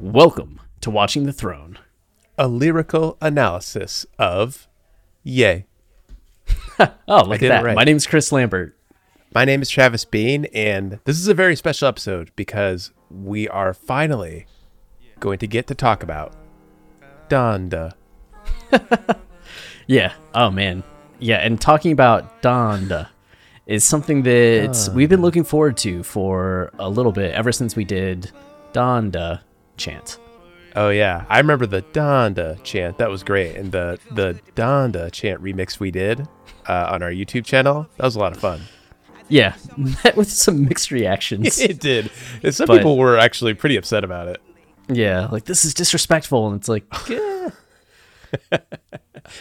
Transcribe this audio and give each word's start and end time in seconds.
Welcome 0.00 0.60
to 0.80 0.90
Watching 0.90 1.24
the 1.24 1.32
Throne. 1.32 1.78
a 2.38 2.48
lyrical 2.48 3.18
analysis 3.20 4.06
of 4.18 4.66
Ye. 5.22 5.64
Oh, 7.06 7.24
look 7.24 7.42
it 7.42 7.50
at 7.50 7.58
that. 7.58 7.64
right. 7.64 7.74
My 7.76 7.84
name's 7.84 8.06
Chris 8.06 8.32
Lambert. 8.32 8.74
My 9.34 9.44
name 9.44 9.60
is 9.60 9.68
Travis 9.68 10.06
Bean, 10.06 10.46
and 10.54 10.98
this 11.04 11.18
is 11.18 11.28
a 11.28 11.34
very 11.34 11.54
special 11.54 11.86
episode 11.88 12.30
because 12.36 12.90
we 13.10 13.46
are 13.48 13.74
finally 13.74 14.46
going 15.18 15.38
to 15.40 15.46
get 15.46 15.66
to 15.66 15.74
talk 15.74 16.02
about 16.02 16.32
Donda. 17.28 17.92
Yeah. 19.86 20.12
Oh, 20.34 20.50
man. 20.52 20.84
Yeah. 21.18 21.38
And 21.38 21.60
talking 21.60 21.90
about 21.90 22.40
Donda 22.42 23.08
is 23.66 23.82
something 23.84 24.22
that 24.22 24.88
we've 24.94 25.08
been 25.08 25.20
looking 25.20 25.42
forward 25.42 25.76
to 25.78 26.04
for 26.04 26.70
a 26.78 26.88
little 26.88 27.10
bit, 27.10 27.34
ever 27.34 27.50
since 27.50 27.74
we 27.74 27.84
did 27.84 28.30
Donda 28.72 29.40
chant. 29.80 30.18
Oh 30.76 30.90
yeah, 30.90 31.24
I 31.28 31.38
remember 31.38 31.66
the 31.66 31.82
Donda 31.82 32.62
chant. 32.62 32.98
That 32.98 33.10
was 33.10 33.24
great, 33.24 33.56
and 33.56 33.72
the 33.72 33.98
the 34.12 34.38
Donda 34.54 35.10
chant 35.10 35.42
remix 35.42 35.80
we 35.80 35.90
did 35.90 36.20
uh, 36.68 36.88
on 36.92 37.02
our 37.02 37.10
YouTube 37.10 37.44
channel. 37.44 37.88
That 37.96 38.04
was 38.04 38.14
a 38.14 38.20
lot 38.20 38.32
of 38.32 38.38
fun. 38.40 38.60
Yeah. 39.28 39.54
Met 40.04 40.16
with 40.16 40.30
some 40.30 40.64
mixed 40.64 40.90
reactions. 40.90 41.58
it 41.60 41.80
did. 41.80 42.10
And 42.42 42.54
some 42.54 42.66
But- 42.66 42.78
people 42.78 42.96
were 42.98 43.16
actually 43.18 43.54
pretty 43.54 43.76
upset 43.76 44.02
about 44.04 44.26
it. 44.28 44.40
yeah. 44.88 45.26
Like, 45.26 45.44
this 45.44 45.64
is 45.64 45.72
disrespectful. 45.72 46.48
And 46.48 46.56
it's 46.60 46.68
like, 46.68 46.84
yeah. 47.08 47.50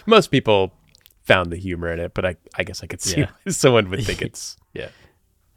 Most 0.05 0.27
people 0.31 0.73
found 1.23 1.51
the 1.51 1.57
humor 1.57 1.91
in 1.91 1.99
it, 1.99 2.13
but 2.13 2.25
I 2.25 2.35
I 2.55 2.63
guess 2.63 2.83
I 2.83 2.87
could 2.87 3.01
see 3.01 3.19
Yeah. 3.21 3.29
someone 3.47 3.89
would 3.89 4.03
think 4.03 4.21
it's 4.21 4.57
yeah 4.73 4.89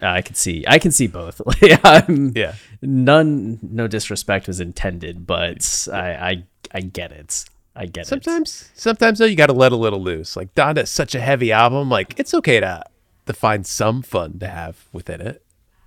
I 0.02 0.20
can 0.20 0.34
see. 0.34 0.64
I 0.66 0.78
can 0.78 0.90
see 0.90 1.06
both. 1.06 1.40
Yeah. 1.62 2.54
None, 2.82 3.58
no 3.62 3.86
disrespect 3.86 4.48
was 4.48 4.58
intended, 4.60 5.26
but 5.26 5.88
I, 5.92 5.98
I, 5.98 6.44
I 6.72 6.80
get 6.80 7.12
it. 7.12 7.44
I 7.74 7.86
get 7.86 8.02
it. 8.02 8.08
Sometimes, 8.08 8.70
sometimes 8.74 9.18
though, 9.18 9.24
you 9.26 9.36
got 9.36 9.46
to 9.46 9.52
let 9.52 9.72
a 9.72 9.76
little 9.76 10.02
loose. 10.02 10.36
Like 10.36 10.54
Donda 10.54 10.82
is 10.82 10.90
such 10.90 11.14
a 11.14 11.20
heavy 11.20 11.52
album. 11.52 11.88
Like 11.88 12.18
it's 12.18 12.34
okay 12.34 12.60
to 12.60 12.84
to 13.26 13.32
find 13.32 13.66
some 13.66 14.02
fun 14.02 14.38
to 14.40 14.48
have 14.48 14.84
within 14.92 15.20
it. 15.20 15.44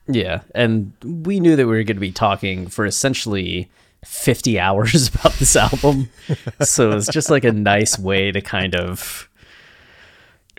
Yeah, 0.08 0.42
and 0.53 0.94
we 1.03 1.40
knew 1.40 1.56
that 1.56 1.66
we 1.66 1.76
were 1.76 1.84
going 1.84 1.97
to 1.97 2.02
be 2.02 2.12
talking 2.12 2.68
for 2.68 2.86
essentially 2.86 3.70
50 4.06 4.59
hours 4.66 5.09
about 5.09 5.34
this 5.34 5.56
album. 5.56 6.09
so 6.62 6.92
it's 6.92 7.08
just 7.12 7.30
like 7.30 7.44
a 7.44 7.52
nice 7.52 8.00
way 8.00 8.32
to 8.32 8.42
kind 8.42 8.76
of 8.76 9.30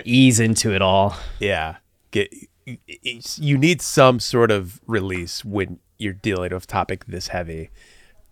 ease 0.04 0.38
into 0.40 0.74
it 0.74 0.82
all. 0.82 1.16
Yeah, 1.40 1.76
get 2.10 2.32
you 2.66 3.58
need 3.58 3.80
some 3.80 4.18
sort 4.20 4.50
of 4.50 4.80
release 4.86 5.44
when 5.44 5.78
you're 5.98 6.12
dealing 6.12 6.52
with 6.52 6.64
a 6.64 6.66
topic 6.66 7.04
this 7.06 7.28
heavy. 7.28 7.70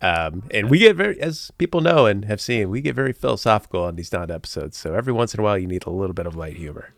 Um, 0.01 0.43
and 0.51 0.69
we 0.69 0.79
get 0.79 0.95
very, 0.95 1.19
as 1.21 1.51
people 1.57 1.81
know 1.81 2.05
and 2.05 2.25
have 2.25 2.41
seen, 2.41 2.69
we 2.69 2.81
get 2.81 2.95
very 2.95 3.13
philosophical 3.13 3.83
on 3.83 3.95
these 3.95 4.11
non 4.11 4.29
episodes. 4.29 4.77
So 4.77 4.93
every 4.93 5.13
once 5.13 5.33
in 5.33 5.39
a 5.39 5.43
while, 5.43 5.57
you 5.57 5.67
need 5.67 5.85
a 5.85 5.89
little 5.89 6.13
bit 6.13 6.27
of 6.27 6.35
light 6.35 6.57
humor. 6.57 6.93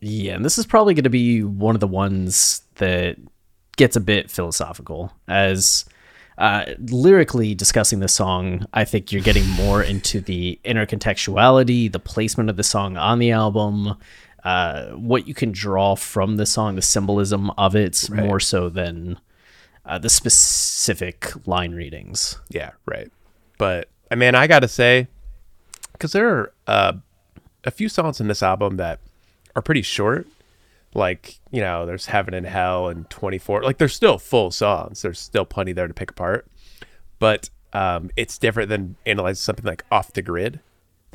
Yeah, 0.00 0.34
and 0.34 0.44
this 0.44 0.58
is 0.58 0.66
probably 0.66 0.94
going 0.94 1.04
to 1.04 1.10
be 1.10 1.42
one 1.42 1.76
of 1.76 1.80
the 1.80 1.86
ones 1.86 2.62
that 2.76 3.16
gets 3.76 3.96
a 3.96 4.00
bit 4.00 4.30
philosophical 4.30 5.12
as 5.28 5.84
uh, 6.38 6.64
lyrically 6.78 7.54
discussing 7.54 8.00
the 8.00 8.08
song. 8.08 8.66
I 8.72 8.84
think 8.84 9.12
you're 9.12 9.22
getting 9.22 9.48
more 9.50 9.82
into 9.82 10.20
the 10.20 10.58
intercontextuality, 10.64 11.92
the 11.92 12.00
placement 12.00 12.50
of 12.50 12.56
the 12.56 12.64
song 12.64 12.96
on 12.96 13.18
the 13.18 13.30
album, 13.30 13.96
uh, 14.44 14.90
what 14.90 15.26
you 15.26 15.34
can 15.34 15.52
draw 15.52 15.94
from 15.94 16.36
the 16.36 16.46
song, 16.46 16.76
the 16.76 16.82
symbolism 16.82 17.50
of 17.52 17.74
it, 17.74 18.08
more 18.10 18.38
so 18.38 18.68
than 18.68 19.18
uh, 19.86 19.98
the 19.98 20.10
specific 20.10 21.32
line 21.46 21.72
readings. 21.72 22.38
Yeah, 22.50 22.72
right. 22.86 23.10
But 23.58 23.88
I 24.10 24.16
mean, 24.16 24.34
I 24.34 24.46
gotta 24.46 24.68
say, 24.68 25.08
because 25.92 26.12
there 26.12 26.28
are 26.28 26.52
uh, 26.66 26.92
a 27.64 27.70
few 27.70 27.88
songs 27.88 28.20
in 28.20 28.28
this 28.28 28.42
album 28.42 28.76
that 28.76 29.00
are 29.56 29.62
pretty 29.62 29.82
short. 29.82 30.26
Like 30.94 31.40
you 31.50 31.60
know, 31.60 31.86
there's 31.86 32.06
Heaven 32.06 32.34
and 32.34 32.46
Hell 32.46 32.88
and 32.88 33.08
24. 33.08 33.62
Like 33.62 33.78
they're 33.78 33.88
still 33.88 34.18
full 34.18 34.50
songs. 34.50 35.02
There's 35.02 35.18
still 35.18 35.44
plenty 35.44 35.72
there 35.72 35.88
to 35.88 35.94
pick 35.94 36.10
apart. 36.10 36.46
But 37.18 37.48
um, 37.72 38.10
it's 38.16 38.38
different 38.38 38.68
than 38.68 38.96
analyzing 39.06 39.40
something 39.40 39.64
like 39.64 39.84
Off 39.90 40.12
the 40.12 40.22
Grid 40.22 40.60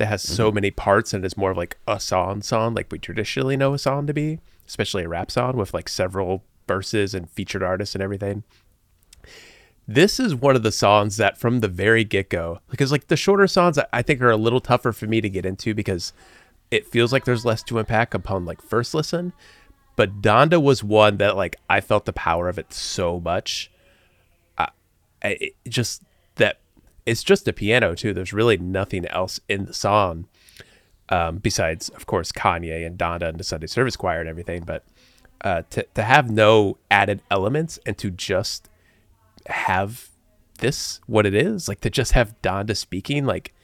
that 0.00 0.06
has 0.06 0.22
so 0.22 0.48
mm-hmm. 0.48 0.54
many 0.54 0.70
parts 0.70 1.12
and 1.12 1.26
is 1.26 1.36
more 1.36 1.50
of 1.50 1.58
like 1.58 1.76
a 1.86 2.00
song 2.00 2.40
song, 2.40 2.72
like 2.72 2.90
we 2.90 2.98
traditionally 2.98 3.54
know 3.54 3.74
a 3.74 3.78
song 3.78 4.06
to 4.06 4.14
be, 4.14 4.40
especially 4.66 5.04
a 5.04 5.08
rap 5.10 5.30
song 5.30 5.58
with 5.58 5.74
like 5.74 5.90
several 5.90 6.42
verses 6.66 7.14
and 7.14 7.28
featured 7.28 7.62
artists 7.62 7.94
and 7.94 8.00
everything. 8.02 8.42
This 9.86 10.18
is 10.18 10.34
one 10.34 10.56
of 10.56 10.62
the 10.62 10.72
songs 10.72 11.18
that 11.18 11.36
from 11.36 11.60
the 11.60 11.68
very 11.68 12.02
get-go 12.02 12.60
because 12.70 12.90
like 12.90 13.08
the 13.08 13.16
shorter 13.16 13.46
songs 13.46 13.78
I- 13.92 14.00
think 14.00 14.22
are 14.22 14.30
a 14.30 14.38
little 14.38 14.62
tougher 14.62 14.92
for 14.92 15.06
me 15.06 15.20
to 15.20 15.28
get 15.28 15.44
into 15.44 15.74
because 15.74 16.14
it 16.70 16.86
feels 16.86 17.12
like 17.12 17.26
there's 17.26 17.44
less 17.44 17.62
to 17.64 17.78
unpack 17.78 18.14
upon 18.14 18.46
like 18.46 18.62
first 18.62 18.94
listen. 18.94 19.34
But 19.96 20.22
donda 20.22 20.62
was 20.62 20.82
one 20.82 21.18
that 21.18 21.36
like 21.36 21.56
i 21.68 21.82
felt 21.82 22.06
the 22.06 22.14
power 22.14 22.48
of 22.48 22.58
it 22.58 22.72
so 22.72 23.20
much. 23.20 23.70
I, 24.56 24.68
I 25.22 25.28
it 25.28 25.52
just 25.68 26.02
it's 27.06 27.22
just 27.22 27.48
a 27.48 27.52
piano 27.52 27.94
too. 27.94 28.12
There's 28.12 28.32
really 28.32 28.56
nothing 28.56 29.06
else 29.06 29.40
in 29.48 29.66
the 29.66 29.74
song 29.74 30.26
um, 31.10 31.38
besides 31.38 31.88
of 31.90 32.06
course 32.06 32.32
kanye 32.32 32.86
and 32.86 32.98
donda 32.98 33.28
and 33.28 33.38
the 33.38 33.44
sunday 33.44 33.66
service 33.66 33.96
choir 33.96 34.20
and 34.20 34.28
everything 34.28 34.62
but 34.62 34.84
uh, 35.42 35.62
to, 35.70 35.82
to 35.94 36.02
have 36.02 36.30
no 36.30 36.78
added 36.90 37.20
elements 37.30 37.78
and 37.86 37.98
to 37.98 38.10
just 38.10 38.68
have 39.46 40.08
this 40.58 41.00
what 41.06 41.26
it 41.26 41.34
is 41.34 41.68
like 41.68 41.80
to 41.80 41.90
just 41.90 42.12
have 42.12 42.40
donda 42.42 42.76
speaking 42.76 43.24
like 43.24 43.54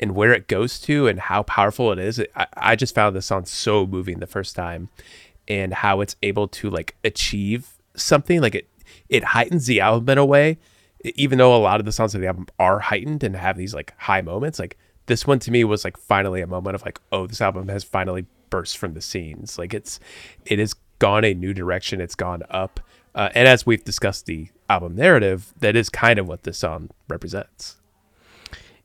and 0.00 0.14
where 0.14 0.32
it 0.32 0.48
goes 0.48 0.78
to 0.80 1.06
and 1.06 1.20
how 1.20 1.42
powerful 1.42 1.92
it 1.92 1.98
is 1.98 2.22
I, 2.34 2.46
I 2.56 2.76
just 2.76 2.94
found 2.94 3.14
this 3.14 3.26
song 3.26 3.44
so 3.44 3.86
moving 3.86 4.18
the 4.18 4.26
first 4.26 4.56
time 4.56 4.88
and 5.46 5.74
how 5.74 6.00
it's 6.00 6.16
able 6.22 6.48
to 6.48 6.70
like 6.70 6.96
achieve 7.04 7.74
something 7.94 8.40
like 8.40 8.54
it 8.54 8.68
it 9.08 9.22
heightens 9.22 9.66
the 9.66 9.80
album 9.80 10.08
in 10.08 10.18
a 10.18 10.24
way 10.24 10.58
even 11.04 11.38
though 11.38 11.54
a 11.54 11.58
lot 11.58 11.80
of 11.80 11.86
the 11.86 11.92
songs 11.92 12.14
of 12.14 12.20
the 12.20 12.26
album 12.26 12.46
are 12.58 12.80
heightened 12.80 13.22
and 13.22 13.36
have 13.36 13.56
these 13.56 13.74
like 13.74 13.94
high 13.98 14.20
moments 14.20 14.58
like 14.58 14.76
this 15.06 15.26
one 15.26 15.38
to 15.38 15.50
me 15.50 15.64
was 15.64 15.84
like 15.84 15.96
finally 15.96 16.40
a 16.40 16.46
moment 16.46 16.74
of 16.74 16.82
like 16.84 17.00
oh 17.12 17.26
this 17.26 17.40
album 17.40 17.68
has 17.68 17.84
finally 17.84 18.26
burst 18.50 18.76
from 18.78 18.94
the 18.94 19.00
scenes. 19.00 19.58
Like 19.58 19.72
it's 19.74 20.00
it 20.46 20.58
has 20.58 20.74
gone 20.98 21.24
a 21.24 21.34
new 21.34 21.54
direction. 21.54 22.00
It's 22.00 22.14
gone 22.14 22.42
up. 22.50 22.80
Uh, 23.14 23.28
and 23.34 23.46
as 23.48 23.64
we've 23.66 23.82
discussed 23.84 24.26
the 24.26 24.48
album 24.68 24.94
narrative 24.96 25.52
that 25.60 25.74
is 25.76 25.88
kind 25.88 26.18
of 26.18 26.26
what 26.28 26.42
this 26.42 26.58
song 26.58 26.90
represents. 27.08 27.76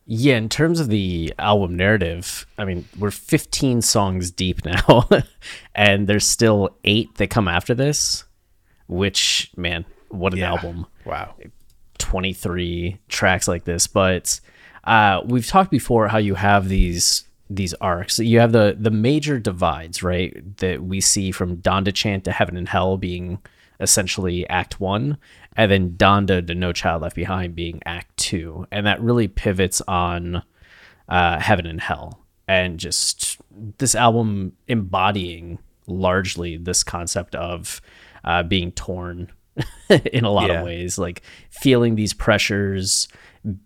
Yeah, 0.06 0.36
in 0.38 0.50
terms 0.50 0.80
of 0.82 0.90
the 0.90 1.34
album 1.40 1.78
narrative, 1.78 2.46
I 2.58 2.66
mean, 2.66 2.86
we're 3.00 3.10
15 3.12 3.82
songs 3.82 4.32
deep 4.32 4.66
now, 4.66 5.08
and 5.74 6.08
there's 6.08 6.28
still 6.28 6.76
eight 6.84 7.16
that 7.16 7.30
come 7.30 7.48
after 7.48 7.74
this, 7.74 8.26
which, 8.88 9.50
man, 9.56 9.86
what 10.10 10.34
an 10.34 10.40
Yeah. 10.40 10.52
album. 10.52 10.88
wow 11.06 11.36
23 12.04 13.00
tracks 13.08 13.48
like 13.48 13.64
this. 13.64 13.88
But 13.88 14.42
uh, 14.84 15.22
we've 15.26 15.48
talked 15.48 15.72
before 15.72 16.10
how 16.10 16.18
you 16.18 16.36
have 16.36 16.68
these 16.68 17.24
these 17.50 17.74
arcs. 17.76 18.20
You 18.20 18.40
have 18.40 18.52
the 18.52 18.76
the 18.78 18.92
major 18.92 19.40
divides, 19.40 20.04
right? 20.04 20.58
That 20.58 20.84
we 20.84 21.00
see 21.00 21.32
from 21.32 21.58
Donda 21.58 21.94
Chant 21.94 22.26
to 22.26 22.32
Heaven 22.32 22.58
and 22.58 22.68
Hell 22.68 22.98
being 22.98 23.40
essentially 23.80 24.48
act 24.50 24.80
one 24.80 25.18
and 25.56 25.72
then 25.72 25.92
donda 25.92 26.46
to 26.46 26.56
no 26.56 26.72
child 26.72 27.02
left 27.02 27.16
behind 27.16 27.56
being 27.56 27.82
act 27.86 28.16
two 28.18 28.66
and 28.72 28.86
that 28.86 29.02
really 29.02 29.28
pivots 29.28 29.82
on 29.88 30.42
uh, 31.10 31.40
heaven 31.40 31.66
and 31.66 31.82
hell 31.82 32.20
and 32.48 32.80
just 32.80 33.38
this 33.80 33.96
album 33.96 34.54
embodying 34.68 35.58
largely 35.88 36.56
this 36.56 36.84
concept 36.84 37.36
of 37.36 37.82
uh, 38.24 38.44
being 38.44 38.72
torn 38.72 39.30
in 39.90 40.24
a 40.26 40.32
lot 40.32 40.50
Yeah. 40.50 40.60
of 40.60 40.66
ways 40.66 40.98
like 40.98 41.22
feeling 41.50 41.96
these 41.96 42.14
pressures 42.14 43.08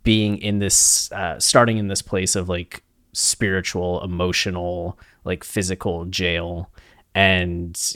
being 0.04 0.38
in 0.40 0.60
this 0.60 1.12
uh, 1.12 1.40
starting 1.40 1.78
in 1.78 1.88
this 1.88 2.02
place 2.02 2.36
of 2.36 2.50
like 2.50 2.84
spiritual 3.14 4.04
emotional 4.04 4.98
like 5.24 5.44
physical 5.44 6.06
jail 6.06 6.70
and 7.16 7.96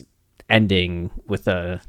ending 0.50 1.12
with 1.28 1.48
a, 1.48 1.82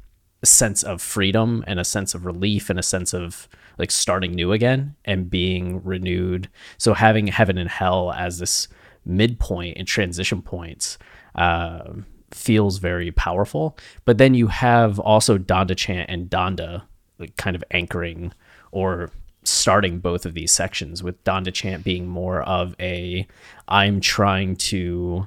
sense 0.44 0.82
of 0.82 1.00
freedom 1.00 1.62
and 1.68 1.78
a 1.78 1.84
sense 1.84 2.16
of 2.16 2.26
relief 2.26 2.68
and 2.68 2.76
a 2.76 2.82
sense 2.82 3.14
of 3.14 3.48
like 3.78 3.92
starting 3.92 4.32
new 4.32 4.50
again 4.50 4.96
and 5.04 5.30
being 5.30 5.80
renewed 5.84 6.48
so 6.78 6.94
having 6.94 7.28
heaven 7.28 7.56
and 7.56 7.70
hell 7.70 8.10
as 8.10 8.40
this 8.40 8.66
midpoint 9.04 9.76
and 9.78 9.86
transition 9.86 10.42
points 10.42 10.98
uh, 11.36 11.92
feels 12.34 12.78
very 12.78 13.10
powerful 13.10 13.76
but 14.04 14.18
then 14.18 14.34
you 14.34 14.46
have 14.46 14.98
also 14.98 15.38
donda 15.38 15.76
chant 15.76 16.08
and 16.08 16.30
donda 16.30 16.82
like 17.18 17.36
kind 17.36 17.56
of 17.56 17.64
anchoring 17.70 18.32
or 18.70 19.10
starting 19.44 19.98
both 19.98 20.24
of 20.24 20.34
these 20.34 20.52
sections 20.52 21.02
with 21.02 21.22
donda 21.24 21.52
chant 21.52 21.84
being 21.84 22.06
more 22.06 22.42
of 22.42 22.74
a 22.80 23.26
i'm 23.68 24.00
trying 24.00 24.56
to 24.56 25.26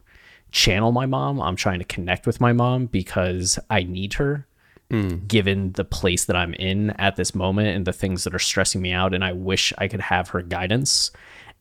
channel 0.51 0.91
my 0.91 1.05
mom 1.05 1.41
i'm 1.41 1.55
trying 1.55 1.79
to 1.79 1.85
connect 1.85 2.25
with 2.25 2.39
my 2.39 2.53
mom 2.53 2.85
because 2.85 3.59
i 3.69 3.83
need 3.83 4.13
her 4.13 4.47
hmm. 4.89 5.17
given 5.27 5.73
the 5.73 5.83
place 5.83 6.25
that 6.25 6.35
i'm 6.35 6.53
in 6.53 6.91
at 6.91 7.17
this 7.17 7.35
moment 7.35 7.67
and 7.69 7.85
the 7.85 7.93
things 7.93 8.23
that 8.23 8.33
are 8.33 8.39
stressing 8.39 8.81
me 8.81 8.91
out 8.93 9.13
and 9.13 9.23
i 9.23 9.33
wish 9.33 9.73
i 9.77 9.87
could 9.87 10.01
have 10.01 10.29
her 10.29 10.41
guidance. 10.41 11.11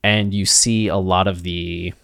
And 0.04 0.34
you 0.34 0.44
see 0.44 0.88
a 0.88 0.98
lot 0.98 1.26
of 1.26 1.44
the 1.44 1.94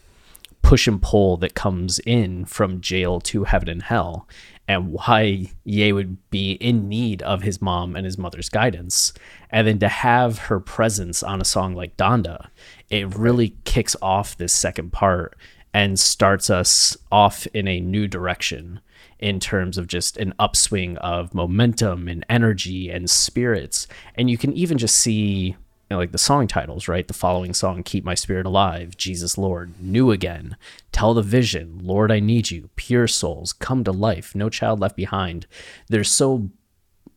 push 0.62 0.86
and 0.86 1.02
pull 1.02 1.36
that 1.38 1.54
comes 1.54 1.98
in 2.00 2.44
from 2.44 2.80
jail 2.80 3.20
to 3.20 3.44
heaven 3.44 3.68
and 3.68 3.82
hell 3.82 4.28
and 4.70 4.92
why 4.92 5.50
Ye 5.64 5.92
would 5.92 6.30
be 6.30 6.52
in 6.52 6.88
need 6.88 7.22
of 7.22 7.42
his 7.42 7.60
mom 7.60 7.96
and 7.96 8.04
his 8.04 8.16
mother's 8.16 8.48
guidance. 8.48 9.12
And 9.50 9.66
then 9.66 9.80
to 9.80 9.88
have 9.88 10.38
her 10.38 10.60
presence 10.60 11.24
on 11.24 11.40
a 11.40 11.44
song 11.44 11.74
like 11.74 11.96
Donda, 11.96 12.50
it 12.88 13.12
really 13.16 13.56
kicks 13.64 13.96
off 14.00 14.36
this 14.36 14.52
second 14.52 14.92
part 14.92 15.36
and 15.74 15.98
starts 15.98 16.50
us 16.50 16.96
off 17.10 17.48
in 17.48 17.66
a 17.66 17.80
new 17.80 18.06
direction 18.06 18.80
in 19.18 19.40
terms 19.40 19.76
of 19.76 19.88
just 19.88 20.16
an 20.16 20.34
upswing 20.38 20.96
of 20.98 21.34
momentum 21.34 22.06
and 22.06 22.24
energy 22.30 22.90
and 22.90 23.10
spirits. 23.10 23.88
And 24.14 24.30
you 24.30 24.38
can 24.38 24.52
even 24.52 24.78
just 24.78 24.94
see 24.94 25.56
you 25.90 25.96
know, 25.96 25.98
like 25.98 26.12
the 26.12 26.18
song 26.18 26.46
titles, 26.46 26.86
right? 26.86 27.08
The 27.08 27.14
following 27.14 27.52
song, 27.52 27.82
Keep 27.82 28.04
My 28.04 28.14
Spirit 28.14 28.46
Alive, 28.46 28.96
Jesus 28.96 29.36
Lord, 29.36 29.74
New 29.80 30.12
Again, 30.12 30.56
Tell 30.92 31.14
the 31.14 31.22
Vision, 31.22 31.80
Lord 31.82 32.12
I 32.12 32.20
Need 32.20 32.52
You, 32.52 32.70
Pure 32.76 33.08
Souls, 33.08 33.52
Come 33.52 33.82
to 33.82 33.90
Life, 33.90 34.32
No 34.32 34.48
Child 34.48 34.78
Left 34.78 34.94
Behind. 34.94 35.48
They're 35.88 36.04
so 36.04 36.48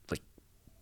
like 0.10 0.24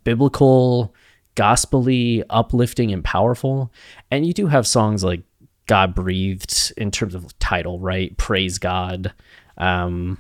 biblical, 0.06 0.96
gospelly, 1.36 2.24
uplifting, 2.30 2.94
and 2.94 3.04
powerful. 3.04 3.74
And 4.10 4.26
you 4.26 4.34
do 4.34 4.48
have 4.48 4.66
songs 4.66 5.04
like 5.04 5.24
God 5.66 5.94
Breathed 5.94 6.72
in 6.78 6.92
terms 6.92 7.14
of 7.14 7.38
title, 7.40 7.78
right? 7.78 8.16
Praise 8.16 8.58
God. 8.58 9.14
Um, 9.58 10.18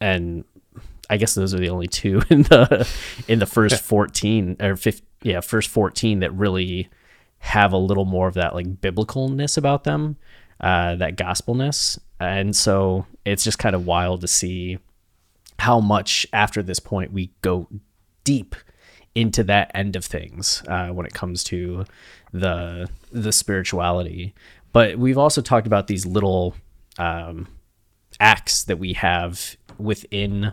and 0.00 0.44
I 1.08 1.16
guess 1.16 1.36
those 1.36 1.54
are 1.54 1.58
the 1.58 1.70
only 1.70 1.86
two 1.86 2.22
in 2.30 2.42
the 2.42 2.88
in 3.28 3.38
the 3.38 3.46
first 3.46 3.84
14 3.84 4.56
or 4.60 4.74
15, 4.74 5.06
yeah, 5.22 5.40
first 5.40 5.68
14 5.70 6.20
that 6.20 6.32
really 6.32 6.88
have 7.38 7.72
a 7.72 7.78
little 7.78 8.04
more 8.04 8.28
of 8.28 8.34
that 8.34 8.54
like 8.54 8.80
biblicalness 8.80 9.58
about 9.58 9.84
them, 9.84 10.16
uh, 10.60 10.94
that 10.96 11.16
gospelness. 11.16 11.98
And 12.20 12.54
so 12.54 13.06
it's 13.24 13.44
just 13.44 13.58
kind 13.58 13.74
of 13.74 13.86
wild 13.86 14.20
to 14.20 14.28
see 14.28 14.78
how 15.58 15.80
much 15.80 16.26
after 16.32 16.62
this 16.62 16.80
point 16.80 17.12
we 17.12 17.30
go 17.42 17.68
deep 18.24 18.54
into 19.14 19.44
that 19.44 19.70
end 19.74 19.96
of 19.96 20.04
things 20.04 20.62
uh, 20.68 20.88
when 20.88 21.06
it 21.06 21.14
comes 21.14 21.44
to 21.44 21.84
the 22.32 22.88
the 23.10 23.32
spirituality. 23.32 24.34
But 24.72 24.98
we've 24.98 25.18
also 25.18 25.42
talked 25.42 25.66
about 25.66 25.86
these 25.86 26.06
little 26.06 26.54
um, 26.98 27.48
acts 28.20 28.64
that 28.64 28.78
we 28.78 28.94
have 28.94 29.56
within 29.78 30.52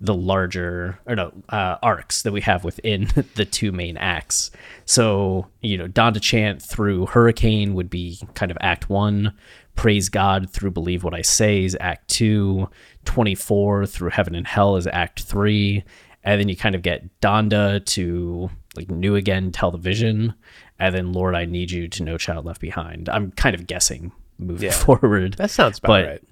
the 0.00 0.14
larger 0.14 0.98
or 1.06 1.14
no 1.16 1.32
uh, 1.48 1.76
arcs 1.82 2.22
that 2.22 2.32
we 2.32 2.40
have 2.42 2.64
within 2.64 3.08
the 3.36 3.44
two 3.44 3.72
main 3.72 3.96
acts. 3.96 4.50
So 4.84 5.46
you 5.60 5.78
know, 5.78 5.86
Donda 5.88 6.20
chant 6.20 6.60
through 6.62 7.06
Hurricane 7.06 7.74
would 7.74 7.90
be 7.90 8.18
kind 8.34 8.50
of 8.50 8.58
Act 8.60 8.88
One. 8.90 9.34
Praise 9.76 10.08
God 10.08 10.50
through 10.50 10.70
Believe 10.70 11.02
What 11.02 11.14
I 11.14 11.22
Say 11.22 11.64
is 11.64 11.76
Act 11.80 12.08
Two. 12.08 12.68
Twenty 13.04 13.34
Four 13.34 13.86
through 13.86 14.10
Heaven 14.10 14.34
and 14.34 14.46
Hell 14.46 14.76
is 14.76 14.86
Act 14.86 15.22
Three, 15.24 15.84
and 16.22 16.40
then 16.40 16.48
you 16.48 16.56
kind 16.56 16.74
of 16.74 16.82
get 16.82 17.04
Donda 17.20 17.84
to 17.86 18.50
like 18.76 18.90
New 18.90 19.14
Again, 19.14 19.52
Tell 19.52 19.70
the 19.70 19.78
Vision, 19.78 20.34
and 20.78 20.94
then 20.94 21.12
Lord 21.12 21.34
I 21.34 21.44
Need 21.44 21.70
You 21.70 21.86
to 21.88 22.02
No 22.02 22.16
Child 22.18 22.44
Left 22.44 22.60
Behind. 22.60 23.08
I'm 23.08 23.30
kind 23.32 23.54
of 23.54 23.66
guessing 23.66 24.10
moving 24.38 24.64
Yeah. 24.70 24.72
forward. 24.76 25.34
That 25.34 25.50
sounds 25.50 25.78
about 25.78 25.88
But- 25.88 26.06
right. 26.06 26.22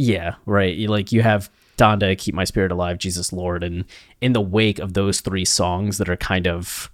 Yeah, 0.00 0.34
right. 0.46 0.74
You, 0.76 0.88
like 0.88 1.10
you 1.10 1.22
have 1.22 1.50
Donda, 1.78 2.16
Keep 2.18 2.34
My 2.34 2.44
Spirit 2.44 2.70
Alive, 2.72 2.98
Jesus 2.98 3.32
Lord, 3.32 3.64
and 3.64 3.84
in 4.20 4.34
the 4.34 4.40
wake 4.40 4.78
of 4.78 4.92
those 4.92 5.20
three 5.22 5.44
songs 5.46 5.96
that 5.96 6.08
are 6.10 6.16
kind 6.16 6.46
of 6.46 6.90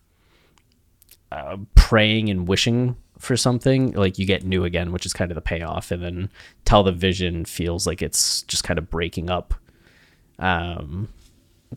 uh, 1.33 1.57
praying 1.75 2.31
and 2.31 2.47
wishing 2.47 2.97
for 3.19 3.37
something, 3.37 3.93
like 3.93 4.19
you 4.19 4.27
get 4.27 4.45
New 4.45 4.65
Again, 4.65 4.93
which 4.93 5.07
is 5.07 5.13
kind 5.13 5.31
of 5.31 5.35
the 5.35 5.41
payoff, 5.41 5.91
and 5.91 6.03
then 6.03 6.31
Tell 6.65 6.83
the 6.83 6.93
Vision 6.93 7.45
feels 7.45 7.87
like 7.87 8.03
it's 8.03 8.43
just 8.43 8.63
kind 8.63 8.79
of 8.79 8.91
breaking 8.91 9.31
up, 9.31 9.55
um, 10.39 11.09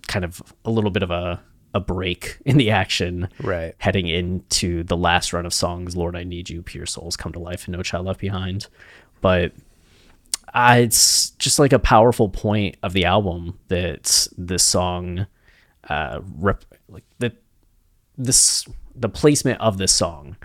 kind 0.07 0.25
of 0.25 0.42
a 0.65 0.69
little 0.69 0.92
bit 0.92 1.03
of 1.03 1.10
a 1.10 1.42
a 1.74 1.80
break 1.80 2.38
in 2.45 2.57
the 2.57 2.71
action, 2.71 3.27
Right. 3.42 3.75
Heading 3.77 4.07
into 4.07 4.83
the 4.83 4.98
last 4.98 5.31
run 5.33 5.45
of 5.45 5.53
songs, 5.53 5.95
Lord, 5.95 6.15
I 6.15 6.24
Need 6.24 6.50
You, 6.50 6.63
Pure 6.63 6.88
Souls, 6.88 7.15
Come 7.18 7.33
to 7.33 7.39
Life, 7.39 7.65
and 7.68 7.75
No 7.75 7.83
Child 7.83 8.06
Left 8.07 8.19
Behind, 8.19 8.68
but 9.21 9.51
it's 10.55 11.31
just 11.31 11.59
like 11.59 11.73
a 11.73 11.79
powerful 11.79 12.29
point 12.29 12.77
of 12.83 12.94
the 12.94 13.05
album 13.05 13.59
that 13.67 14.27
this 14.38 14.63
song 14.63 15.27
uh 15.89 16.19
rep- 16.38 16.65
like 16.89 17.03
the 17.19 17.33
this 18.17 18.65
the 18.95 19.10
placement 19.10 19.60
of 19.62 19.77
this 19.77 19.93
song 19.93 20.36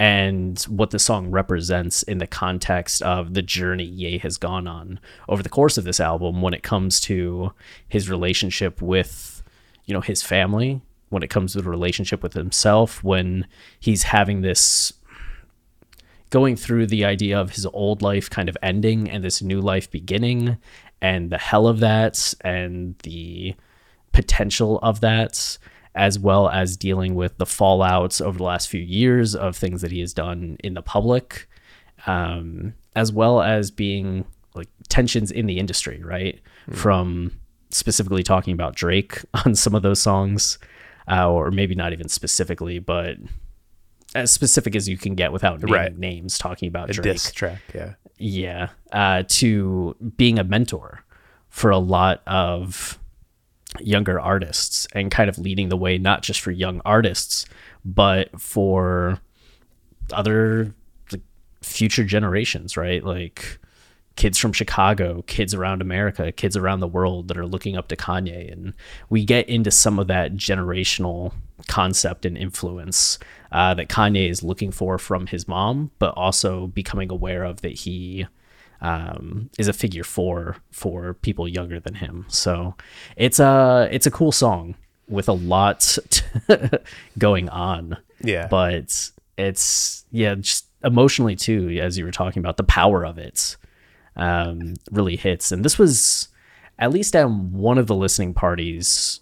and 0.00 0.60
what 0.62 0.90
the 0.90 0.98
song 0.98 1.30
represents 1.30 2.04
in 2.04 2.18
the 2.18 2.26
context 2.26 3.02
of 3.02 3.34
the 3.34 3.42
journey 3.42 3.84
Ye 3.84 4.18
has 4.18 4.36
gone 4.36 4.68
on 4.68 5.00
over 5.28 5.42
the 5.42 5.48
course 5.48 5.76
of 5.76 5.84
this 5.84 6.00
album 6.00 6.40
when 6.40 6.54
it 6.54 6.62
comes 6.62 7.00
to 7.02 7.52
his 7.88 8.08
relationship 8.08 8.80
with 8.80 9.42
you 9.84 9.94
know 9.94 10.00
his 10.00 10.22
family 10.22 10.80
when 11.10 11.22
it 11.22 11.30
comes 11.30 11.52
to 11.52 11.62
the 11.62 11.70
relationship 11.70 12.22
with 12.22 12.34
himself 12.34 13.02
when 13.02 13.46
he's 13.80 14.04
having 14.04 14.42
this 14.42 14.92
going 16.30 16.56
through 16.56 16.86
the 16.86 17.04
idea 17.04 17.38
of 17.38 17.50
his 17.50 17.66
old 17.66 18.02
life 18.02 18.28
kind 18.28 18.48
of 18.48 18.56
ending 18.62 19.10
and 19.10 19.24
this 19.24 19.42
new 19.42 19.60
life 19.60 19.90
beginning 19.90 20.58
and 21.00 21.30
the 21.30 21.38
hell 21.38 21.66
of 21.66 21.80
that 21.80 22.34
and 22.42 22.96
the 23.02 23.54
potential 24.12 24.78
of 24.82 25.00
that 25.00 25.58
as 25.94 26.18
well 26.18 26.48
as 26.48 26.76
dealing 26.76 27.14
with 27.14 27.36
the 27.38 27.44
fallouts 27.44 28.20
over 28.20 28.38
the 28.38 28.44
last 28.44 28.68
few 28.68 28.80
years 28.80 29.34
of 29.34 29.56
things 29.56 29.80
that 29.82 29.90
he 29.90 30.00
has 30.00 30.12
done 30.12 30.56
in 30.62 30.74
the 30.74 30.82
public 30.82 31.48
um, 32.06 32.74
as 32.94 33.12
well 33.12 33.40
as 33.40 33.70
being 33.70 34.24
like 34.54 34.68
tensions 34.88 35.30
in 35.30 35.46
the 35.46 35.58
industry 35.58 36.02
right? 36.02 36.40
From 36.72 37.32
specifically 37.70 38.22
talking 38.22 38.52
about 38.52 38.74
drake 38.74 39.24
on 39.44 39.54
some 39.54 39.74
of 39.74 39.82
those 39.82 40.00
songs 40.00 40.58
uh, 41.10 41.30
or 41.30 41.50
maybe 41.50 41.74
not 41.74 41.92
even 41.92 42.08
specifically 42.08 42.78
but 42.78 43.16
as 44.14 44.30
specific 44.32 44.74
as 44.74 44.88
you 44.88 44.96
can 44.96 45.14
get 45.14 45.32
without 45.32 45.60
naming 45.60 45.72
Right. 45.74 45.98
names 45.98 46.38
talking 46.38 46.68
about 46.68 46.90
A 46.90 46.92
Drake. 46.94 47.04
diss 47.14 47.30
track, 47.32 47.60
yeah. 47.74 47.94
Yeah. 48.18 48.68
Uh, 48.92 49.22
to 49.28 49.94
being 50.16 50.38
a 50.38 50.44
mentor 50.44 51.04
for 51.50 51.70
a 51.70 51.78
lot 51.78 52.22
of 52.26 52.98
younger 53.80 54.18
artists 54.18 54.88
and 54.94 55.10
kind 55.10 55.28
of 55.28 55.38
leading 55.38 55.68
the 55.68 55.76
way, 55.76 55.98
not 55.98 56.22
just 56.22 56.40
for 56.40 56.50
young 56.50 56.80
artists, 56.84 57.44
but 57.84 58.40
for 58.40 59.20
other 60.12 60.74
like, 61.12 61.20
future 61.62 62.02
generations, 62.04 62.76
right? 62.76 63.04
Like 63.04 63.58
kids 64.18 64.36
from 64.36 64.52
Chicago, 64.52 65.22
kids 65.28 65.54
around 65.54 65.80
America, 65.80 66.32
kids 66.32 66.56
around 66.56 66.80
the 66.80 66.88
world 66.88 67.28
that 67.28 67.38
are 67.38 67.46
looking 67.46 67.76
up 67.76 67.86
to 67.86 67.94
Kanye. 67.94 68.52
And 68.52 68.74
we 69.08 69.24
get 69.24 69.48
into 69.48 69.70
some 69.70 69.96
of 70.00 70.08
that 70.08 70.34
generational 70.34 71.32
concept 71.68 72.26
and 72.26 72.36
influence 72.36 73.20
uh, 73.52 73.74
that 73.74 73.88
Kanye 73.88 74.28
is 74.28 74.42
looking 74.42 74.72
for 74.72 74.98
from 74.98 75.28
his 75.28 75.46
mom, 75.46 75.92
but 76.00 76.10
also 76.16 76.66
becoming 76.66 77.12
aware 77.12 77.44
of 77.44 77.62
that 77.62 77.72
he 77.72 78.26
um, 78.80 79.50
is 79.56 79.68
a 79.68 79.72
figure 79.72 80.02
four 80.02 80.56
for 80.72 81.14
people 81.14 81.46
younger 81.46 81.78
than 81.78 81.94
him. 81.94 82.26
So 82.26 82.74
it's 83.16 83.38
a 83.38 83.88
it's 83.92 84.06
a 84.06 84.10
cool 84.10 84.32
song 84.32 84.74
with 85.08 85.28
a 85.28 85.32
lot 85.32 85.96
going 87.18 87.48
on. 87.50 87.96
Yeah. 88.20 88.48
but 88.48 89.10
it's 89.36 90.04
yeah, 90.10 90.34
just 90.34 90.66
emotionally 90.82 91.36
too, 91.36 91.78
as 91.80 91.96
you 91.96 92.04
were 92.04 92.10
talking 92.10 92.40
about, 92.40 92.56
the 92.56 92.64
power 92.64 93.06
of 93.06 93.16
it 93.16 93.56
um, 94.18 94.74
really 94.90 95.16
hits. 95.16 95.52
And 95.52 95.64
this 95.64 95.78
was 95.78 96.28
at 96.78 96.92
least 96.92 97.16
at 97.16 97.30
one 97.30 97.78
of 97.78 97.86
the 97.86 97.94
listening 97.94 98.34
parties 98.34 99.20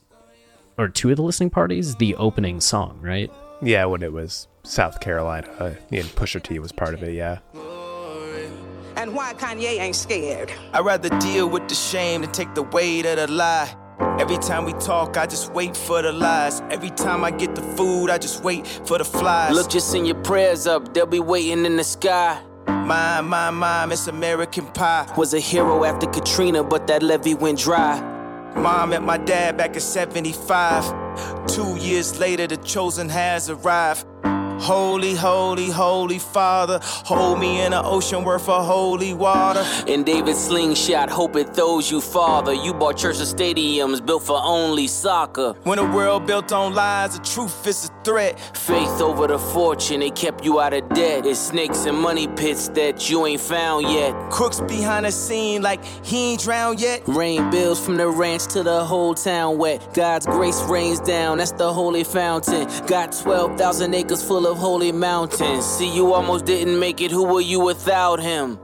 or 0.78 0.88
two 0.88 1.10
of 1.10 1.16
the 1.16 1.22
listening 1.22 1.50
parties, 1.50 1.96
the 1.96 2.14
opening 2.16 2.60
song, 2.60 2.98
right? 3.00 3.30
Yeah, 3.62 3.86
when 3.86 4.02
it 4.02 4.12
was 4.12 4.48
South 4.62 5.00
Carolina 5.00 5.48
uh, 5.58 5.74
and 5.90 6.04
Pusha 6.08 6.42
T 6.42 6.58
was 6.58 6.72
part 6.72 6.94
of 6.94 7.02
it. 7.02 7.14
Yeah. 7.14 7.38
And 8.96 9.14
why 9.14 9.34
Kanye 9.34 9.78
ain't 9.78 9.96
scared. 9.96 10.52
I'd 10.72 10.84
rather 10.84 11.10
deal 11.20 11.48
with 11.48 11.68
the 11.68 11.74
shame 11.74 12.22
than 12.22 12.32
take 12.32 12.54
the 12.54 12.62
weight 12.62 13.06
of 13.06 13.16
the 13.16 13.30
lie. 13.30 13.74
Every 14.18 14.38
time 14.38 14.64
we 14.64 14.72
talk, 14.74 15.16
I 15.16 15.26
just 15.26 15.52
wait 15.52 15.76
for 15.76 16.02
the 16.02 16.12
lies. 16.12 16.60
Every 16.70 16.90
time 16.90 17.24
I 17.24 17.30
get 17.30 17.54
the 17.54 17.62
food, 17.62 18.10
I 18.10 18.18
just 18.18 18.42
wait 18.42 18.66
for 18.66 18.98
the 18.98 19.04
flies. 19.04 19.54
Look, 19.54 19.70
just 19.70 19.90
send 19.90 20.06
your 20.06 20.22
prayers 20.22 20.66
up, 20.66 20.92
they'll 20.92 21.06
be 21.06 21.20
waiting 21.20 21.64
in 21.64 21.76
the 21.76 21.84
sky. 21.84 22.40
My, 22.66 23.20
my, 23.20 23.50
my, 23.50 23.86
Miss 23.86 24.06
American 24.06 24.66
Pie. 24.66 25.12
Was 25.16 25.34
a 25.34 25.40
hero 25.40 25.84
after 25.84 26.06
Katrina, 26.06 26.62
but 26.62 26.86
that 26.86 27.02
levee 27.02 27.34
went 27.34 27.58
dry. 27.58 28.00
Mom 28.56 28.90
met 28.90 29.02
my 29.02 29.18
dad 29.18 29.56
back 29.56 29.74
in 29.74 29.80
75. 29.80 31.46
Two 31.46 31.76
years 31.76 32.18
later, 32.18 32.46
the 32.46 32.56
chosen 32.58 33.08
has 33.08 33.50
arrived. 33.50 34.05
Holy, 34.66 35.14
holy, 35.14 35.70
holy 35.70 36.18
Father, 36.18 36.80
hold 36.82 37.38
me 37.38 37.60
in 37.60 37.72
an 37.72 37.84
ocean 37.84 38.24
worth 38.24 38.48
of 38.48 38.66
holy 38.66 39.14
water. 39.14 39.64
In 39.86 40.02
David's 40.02 40.40
slingshot, 40.40 41.08
hope 41.08 41.36
it 41.36 41.54
throws 41.54 41.88
you 41.88 42.00
farther. 42.00 42.52
You 42.52 42.74
bought 42.74 42.96
church 42.96 43.18
and 43.18 43.28
stadiums 43.28 44.04
built 44.04 44.24
for 44.24 44.40
only 44.42 44.88
soccer. 44.88 45.52
When 45.62 45.78
a 45.78 45.88
world 45.94 46.26
built 46.26 46.50
on 46.50 46.74
lies, 46.74 47.16
the 47.16 47.24
truth 47.24 47.64
is 47.64 47.84
a 47.88 48.02
threat. 48.02 48.40
Faith 48.56 49.00
over 49.00 49.28
the 49.28 49.38
fortune, 49.38 50.00
they 50.00 50.10
kept 50.10 50.44
you 50.44 50.58
out 50.60 50.72
of 50.72 50.88
debt. 50.88 51.26
It's 51.26 51.38
snakes 51.38 51.86
and 51.86 51.96
money 51.96 52.26
pits 52.26 52.66
that 52.70 53.08
you 53.08 53.24
ain't 53.24 53.40
found 53.40 53.86
yet. 53.86 54.14
Crooks 54.32 54.60
behind 54.60 55.06
the 55.06 55.12
scene 55.12 55.62
like 55.62 55.84
he 56.04 56.32
ain't 56.32 56.40
drowned 56.40 56.80
yet. 56.80 57.02
Rain 57.06 57.48
bills 57.50 57.78
from 57.78 57.98
the 57.98 58.08
ranch 58.08 58.48
to 58.48 58.64
the 58.64 58.84
whole 58.84 59.14
town 59.14 59.58
wet. 59.58 59.94
God's 59.94 60.26
grace 60.26 60.60
rains 60.64 60.98
down, 60.98 61.38
that's 61.38 61.52
the 61.52 61.72
holy 61.72 62.02
fountain. 62.02 62.68
Got 62.88 63.12
12,000 63.12 63.94
acres 63.94 64.24
full 64.24 64.44
of 64.44 64.55
holy 64.56 64.92
mountains. 64.92 65.64
See, 65.64 65.94
you 65.94 66.12
almost 66.12 66.44
didn't 66.44 66.78
make 66.78 67.00
it. 67.00 67.10
Who 67.10 67.24
were 67.24 67.40
you 67.40 67.60
without 67.60 68.20
him? 68.20 68.58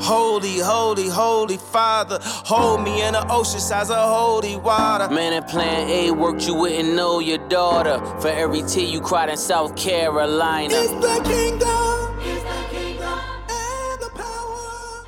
Holy, 0.00 0.58
holy, 0.58 1.08
holy 1.08 1.56
Father, 1.58 2.18
hold 2.22 2.82
me 2.82 3.02
in 3.02 3.12
the 3.12 3.24
ocean 3.30 3.60
size 3.60 3.90
of 3.90 3.96
holy 3.96 4.56
water. 4.56 5.12
Man, 5.14 5.32
if 5.32 5.46
plan 5.48 5.88
A 5.88 6.10
worked, 6.10 6.46
you 6.46 6.54
wouldn't 6.54 6.94
know 6.94 7.20
your 7.20 7.38
daughter. 7.48 7.98
For 8.20 8.28
every 8.28 8.62
tear 8.62 8.84
you 8.84 9.00
cried 9.00 9.28
in 9.28 9.36
South 9.36 9.76
Carolina. 9.76 10.74
It's 10.74 10.90
the 10.92 11.22
kingdom. 11.22 11.68
And 13.48 14.00
the 14.00 14.10
power. 14.14 15.06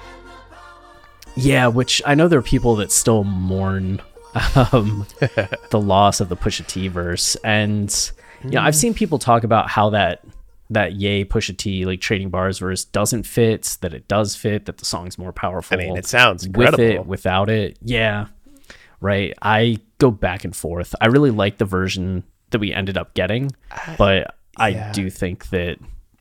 Yeah, 1.35 1.67
which 1.69 2.02
I 2.05 2.14
know 2.14 2.29
there 2.29 2.38
are 2.38 2.43
people 2.43 2.76
that 2.76 2.93
still 2.93 3.25
mourn 3.25 4.02
um, 4.73 5.07
the 5.71 5.81
loss 5.81 6.21
of 6.21 6.29
the 6.29 6.37
Pusha 6.37 6.67
T 6.67 6.88
verse, 6.88 7.35
and 7.37 8.12
you 8.45 8.51
know 8.51 8.61
I've 8.61 8.77
seen 8.77 8.95
people 8.95 9.19
talk 9.19 9.45
about 9.45 9.71
how 9.71 9.91
that 9.91 10.25
that 10.71 10.95
Ye 10.95 11.25
Pusha 11.25 11.57
T 11.57 11.85
like 11.85 12.01
trading 12.01 12.31
bars 12.31 12.59
verse 12.59 12.85
doesn't 12.85 13.25
fit, 13.25 13.77
that 13.81 13.93
it 13.93 14.09
does 14.09 14.35
fit, 14.35 14.67
that 14.67 14.79
the 14.79 14.85
song's 14.85 15.19
more 15.19 15.33
powerful. 15.33 15.79
I 15.79 15.85
mean, 15.85 15.97
it 15.97 16.07
sounds 16.07 16.47
with 16.47 16.57
incredible. 16.57 16.83
it, 16.85 17.07
without 17.07 17.51
it. 17.51 17.79
Yeah, 17.83 18.27
right. 19.01 19.35
I 19.43 19.81
go 19.99 20.11
back 20.11 20.45
and 20.45 20.55
forth. 20.55 20.95
I 21.01 21.07
really 21.07 21.31
like 21.31 21.59
the 21.59 21.65
version 21.65 22.25
that 22.51 22.59
we 22.59 22.73
ended 22.73 22.97
up 22.97 23.15
getting, 23.15 23.51
but 23.99 24.37
I 24.57 24.69
yeah. 24.69 24.93
do 24.93 25.11
think 25.11 25.51
that 25.51 25.79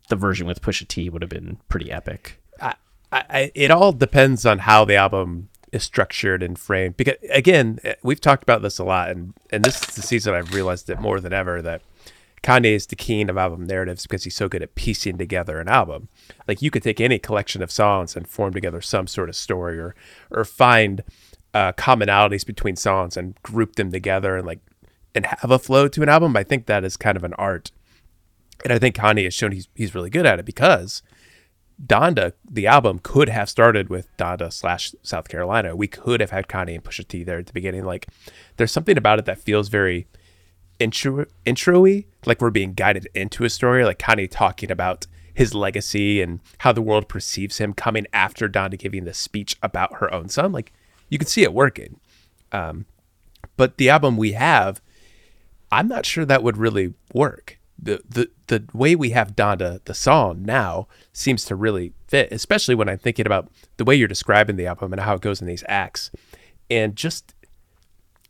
the 0.10 0.16
version 0.16 0.48
with 0.48 0.62
Pusha 0.62 0.88
T 0.88 1.10
would 1.10 1.22
have 1.22 1.30
been 1.30 1.58
pretty 1.70 1.92
epic. 1.92 2.38
I, 2.62 2.76
I, 3.30 3.52
it 3.56 3.72
all 3.72 3.92
depends 3.92 4.46
on 4.46 4.60
how 4.60 4.86
the 4.86 4.96
album 4.96 5.50
is 5.72 5.84
structured 5.84 6.44
and 6.44 6.58
framed. 6.58 6.98
Because 6.98 7.16
again, 7.30 7.80
eh, 7.84 7.96
we've 8.04 8.22
talked 8.22 8.44
about 8.44 8.62
this 8.62 8.80
a 8.80 8.84
lot, 8.84 9.10
and 9.10 9.34
and 9.50 9.64
this 9.64 9.82
is 9.82 9.96
the 9.96 10.02
season 10.02 10.34
I've 10.34 10.54
realized 10.54 10.90
it 10.90 11.00
more 11.00 11.20
than 11.20 11.34
ever 11.34 11.62
that 11.62 11.82
Kanye 12.44 12.74
is 12.74 12.88
the 12.88 12.96
king 12.96 13.30
of 13.30 13.38
album 13.38 13.66
narratives 13.66 14.04
because 14.04 14.24
he's 14.24 14.36
so 14.36 14.50
good 14.50 14.64
at 14.64 14.74
piecing 14.74 15.18
together 15.18 15.60
an 15.60 15.68
album. 15.68 16.10
Like 16.48 16.62
you 16.62 16.72
could 16.72 16.82
take 16.82 17.00
any 17.00 17.20
collection 17.20 17.62
of 17.62 17.72
songs 17.72 18.16
and 18.16 18.28
form 18.28 18.54
together 18.54 18.82
some 18.82 19.08
sort 19.08 19.30
of 19.30 19.36
story, 19.36 19.78
or 19.78 19.96
or 20.32 20.44
find 20.44 21.04
uh, 21.54 21.74
commonalities 21.74 22.46
between 22.46 22.76
songs 22.76 23.16
and 23.16 23.42
group 23.44 23.76
them 23.76 23.92
together 23.92 24.36
and 24.38 24.48
like 24.48 24.60
and 25.14 25.26
have 25.28 25.52
a 25.52 25.60
flow 25.60 25.88
to 25.88 26.02
an 26.02 26.10
album. 26.10 26.36
I 26.36 26.44
think 26.44 26.66
that 26.66 26.84
is 26.84 26.98
kind 26.98 27.16
of 27.16 27.24
an 27.24 27.36
art, 27.36 27.72
and 28.64 28.74
I 28.74 28.80
think 28.80 28.96
Kanye 28.96 29.26
has 29.26 29.36
shown 29.36 29.52
he's 29.52 29.68
he's 29.76 29.96
really 29.96 30.10
good 30.10 30.26
at 30.26 30.40
it 30.40 30.46
because. 30.46 31.02
Donda, 31.84 32.34
the 32.48 32.68
album 32.68 33.00
could 33.02 33.28
have 33.28 33.50
started 33.50 33.90
with 33.90 34.16
Donda 34.16 34.54
slash 34.54 34.94
South 35.02 35.30
Carolina. 35.30 35.76
We 35.76 35.88
could 35.88 36.20
have 36.20 36.30
had 36.30 36.48
Kanye 36.48 36.76
and 36.76 36.84
Pusha 36.84 37.08
T 37.08 37.24
there 37.24 37.40
at 37.40 37.48
the 37.48 37.54
beginning. 37.54 37.86
Like, 37.86 38.06
there's 38.58 38.72
something 38.72 39.00
about 39.00 39.18
it 39.18 39.26
that 39.26 39.40
feels 39.40 39.68
very 39.68 40.06
intro 40.82 41.26
intro-y, 41.46 42.06
like 42.26 42.42
we're 42.42 42.50
being 42.50 42.74
guided 42.74 43.08
into 43.14 43.46
a 43.46 43.50
story. 43.50 43.86
Like 43.86 44.00
Kanye 44.00 44.30
talking 44.30 44.72
about 44.72 45.08
his 45.34 45.54
legacy 45.54 46.22
and 46.22 46.42
how 46.60 46.72
the 46.72 46.82
world 46.82 47.08
perceives 47.08 47.58
him 47.58 47.74
coming 47.74 48.06
after 48.12 48.50
Donda 48.50 48.78
giving 48.78 49.06
the 49.06 49.14
speech 49.14 49.56
about 49.64 49.96
her 49.96 50.14
own 50.14 50.28
son. 50.28 50.52
Like, 50.52 50.74
you 51.10 51.18
can 51.18 51.28
see 51.28 51.44
it 51.44 51.54
working. 51.54 52.00
Um, 52.52 52.86
but 53.56 53.78
the 53.78 53.90
album 53.90 54.18
we 54.18 54.34
have, 54.34 54.82
I'm 55.72 55.88
not 55.88 56.06
sure 56.06 56.26
that 56.26 56.44
would 56.44 56.58
really 56.58 56.94
work. 57.14 57.58
The, 57.84 58.02
the 58.08 58.30
the 58.48 58.64
way 58.74 58.96
we 58.96 59.10
have 59.12 59.36
Donda, 59.36 59.84
the 59.86 59.94
song 59.94 60.44
now, 60.44 60.88
seems 61.14 61.46
to 61.46 61.56
really 61.56 61.94
fit, 62.08 62.32
especially 62.32 62.76
when 62.76 62.90
I'm 62.90 63.00
thinking 63.00 63.26
about 63.26 63.50
the 63.78 63.86
way 63.86 63.96
you're 63.96 64.08
describing 64.08 64.56
the 64.56 64.68
album 64.68 64.94
and 64.94 65.02
how 65.02 65.16
it 65.16 65.22
goes 65.22 65.42
in 65.42 65.48
these 65.48 65.64
acts. 65.68 66.12
And 66.70 66.96
just 66.96 67.34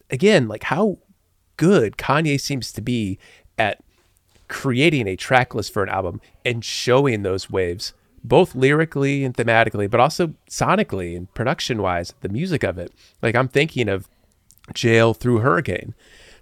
again, 0.09 0.47
like 0.47 0.63
how 0.63 0.99
good 1.61 1.95
Kanye 1.95 2.41
seems 2.41 2.71
to 2.71 2.81
be 2.81 3.19
at 3.55 3.83
creating 4.47 5.07
a 5.07 5.15
track 5.15 5.53
list 5.53 5.71
for 5.71 5.83
an 5.83 5.89
album 5.89 6.19
and 6.43 6.65
showing 6.65 7.21
those 7.21 7.51
waves, 7.51 7.93
both 8.23 8.55
lyrically 8.55 9.23
and 9.23 9.35
thematically, 9.35 9.87
but 9.87 9.99
also 9.99 10.33
sonically 10.49 11.15
and 11.15 11.31
production 11.35 11.79
wise, 11.83 12.15
the 12.21 12.29
music 12.29 12.63
of 12.63 12.79
it. 12.79 12.91
Like 13.21 13.35
I'm 13.35 13.47
thinking 13.47 13.89
of 13.89 14.09
Jail 14.73 15.13
Through 15.13 15.41
Hurricane. 15.41 15.93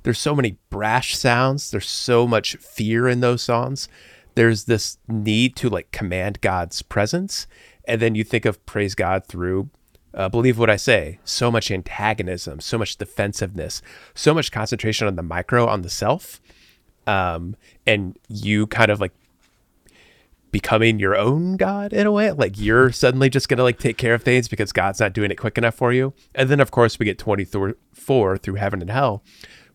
There's 0.04 0.20
so 0.20 0.34
many 0.34 0.58
brash 0.70 1.18
sounds. 1.18 1.70
There's 1.70 1.90
so 1.90 2.26
much 2.26 2.56
fear 2.56 3.10
in 3.10 3.20
those 3.20 3.42
songs. 3.42 3.90
There's 4.36 4.64
this 4.64 5.00
need 5.10 5.58
to 5.58 5.70
like 5.70 5.92
command 5.92 6.40
God's 6.40 6.82
presence. 6.82 7.46
And 7.84 8.02
then 8.02 8.16
you 8.16 8.24
think 8.24 8.46
of 8.46 8.66
Praise 8.66 8.96
God 8.96 9.26
through 9.26 9.70
uh, 10.14 10.30
Believe 10.30 10.58
What 10.58 10.70
I 10.70 10.76
Say. 10.76 11.20
So 11.24 11.52
much 11.52 11.70
antagonism, 11.72 12.60
so 12.60 12.78
much 12.78 12.98
defensiveness, 12.98 13.82
so 14.16 14.34
much 14.34 14.52
concentration 14.52 15.08
on 15.08 15.16
the 15.16 15.24
micro, 15.24 15.68
on 15.68 15.82
the 15.82 15.90
self. 15.90 16.42
Um, 17.08 17.56
and 17.88 18.18
you 18.28 18.68
kind 18.68 18.92
of 18.92 19.00
like 19.02 19.14
becoming 20.52 20.98
your 20.98 21.16
own 21.16 21.58
god 21.58 21.94
in 21.94 22.08
a 22.08 22.12
way 22.12 22.32
like 22.32 22.54
you're 22.60 22.92
suddenly 22.92 23.30
just 23.30 23.48
gonna 23.48 23.62
like 23.62 23.78
take 23.78 23.98
care 23.98 24.16
of 24.16 24.24
things 24.24 24.48
because 24.48 24.72
god's 24.72 25.00
not 25.00 25.14
doing 25.14 25.30
it 25.30 25.36
quick 25.36 25.60
enough 25.60 25.76
for 25.76 25.94
you 25.94 26.12
and 26.34 26.50
then 26.50 26.60
of 26.60 26.72
course 26.72 26.98
we 26.98 27.06
get 27.06 27.20
24 27.20 27.76
through 28.40 28.56
heaven 28.56 28.82
and 28.82 28.90
hell 28.90 29.22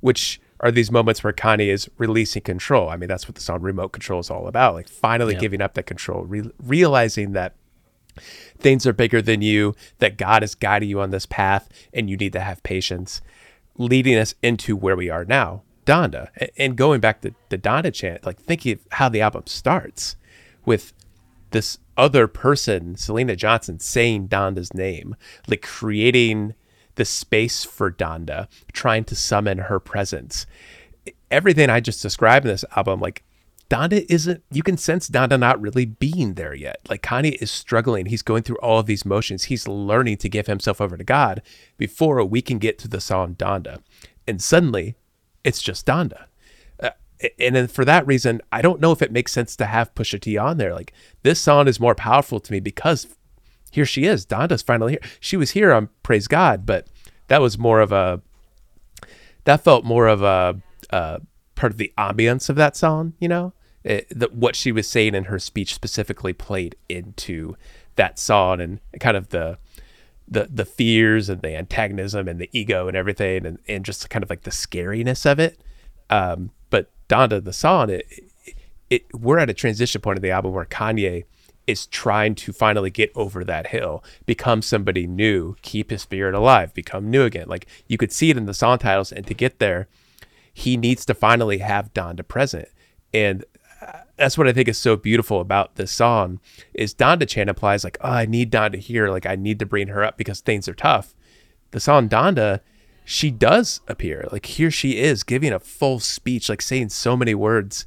which 0.01 0.41
are 0.59 0.73
these 0.73 0.91
moments 0.91 1.23
where 1.23 1.33
kanye 1.33 1.69
is 1.69 1.89
releasing 1.97 2.43
control 2.43 2.89
i 2.89 2.97
mean 2.97 3.09
that's 3.09 3.29
what 3.29 3.37
the 3.37 3.41
song 3.41 3.61
remote 3.63 3.91
control 3.93 4.19
is 4.19 4.31
all 4.31 4.49
about 4.49 4.75
like 4.75 4.89
finally 4.89 5.35
Yep. 5.35 5.41
giving 5.41 5.61
up 5.61 5.75
that 5.75 5.85
control 5.87 6.25
re- 6.25 6.51
realizing 6.61 7.33
that 7.35 7.55
things 8.59 8.87
are 8.87 8.93
bigger 8.93 9.21
than 9.21 9.43
you 9.43 9.75
that 9.99 10.17
god 10.17 10.43
is 10.43 10.55
guiding 10.55 10.89
you 10.89 11.01
on 11.01 11.11
this 11.11 11.27
path 11.27 11.69
and 11.93 12.09
you 12.09 12.17
need 12.17 12.33
to 12.33 12.41
have 12.41 12.63
patience 12.63 13.21
leading 13.77 14.17
us 14.17 14.35
into 14.43 14.77
where 14.77 14.97
we 14.97 15.11
are 15.11 15.25
now 15.25 15.63
donda 15.87 16.29
and 16.57 16.77
going 16.77 17.01
back 17.01 17.21
to 17.21 17.35
the 17.49 17.59
donda 17.59 17.93
chant 17.93 18.25
like 18.25 18.41
thinking 18.41 18.73
of 18.73 18.81
how 18.93 19.09
the 19.09 19.21
album 19.21 19.43
starts 19.47 20.17
with 20.65 20.93
this 21.55 21.79
other 21.97 22.27
person, 22.27 22.97
Syleena 22.97 23.37
Johnson, 23.37 23.79
saying 23.79 24.29
Donda's 24.29 24.75
name, 24.75 25.15
like 25.47 25.63
creating 25.63 26.55
the 26.97 27.05
space 27.05 27.65
for 27.65 27.91
Donda, 27.91 28.49
trying 28.73 29.05
to 29.05 29.17
summon 29.17 29.59
her 29.59 29.79
presence. 29.79 30.47
Everything 31.31 31.71
I 31.71 31.81
just 31.81 32.03
described 32.03 32.45
in 32.45 32.53
this 32.53 32.65
album, 32.77 33.01
like 33.01 33.23
Donda 33.71 34.05
isn't, 34.09 34.43
you 34.51 34.63
can 34.63 34.77
sense 34.77 35.09
Donda 35.09 35.39
not 35.39 35.61
really 35.61 35.87
being 35.87 36.35
there 36.35 36.55
yet. 36.55 36.81
Like 36.89 37.03
Kanye 37.03 37.41
is 37.41 37.51
struggling. 37.51 38.07
He's 38.07 38.23
going 38.23 38.43
through 38.43 38.59
all 38.59 38.79
of 38.79 38.87
these 38.87 39.05
motions. 39.05 39.45
He's 39.45 39.67
learning 39.67 40.19
to 40.19 40.29
give 40.29 40.47
himself 40.47 40.81
over 40.81 40.97
to 40.97 41.05
God 41.05 41.43
before 41.77 42.23
we 42.25 42.43
can 42.43 42.59
get 42.59 42.79
to 42.81 42.89
the 42.89 43.01
song 43.01 43.35
Donda. 43.35 43.81
And 44.27 44.41
suddenly, 44.41 44.97
it's 45.43 45.63
just 45.63 45.87
Donda 45.87 46.27
and 47.39 47.55
then 47.55 47.69
for 47.69 47.85
that 47.85 48.07
reason, 48.07 48.41
I 48.53 48.63
don't 48.63 48.81
know 48.81 48.93
if 48.93 49.03
it 49.03 49.13
makes 49.13 49.33
sense 49.33 49.57
to 49.57 49.67
have 49.67 49.95
Pusha 49.95 50.21
T 50.21 50.37
on 50.37 50.59
there. 50.59 50.75
Like 50.75 50.93
this 51.23 51.41
song 51.41 51.69
is 51.69 51.81
more 51.81 51.95
powerful 51.95 52.41
to 52.41 52.53
me 52.53 52.61
because 52.61 53.07
here 53.71 53.87
she 53.87 54.05
is. 54.05 54.27
Donda's 54.27 54.63
finally 54.63 54.93
here. 54.93 55.11
She 55.21 55.37
was 55.37 55.53
here 55.53 55.73
on 55.73 55.89
Praise 56.03 56.29
God, 56.29 56.67
but 56.67 56.87
that 57.29 57.41
was 57.41 57.59
more 57.59 57.81
of 57.81 57.93
a 57.93 58.21
that 59.45 59.63
felt 59.63 59.85
more 59.85 60.09
of 60.09 60.23
a 60.23 60.61
uh, 60.91 61.19
part 61.65 61.73
of 61.73 61.79
the 61.79 61.95
ambience 61.97 62.51
of 62.51 62.57
that 62.57 62.77
song. 62.77 63.15
You 63.19 63.29
know, 63.29 63.55
it, 63.85 64.07
the, 64.11 64.27
what 64.27 64.55
she 64.55 64.71
was 64.71 64.87
saying 64.87 65.15
in 65.15 65.25
her 65.25 65.39
speech 65.39 65.75
specifically 65.75 66.35
played 66.35 66.77
into 66.91 67.57
that 67.97 68.19
song 68.19 68.61
and 68.61 68.81
kind 69.01 69.17
of 69.17 69.31
the 69.31 69.57
the 70.29 70.47
the 70.53 70.67
fears 70.67 71.31
and 71.31 71.41
the 71.41 71.57
antagonism 71.57 72.29
and 72.29 72.39
the 72.39 72.51
ego 72.53 72.87
and 72.87 72.95
everything 72.99 73.47
and, 73.47 73.59
and 73.67 73.83
just 73.83 74.11
kind 74.11 74.23
of 74.23 74.29
like 74.29 74.43
the 74.43 74.51
scariness 74.51 75.25
of 75.25 75.39
it. 75.39 75.59
Um, 76.11 76.51
but 76.69 76.91
Donda, 77.09 77.43
the 77.43 77.55
song, 77.55 77.89
it, 77.89 78.05
it, 78.45 78.55
it 78.91 79.15
we're 79.15 79.39
at 79.39 79.49
a 79.49 79.55
transition 79.55 80.03
point 80.03 80.19
of 80.19 80.23
the 80.23 80.33
album 80.33 80.53
where 80.53 80.67
Kanye 80.67 81.25
is 81.67 81.87
trying 81.87 82.35
to 82.35 82.53
finally 82.53 82.91
get 82.91 83.11
over 83.15 83.43
that 83.43 83.69
hill, 83.69 84.05
become 84.27 84.61
somebody 84.61 85.07
new, 85.07 85.57
keep 85.63 85.91
his 85.91 86.03
spirit 86.03 86.35
alive, 86.35 86.75
become 86.75 87.11
new 87.11 87.23
again. 87.23 87.49
Like 87.49 87.67
you 87.89 87.97
could 87.97 88.13
see 88.13 88.29
it 88.29 88.37
in 88.37 88.45
the 88.45 88.53
song 88.53 88.77
titles, 88.77 89.13
and 89.13 89.27
to 89.27 89.33
get 89.33 89.61
there, 89.61 89.89
he 90.55 90.77
needs 90.77 91.05
to 91.07 91.15
finally 91.15 91.59
have 91.59 91.93
Donda 91.93 92.27
present. 92.27 92.69
And 93.13 93.45
uh, 93.83 93.99
that's 94.17 94.39
what 94.39 94.49
I 94.49 94.53
think 94.53 94.69
is 94.69 94.79
so 94.79 94.97
beautiful 94.97 95.41
about 95.41 95.75
this 95.75 95.93
song 95.93 96.41
is 96.73 96.95
Donda 96.95 97.29
Chant 97.29 97.51
applies 97.51 97.85
like, 97.85 97.99
oh, 98.01 98.11
I 98.11 98.27
need 98.27 98.51
Donda 98.53 98.77
here. 98.77 99.09
Like 99.09 99.27
I 99.27 99.35
need 99.37 99.59
to 99.59 99.67
bring 99.67 99.89
her 99.89 100.03
up 100.05 100.17
because 100.17 100.41
things 100.41 100.69
are 100.69 100.75
tough. 100.75 101.15
The 101.73 101.81
song 101.81 102.09
Donda, 102.09 102.61
she 103.05 103.31
does 103.33 103.81
appear. 103.89 104.29
Like 104.31 104.47
here 104.47 104.71
she 104.71 104.99
is 104.99 105.25
giving 105.25 105.53
a 105.53 105.59
full 105.59 105.99
speech, 106.01 106.49
like 106.49 106.63
saying 106.63 106.91
so 106.91 107.17
many 107.17 107.35
words, 107.35 107.85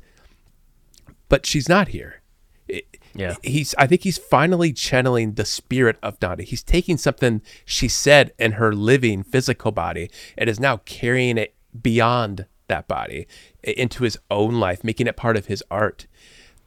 but 1.30 1.46
she's 1.46 1.70
not 1.70 1.88
here. 1.90 2.22
It, 2.68 2.86
Yeah. 3.16 3.36
he's 3.44 3.74
I 3.78 3.88
think 3.88 4.04
he's 4.04 4.18
finally 4.18 4.74
channeling 4.74 5.34
the 5.36 5.46
spirit 5.46 5.98
of 6.04 6.20
Donda. 6.20 6.42
He's 6.44 6.64
taking 6.64 6.98
something 6.98 7.42
she 7.64 7.88
said 7.88 8.34
in 8.38 8.54
her 8.54 8.74
living 8.74 9.24
physical 9.24 9.72
body 9.72 10.12
and 10.38 10.50
is 10.50 10.60
now 10.60 10.78
carrying 10.84 11.38
it 11.38 11.56
beyond 11.82 12.46
that 12.68 12.88
body 12.88 13.28
into 13.64 14.04
his 14.04 14.18
own 14.30 14.60
life, 14.60 14.84
making 14.84 15.08
it 15.08 15.16
part 15.18 15.38
of 15.38 15.48
his 15.48 15.64
art. 15.72 16.08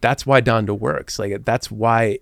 That's 0.00 0.25
why 0.26 0.40
Donda 0.40 0.78
works. 0.78 1.19
Like 1.19 1.45
that's 1.45 1.71
why 1.71 2.19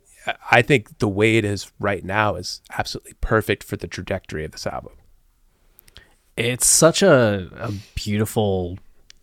I 0.50 0.62
think 0.62 0.98
the 0.98 1.08
way 1.08 1.36
it 1.36 1.44
is 1.44 1.70
right 1.78 2.04
now 2.04 2.34
is 2.34 2.60
absolutely 2.76 3.14
perfect 3.20 3.62
for 3.64 3.76
the 3.76 3.86
trajectory 3.86 4.44
of 4.44 4.52
this 4.52 4.66
album. 4.66 4.92
it's 6.36 6.66
such 6.66 7.02
a, 7.02 7.48
a 7.56 7.72
beautiful 7.94 8.78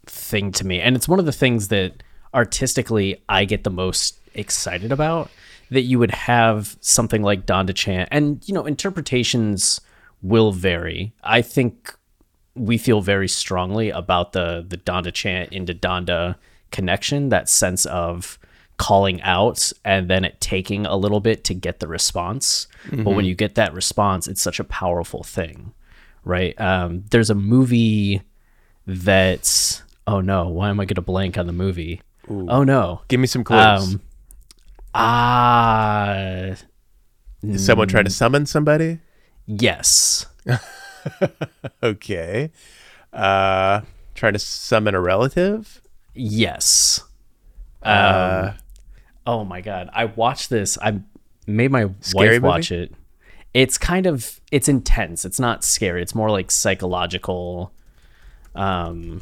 thing 0.05 0.51
to 0.51 0.65
me 0.65 0.79
and 0.79 0.95
it's 0.95 1.07
one 1.07 1.19
of 1.19 1.25
the 1.25 1.31
things 1.31 1.69
that 1.69 2.03
artistically 2.33 3.21
i 3.29 3.43
get 3.45 3.63
the 3.63 3.69
most 3.71 4.19
excited 4.35 4.91
about 4.91 5.31
that 5.71 5.81
you 5.81 5.97
would 5.97 6.12
have 6.12 6.77
something 6.81 7.24
like 7.24 7.45
donda 7.45 7.74
chant 7.74 8.07
and 8.12 8.47
you 8.47 8.53
know 8.53 8.65
interpretations 8.65 9.81
will 10.21 10.51
vary 10.51 11.12
i 11.24 11.41
think 11.41 11.95
we 12.55 12.77
feel 12.77 13.01
very 13.01 13.27
strongly 13.27 13.89
about 13.89 14.31
the 14.31 14.65
the 14.67 14.77
donda 14.77 15.13
chant 15.13 15.51
into 15.51 15.74
donda 15.74 16.35
connection 16.71 17.29
that 17.29 17.50
sense 17.50 17.85
of 17.85 18.39
calling 18.77 19.21
out 19.21 19.71
and 19.85 20.09
then 20.09 20.25
it 20.25 20.39
taking 20.41 20.85
a 20.85 20.95
little 20.97 21.19
bit 21.21 21.43
to 21.45 21.53
get 21.53 21.79
the 21.79 21.88
response 21.88 22.67
but 22.91 23.12
when 23.12 23.24
you 23.25 23.33
get 23.35 23.55
that 23.55 23.74
response 23.74 24.27
it's 24.27 24.41
such 24.41 24.59
a 24.59 24.63
powerful 24.65 25.24
thing 25.24 25.74
right? 26.24 26.59
Um, 26.59 27.03
there's 27.12 27.29
a 27.29 27.35
movie 27.35 28.21
that's 28.88 29.83
oh 30.07 30.21
no, 30.21 30.50
why 30.50 30.69
am 30.69 30.79
I 30.79 30.85
gonna 30.85 31.01
blank 31.01 31.38
on 31.38 31.45
the 31.45 31.53
movie? 31.53 32.01
Oh 32.27 32.63
no, 32.63 33.01
Give 33.07 33.19
me 33.19 33.27
some 33.27 33.43
clues. 33.43 33.93
um, 33.93 34.01
ah, 34.93 36.55
someone 37.57 37.88
trying 37.88 38.05
to 38.05 38.09
summon 38.12 38.45
somebody? 38.45 39.00
yes, 39.45 40.25
Okay. 41.83 42.51
Uh 43.13 43.81
trying 44.15 44.33
to 44.33 44.39
summon 44.39 44.95
a 44.95 45.01
relative? 45.01 45.81
yes. 46.13 47.01
Um, 47.83 48.53
oh 49.27 49.43
my 49.43 49.62
god, 49.62 49.89
I 49.93 50.06
watched 50.06 50.49
this. 50.49 50.77
I 50.82 51.01
made 51.45 51.69
my 51.69 51.89
Scary 51.99 52.39
wife 52.39 52.47
watch 52.47 52.71
it. 52.71 52.93
It's 53.53 53.77
kind 53.77 54.08
of 54.08 54.39
it's 54.51 54.67
intense. 54.67 55.23
It's 55.23 55.39
not 55.39 55.63
scary. 55.63 56.01
It's 56.01 56.15
more 56.15 56.32
like 56.32 56.49
psychological. 56.49 57.71
Um, 58.56 59.21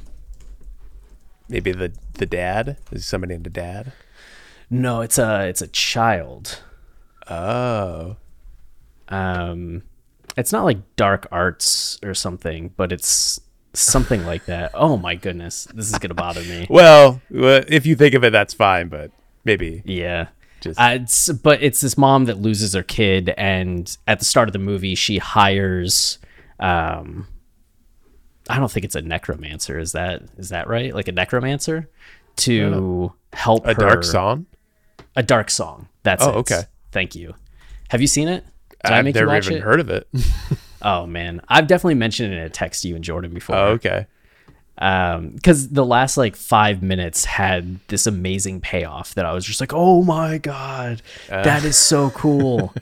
Maybe 1.50 1.72
the 1.74 1.92
the 2.14 2.26
dad? 2.26 2.78
Is 2.92 3.06
somebody 3.06 3.34
into 3.36 3.50
dad? 3.50 3.92
no, 4.70 5.02
it's 5.02 5.18
a 5.18 5.48
it's 5.48 5.62
a 5.62 5.68
child. 5.68 6.62
Oh. 7.30 8.16
um 9.10 9.84
it's 10.38 10.52
not 10.52 10.64
like 10.66 10.80
dark 10.96 11.28
arts 11.32 12.00
or 12.04 12.14
something 12.14 12.72
but 12.78 12.92
it's 12.92 13.40
something 13.74 14.26
like 14.26 14.46
that. 14.46 14.72
Oh 14.76 14.98
my 14.98 15.16
goodness. 15.16 15.66
This 15.74 15.92
is 15.92 15.98
gonna 16.00 16.14
bother 16.14 16.42
me. 16.42 16.68
Well, 16.70 17.22
if 17.32 17.86
you 17.86 17.96
think 17.96 18.14
of 18.14 18.24
it, 18.24 18.32
that's 18.32 18.54
fine, 18.54 18.88
but 18.90 19.12
maybe 19.46 19.82
yeah. 19.86 20.28
Just- 20.62 20.80
uh, 20.80 20.92
it's, 21.02 21.30
but 21.30 21.62
it's 21.62 21.82
this 21.82 21.98
mom 21.98 22.26
that 22.26 22.38
loses 22.40 22.74
her 22.74 22.84
kid 22.84 23.34
and 23.38 23.98
at 24.08 24.20
the 24.20 24.26
start 24.26 24.48
of 24.48 24.54
the 24.54 24.60
movie 24.60 24.96
she 24.96 25.18
hires 25.18 26.20
um 26.60 27.28
i 28.50 28.58
don't 28.58 28.72
think 28.72 28.84
it's 28.86 28.96
a 28.96 29.02
necromancer. 29.02 29.80
Is 29.80 29.94
that 29.94 30.22
is 30.38 30.50
that 30.50 30.68
right? 30.68 30.94
Like 30.94 31.08
a 31.08 31.12
necromancer 31.12 31.90
to 32.38 33.12
help 33.34 33.66
a 33.66 33.70
her 33.70 33.74
dark 33.74 34.04
song. 34.04 34.46
a 35.16 35.24
dark 35.24 35.50
song. 35.50 35.88
That's 36.04 36.24
Oh, 36.24 36.30
it. 36.30 36.36
okay. 36.38 36.62
thank 36.92 37.16
you. 37.16 37.34
Have 37.90 38.02
you 38.02 38.08
seen 38.08 38.28
it 38.28 38.44
I 38.84 39.02
you 39.02 39.14
never 39.14 39.36
even 39.36 39.54
it? 39.56 39.62
heard 39.62 39.80
of 39.80 39.90
it. 39.90 40.08
Oh 40.84 41.06
man, 41.06 41.42
I've 41.48 41.68
definitely 41.68 41.96
mentioned 41.96 42.34
it 42.34 42.38
in 42.38 42.44
a 42.44 42.50
text 42.50 42.82
to 42.82 42.90
you 42.90 42.96
and 42.96 43.04
Jordan 43.04 43.34
before. 43.34 43.56
oh, 43.56 43.68
okay. 43.70 44.06
Um, 44.80 45.30
because 45.30 45.70
the 45.70 45.86
last 45.86 46.18
like 46.18 46.36
five 46.36 46.84
minutes 46.84 47.26
had 47.26 47.80
this 47.88 48.06
amazing 48.06 48.60
payoff 48.60 49.14
that 49.16 49.26
I 49.26 49.32
was 49.32 49.46
just 49.46 49.62
like, 49.62 49.72
oh 49.74 50.04
my 50.04 50.40
god, 50.40 51.02
that 51.30 51.64
is 51.64 51.78
so 51.78 52.10
cool. 52.16 52.74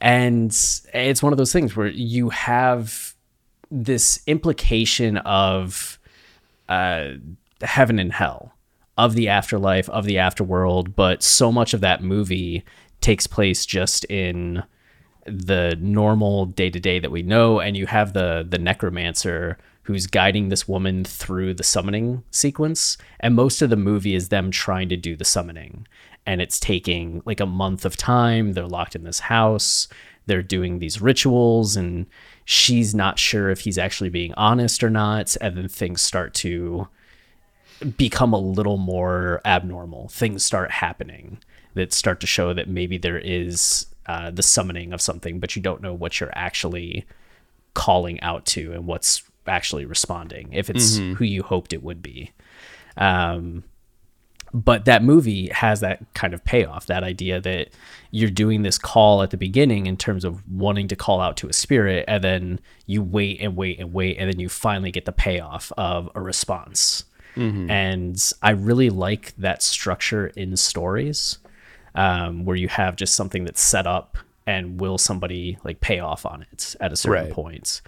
and 0.00 0.50
it's 0.94 1.22
one 1.22 1.32
of 1.32 1.36
those 1.36 1.52
things 1.52 1.74
where 1.74 1.88
you 1.88 2.28
have 2.28 3.14
this 3.70 4.22
implication 4.26 5.16
of 5.18 5.98
uh, 6.68 7.14
heaven 7.62 7.98
and 7.98 8.12
hell, 8.12 8.52
of 8.96 9.14
the 9.14 9.28
afterlife, 9.28 9.88
of 9.88 10.04
the 10.04 10.16
afterworld, 10.16 10.94
but 10.94 11.22
so 11.22 11.50
much 11.50 11.74
of 11.74 11.80
that 11.80 12.02
movie 12.02 12.64
takes 13.00 13.26
place 13.26 13.66
just 13.66 14.04
in 14.04 14.62
the 15.26 15.76
normal 15.80 16.46
day 16.46 16.70
to 16.70 16.80
day 16.80 16.98
that 16.98 17.10
we 17.10 17.22
know, 17.22 17.60
and 17.60 17.76
you 17.76 17.86
have 17.86 18.12
the 18.12 18.46
the 18.48 18.58
necromancer 18.58 19.58
who's 19.82 20.06
guiding 20.06 20.48
this 20.48 20.66
woman 20.66 21.04
through 21.04 21.54
the 21.54 21.62
summoning 21.62 22.22
sequence, 22.30 22.96
and 23.20 23.34
most 23.34 23.60
of 23.60 23.70
the 23.70 23.76
movie 23.76 24.14
is 24.14 24.30
them 24.30 24.50
trying 24.50 24.88
to 24.88 24.96
do 24.96 25.14
the 25.16 25.24
summoning, 25.24 25.86
and 26.26 26.40
it's 26.40 26.58
taking 26.58 27.22
like 27.24 27.40
a 27.40 27.46
month 27.46 27.84
of 27.84 27.96
time. 27.96 28.52
They're 28.52 28.66
locked 28.66 28.94
in 28.94 29.04
this 29.04 29.20
house. 29.20 29.88
They're 30.26 30.42
doing 30.42 30.78
these 30.78 31.02
rituals, 31.02 31.76
and 31.76 32.06
she's 32.46 32.94
not 32.94 33.18
sure 33.18 33.50
if 33.50 33.60
he's 33.60 33.76
actually 33.78 34.08
being 34.08 34.32
honest 34.34 34.82
or 34.82 34.90
not, 34.90 35.36
and 35.40 35.56
then 35.56 35.68
things 35.68 36.00
start 36.00 36.32
to 36.34 36.88
become 37.98 38.32
a 38.32 38.38
little 38.38 38.78
more 38.78 39.42
abnormal. 39.44 40.08
Things 40.08 40.42
start 40.42 40.70
happening 40.70 41.38
that 41.74 41.92
start 41.92 42.20
to 42.20 42.26
show 42.26 42.54
that 42.54 42.68
maybe 42.68 42.96
there 42.96 43.18
is 43.18 43.86
uh, 44.06 44.30
the 44.30 44.42
summoning 44.42 44.92
of 44.92 45.00
something, 45.00 45.40
but 45.40 45.56
you 45.56 45.62
don't 45.62 45.82
know 45.82 45.94
what 45.94 46.20
you're 46.20 46.32
actually 46.34 47.04
calling 47.74 48.20
out 48.20 48.46
to 48.46 48.72
and 48.72 48.86
what's 48.86 49.22
actually 49.46 49.84
responding, 49.84 50.48
if 50.52 50.70
it's 50.70 50.96
who 50.96 51.24
you 51.24 51.42
hoped 51.42 51.72
it 51.72 51.82
would 51.82 52.02
be. 52.02 52.32
Um, 52.96 53.64
but 54.52 54.84
that 54.84 55.02
movie 55.02 55.48
has 55.48 55.80
that 55.80 56.00
kind 56.14 56.32
of 56.32 56.44
payoff 56.44 56.86
that 56.86 57.02
idea 57.02 57.40
that 57.40 57.70
you're 58.12 58.30
doing 58.30 58.62
this 58.62 58.78
call 58.78 59.20
at 59.22 59.30
the 59.30 59.36
beginning 59.36 59.86
in 59.86 59.96
terms 59.96 60.24
of 60.24 60.48
wanting 60.48 60.86
to 60.86 60.94
call 60.94 61.20
out 61.20 61.36
to 61.38 61.48
a 61.48 61.52
spirit 61.52 62.04
and 62.06 62.22
then 62.22 62.60
you 62.86 63.02
wait 63.02 63.40
and 63.40 63.56
wait 63.56 63.80
and 63.80 63.92
wait 63.92 64.16
and 64.16 64.30
then 64.30 64.38
you 64.38 64.48
finally 64.48 64.92
get 64.92 65.06
the 65.06 65.12
payoff 65.12 65.72
of 65.76 66.08
a 66.14 66.20
response. 66.20 67.04
And 67.68 68.32
i 68.42 68.50
really 68.50 68.90
like 68.90 69.34
that 69.38 69.60
structure 69.60 70.28
in 70.36 70.56
stories 70.56 71.38
um, 71.94 72.44
where 72.44 72.56
you 72.56 72.68
have 72.68 72.96
just 72.96 73.14
something 73.14 73.44
that's 73.44 73.60
set 73.62 73.86
up 73.86 74.18
and 74.46 74.80
will 74.80 74.98
somebody 74.98 75.56
like 75.64 75.80
pay 75.80 75.98
off 76.00 76.26
on 76.26 76.42
it 76.52 76.76
at 76.80 76.92
a 76.92 76.96
certain 76.96 77.24
Right. 77.26 77.32
point 77.32 77.80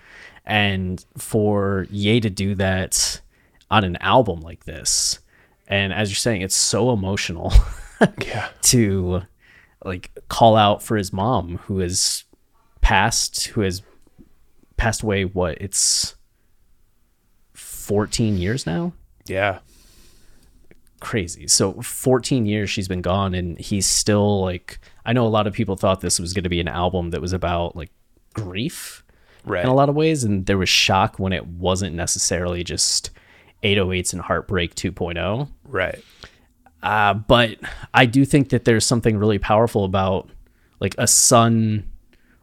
and 0.44 1.04
for 1.18 1.86
ye 1.90 2.20
to 2.20 2.30
do 2.30 2.54
that 2.54 3.20
on 3.70 3.84
an 3.84 3.96
album 3.96 4.40
like 4.40 4.64
this 4.64 5.18
and 5.68 5.92
as 5.92 6.08
you're 6.10 6.14
saying 6.16 6.40
it's 6.42 6.54
so 6.56 6.92
emotional 6.92 7.52
Yeah. 8.24 8.48
to 8.62 9.22
like 9.84 10.12
call 10.28 10.56
out 10.56 10.82
for 10.82 10.96
his 10.96 11.12
mom 11.12 11.58
who 11.64 11.80
has 11.80 12.24
passed 12.80 13.48
who 13.48 13.62
has 13.62 13.82
passed 14.76 15.02
away 15.02 15.24
what 15.24 15.60
it's 15.60 16.14
14 17.54 18.38
years 18.38 18.66
now 18.66 18.92
Yeah. 19.26 19.58
Crazy. 21.00 21.46
So 21.48 21.74
14 21.82 22.46
years 22.46 22.70
she's 22.70 22.88
been 22.88 23.02
gone 23.02 23.34
and 23.34 23.58
he's 23.58 23.86
still 23.86 24.40
like 24.42 24.78
I 25.04 25.12
know 25.12 25.26
a 25.26 25.28
lot 25.28 25.46
of 25.46 25.52
people 25.54 25.76
thought 25.76 26.00
this 26.00 26.18
was 26.18 26.32
going 26.32 26.44
to 26.44 26.48
be 26.50 26.60
an 26.60 26.68
album 26.68 27.10
that 27.10 27.20
was 27.20 27.32
about 27.32 27.76
like 27.76 27.90
grief 28.34 29.02
Right. 29.44 29.62
in 29.62 29.68
a 29.70 29.74
lot 29.74 29.88
of 29.88 29.94
ways 29.94 30.24
and 30.24 30.44
there 30.46 30.58
was 30.58 30.68
shock 30.68 31.18
when 31.20 31.32
it 31.32 31.46
wasn't 31.46 31.94
necessarily 31.94 32.64
just 32.64 33.10
808s 33.62 34.12
and 34.12 34.22
heartbreak 34.22 34.74
2.0 34.74 35.48
Right. 35.64 36.02
uh, 36.82 37.14
but 37.14 37.58
I 37.94 38.06
do 38.06 38.24
think 38.24 38.48
that 38.48 38.64
there's 38.64 38.84
something 38.84 39.16
really 39.16 39.38
powerful 39.38 39.84
about 39.84 40.28
like 40.80 40.94
a 40.98 41.06
son 41.06 41.84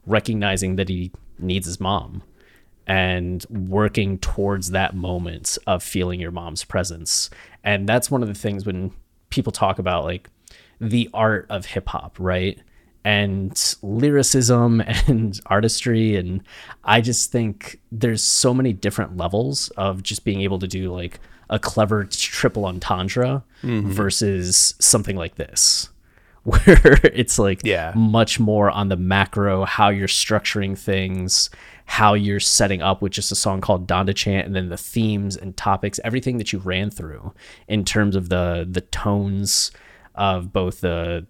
recognizing 0.06 0.76
that 0.78 0.88
he 0.90 1.12
needs 1.40 1.66
his 1.66 1.80
mom 1.80 2.24
and 2.88 3.46
working 3.50 4.18
towards 4.18 4.72
that 4.72 4.96
moment 4.96 5.58
of 5.68 5.82
feeling 5.84 6.20
your 6.20 6.32
mom's 6.32 6.64
presence. 6.66 7.30
And 7.64 7.88
that's 7.88 8.12
one 8.12 8.22
of 8.22 8.28
the 8.28 8.34
things 8.34 8.66
when 8.66 8.92
people 9.30 9.52
talk 9.52 9.80
about 9.80 10.04
like 10.04 10.30
the 10.80 11.10
art 11.14 11.46
of 11.50 11.66
hip 11.66 11.88
hop, 11.90 12.18
right? 12.20 12.60
And 13.06 13.76
lyricism 13.82 14.82
and 15.08 15.40
artistry. 15.48 16.16
And 16.16 16.44
I 16.84 17.02
just 17.02 17.32
think 17.32 17.80
there's 17.92 18.24
so 18.24 18.54
many 18.54 18.74
different 18.74 19.18
levels 19.18 19.70
of 19.70 20.04
just 20.04 20.24
being 20.24 20.42
able 20.42 20.60
to 20.60 20.68
do 20.68 20.92
like 20.94 21.20
a 21.50 21.60
clever 21.60 22.06
triple 22.06 22.66
entendre 22.66 23.44
mm-hmm. 23.62 23.90
versus 23.92 24.76
something 24.80 25.16
like 25.16 25.36
this, 25.36 25.90
where 26.44 27.00
it's 27.04 27.38
like 27.38 27.62
Yeah. 27.64 27.92
much 27.96 28.40
more 28.40 28.72
on 28.72 28.90
the 28.90 28.98
macro, 28.98 29.64
how 29.66 29.90
you're 29.90 30.08
structuring 30.08 30.78
things, 30.78 31.50
how 31.86 32.14
you're 32.14 32.40
setting 32.40 32.82
up 32.82 33.02
with 33.02 33.12
just 33.12 33.32
a 33.32 33.36
song 33.36 33.62
called 33.62 33.88
Donda 33.88 34.16
Chant, 34.16 34.46
and 34.48 34.56
then 34.56 34.70
the 34.70 34.78
themes 34.78 35.36
and 35.36 35.56
topics, 35.56 36.00
everything 36.04 36.38
that 36.38 36.54
you 36.54 36.60
ran 36.60 36.90
through 36.90 37.34
in 37.68 37.84
terms 37.86 38.16
of 38.16 38.30
the 38.30 38.68
the 38.70 38.82
tones 38.82 39.72
of 40.16 40.54
both 40.54 40.82
the 40.82 41.26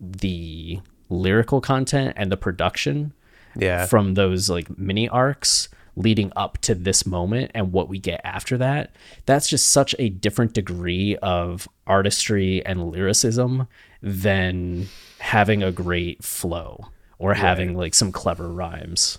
the 0.00 0.80
lyrical 1.08 1.60
content 1.60 2.14
and 2.16 2.30
the 2.30 2.36
production 2.36 3.12
Yeah. 3.56 3.86
from 3.86 4.14
those 4.14 4.50
like 4.50 4.76
mini 4.78 5.08
arcs 5.08 5.68
leading 5.96 6.32
up 6.34 6.58
to 6.58 6.74
this 6.74 7.06
moment 7.06 7.52
and 7.54 7.72
what 7.72 7.88
we 7.88 7.98
get 8.00 8.20
after 8.24 8.58
that. 8.58 8.90
That's 9.26 9.48
just 9.48 9.68
such 9.68 9.94
a 9.98 10.08
different 10.08 10.52
degree 10.52 11.16
of 11.22 11.68
artistry 11.86 12.64
and 12.66 12.90
lyricism 12.90 13.68
than 14.02 14.88
having 15.20 15.62
a 15.62 15.70
great 15.70 16.24
flow 16.24 16.88
or 17.18 17.34
having 17.34 17.76
like 17.76 17.94
some 17.94 18.10
clever 18.10 18.48
rhymes 18.52 19.18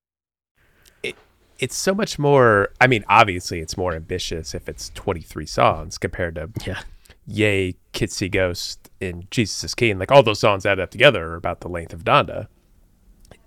It's 1.61 1.77
so 1.77 1.93
much 1.93 2.19
more. 2.19 2.73
I 2.81 2.87
mean, 2.87 3.05
obviously, 3.07 3.61
it's 3.61 3.77
more 3.77 3.93
ambitious 3.93 4.53
if 4.53 4.67
it's 4.67 4.89
23 4.89 5.45
songs 5.45 5.97
compared 5.97 6.35
to 6.35 6.49
yeah 6.65 6.81
Ye, 7.27 7.77
Kitsy 7.93 8.29
Ghost, 8.29 8.89
and 8.99 9.29
Jesus 9.31 9.63
is 9.63 9.75
King. 9.75 9.99
Like 9.99 10.11
all 10.11 10.23
those 10.23 10.39
songs 10.39 10.65
added 10.65 10.81
up 10.81 10.91
together 10.91 11.29
are 11.29 11.35
about 11.35 11.61
the 11.61 11.69
length 11.69 11.93
of 11.93 12.03
Donda. 12.03 12.47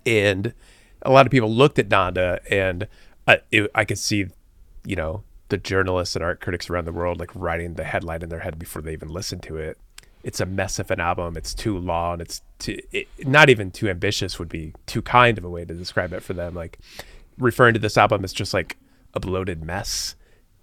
And 0.05 0.53
a 1.01 1.11
lot 1.11 1.25
of 1.25 1.31
people 1.31 1.51
looked 1.51 1.77
at 1.77 1.89
Donda, 1.89 2.39
and 2.49 2.87
I, 3.27 3.39
it, 3.51 3.69
I 3.75 3.85
could 3.85 3.99
see, 3.99 4.27
you 4.85 4.95
know, 4.95 5.23
the 5.49 5.57
journalists 5.57 6.15
and 6.15 6.23
art 6.23 6.41
critics 6.41 6.69
around 6.69 6.85
the 6.85 6.91
world 6.91 7.19
like 7.19 7.29
writing 7.35 7.75
the 7.75 7.83
headline 7.83 8.23
in 8.23 8.29
their 8.29 8.39
head 8.39 8.57
before 8.57 8.81
they 8.81 8.93
even 8.93 9.09
listened 9.09 9.43
to 9.43 9.57
it. 9.57 9.77
It's 10.23 10.39
a 10.39 10.45
mess 10.45 10.79
of 10.79 10.89
an 10.89 10.99
album. 10.99 11.37
It's 11.37 11.53
too 11.53 11.77
long. 11.77 12.19
It's 12.19 12.41
too, 12.57 12.79
it, 12.91 13.07
not 13.27 13.49
even 13.49 13.69
too 13.69 13.87
ambitious 13.89 14.39
would 14.39 14.49
be 14.49 14.73
too 14.87 15.03
kind 15.03 15.37
of 15.37 15.43
a 15.43 15.49
way 15.49 15.65
to 15.65 15.73
describe 15.73 16.13
it 16.13 16.23
for 16.23 16.33
them. 16.33 16.55
Like 16.55 16.79
referring 17.37 17.73
to 17.73 17.79
this 17.79 17.97
album 17.97 18.23
as 18.23 18.33
just 18.33 18.53
like 18.53 18.77
a 19.13 19.19
bloated 19.19 19.63
mess. 19.63 20.15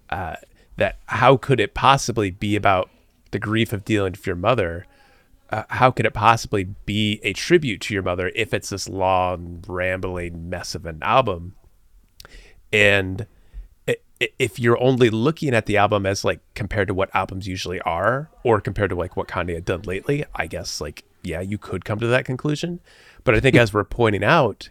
Uh, 0.09 0.35
that 0.77 0.99
how 1.07 1.37
could 1.37 1.59
it 1.59 1.73
possibly 1.73 2.31
be 2.31 2.55
about 2.55 2.89
the 3.31 3.39
grief 3.39 3.73
of 3.73 3.85
dealing 3.85 4.11
with 4.11 4.25
your 4.25 4.35
mother? 4.35 4.85
Uh, 5.49 5.63
how 5.69 5.91
could 5.91 6.05
it 6.05 6.13
possibly 6.13 6.63
be 6.85 7.19
a 7.23 7.33
tribute 7.33 7.81
to 7.81 7.93
your 7.93 8.03
mother 8.03 8.31
if 8.35 8.53
it's 8.53 8.69
this 8.69 8.89
long, 8.89 9.63
rambling 9.67 10.49
mess 10.49 10.73
of 10.73 10.85
an 10.85 10.99
album? 11.03 11.55
And 12.71 13.27
if 14.39 14.59
you're 14.59 14.81
only 14.81 15.09
looking 15.09 15.53
at 15.53 15.65
the 15.65 15.77
album 15.77 16.05
as 16.05 16.23
like 16.23 16.39
compared 16.53 16.87
to 16.87 16.93
what 16.93 17.13
albums 17.13 17.47
usually 17.47 17.81
are, 17.81 18.29
or 18.43 18.61
compared 18.61 18.89
to 18.89 18.95
like 18.95 19.15
what 19.17 19.27
Kanye 19.27 19.55
had 19.55 19.65
done 19.65 19.81
lately, 19.83 20.25
I 20.35 20.47
guess 20.47 20.79
like 20.81 21.03
yeah, 21.23 21.41
you 21.41 21.57
could 21.57 21.85
come 21.85 21.99
to 21.99 22.07
that 22.07 22.25
conclusion. 22.25 22.79
But 23.23 23.35
I 23.35 23.39
think 23.39 23.55
as 23.55 23.73
we're 23.73 23.83
pointing 23.83 24.23
out, 24.23 24.69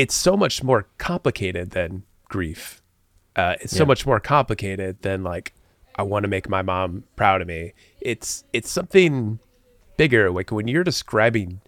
it's 0.00 0.14
so 0.14 0.36
much 0.36 0.62
more 0.62 0.82
complicated 0.98 1.70
than 1.70 2.04
grief. 2.28 2.82
Uh, 3.36 3.54
it's 3.60 3.76
so 3.76 3.84
Yeah. 3.84 3.88
much 3.88 4.06
more 4.06 4.20
complicated 4.20 5.02
than 5.02 5.22
like 5.22 5.52
I 5.96 6.02
want 6.02 6.22
to 6.24 6.28
make 6.28 6.48
my 6.48 6.62
mom 6.62 7.04
proud 7.16 7.40
of 7.42 7.48
me. 7.48 7.72
It's 8.00 8.44
it's 8.52 8.70
something 8.70 9.38
bigger. 9.96 10.30
Like 10.30 10.50
when 10.50 10.66
you're 10.68 10.84
describing 10.84 11.60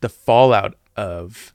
the 0.00 0.08
fallout 0.08 0.74
of 0.96 1.52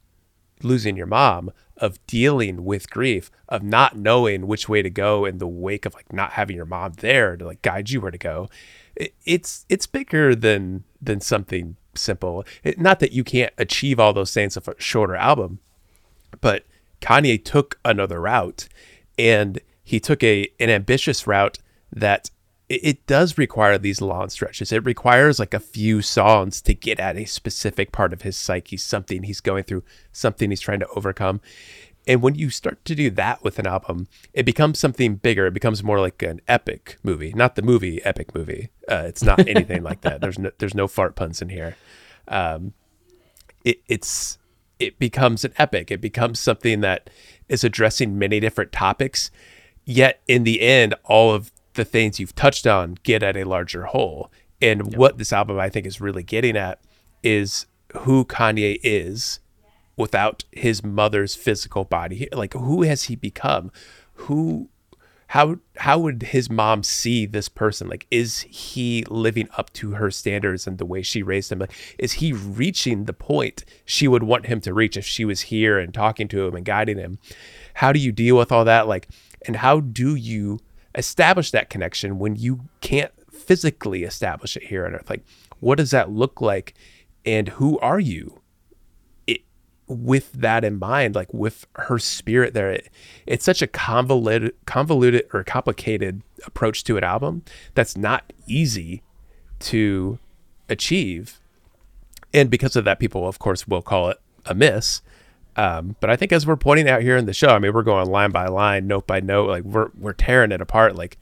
losing 0.62 0.96
your 0.96 1.08
mom, 1.08 1.52
of 1.78 2.06
dealing 2.08 2.64
with 2.64 2.90
grief, 2.90 3.32
of 3.50 3.64
not 3.64 3.98
knowing 3.98 4.48
which 4.48 4.70
way 4.70 4.82
to 4.82 4.90
go 4.90 5.26
in 5.26 5.38
the 5.40 5.48
wake 5.48 5.86
of 5.86 5.94
like 5.94 6.12
not 6.14 6.34
having 6.34 6.56
your 6.56 6.66
mom 6.66 6.94
there 6.98 7.36
to 7.38 7.46
like 7.46 7.62
guide 7.62 7.90
you 7.90 8.00
where 8.02 8.12
to 8.12 8.18
go. 8.18 8.50
It, 8.96 9.14
it's 9.26 9.66
it's 9.70 9.88
bigger 9.88 10.36
than 10.36 10.84
than 11.02 11.20
something 11.20 11.76
simple. 11.96 12.46
It, 12.64 12.80
not 12.80 13.00
that 13.00 13.12
you 13.12 13.24
can't 13.24 13.54
achieve 13.58 14.00
all 14.00 14.14
those 14.14 14.34
things 14.34 14.58
of 14.58 14.68
a 14.68 14.76
shorter 14.78 15.16
album, 15.16 15.60
but 16.42 16.66
Kanye 17.02 17.44
took 17.44 17.80
another 17.84 18.22
route 18.22 18.68
and 19.18 19.60
he 19.84 20.00
took 20.00 20.24
a 20.24 20.50
an 20.60 20.70
ambitious 20.70 21.28
route 21.28 21.60
that 21.92 22.32
it, 22.70 22.82
it 22.84 23.08
does 23.08 23.38
require 23.38 23.78
these 23.78 24.02
long 24.02 24.30
stretches. 24.30 24.72
It 24.72 24.86
requires 24.86 25.40
like 25.40 25.54
a 25.54 25.60
few 25.60 26.02
songs 26.02 26.62
to 26.62 26.74
get 26.74 27.00
at 27.00 27.18
a 27.18 27.26
specific 27.26 27.92
part 27.92 28.14
of 28.14 28.22
his 28.22 28.38
psyche, 28.38 28.78
something 28.78 29.24
he's 29.24 29.42
going 29.42 29.64
through, 29.64 29.84
something 30.12 30.50
he's 30.50 30.62
trying 30.62 30.80
to 30.80 30.90
overcome. 30.96 31.42
And 32.08 32.22
when 32.22 32.36
you 32.36 32.50
start 32.50 32.84
to 32.86 32.96
do 32.96 33.10
that 33.12 33.44
with 33.44 33.60
an 33.60 33.68
album, 33.68 34.08
it 34.34 34.44
becomes 34.44 34.80
something 34.80 35.16
bigger. 35.16 35.48
It 35.48 35.54
becomes 35.54 35.84
more 35.84 36.00
like 36.00 36.22
an 36.22 36.42
epic 36.48 36.98
movie, 37.04 37.34
not 37.34 37.56
the 37.56 37.62
movie 37.62 38.04
epic 38.04 38.36
movie. 38.36 38.70
Uh, 38.90 39.04
it's 39.06 39.24
not 39.24 39.48
anything 39.48 39.84
like 39.84 40.02
that. 40.02 40.22
There's 40.22 40.38
no 40.38 40.52
there's 40.58 40.76
no 40.76 40.88
fart 40.88 41.16
puns 41.16 41.42
in 41.42 41.50
here. 41.50 41.78
Um, 42.28 42.74
it, 43.64 43.82
it's 43.88 44.38
it 44.80 45.00
becomes 45.00 45.46
an 45.46 45.54
epic. 45.58 45.92
It 45.92 46.02
becomes 46.02 46.40
something 46.40 46.82
that 46.82 47.10
is 47.48 47.64
addressing 47.64 48.18
many 48.20 48.40
different 48.40 48.72
topics. 48.72 49.32
Yet 49.86 50.22
in 50.28 50.44
the 50.44 50.62
end, 50.62 50.96
all 51.04 51.34
of 51.34 51.52
the 51.74 51.86
things 51.86 52.20
you've 52.20 52.36
touched 52.36 52.68
on 52.68 52.98
get 53.04 53.24
at 53.24 53.38
a 53.38 53.44
larger 53.44 53.86
whole. 53.86 54.32
And 54.62 54.96
what 54.96 55.18
this 55.18 55.34
album 55.34 55.60
I 55.60 55.70
think 55.70 55.86
is 55.86 56.00
really 56.00 56.24
getting 56.24 56.56
at 56.56 56.80
is 57.22 57.66
who 57.98 58.26
Kanye 58.26 58.80
is 58.84 59.40
without 59.96 60.44
his 60.52 60.84
mother's 60.84 61.36
physical 61.36 61.84
body. 61.84 62.28
Like 62.32 62.54
who 62.54 62.84
has 62.84 63.04
he 63.04 63.16
become? 63.16 63.72
Who 64.14 64.70
how 65.28 65.58
how 65.78 65.98
would 66.00 66.22
his 66.24 66.50
mom 66.50 66.84
see 66.84 67.26
this 67.26 67.50
person? 67.50 67.88
Like 67.88 68.06
is 68.12 68.42
he 68.42 69.04
living 69.10 69.50
up 69.58 69.72
to 69.74 69.92
her 69.92 70.12
standards 70.12 70.68
and 70.68 70.78
the 70.78 70.86
way 70.86 71.02
she 71.02 71.24
raised 71.24 71.52
him? 71.52 71.60
Like 71.60 71.74
is 71.98 72.14
he 72.14 72.34
reaching 72.34 73.06
the 73.06 73.14
point 73.14 73.66
she 73.86 74.08
would 74.08 74.24
want 74.24 74.46
him 74.46 74.62
to 74.62 74.74
reach 74.74 74.98
if 74.98 75.06
she 75.06 75.26
was 75.26 75.42
here 75.42 75.80
and 75.80 75.94
talking 75.94 76.28
to 76.30 76.46
him 76.46 76.56
and 76.56 76.66
guiding 76.66 76.98
him? 76.98 77.20
How 77.76 77.92
do 77.92 78.00
you 78.00 78.12
deal 78.12 78.38
with 78.38 78.52
all 78.52 78.66
that? 78.66 78.88
Like 78.88 79.08
and 79.46 79.58
how 79.58 79.80
do 79.80 80.16
you 80.16 80.60
establish 80.96 81.52
that 81.52 81.70
connection 81.70 82.20
when 82.20 82.36
you 82.36 82.62
can't 82.82 83.12
physically 83.32 84.04
establish 84.04 84.56
it 84.56 84.64
here 84.64 84.86
on 84.86 84.94
earth? 84.94 85.10
Like 85.10 85.24
what 85.60 85.78
does 85.78 85.92
that 85.92 86.12
look 86.12 86.42
like? 86.42 86.74
And 87.26 87.48
who 87.50 87.80
are 87.80 88.00
you 88.00 88.43
with 89.94 90.32
that 90.34 90.64
in 90.64 90.80
mind, 90.80 91.16
like 91.16 91.34
with 91.34 91.66
her 91.76 92.00
spirit 92.00 92.54
there, 92.54 92.72
it, 92.72 92.90
it's 93.26 93.46
such 93.46 93.62
a 93.62 93.68
convoluted, 93.68 94.54
convoluted 94.66 95.28
or 95.34 95.44
complicated 95.44 96.22
approach 96.46 96.84
to 96.86 96.98
an 96.98 97.04
album 97.04 97.44
that's 97.74 97.96
not 97.96 98.34
easy 98.48 99.02
to 99.60 100.20
achieve. 100.70 101.40
And 102.34 102.50
because 102.50 102.76
of 102.76 102.86
that, 102.86 103.00
people, 103.00 103.28
of 103.28 103.40
course, 103.40 103.68
will 103.68 103.82
call 103.82 104.10
it 104.10 104.18
a 104.46 104.54
miss. 104.54 105.02
Um, 105.56 105.96
but 106.00 106.10
I 106.10 106.16
think 106.16 106.32
as 106.32 106.48
we're 106.48 106.56
pointing 106.56 106.90
out 106.90 107.02
here 107.02 107.16
in 107.16 107.26
the 107.26 107.34
show, 107.34 107.50
I 107.50 107.60
mean, 107.60 107.74
we're 107.74 107.84
going 107.84 108.10
line 108.10 108.32
by 108.32 108.48
line, 108.48 108.88
note 108.88 109.06
by 109.06 109.20
note, 109.20 109.50
like 109.50 109.64
we're 109.64 109.90
we're 109.98 110.14
tearing 110.14 110.52
it 110.52 110.62
apart. 110.62 110.96
Like 110.96 111.18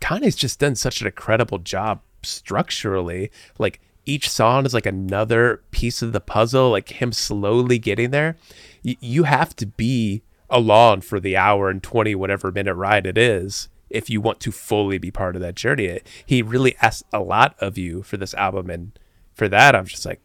Kanye's 0.00 0.36
just 0.36 0.60
done 0.60 0.76
such 0.76 1.00
an 1.00 1.08
incredible 1.08 1.58
job 1.58 2.00
structurally 2.22 3.30
like 3.58 3.80
each 4.10 4.28
song 4.28 4.66
is 4.66 4.74
like 4.74 4.86
another 4.86 5.62
piece 5.70 6.02
of 6.02 6.12
the 6.12 6.20
puzzle 6.20 6.70
like 6.70 6.88
him 7.00 7.12
slowly 7.12 7.78
getting 7.78 8.10
there 8.10 8.36
y- 8.84 8.96
you 9.00 9.22
have 9.22 9.54
to 9.54 9.66
be 9.66 10.22
along 10.48 11.00
for 11.00 11.20
the 11.20 11.36
hour 11.36 11.70
and 11.70 11.82
20 11.82 12.14
whatever 12.16 12.50
minute 12.50 12.74
ride 12.74 13.06
it 13.06 13.16
is 13.16 13.68
if 13.88 14.10
you 14.10 14.20
want 14.20 14.40
to 14.40 14.52
fully 14.52 14.98
be 14.98 15.10
part 15.10 15.34
of 15.34 15.42
that 15.42 15.56
journey. 15.56 16.00
He 16.24 16.42
really 16.42 16.76
asks 16.80 17.02
a 17.12 17.20
lot 17.20 17.56
of 17.58 17.76
you 17.76 18.02
for 18.02 18.16
this 18.16 18.34
album 18.34 18.70
and 18.70 18.98
for 19.32 19.48
that 19.48 19.74
i'm 19.74 19.86
just 19.86 20.04
like 20.04 20.20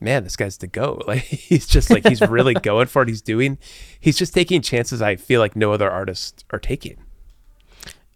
man 0.00 0.24
this 0.24 0.36
guy's 0.36 0.58
the 0.58 0.66
go 0.66 1.00
like 1.06 1.22
he's 1.22 1.66
just 1.66 1.90
like 1.90 2.06
he's 2.06 2.20
really 2.22 2.54
going 2.70 2.86
for 2.86 3.02
it. 3.02 3.08
He's 3.08 3.22
doing 3.22 3.58
he's 4.00 4.16
just 4.16 4.34
taking 4.34 4.62
chances 4.62 5.00
i 5.02 5.16
feel 5.16 5.40
like 5.40 5.54
no 5.54 5.72
other 5.72 5.90
artists 5.90 6.44
are 6.50 6.58
taking. 6.58 6.96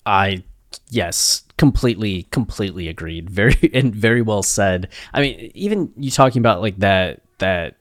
I 0.07 0.43
yes, 0.91 1.45
completely 1.59 2.23
completely 2.31 2.89
agreed. 2.89 3.29
Very 3.39 3.71
and 3.75 3.95
very 3.95 4.23
well 4.23 4.43
said. 4.43 4.89
I 5.13 5.21
mean, 5.21 5.51
even 5.55 5.93
you 5.97 6.11
talking 6.11 6.41
about 6.41 6.63
like 6.63 6.79
that 6.79 7.21
that 7.39 7.77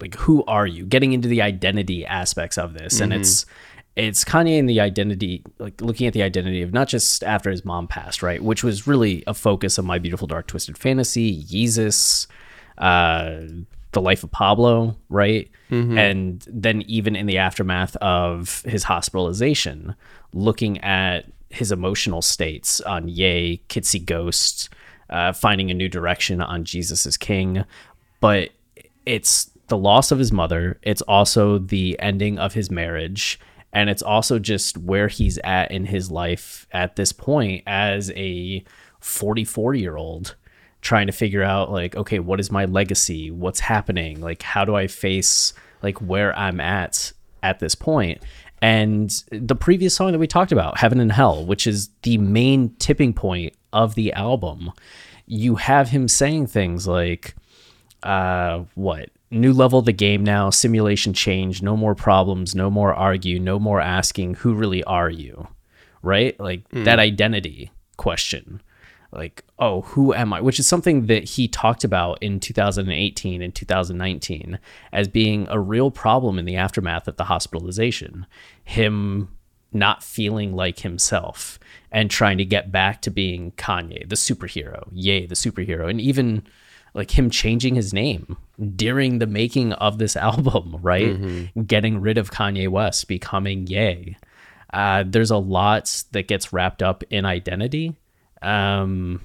like 0.00 0.14
who 0.16 0.44
are 0.44 0.66
you? 0.66 0.84
Getting 0.84 1.12
into 1.14 1.28
the 1.28 1.40
identity 1.40 2.04
aspects 2.04 2.58
of 2.58 2.74
this 2.74 3.00
and 3.00 3.12
it's 3.14 3.46
it's 3.96 4.24
Kanye 4.24 4.58
and 4.58 4.68
the 4.68 4.80
identity 4.80 5.42
like 5.58 5.80
looking 5.80 6.06
at 6.06 6.12
the 6.12 6.22
identity 6.22 6.62
of 6.62 6.72
not 6.72 6.88
just 6.88 7.24
after 7.24 7.50
his 7.50 7.64
mom 7.64 7.86
passed, 7.86 8.22
right? 8.22 8.42
Which 8.42 8.62
was 8.62 8.86
really 8.86 9.24
a 9.26 9.32
focus 9.34 9.78
of 9.78 9.84
my 9.84 9.98
beautiful 9.98 10.26
dark 10.26 10.48
twisted 10.48 10.76
fantasy, 10.76 11.42
Yeezus, 11.44 12.26
uh 12.76 13.40
the 13.92 14.00
life 14.00 14.24
of 14.24 14.30
Pablo, 14.32 14.96
right? 15.08 15.48
And 15.98 16.44
then 16.48 16.82
even 16.82 17.14
in 17.16 17.26
the 17.26 17.38
aftermath 17.38 17.94
of 17.96 18.62
his 18.62 18.82
hospitalization, 18.82 19.94
looking 20.32 20.78
at 20.80 21.26
his 21.50 21.72
emotional 21.72 22.22
states 22.22 22.80
on 22.80 23.08
Ye, 23.08 23.62
Kitsy 23.68 24.04
Ghost, 24.04 24.68
uh, 25.10 25.32
finding 25.32 25.70
a 25.70 25.74
new 25.74 25.88
direction 25.88 26.40
on 26.40 26.64
Jesus 26.64 27.06
is 27.06 27.16
King. 27.16 27.64
But 28.20 28.50
it's 29.06 29.50
the 29.68 29.76
loss 29.76 30.10
of 30.10 30.18
his 30.18 30.32
mother, 30.32 30.78
it's 30.82 31.02
also 31.02 31.58
the 31.58 31.98
ending 32.00 32.38
of 32.38 32.54
his 32.54 32.70
marriage, 32.70 33.38
and 33.72 33.90
it's 33.90 34.02
also 34.02 34.38
just 34.38 34.78
where 34.78 35.08
he's 35.08 35.38
at 35.38 35.70
in 35.70 35.86
his 35.86 36.10
life 36.10 36.66
at 36.72 36.96
this 36.96 37.12
point 37.12 37.62
as 37.66 38.10
a 38.12 38.64
44 39.00 39.74
year 39.74 39.96
old 39.96 40.36
trying 40.80 41.06
to 41.06 41.12
figure 41.12 41.42
out 41.42 41.72
like 41.72 41.96
okay 41.96 42.18
what 42.18 42.38
is 42.40 42.50
my 42.50 42.66
legacy? 42.66 43.30
What's 43.30 43.60
happening? 43.60 44.20
Like 44.20 44.42
how 44.42 44.64
do 44.64 44.74
i 44.76 44.86
face 44.86 45.52
like 45.82 46.00
where 46.00 46.36
i'm 46.38 46.60
at 46.60 47.12
at 47.42 47.58
this 47.58 47.74
point 47.74 48.22
and 48.64 49.24
the 49.30 49.54
previous 49.54 49.94
song 49.94 50.12
that 50.12 50.18
we 50.18 50.26
talked 50.26 50.52
about 50.52 50.78
heaven 50.78 50.98
and 51.00 51.12
hell 51.12 51.44
which 51.44 51.66
is 51.66 51.90
the 52.02 52.18
main 52.18 52.74
tipping 52.76 53.12
point 53.12 53.54
of 53.72 53.94
the 53.94 54.12
album 54.14 54.72
you 55.26 55.56
have 55.56 55.88
him 55.90 56.08
saying 56.08 56.46
things 56.46 56.86
like 56.86 57.34
uh 58.02 58.64
what? 58.74 59.10
New 59.30 59.52
level 59.52 59.80
of 59.80 59.84
the 59.84 59.92
game 59.92 60.22
now 60.22 60.50
simulation 60.50 61.12
change 61.12 61.62
no 61.62 61.76
more 61.76 61.94
problems 61.94 62.54
no 62.54 62.70
more 62.70 62.94
argue 62.94 63.38
no 63.38 63.58
more 63.58 63.80
asking 63.80 64.34
who 64.34 64.54
really 64.54 64.84
are 64.84 65.10
you? 65.10 65.48
Right? 66.02 66.38
Like 66.38 66.68
that 66.70 66.98
identity 66.98 67.70
question 67.96 68.62
like 69.14 69.44
oh 69.58 69.82
who 69.82 70.12
am 70.14 70.32
i? 70.32 70.40
Which 70.40 70.58
is 70.58 70.66
something 70.66 71.06
that 71.06 71.24
he 71.24 71.48
talked 71.48 71.84
about 71.84 72.22
in 72.22 72.40
2018 72.40 73.42
and 73.42 73.54
2019 73.54 74.58
as 74.92 75.08
being 75.08 75.46
a 75.50 75.60
real 75.60 75.90
problem 75.90 76.38
in 76.38 76.44
the 76.44 76.56
aftermath 76.56 77.08
of 77.08 77.16
the 77.16 77.24
hospitalization. 77.24 78.26
Him 78.64 79.28
not 79.72 80.02
feeling 80.02 80.54
like 80.54 80.80
himself 80.80 81.58
and 81.90 82.10
trying 82.10 82.38
to 82.38 82.44
get 82.44 82.70
back 82.70 83.02
to 83.02 83.10
being 83.10 83.52
kanye 83.52 84.08
the 84.08 84.16
superhero. 84.16 84.88
Ye 84.92 85.26
the 85.26 85.34
superhero. 85.34 85.88
And 85.88 86.00
even 86.00 86.44
like 86.94 87.18
him 87.18 87.28
changing 87.28 87.74
his 87.74 87.92
name 87.92 88.36
during 88.76 89.18
the 89.18 89.26
making 89.26 89.72
of 89.74 89.98
this 89.98 90.16
album 90.28 90.76
right? 90.82 91.66
Getting 91.66 92.00
rid 92.00 92.18
of 92.18 92.30
kanye 92.30 92.68
west 92.68 93.08
becoming 93.08 93.66
ye 93.66 94.16
uh, 94.74 95.04
there's 95.06 95.30
a 95.30 95.36
lot 95.36 96.02
that 96.10 96.26
gets 96.26 96.52
wrapped 96.52 96.82
up 96.82 97.04
in 97.08 97.24
identity 97.24 97.94
um, 98.44 99.20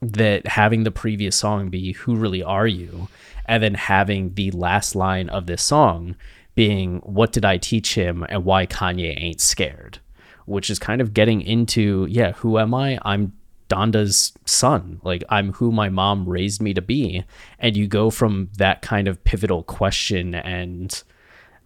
that 0.00 0.46
having 0.46 0.84
the 0.84 0.90
previous 0.90 1.36
song 1.36 1.68
be 1.70 1.92
"Who 1.92 2.16
really 2.16 2.42
are 2.42 2.66
you," 2.66 3.08
and 3.46 3.62
then 3.62 3.74
having 3.74 4.34
the 4.34 4.50
last 4.50 4.94
line 4.94 5.28
of 5.28 5.46
this 5.46 5.62
song 5.62 6.16
being 6.54 6.98
"What 7.00 7.32
did 7.32 7.44
I 7.44 7.58
teach 7.58 7.94
him?" 7.94 8.24
and 8.28 8.44
why 8.44 8.66
Kanye 8.66 9.20
ain't 9.20 9.40
scared, 9.40 9.98
which 10.46 10.70
is 10.70 10.78
kind 10.78 11.00
of 11.00 11.14
getting 11.14 11.40
into 11.40 12.06
yeah, 12.10 12.32
who 12.32 12.58
am 12.58 12.74
I? 12.74 12.98
I'm 13.02 13.32
Donda's 13.68 14.32
son. 14.44 15.00
Like 15.02 15.24
I'm 15.28 15.52
who 15.54 15.72
my 15.72 15.88
mom 15.88 16.28
raised 16.28 16.60
me 16.62 16.74
to 16.74 16.82
be, 16.82 17.24
and 17.58 17.76
you 17.76 17.86
go 17.86 18.10
from 18.10 18.50
that 18.58 18.82
kind 18.82 19.08
of 19.08 19.22
pivotal 19.24 19.62
question 19.62 20.34
and 20.34 21.02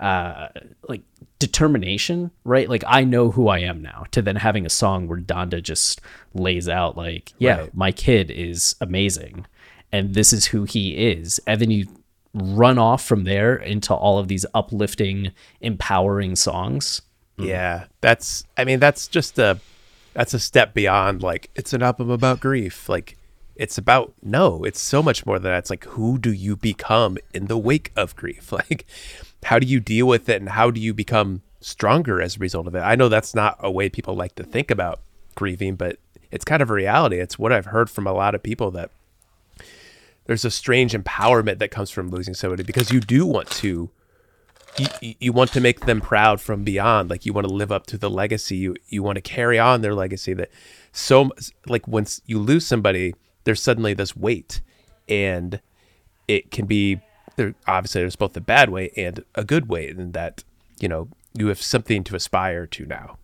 uh 0.01 0.49
like 0.89 1.03
determination 1.39 2.31
right 2.45 2.69
like 2.69 2.85
i 2.87 3.03
know 3.05 3.31
who 3.31 3.49
i 3.49 3.59
am 3.59 3.81
now 3.83 4.05
to 4.11 4.21
then 4.23 4.37
having 4.37 4.67
a 4.67 4.71
song 4.71 5.07
where 5.09 5.19
donda 5.19 5.63
just 5.63 6.01
lays 6.35 6.69
out 6.69 6.97
like 6.97 7.33
yeah 7.39 7.61
Right. 7.61 7.75
my 7.75 7.93
kid 7.93 8.31
is 8.31 8.75
amazing 8.81 9.47
and 9.93 10.15
this 10.15 10.33
is 10.33 10.47
who 10.47 10.65
he 10.65 10.97
is 10.97 11.41
and 11.47 11.61
then 11.61 11.71
you 11.71 11.87
run 12.35 12.79
off 12.79 13.05
from 13.05 13.25
there 13.25 13.57
into 13.57 13.95
all 13.95 14.19
of 14.19 14.29
these 14.29 14.45
uplifting 14.55 15.33
empowering 15.61 16.37
songs 16.37 17.03
Yeah, 17.39 17.85
that's. 18.01 18.45
I 18.57 18.65
mean, 18.65 18.81
that's 18.81 19.07
just 19.09 19.39
a. 19.39 19.61
That's 20.13 20.35
a 20.35 20.41
step 20.41 20.75
beyond 20.75 21.23
like 21.23 21.51
it's 21.55 21.73
an 21.73 21.83
album 21.85 22.11
about 22.11 22.41
grief. 22.41 22.89
Like 22.89 23.17
it's 23.55 23.79
about 23.79 24.13
no. 24.23 24.65
It's 24.65 24.81
so 24.81 25.03
much 25.05 25.25
more 25.25 25.39
than 25.39 25.53
that. 25.53 25.59
It's 25.59 25.71
like 25.71 25.85
who 25.85 26.19
do 26.19 26.33
you 26.33 26.57
become 26.57 27.17
in 27.33 27.47
the 27.47 27.57
wake 27.57 27.93
of 27.97 28.17
grief? 28.17 28.51
Like 28.61 28.87
how 29.45 29.59
do 29.59 29.67
you 29.67 29.81
deal 29.81 30.07
with 30.07 30.29
it, 30.29 30.41
and 30.41 30.51
how 30.51 30.71
do 30.71 30.81
you 30.81 30.93
become 30.93 31.43
stronger 31.61 32.21
as 32.21 32.37
a 32.37 32.39
result 32.39 32.67
of 32.67 32.75
it? 32.75 32.81
I 32.81 32.95
know 32.95 33.09
that's 33.09 33.35
not 33.35 33.57
a 33.61 33.71
way 33.71 33.89
people 33.89 34.15
like 34.15 34.35
to 34.37 34.45
think 34.45 34.71
about 34.71 35.01
grieving, 35.35 35.77
but 35.77 35.99
it's 36.31 36.45
kind 36.45 36.63
of 36.63 36.71
a 36.71 36.75
reality. 36.75 37.19
It's 37.19 37.39
what 37.39 37.53
I've 37.53 37.67
heard 37.67 37.89
from 37.89 38.07
a 38.07 38.13
lot 38.13 38.35
of 38.35 38.43
people 38.43 38.71
that 38.73 38.91
there's 40.27 40.45
a 40.45 40.51
strange 40.51 40.93
empowerment 40.93 41.59
that 41.59 41.71
comes 41.71 41.91
from 41.91 42.11
losing 42.11 42.35
somebody 42.35 42.63
because 42.63 42.93
you 42.93 43.01
do 43.01 43.27
want 43.27 43.51
to 43.51 43.91
you, 44.77 45.15
you 45.19 45.33
want 45.33 45.53
to 45.53 45.61
make 45.61 45.81
them 45.81 46.01
proud 46.01 46.41
from 46.41 46.63
beyond 46.63 47.11
like 47.11 47.27
you 47.27 47.33
want 47.33 47.47
to 47.47 47.53
live 47.53 47.73
up 47.73 47.87
to 47.87 47.99
the 47.99 48.11
legacy 48.11 48.57
you 48.57 48.77
you 48.89 49.03
want 49.03 49.17
to 49.17 49.23
carry 49.23 49.59
on 49.59 49.81
their 49.81 49.95
legacy 49.95 50.35
that 50.35 50.51
so 50.93 51.31
like 51.67 51.89
once 51.89 52.21
you 52.27 52.39
lose 52.39 52.67
somebody 52.67 53.15
there's 53.45 53.63
suddenly 53.63 53.95
this 53.95 54.15
weight 54.15 54.61
and 55.09 55.61
it 56.29 56.51
can 56.51 56.67
be 56.67 57.01
there 57.39 57.55
obviously 57.67 58.03
there's 58.03 58.17
both 58.17 58.37
a 58.37 58.41
bad 58.43 58.69
way 58.69 58.91
and 58.97 59.25
a 59.35 59.45
good 59.45 59.69
way 59.69 59.89
in 59.89 60.13
that 60.13 60.45
you 60.79 60.89
know 60.89 61.09
you 61.33 61.49
have 61.49 61.63
something 61.63 62.05
to 62.05 62.15
aspire 62.15 62.67
to 62.67 62.85
now 62.87 63.17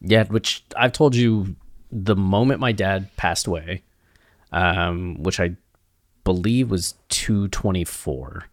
Yeah, 0.00 0.24
which 0.24 0.64
I've 0.76 0.92
told 0.92 1.14
you 1.14 1.54
the 1.92 2.16
moment 2.16 2.58
my 2.58 2.72
dad 2.72 3.08
passed 3.16 3.46
away, 3.46 3.82
um, 4.50 5.22
which 5.22 5.38
I 5.38 5.56
believe 6.24 6.70
was 6.70 6.94
two 7.08 7.48
twenty 7.48 7.84
four 7.84 8.46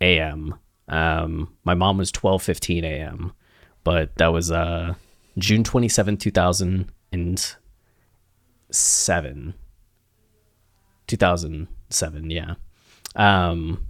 a.m. 0.00 0.54
Um, 0.88 1.54
my 1.64 1.74
mom 1.74 1.98
was 1.98 2.10
twelve 2.10 2.42
fifteen 2.42 2.84
a.m., 2.84 3.32
but 3.84 4.14
that 4.16 4.32
was 4.32 4.50
uh, 4.50 4.94
June 5.38 5.62
twenty 5.64 5.88
seventh, 5.88 6.20
two 6.20 6.32
thousand 6.32 6.90
and 7.12 7.56
seven. 8.70 9.54
Two 11.06 11.16
thousand 11.16 11.68
seven, 11.90 12.30
yeah. 12.30 12.54
Um, 13.16 13.84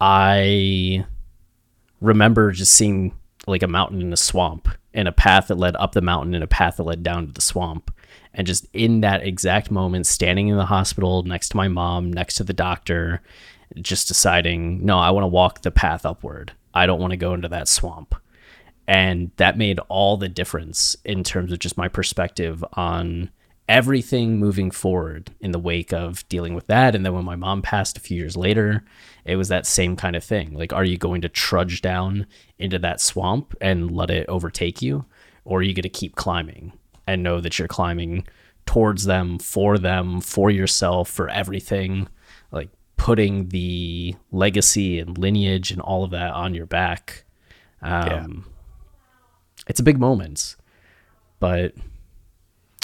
I 0.00 1.06
remember 2.00 2.52
just 2.52 2.74
seeing 2.74 3.16
like 3.46 3.62
a 3.62 3.68
mountain 3.68 4.02
in 4.02 4.12
a 4.12 4.16
swamp 4.16 4.68
and 4.92 5.08
a 5.08 5.12
path 5.12 5.48
that 5.48 5.56
led 5.56 5.76
up 5.76 5.92
the 5.92 6.02
mountain 6.02 6.34
and 6.34 6.44
a 6.44 6.48
path 6.48 6.76
that 6.76 6.82
led 6.82 7.02
down 7.02 7.26
to 7.26 7.32
the 7.32 7.40
swamp. 7.40 7.92
And 8.34 8.46
just 8.46 8.66
in 8.72 9.00
that 9.00 9.26
exact 9.26 9.70
moment, 9.70 10.06
standing 10.06 10.48
in 10.48 10.56
the 10.56 10.66
hospital 10.66 11.22
next 11.22 11.50
to 11.50 11.56
my 11.56 11.68
mom, 11.68 12.12
next 12.12 12.34
to 12.36 12.44
the 12.44 12.52
doctor, 12.52 13.22
just 13.80 14.08
deciding, 14.08 14.84
no, 14.84 14.98
I 14.98 15.10
want 15.10 15.22
to 15.24 15.28
walk 15.28 15.62
the 15.62 15.70
path 15.70 16.04
upward. 16.04 16.52
I 16.74 16.86
don't 16.86 17.00
want 17.00 17.12
to 17.12 17.16
go 17.16 17.34
into 17.34 17.48
that 17.48 17.68
swamp. 17.68 18.14
And 18.86 19.30
that 19.36 19.58
made 19.58 19.80
all 19.88 20.16
the 20.16 20.28
difference 20.28 20.96
in 21.04 21.24
terms 21.24 21.50
of 21.50 21.58
just 21.58 21.78
my 21.78 21.88
perspective 21.88 22.64
on 22.74 23.30
everything 23.68 24.38
moving 24.38 24.70
forward 24.70 25.32
in 25.40 25.50
the 25.50 25.58
wake 25.58 25.92
of 25.92 26.28
dealing 26.28 26.54
with 26.54 26.66
that. 26.68 26.94
And 26.94 27.04
then 27.04 27.14
when 27.14 27.24
my 27.24 27.36
mom 27.36 27.62
passed 27.62 27.96
a 27.96 28.00
few 28.00 28.16
years 28.16 28.36
later, 28.36 28.84
it 29.24 29.36
was 29.36 29.48
that 29.48 29.66
same 29.66 29.96
kind 29.96 30.14
of 30.14 30.22
thing. 30.22 30.54
Like, 30.54 30.72
are 30.72 30.84
you 30.84 30.96
going 30.96 31.20
to 31.22 31.28
trudge 31.28 31.82
down 31.82 32.26
into 32.58 32.78
that 32.78 33.00
swamp 33.00 33.54
and 33.60 33.90
let 33.90 34.10
it 34.10 34.28
overtake 34.28 34.80
you? 34.82 35.04
Or 35.44 35.58
are 35.58 35.62
you 35.62 35.74
going 35.74 35.82
to 35.82 35.88
keep 35.88 36.14
climbing 36.16 36.72
and 37.06 37.22
know 37.22 37.40
that 37.40 37.58
you're 37.58 37.68
climbing 37.68 38.26
towards 38.66 39.04
them, 39.04 39.38
for 39.38 39.78
them, 39.78 40.20
for 40.20 40.50
yourself, 40.50 41.08
for 41.08 41.28
everything? 41.28 42.08
Like, 42.52 42.70
putting 42.96 43.48
the 43.48 44.14
legacy 44.30 44.98
and 44.98 45.18
lineage 45.18 45.70
and 45.70 45.80
all 45.80 46.04
of 46.04 46.10
that 46.12 46.32
on 46.32 46.54
your 46.54 46.66
back. 46.66 47.24
Um, 47.82 48.46
It's 49.66 49.80
a 49.80 49.84
big 49.84 49.98
moment. 49.98 50.56
But 51.38 51.74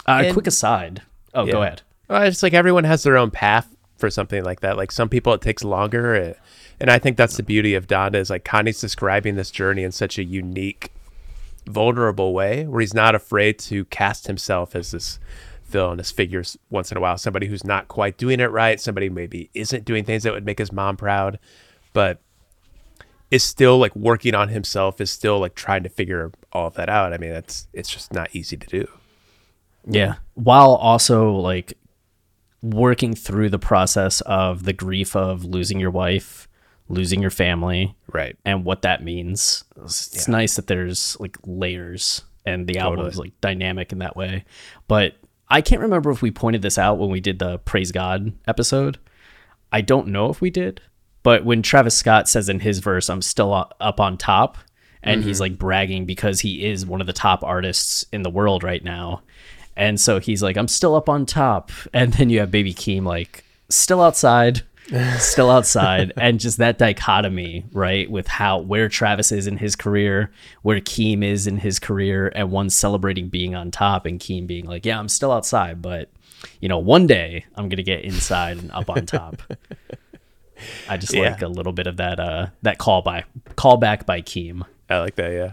uh, 0.07 0.23
And- 0.25 0.33
quick 0.33 0.47
aside 0.47 1.03
Oh, 1.35 1.47
go 1.47 1.62
ahead. 1.62 1.83
Well, 2.09 2.23
it's 2.25 2.43
like 2.43 2.53
everyone 2.53 2.85
has 2.85 3.03
their 3.05 3.17
own 3.17 3.31
path 3.31 3.75
for 3.97 4.11
something 4.11 4.45
like 4.45 4.61
that. 4.61 4.77
Like 4.77 4.93
some 4.93 5.09
people, 5.09 5.33
it 5.33 5.41
takes 5.41 5.65
longer, 5.65 6.15
eh, 6.15 6.35
and 6.79 6.91
I 6.91 6.99
think 6.99 7.17
that's 7.17 7.37
the 7.38 7.43
beauty 7.43 7.75
of 7.75 7.87
Donda 7.87 8.17
is 8.17 8.29
like 8.29 8.45
Kanye's 8.45 8.81
describing 8.81 9.37
this 9.37 9.51
journey 9.51 9.83
in 9.83 9.93
such 9.93 10.19
a 10.19 10.25
unique, 10.25 10.93
vulnerable 11.67 12.35
way, 12.35 12.67
where 12.67 12.81
he's 12.81 12.93
not 12.93 13.15
afraid 13.15 13.59
to 13.61 13.85
cast 13.87 14.27
himself 14.27 14.77
as 14.77 14.91
this 14.91 15.19
villainous 15.65 16.11
figure 16.11 16.43
once 16.69 16.91
in 16.91 16.99
a 16.99 17.01
while, 17.01 17.17
somebody 17.17 17.47
who's 17.47 17.65
not 17.65 17.88
quite 17.88 18.19
doing 18.19 18.41
it 18.41 18.51
right, 18.51 18.79
somebody 18.79 19.09
maybe 19.09 19.49
isn't 19.55 19.87
doing 19.87 20.05
things 20.05 20.23
that 20.25 20.35
would 20.35 20.45
make 20.45 20.59
his 20.59 20.71
mom 20.73 20.99
proud, 20.99 21.38
but 21.95 22.21
is 23.31 23.43
still 23.43 23.79
like 23.79 23.97
working 23.97 24.35
on 24.35 24.49
himself, 24.49 25.01
is 25.01 25.11
still 25.11 25.38
like 25.38 25.55
trying 25.55 25.83
to 25.83 25.88
figure 25.88 26.31
all 26.53 26.67
of 26.67 26.75
that 26.75 26.91
out. 26.91 27.15
I 27.15 27.17
mean, 27.17 27.31
that's 27.31 27.69
it's 27.73 27.88
just 27.88 28.12
not 28.12 28.29
easy 28.35 28.59
to 28.59 28.67
do. 28.67 28.87
Yeah. 29.87 30.14
While 30.35 30.75
also 30.75 31.33
like 31.33 31.79
working 32.62 33.14
through 33.14 33.51
the 33.51 33.59
process 33.59 34.21
of 34.23 34.64
the 34.64 34.73
grief 34.73 35.16
of 35.16 35.45
losing 35.45 35.81
your 35.81 35.90
wife, 35.90 36.49
losing 36.88 37.21
your 37.21 37.31
family, 37.31 37.97
Right. 38.12 38.37
and 38.45 38.64
what 38.64 38.83
that 38.83 39.03
means. 39.03 39.64
It's, 39.83 40.14
it's 40.14 40.29
nice 40.29 40.57
that 40.57 40.66
there's 40.66 41.18
like 41.18 41.37
layers 41.45 42.23
and 42.45 42.66
the 42.66 42.79
album 42.79 43.07
is 43.07 43.18
like 43.18 43.33
dynamic 43.40 43.92
in 43.92 43.99
that 43.99 44.16
way. 44.16 44.45
But 44.88 45.16
I 45.49 45.61
can't 45.61 45.81
remember 45.81 46.11
if 46.11 46.23
we 46.23 46.31
pointed 46.31 46.62
this 46.62 46.79
out 46.79 46.99
when 46.99 47.11
we 47.11 47.21
did 47.21 47.38
the 47.38 47.59
Praise 47.59 47.92
God 47.92 48.33
episode. 48.47 48.99
I 49.71 49.81
don't 49.81 50.09
know 50.09 50.29
if 50.29 50.40
we 50.40 50.51
did, 50.51 50.81
but 51.23 51.45
when 51.45 51.62
Travis 51.62 51.97
Scott 51.97 52.29
says 52.29 52.49
in 52.49 52.61
his 52.61 52.79
verse, 52.79 53.09
I'm 53.09 53.23
still 53.23 53.53
up 53.81 54.01
on 54.01 54.18
top, 54.18 54.59
and 55.03 55.25
he's 55.25 55.37
mm-hmm. 55.37 55.42
like 55.42 55.59
bragging 55.59 56.05
because 56.05 56.40
he 56.40 56.64
is 56.64 56.87
one 56.87 57.01
of 57.01 57.07
the 57.07 57.12
top 57.12 57.42
artists 57.42 58.05
in 58.12 58.23
the 58.23 58.31
world 58.31 58.62
right 58.62 58.85
now. 58.85 59.23
And 59.77 60.01
so 60.01 60.21
he's 60.21 60.43
like, 60.43 60.57
I'm 60.57 60.69
still 60.69 60.95
up 60.95 61.09
on 61.09 61.27
top. 61.27 61.71
And 61.93 62.13
then 62.15 62.29
you 62.31 62.41
have 62.41 62.51
Baby 62.51 62.75
Keem 62.75 63.05
like, 63.05 63.45
still 63.71 64.03
outside, 64.03 64.63
still 65.19 65.51
outside. 65.51 66.13
and 66.19 66.39
just 66.39 66.59
that 66.59 66.77
dichotomy, 66.79 67.65
right? 67.73 68.11
With 68.11 68.27
how, 68.29 68.59
where 68.59 68.89
Travis 68.89 69.33
is 69.33 69.47
in 69.47 69.57
his 69.57 69.75
career, 69.75 70.31
where 70.63 70.79
Keem 70.81 71.25
is 71.25 71.47
in 71.47 71.57
his 71.59 71.79
career, 71.79 72.31
and 72.35 72.51
one 72.51 72.69
celebrating 72.69 73.29
being 73.29 73.55
on 73.55 73.71
top, 73.71 74.05
and 74.05 74.21
Keem 74.21 74.47
being 74.47 74.67
like, 74.67 74.85
yeah, 74.85 74.99
I'm 74.99 75.09
still 75.09 75.33
outside, 75.33 75.81
but, 75.81 76.11
you 76.61 76.69
know, 76.69 76.79
one 76.79 77.07
day 77.07 77.47
I'm 77.55 77.69
going 77.71 77.79
to 77.79 77.83
get 77.83 78.05
inside 78.05 78.59
and 78.59 78.71
up 78.73 78.91
on 78.91 79.07
top. 79.07 79.41
I 80.89 80.97
just 80.97 81.13
Yeah. 81.15 81.31
like 81.31 81.43
a 81.43 81.49
little 81.49 81.73
bit 81.73 81.87
of 81.87 81.97
that, 81.97 82.21
uh, 82.21 82.49
that 82.63 82.79
call 82.79 83.01
by, 83.03 83.25
call 83.57 83.79
back 83.79 84.05
by 84.07 84.21
Keem. 84.21 84.65
I 84.91 84.99
like 84.99 85.17
that. 85.17 85.33
Yeah. 85.33 85.53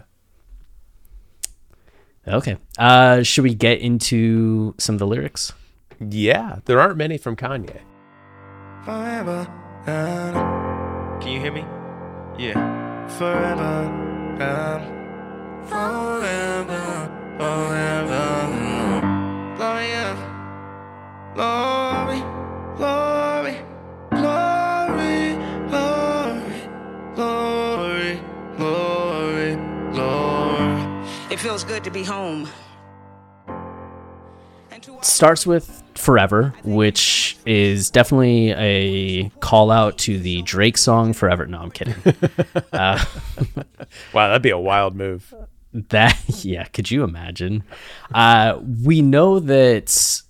Okay. 2.28 2.56
Uh, 2.78 3.22
should 3.22 3.44
we 3.44 3.54
get 3.54 3.80
into 3.80 4.74
some 4.78 4.94
of 4.94 4.98
the 4.98 5.06
lyrics? 5.06 5.52
Yeah. 6.00 6.58
There 6.66 6.80
aren't 6.80 6.96
many 6.96 7.18
from 7.18 7.36
Kanye. 7.36 7.80
Forever. 8.84 9.46
um, 9.86 11.20
Can 11.20 11.32
you 11.32 11.40
hear 11.40 11.52
me? 11.52 11.64
Yeah. 12.38 13.08
Forever. 13.08 13.88
um, 14.40 14.82
Forever. 15.66 17.10
Forever. 17.38 18.50
Glory. 21.34 22.20
Glory. 22.76 22.76
Glory. 22.76 23.56
Glory. 24.10 25.36
Glory. 25.68 26.60
Glory. 27.14 28.20
Glory. 28.56 28.89
Glory. 31.30 31.34
It 31.34 31.42
feels 31.42 31.64
good 31.64 31.84
to 31.84 31.90
be 31.90 32.02
home. 32.04 32.48
And 34.70 34.86
starts 35.02 35.46
with 35.46 35.82
Forever, 35.94 36.54
which 36.64 37.36
is 37.46 37.90
definitely 37.90 38.52
a 38.52 39.28
call 39.40 39.70
out 39.70 39.98
to 39.98 40.18
the 40.18 40.42
Drake 40.42 40.78
song 40.78 41.12
Forever. 41.12 41.46
No, 41.46 41.58
I'm 41.58 41.70
kidding. 41.70 41.94
Wow, 44.14 44.28
that'd 44.28 44.42
be 44.42 44.50
a 44.50 44.58
wild 44.58 44.94
move. 44.94 45.34
that 45.72 46.16
yeah, 46.44 46.64
could 46.64 46.90
you 46.90 47.02
imagine? 47.02 47.64
Uh, 48.14 48.60
we 48.84 49.02
know 49.02 49.40
that 49.40 50.22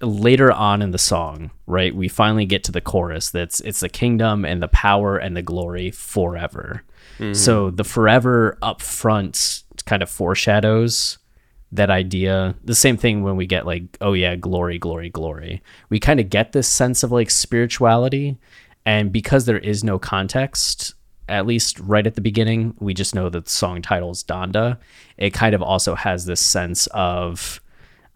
later 0.00 0.50
on 0.50 0.82
in 0.82 0.90
the 0.90 0.98
song, 0.98 1.50
right? 1.66 1.94
We 1.94 2.08
finally 2.08 2.44
get 2.44 2.64
to 2.64 2.72
the 2.72 2.80
chorus 2.80 3.30
that's 3.30 3.60
it's 3.60 3.80
the 3.80 3.88
kingdom 3.88 4.44
and 4.44 4.60
the 4.62 4.68
power 4.68 5.16
and 5.16 5.36
the 5.36 5.42
glory 5.42 5.90
forever. 5.92 6.82
Mm-hmm. 7.18 7.34
So 7.34 7.70
the 7.70 7.84
forever 7.84 8.58
up 8.62 8.80
front 8.80 9.64
kind 9.86 10.02
of 10.02 10.10
foreshadows 10.10 11.18
that 11.72 11.90
idea. 11.90 12.54
The 12.64 12.74
same 12.74 12.96
thing 12.96 13.22
when 13.22 13.36
we 13.36 13.46
get 13.46 13.66
like, 13.66 13.98
oh 14.00 14.14
yeah, 14.14 14.36
glory, 14.36 14.78
glory, 14.78 15.10
glory. 15.10 15.62
We 15.90 16.00
kind 16.00 16.20
of 16.20 16.30
get 16.30 16.52
this 16.52 16.68
sense 16.68 17.02
of 17.02 17.12
like 17.12 17.30
spirituality. 17.30 18.38
And 18.86 19.12
because 19.12 19.44
there 19.44 19.58
is 19.58 19.84
no 19.84 19.98
context, 19.98 20.94
at 21.28 21.46
least 21.46 21.78
right 21.80 22.06
at 22.06 22.14
the 22.14 22.22
beginning, 22.22 22.74
we 22.78 22.94
just 22.94 23.14
know 23.14 23.28
that 23.28 23.44
the 23.44 23.50
song 23.50 23.82
title 23.82 24.10
is 24.10 24.24
Donda. 24.24 24.78
It 25.18 25.34
kind 25.34 25.54
of 25.54 25.62
also 25.62 25.94
has 25.94 26.24
this 26.24 26.40
sense 26.40 26.86
of, 26.88 27.60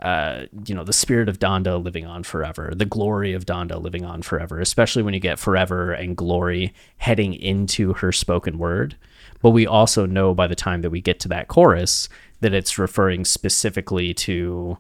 uh, 0.03 0.47
you 0.67 0.75
know, 0.75 0.83
the 0.83 0.93
spirit 0.93 1.29
of 1.29 1.39
Donda 1.39 1.83
living 1.83 2.07
on 2.07 2.25
forever, 2.25 2.73
the 2.75 2.85
glory 2.85 3.33
of 3.35 3.47
Donda 3.47 3.81
living 3.81 4.05
on 4.05 4.21
forever, 4.23 4.61
especially 4.61 5.05
when 5.05 5.15
you 5.15 5.21
get 5.21 5.39
forever 5.39 5.93
and 5.93 6.17
glory 6.17 6.75
heading 6.97 7.35
into 7.35 7.95
her 7.95 8.11
spoken 8.11 8.59
word. 8.59 8.97
But 9.41 9.51
we 9.51 9.65
also 9.65 10.05
know 10.05 10.35
by 10.35 10.49
the 10.49 10.57
time 10.57 10.83
that 10.83 10.91
we 10.91 11.01
get 11.01 11.21
to 11.21 11.29
that 11.29 11.47
chorus 11.47 12.09
that 12.41 12.53
it's 12.53 12.79
referring 12.79 13.25
specifically 13.25 14.13
to 14.13 14.77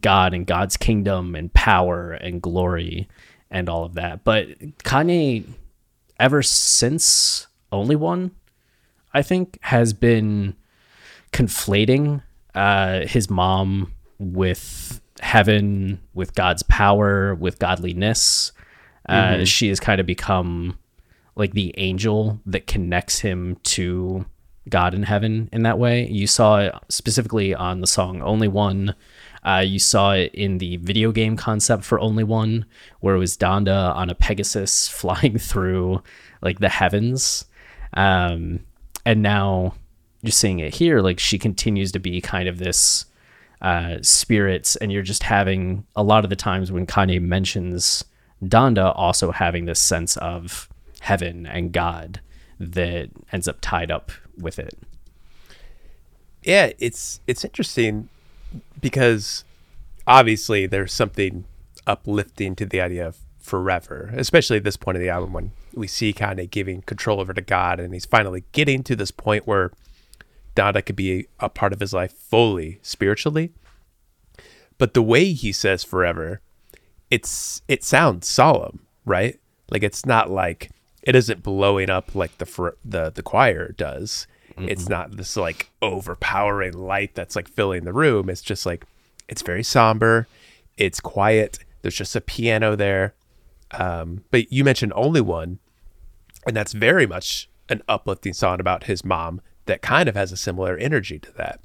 God 0.00 0.34
and 0.34 0.46
God's 0.46 0.76
kingdom 0.76 1.36
and 1.36 1.52
power 1.54 2.10
and 2.12 2.42
glory 2.42 3.08
and 3.52 3.68
all 3.68 3.84
of 3.84 3.94
that. 3.94 4.24
But 4.24 4.58
Kanye, 4.78 5.44
ever 6.18 6.42
since 6.42 7.46
Only 7.70 7.94
One, 7.94 8.32
I 9.14 9.22
think, 9.22 9.58
has 9.62 9.92
been 9.92 10.56
conflating 11.32 12.22
uh, 12.56 13.06
his 13.06 13.30
mom 13.30 13.92
with 14.18 15.00
heaven, 15.20 16.00
with 16.14 16.34
God's 16.34 16.62
power, 16.64 17.34
with 17.34 17.58
godliness. 17.58 18.52
Uh, 19.08 19.44
She 19.44 19.68
has 19.68 19.80
kind 19.80 20.00
of 20.00 20.06
become 20.06 20.78
like 21.36 21.52
the 21.52 21.74
angel 21.78 22.40
that 22.46 22.66
connects 22.66 23.20
him 23.20 23.56
to 23.62 24.26
God 24.68 24.92
in 24.92 25.04
heaven 25.04 25.48
in 25.52 25.62
that 25.62 25.78
way. 25.78 26.06
You 26.08 26.26
saw 26.26 26.58
it 26.58 26.74
specifically 26.88 27.54
on 27.54 27.80
the 27.80 27.86
song 27.86 28.20
Only 28.22 28.48
One. 28.48 28.94
Uh, 29.44 29.62
you 29.64 29.78
saw 29.78 30.12
it 30.12 30.34
in 30.34 30.58
the 30.58 30.76
video 30.78 31.12
game 31.12 31.36
concept 31.36 31.84
for 31.84 32.00
Only 32.00 32.24
One, 32.24 32.66
where 33.00 33.14
it 33.14 33.18
was 33.18 33.36
Donda 33.36 33.94
on 33.94 34.10
a 34.10 34.14
Pegasus 34.14 34.88
flying 35.00 35.38
through 35.38 36.02
like 36.42 36.58
the 36.58 36.68
heavens. 36.68 37.46
Um, 37.94 38.60
and 39.06 39.22
now 39.22 39.74
you're 40.22 40.32
seeing 40.32 40.58
it 40.58 40.74
here. 40.74 41.00
Like 41.00 41.18
she 41.18 41.38
continues 41.38 41.92
to 41.92 41.98
be 41.98 42.20
kind 42.20 42.48
of 42.48 42.58
this 42.58 43.06
uh, 43.60 43.96
spirits, 44.02 44.76
and 44.76 44.92
you're 44.92 45.02
just 45.02 45.24
having 45.24 45.84
a 45.96 46.02
lot 46.02 46.24
of 46.24 46.30
the 46.30 46.36
times 46.36 46.70
when 46.70 46.86
Kanye 46.86 47.20
mentions 47.20 48.04
Donda, 48.42 48.92
also 48.94 49.32
having 49.32 49.64
this 49.64 49.80
sense 49.80 50.16
of 50.18 50.68
heaven 51.00 51.46
and 51.46 51.72
God 51.72 52.20
that 52.60 53.10
ends 53.32 53.48
up 53.48 53.58
tied 53.60 53.90
up 53.90 54.12
with 54.36 54.58
it. 54.58 54.78
Yeah, 56.42 56.72
it's 56.78 57.20
it's 57.26 57.44
interesting 57.44 58.08
because 58.80 59.44
obviously 60.06 60.66
there's 60.66 60.92
something 60.92 61.44
uplifting 61.86 62.54
to 62.56 62.66
the 62.66 62.80
idea 62.80 63.06
of 63.06 63.18
forever, 63.38 64.12
especially 64.16 64.58
at 64.58 64.64
this 64.64 64.76
point 64.76 64.96
of 64.96 65.02
the 65.02 65.08
album 65.08 65.32
when 65.32 65.52
we 65.74 65.86
see 65.86 66.12
Kanye 66.12 66.48
giving 66.48 66.82
control 66.82 67.20
over 67.20 67.32
to 67.32 67.40
God 67.40 67.80
and 67.80 67.92
he's 67.92 68.04
finally 68.04 68.44
getting 68.52 68.82
to 68.84 68.94
this 68.94 69.10
point 69.10 69.46
where 69.46 69.72
Donda 70.58 70.84
could 70.84 70.96
be 70.96 71.28
a 71.38 71.48
part 71.48 71.72
of 71.72 71.78
his 71.78 71.92
life 71.92 72.12
fully 72.12 72.80
spiritually. 72.82 73.52
But 74.76 74.92
the 74.92 75.02
way 75.02 75.32
he 75.32 75.52
says 75.52 75.84
forever, 75.84 76.40
it's 77.10 77.62
it 77.68 77.84
sounds 77.84 78.26
solemn, 78.26 78.80
right? 79.04 79.38
Like 79.70 79.84
it's 79.84 80.04
not 80.04 80.30
like 80.30 80.70
it 81.02 81.14
isn't 81.14 81.44
blowing 81.44 81.90
up 81.90 82.14
like 82.14 82.38
the 82.38 82.74
the 82.84 83.10
the 83.10 83.22
choir 83.22 83.72
does. 83.72 84.26
It's 84.60 84.88
not 84.88 85.16
this 85.16 85.36
like 85.36 85.70
overpowering 85.80 86.72
light 86.72 87.14
that's 87.14 87.36
like 87.36 87.46
filling 87.46 87.84
the 87.84 87.92
room. 87.92 88.28
It's 88.28 88.42
just 88.42 88.66
like 88.66 88.84
it's 89.28 89.42
very 89.42 89.62
somber. 89.62 90.26
It's 90.76 90.98
quiet. 90.98 91.60
There's 91.82 91.94
just 91.94 92.16
a 92.16 92.20
piano 92.20 92.74
there. 92.74 93.14
Um, 93.70 94.24
but 94.32 94.52
you 94.52 94.64
mentioned 94.64 94.92
only 94.96 95.20
one, 95.20 95.60
and 96.44 96.56
that's 96.56 96.72
very 96.72 97.06
much 97.06 97.48
an 97.68 97.82
uplifting 97.88 98.32
song 98.32 98.58
about 98.58 98.84
his 98.84 99.04
mom 99.04 99.40
that 99.68 99.82
kind 99.82 100.08
of 100.08 100.16
has 100.16 100.32
a 100.32 100.36
similar 100.36 100.76
energy 100.76 101.18
to 101.20 101.32
that. 101.32 101.60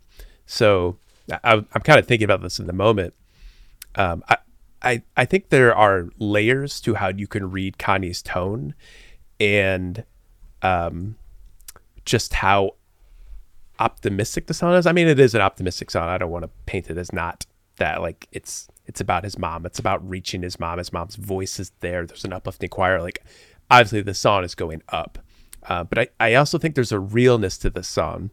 So 0.45 0.97
I, 1.43 1.53
I'm 1.53 1.81
kind 1.81 1.97
of 1.99 2.05
thinking 2.05 2.25
about 2.25 2.41
this 2.41 2.59
in 2.59 2.67
the 2.67 2.73
moment. 2.73 3.13
Um, 3.95 4.23
I, 4.29 4.37
I 4.81 5.03
I 5.17 5.25
think 5.25 5.49
there 5.49 5.75
are 5.75 6.09
layers 6.19 6.79
to 6.81 6.95
how 6.95 7.07
you 7.07 7.27
can 7.27 7.49
read 7.49 7.77
Kanye's 7.77 8.21
tone, 8.21 8.75
and 9.39 10.03
um, 10.61 11.15
just 12.05 12.35
how 12.35 12.75
optimistic 13.79 14.47
the 14.47 14.53
song 14.53 14.75
is. 14.75 14.85
I 14.85 14.91
mean, 14.91 15.07
it 15.07 15.19
is 15.19 15.33
an 15.33 15.41
optimistic 15.41 15.89
song. 15.89 16.09
I 16.09 16.17
don't 16.17 16.31
want 16.31 16.43
to 16.43 16.51
paint 16.65 16.89
it 16.89 16.97
as 16.97 17.11
not 17.11 17.45
that 17.77 18.01
like 18.01 18.27
it's 18.31 18.67
it's 18.85 19.01
about 19.01 19.23
his 19.23 19.39
mom. 19.39 19.65
It's 19.65 19.79
about 19.79 20.07
reaching 20.07 20.41
his 20.41 20.59
mom. 20.59 20.77
His 20.77 20.91
mom's 20.91 21.15
voice 21.15 21.59
is 21.59 21.71
there. 21.79 22.05
There's 22.05 22.25
an 22.25 22.33
uplifting 22.33 22.69
choir. 22.69 23.01
Like 23.01 23.23
obviously 23.71 24.01
the 24.01 24.13
song 24.13 24.43
is 24.43 24.55
going 24.55 24.81
up. 24.89 25.19
Uh, 25.67 25.83
but 25.83 25.99
I, 25.99 26.07
I 26.19 26.33
also 26.35 26.57
think 26.57 26.75
there's 26.75 26.91
a 26.91 26.99
realness 26.99 27.57
to 27.59 27.69
the 27.69 27.83
song 27.83 28.29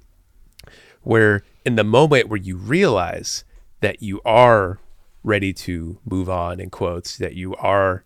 where 1.02 1.42
in 1.64 1.76
the 1.76 1.84
moment 1.84 2.28
where 2.28 2.40
you 2.40 2.56
realize 2.56 3.44
that 3.80 4.02
you 4.02 4.20
are 4.24 4.78
ready 5.22 5.52
to 5.52 5.98
move 6.04 6.28
on 6.28 6.60
in 6.60 6.70
quotes, 6.70 7.16
that 7.18 7.34
you 7.34 7.54
are 7.56 8.04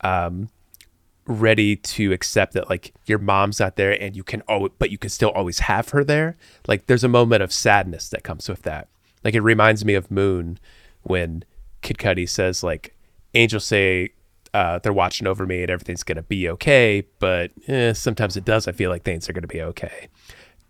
um, 0.00 0.48
ready 1.26 1.76
to 1.76 2.12
accept 2.12 2.54
that 2.54 2.68
like 2.68 2.94
your 3.06 3.18
mom's 3.18 3.60
not 3.60 3.76
there 3.76 4.00
and 4.00 4.16
you 4.16 4.24
can 4.24 4.40
always, 4.42 4.72
but 4.78 4.90
you 4.90 4.98
can 4.98 5.10
still 5.10 5.30
always 5.30 5.60
have 5.60 5.90
her 5.90 6.04
there. 6.04 6.36
Like 6.66 6.86
there's 6.86 7.04
a 7.04 7.08
moment 7.08 7.42
of 7.42 7.52
sadness 7.52 8.08
that 8.10 8.24
comes 8.24 8.48
with 8.48 8.62
that. 8.62 8.88
Like 9.24 9.34
it 9.34 9.40
reminds 9.40 9.84
me 9.84 9.94
of 9.94 10.10
Moon 10.10 10.58
when 11.02 11.44
Kid 11.82 11.98
Cudi 11.98 12.28
says 12.28 12.62
like 12.62 12.96
angels 13.34 13.64
say 13.64 14.10
uh, 14.54 14.78
they're 14.78 14.92
watching 14.92 15.26
over 15.26 15.46
me 15.46 15.62
and 15.62 15.70
everything's 15.70 16.02
gonna 16.02 16.22
be 16.22 16.48
okay, 16.48 17.06
but 17.18 17.50
eh, 17.66 17.92
sometimes 17.92 18.36
it 18.36 18.44
does. 18.44 18.68
I 18.68 18.72
feel 18.72 18.90
like 18.90 19.02
things 19.04 19.28
are 19.28 19.32
gonna 19.32 19.46
be 19.46 19.62
okay. 19.62 20.08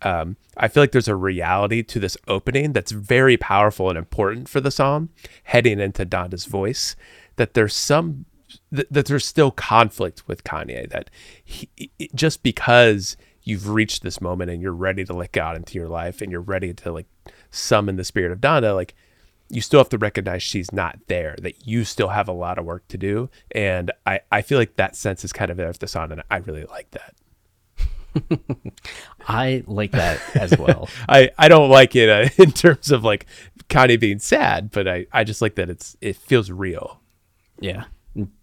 Um, 0.01 0.37
I 0.55 0.67
feel 0.67 0.83
like 0.83 0.91
there's 0.91 1.07
a 1.07 1.15
reality 1.15 1.83
to 1.83 1.99
this 1.99 2.17
opening 2.27 2.73
that's 2.73 2.91
very 2.91 3.37
powerful 3.37 3.89
and 3.89 3.97
important 3.97 4.47
for 4.47 4.61
the 4.61 4.71
song, 4.71 5.09
heading 5.43 5.79
into 5.79 6.05
Donda's 6.05 6.45
voice. 6.45 6.95
That 7.35 7.53
there's 7.53 7.75
some 7.75 8.25
th- 8.73 8.87
that 8.89 9.05
there's 9.07 9.25
still 9.25 9.51
conflict 9.51 10.27
with 10.27 10.43
Kanye. 10.43 10.89
That 10.89 11.09
he, 11.43 11.69
just 12.13 12.43
because 12.43 13.17
you've 13.43 13.69
reached 13.69 14.03
this 14.03 14.21
moment 14.21 14.51
and 14.51 14.61
you're 14.61 14.71
ready 14.71 15.03
to 15.05 15.13
let 15.13 15.31
God 15.31 15.55
into 15.55 15.77
your 15.77 15.87
life 15.87 16.21
and 16.21 16.31
you're 16.31 16.41
ready 16.41 16.73
to 16.73 16.91
like 16.91 17.07
summon 17.49 17.95
the 17.95 18.03
spirit 18.03 18.31
of 18.31 18.39
Donda, 18.39 18.75
like 18.75 18.95
you 19.49 19.61
still 19.61 19.79
have 19.79 19.89
to 19.89 19.97
recognize 19.97 20.43
she's 20.43 20.71
not 20.71 20.99
there, 21.07 21.35
that 21.41 21.67
you 21.67 21.83
still 21.83 22.09
have 22.09 22.27
a 22.27 22.33
lot 22.33 22.57
of 22.57 22.65
work 22.65 22.87
to 22.89 22.97
do. 22.97 23.29
And 23.51 23.91
I, 24.05 24.21
I 24.31 24.41
feel 24.41 24.57
like 24.57 24.75
that 24.75 24.95
sense 24.95 25.25
is 25.25 25.33
kind 25.33 25.49
of 25.49 25.57
there 25.57 25.67
with 25.67 25.79
the 25.79 25.87
song, 25.87 26.11
and 26.11 26.23
I 26.29 26.37
really 26.37 26.65
like 26.65 26.91
that. 26.91 27.15
I 29.27 29.63
like 29.65 29.91
that 29.91 30.19
as 30.35 30.57
well. 30.57 30.89
I, 31.09 31.31
I 31.37 31.47
don't 31.47 31.69
like 31.69 31.95
it 31.95 32.09
uh, 32.09 32.29
in 32.43 32.51
terms 32.51 32.91
of 32.91 33.03
like 33.03 33.25
Kanye 33.69 33.99
being 33.99 34.19
sad, 34.19 34.71
but 34.71 34.87
I, 34.87 35.07
I 35.11 35.23
just 35.23 35.41
like 35.41 35.55
that 35.55 35.69
it's 35.69 35.97
it 36.01 36.15
feels 36.15 36.51
real. 36.51 36.99
Yeah, 37.59 37.85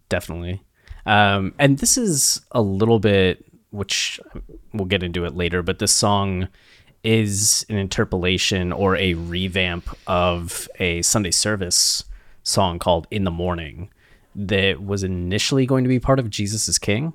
definitely. 0.09 0.63
Um, 1.05 1.55
and 1.59 1.79
this 1.79 1.97
is 1.97 2.41
a 2.51 2.61
little 2.61 2.99
bit, 2.99 3.45
which 3.71 4.21
we'll 4.73 4.87
get 4.87 5.03
into 5.03 5.25
it 5.25 5.37
later, 5.37 5.63
but 5.63 5.79
this 5.79 5.93
song 5.93 6.49
is 7.07 7.65
an 7.69 7.77
interpolation 7.77 8.73
or 8.73 8.97
a 8.97 9.15
revamp 9.15 9.97
of 10.09 10.69
a 10.81 11.01
Sunday 11.03 11.31
service 11.31 12.03
song 12.43 12.81
called 12.81 13.07
In 13.13 13.23
the 13.23 13.31
Morning 13.31 13.91
that 14.35 14.83
was 14.83 15.05
initially 15.05 15.67
going 15.67 15.85
to 15.85 15.89
be 15.89 16.01
part 16.01 16.19
of 16.19 16.29
Jesus 16.29 16.69
is 16.69 16.81
King 16.81 17.15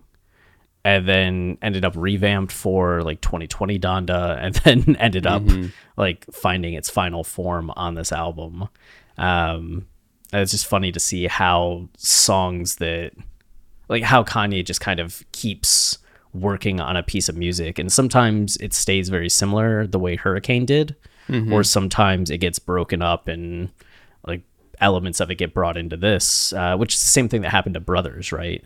and 0.86 1.06
then 1.06 1.58
ended 1.62 1.84
up 1.84 1.94
revamped 1.98 2.54
for 2.54 3.04
like 3.04 3.20
2020 3.20 3.78
Donda 3.80 4.38
and 4.42 4.56
then 4.56 4.96
ended 4.96 5.28
up 5.28 5.42
mm-hmm. 5.42 5.68
like 5.98 6.26
finding 6.32 6.74
its 6.74 6.89
final 6.89 7.26
form 7.26 7.70
on 7.76 7.96
this 7.96 8.14
album. 8.14 8.70
Um, 9.18 9.88
it's 10.32 10.52
just 10.52 10.68
funny 10.68 10.94
to 10.94 11.02
see 11.02 11.28
how 11.28 11.89
songs 11.98 12.78
that 12.78 13.12
like 13.89 14.04
how 14.04 14.24
Kanye 14.24 14.64
just 14.64 14.80
kind 14.80 15.02
of 15.02 15.22
keeps 15.34 15.98
working 16.34 16.80
on 16.80 16.96
a 16.96 17.04
piece 17.04 17.28
of 17.28 17.36
music 17.36 17.78
and 17.78 17.92
sometimes 17.92 18.58
it 18.58 18.74
stays 18.74 19.10
very 19.10 19.30
similar 19.30 19.86
the 19.86 20.00
way 20.00 20.16
hurricane 20.16 20.66
did 20.66 20.96
mm-hmm. 21.28 21.52
or 21.52 21.64
sometimes 21.64 22.30
it 22.30 22.38
gets 22.38 22.60
broken 22.60 23.02
up 23.02 23.28
and 23.28 23.70
like 24.26 24.42
elements 24.80 25.20
of 25.20 25.30
it 25.30 25.36
get 25.36 25.54
brought 25.54 25.78
into 25.78 25.98
this 25.98 26.54
uh, 26.54 26.76
which 26.76 26.96
is 26.96 27.02
the 27.02 27.10
same 27.10 27.30
thing 27.30 27.42
that 27.42 27.50
happened 27.50 27.74
to 27.74 27.80
brothers 27.80 28.32
right? 28.32 28.66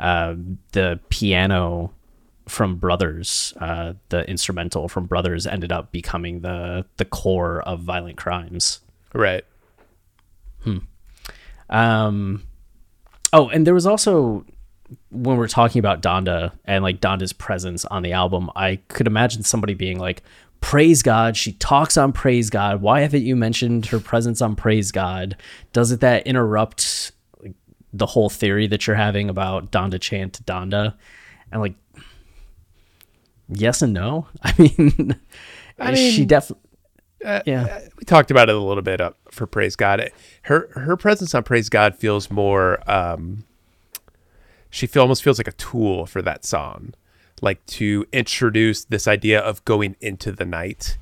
Uh, 0.00 0.34
the 0.72 0.98
piano 1.08 1.92
from 2.46 2.76
brothers 2.76 3.54
uh, 3.60 3.94
the 4.08 4.28
instrumental 4.28 4.88
from 4.88 5.06
brothers 5.06 5.46
ended 5.46 5.72
up 5.72 5.92
becoming 5.92 6.40
the 6.40 6.84
the 6.96 7.04
core 7.04 7.62
of 7.62 7.80
violent 7.80 8.16
crimes. 8.16 8.80
Right. 9.12 9.44
Hmm. 10.62 10.78
Um 11.70 12.42
oh 13.32 13.48
and 13.48 13.66
there 13.66 13.74
was 13.74 13.86
also 13.86 14.44
when 15.10 15.36
we're 15.36 15.48
talking 15.48 15.78
about 15.78 16.02
Donda 16.02 16.52
and 16.64 16.82
like 16.82 17.00
Donda's 17.00 17.32
presence 17.32 17.84
on 17.86 18.02
the 18.02 18.12
album, 18.12 18.50
I 18.56 18.76
could 18.88 19.06
imagine 19.06 19.42
somebody 19.42 19.74
being 19.74 19.98
like, 19.98 20.22
Praise 20.60 21.02
God, 21.02 21.36
she 21.36 21.52
talks 21.52 21.98
on 21.98 22.12
Praise 22.12 22.48
God. 22.48 22.80
Why 22.80 23.00
haven't 23.00 23.22
you 23.22 23.36
mentioned 23.36 23.86
her 23.86 24.00
presence 24.00 24.40
on 24.40 24.56
Praise 24.56 24.92
God? 24.92 25.36
Doesn't 25.74 26.00
that 26.00 26.26
interrupt 26.26 27.12
like, 27.42 27.52
the 27.92 28.06
whole 28.06 28.30
theory 28.30 28.66
that 28.68 28.86
you're 28.86 28.96
having 28.96 29.28
about 29.28 29.70
Donda 29.70 30.00
chant 30.00 30.44
Donda? 30.46 30.94
And 31.52 31.60
like, 31.60 31.74
yes 33.48 33.82
and 33.82 33.92
no. 33.92 34.26
I 34.42 34.54
mean, 34.58 35.20
I 35.78 35.92
mean 35.92 36.12
she 36.12 36.24
definitely. 36.24 36.62
Uh, 37.22 37.40
yeah, 37.46 37.80
we 37.98 38.04
talked 38.04 38.30
about 38.30 38.50
it 38.50 38.54
a 38.54 38.58
little 38.58 38.82
bit 38.82 39.00
up 39.00 39.18
for 39.30 39.46
Praise 39.46 39.76
God. 39.76 40.10
Her 40.42 40.68
her 40.74 40.96
presence 40.96 41.34
on 41.34 41.42
Praise 41.42 41.68
God 41.68 41.94
feels 41.96 42.30
more 42.30 42.78
um, 42.90 43.44
she 44.74 44.88
feel, 44.88 45.02
almost 45.02 45.22
feels 45.22 45.38
like 45.38 45.46
a 45.46 45.52
tool 45.52 46.04
for 46.04 46.20
that 46.20 46.44
song, 46.44 46.94
like 47.40 47.64
to 47.64 48.04
introduce 48.12 48.84
this 48.84 49.06
idea 49.06 49.38
of 49.38 49.64
going 49.64 49.94
into 50.00 50.32
the 50.32 50.44
night 50.44 50.98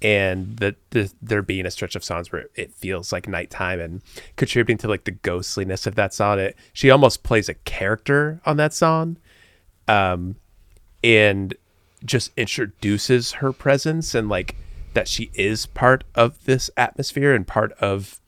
and 0.00 0.56
that 0.56 0.76
the, 0.88 1.12
there 1.20 1.42
being 1.42 1.66
a 1.66 1.70
stretch 1.70 1.94
of 1.94 2.02
songs 2.02 2.32
where 2.32 2.46
it 2.54 2.72
feels 2.72 3.12
like 3.12 3.28
nighttime 3.28 3.78
and 3.78 4.00
contributing 4.36 4.78
to 4.78 4.88
like 4.88 5.04
the 5.04 5.10
ghostliness 5.10 5.86
of 5.86 5.96
that 5.96 6.14
song. 6.14 6.38
It, 6.38 6.56
she 6.72 6.88
almost 6.88 7.22
plays 7.22 7.50
a 7.50 7.54
character 7.54 8.40
on 8.46 8.56
that 8.56 8.72
song, 8.72 9.18
um, 9.86 10.36
and 11.02 11.52
just 12.06 12.32
introduces 12.38 13.32
her 13.32 13.52
presence 13.52 14.14
and 14.14 14.30
like 14.30 14.56
that 14.94 15.08
she 15.08 15.30
is 15.34 15.66
part 15.66 16.04
of 16.14 16.42
this 16.46 16.70
atmosphere 16.78 17.34
and 17.34 17.46
part 17.46 17.72
of 17.72 18.18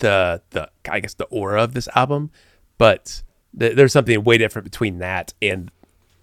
the 0.00 0.42
the 0.50 0.68
I 0.86 1.00
guess 1.00 1.14
the 1.14 1.24
aura 1.24 1.62
of 1.62 1.72
this 1.72 1.88
album, 1.94 2.30
but 2.76 3.22
there's 3.52 3.92
something 3.92 4.22
way 4.22 4.38
different 4.38 4.64
between 4.64 4.98
that 4.98 5.34
and 5.42 5.70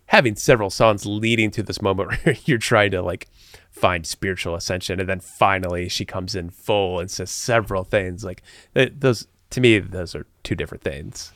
having 0.07 0.35
several 0.35 0.69
songs 0.69 1.05
leading 1.05 1.51
to 1.51 1.63
this 1.63 1.81
moment 1.81 2.11
where 2.23 2.35
you're 2.45 2.57
trying 2.57 2.91
to 2.91 3.01
like 3.01 3.27
find 3.71 4.05
spiritual 4.05 4.55
ascension 4.55 4.99
and 4.99 5.07
then 5.07 5.19
finally 5.19 5.87
she 5.87 6.05
comes 6.05 6.35
in 6.35 6.49
full 6.49 6.99
and 6.99 7.11
says 7.11 7.29
several 7.29 7.83
things. 7.83 8.23
Like 8.23 8.41
those 8.73 9.27
to 9.51 9.61
me 9.61 9.79
those 9.79 10.15
are 10.15 10.25
two 10.43 10.55
different 10.55 10.83
things. 10.83 11.31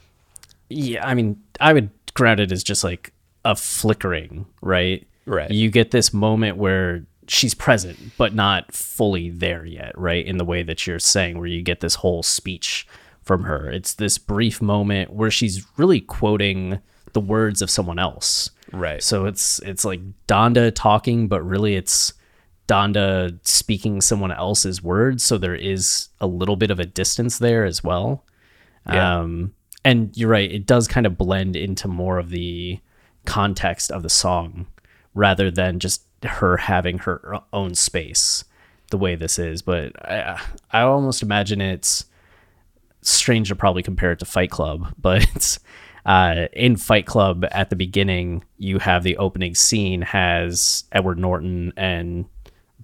Yeah 0.69 1.05
i 1.05 1.13
mean 1.13 1.41
i 1.59 1.73
would 1.73 1.89
ground 2.13 2.39
it 2.39 2.51
as 2.51 2.63
just 2.63 2.83
like 2.83 3.13
a 3.43 3.55
flickering 3.55 4.45
right? 4.61 5.07
Right. 5.25 5.51
You 5.51 5.69
get 5.69 5.91
this 5.91 6.13
moment 6.13 6.57
where 6.57 7.05
she's 7.27 7.53
present 7.53 7.97
but 8.17 8.33
not 8.33 8.73
fully 8.73 9.29
there 9.29 9.65
yet 9.65 9.97
right? 9.97 10.25
In 10.25 10.37
the 10.37 10.45
way 10.45 10.63
that 10.63 10.87
you're 10.87 10.99
saying 10.99 11.37
where 11.37 11.47
you 11.47 11.61
get 11.61 11.81
this 11.81 11.95
whole 11.95 12.23
speech 12.23 12.87
from 13.23 13.43
her. 13.43 13.69
It's 13.69 13.93
this 13.93 14.17
brief 14.17 14.61
moment 14.61 15.11
where 15.11 15.31
she's 15.31 15.65
really 15.77 16.01
quoting 16.01 16.79
the 17.13 17.21
words 17.21 17.61
of 17.61 17.69
someone 17.69 17.99
else. 17.99 18.49
Right. 18.71 19.03
So 19.03 19.25
it's 19.25 19.59
it's 19.59 19.85
like 19.85 20.01
Donda 20.27 20.73
talking, 20.73 21.27
but 21.27 21.41
really 21.43 21.75
it's 21.75 22.13
Donda 22.67 23.37
speaking 23.45 24.01
someone 24.01 24.31
else's 24.31 24.81
words. 24.81 25.23
So 25.23 25.37
there 25.37 25.55
is 25.55 26.09
a 26.19 26.27
little 26.27 26.55
bit 26.55 26.71
of 26.71 26.79
a 26.79 26.85
distance 26.85 27.37
there 27.37 27.65
as 27.65 27.83
well. 27.83 28.25
Yeah. 28.87 29.19
Um, 29.19 29.53
and 29.83 30.15
you're 30.15 30.29
right, 30.29 30.51
it 30.51 30.65
does 30.65 30.87
kind 30.87 31.05
of 31.05 31.17
blend 31.17 31.55
into 31.55 31.87
more 31.87 32.19
of 32.19 32.29
the 32.29 32.79
context 33.25 33.91
of 33.91 34.03
the 34.03 34.09
song 34.09 34.67
rather 35.13 35.51
than 35.51 35.79
just 35.79 36.03
her 36.23 36.57
having 36.57 36.99
her 36.99 37.39
own 37.51 37.75
space 37.75 38.43
the 38.91 38.97
way 38.97 39.15
this 39.15 39.39
is. 39.39 39.61
But 39.61 39.93
I, 40.09 40.39
I 40.71 40.81
almost 40.81 41.23
imagine 41.23 41.61
it's 41.61 42.05
strange 43.01 43.49
to 43.49 43.55
probably 43.55 43.83
compare 43.83 44.11
it 44.11 44.19
to 44.19 44.25
Fight 44.25 44.51
Club, 44.51 44.93
but 44.99 45.57
uh, 46.05 46.47
in 46.53 46.75
Fight 46.75 47.05
Club 47.05 47.45
at 47.51 47.69
the 47.69 47.75
beginning, 47.75 48.43
you 48.57 48.79
have 48.79 49.03
the 49.03 49.17
opening 49.17 49.55
scene 49.55 50.01
has 50.01 50.85
Edward 50.91 51.19
Norton 51.19 51.73
and 51.77 52.25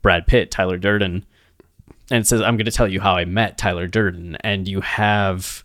Brad 0.02 0.28
Pitt, 0.28 0.52
Tyler 0.52 0.78
Durden, 0.78 1.26
and 2.10 2.22
it 2.22 2.28
says, 2.28 2.42
"I'm 2.42 2.58
going 2.58 2.66
to 2.66 2.72
tell 2.72 2.88
you 2.88 3.02
how 3.02 3.16
I 3.16 3.26
met 3.26 3.58
Tyler 3.58 3.88
Durden," 3.88 4.38
and 4.38 4.68
you 4.68 4.82
have 4.82 5.64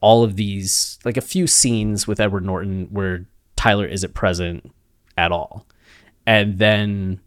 all 0.00 0.24
of 0.24 0.36
these 0.36 0.98
like 1.04 1.16
a 1.16 1.22
few 1.22 1.46
scenes 1.46 2.06
with 2.06 2.20
Edward 2.20 2.44
Norton 2.44 2.88
where 2.90 3.26
Tyler 3.56 3.86
isn't 3.86 4.14
present 4.14 4.72
at 5.16 5.32
all, 5.32 5.66
and 6.26 6.58
then 6.58 7.20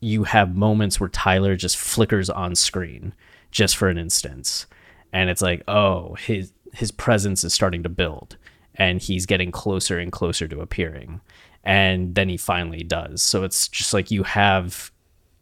you 0.00 0.24
have 0.24 0.54
moments 0.54 1.00
where 1.00 1.08
Tyler 1.08 1.56
just 1.56 1.76
flickers 1.76 2.30
on 2.30 2.54
screen 2.54 3.12
just 3.50 3.76
for 3.76 3.88
an 3.88 3.98
instance 3.98 4.66
and 5.12 5.30
it's 5.30 5.42
like 5.42 5.62
oh 5.68 6.14
his 6.14 6.52
his 6.74 6.90
presence 6.90 7.44
is 7.44 7.54
starting 7.54 7.82
to 7.82 7.88
build 7.88 8.36
and 8.78 9.02
he's 9.02 9.26
getting 9.26 9.50
closer 9.50 9.98
and 9.98 10.12
closer 10.12 10.46
to 10.48 10.60
appearing. 10.60 11.20
And 11.64 12.14
then 12.14 12.28
he 12.28 12.36
finally 12.36 12.84
does. 12.84 13.22
So 13.22 13.42
it's 13.42 13.68
just 13.68 13.92
like 13.92 14.10
you 14.10 14.22
have 14.22 14.92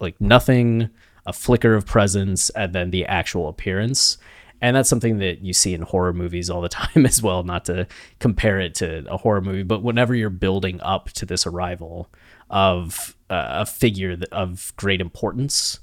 like 0.01 0.21
nothing 0.21 0.89
a 1.27 1.33
flicker 1.33 1.75
of 1.75 1.87
presence 1.87 2.51
and 2.51 2.73
then 2.73 2.91
the 2.91 3.05
actual 3.07 3.49
appearance. 3.49 4.17
And 4.63 4.75
that's 4.75 4.89
something 4.89 5.19
that 5.19 5.43
you 5.43 5.53
see 5.53 5.75
in 5.75 5.83
horror 5.83 6.15
movies 6.15 6.49
all 6.49 6.63
the 6.63 6.69
time 6.71 7.05
as 7.05 7.23
well 7.23 7.43
not 7.43 7.67
to 7.67 7.87
compare 8.19 8.59
it 8.59 8.75
to 8.77 9.05
a 9.13 9.19
horror 9.19 9.43
movie 9.43 9.63
but 9.63 9.83
whenever 9.83 10.15
you're 10.15 10.31
building 10.31 10.81
up 10.81 11.11
to 11.11 11.27
this 11.27 11.47
arrival 11.47 12.09
of 12.49 13.17
uh, 13.29 13.49
a 13.51 13.67
figure 13.67 14.17
of 14.33 14.73
great 14.77 15.01
importance 15.01 15.81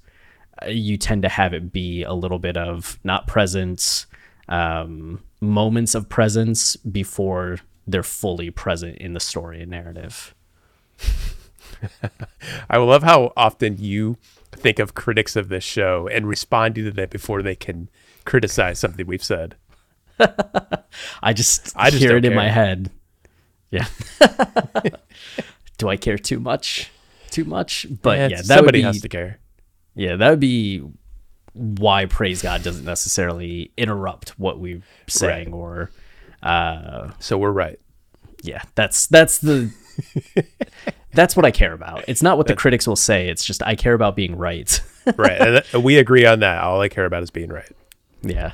you 0.67 0.97
tend 0.97 1.21
to 1.23 1.29
have 1.29 1.53
it 1.53 1.71
be 1.71 2.03
a 2.03 2.13
little 2.13 2.39
bit 2.39 2.57
of 2.57 2.99
not 3.03 3.27
presence 3.27 4.05
um, 4.49 5.23
moments 5.41 5.95
of 5.95 6.09
presence 6.09 6.75
before 6.75 7.59
they're 7.87 8.03
fully 8.03 8.49
present 8.49 8.97
in 8.97 9.13
the 9.13 9.19
story 9.19 9.61
and 9.61 9.71
narrative 9.71 10.33
I 12.69 12.77
love 12.77 13.03
how 13.03 13.33
often 13.35 13.77
you 13.77 14.17
think 14.51 14.79
of 14.79 14.93
critics 14.93 15.35
of 15.35 15.49
this 15.49 15.63
show 15.63 16.07
and 16.07 16.27
respond 16.27 16.75
to 16.75 16.91
them 16.91 17.09
before 17.09 17.41
they 17.41 17.55
can 17.55 17.89
criticize 18.25 18.79
something 18.79 19.05
we've 19.05 19.23
said. 19.23 19.55
I 21.21 21.33
just, 21.33 21.73
I 21.75 21.89
just 21.89 22.01
hear 22.01 22.17
it 22.17 22.25
in 22.25 22.35
my 22.35 22.49
head. 22.49 22.89
Yeah. 23.71 23.87
Do 25.77 25.89
I 25.89 25.97
care 25.97 26.17
too 26.17 26.39
much? 26.39 26.91
Too 27.31 27.45
much? 27.45 27.87
But 28.01 28.19
Eh, 28.19 28.27
yeah, 28.27 28.37
that 28.37 28.45
somebody 28.45 28.79
would 28.79 28.81
be, 28.81 28.93
has 28.93 29.01
to 29.01 29.09
care. 29.09 29.39
Yeah, 29.95 30.15
that 30.15 30.29
would 30.29 30.39
be 30.39 30.83
why 31.53 32.05
praise 32.05 32.41
God 32.41 32.63
doesn't 32.63 32.83
necessarily 32.85 33.71
interrupt 33.77 34.29
what 34.39 34.59
we're 34.59 34.81
saying 35.07 35.51
Right. 35.51 35.55
or 35.57 35.91
uh 36.41 37.11
So 37.19 37.37
we're 37.37 37.51
right. 37.51 37.79
yeah, 38.41 38.63
that's 38.75 39.07
that's 39.07 39.37
the 39.39 39.71
that's 41.13 41.35
what 41.35 41.45
I 41.45 41.51
care 41.51 41.73
about. 41.73 42.03
It's 42.07 42.23
not 42.23 42.37
what 42.37 42.47
the 42.47 42.55
critics 42.55 42.87
will 42.87 42.95
say, 42.95 43.29
it's 43.29 43.45
just 43.45 43.61
I 43.63 43.75
care 43.75 43.93
about 43.93 44.15
being 44.15 44.35
right. 44.35 44.81
Right. 45.17 45.63
and 45.73 45.83
we 45.83 45.97
agree 45.97 46.25
on 46.25 46.39
that. 46.39 46.63
All 46.63 46.81
I 46.81 46.89
care 46.89 47.05
about 47.05 47.23
is 47.23 47.29
being 47.29 47.49
right. 47.49 47.71
yeah. 48.23 48.53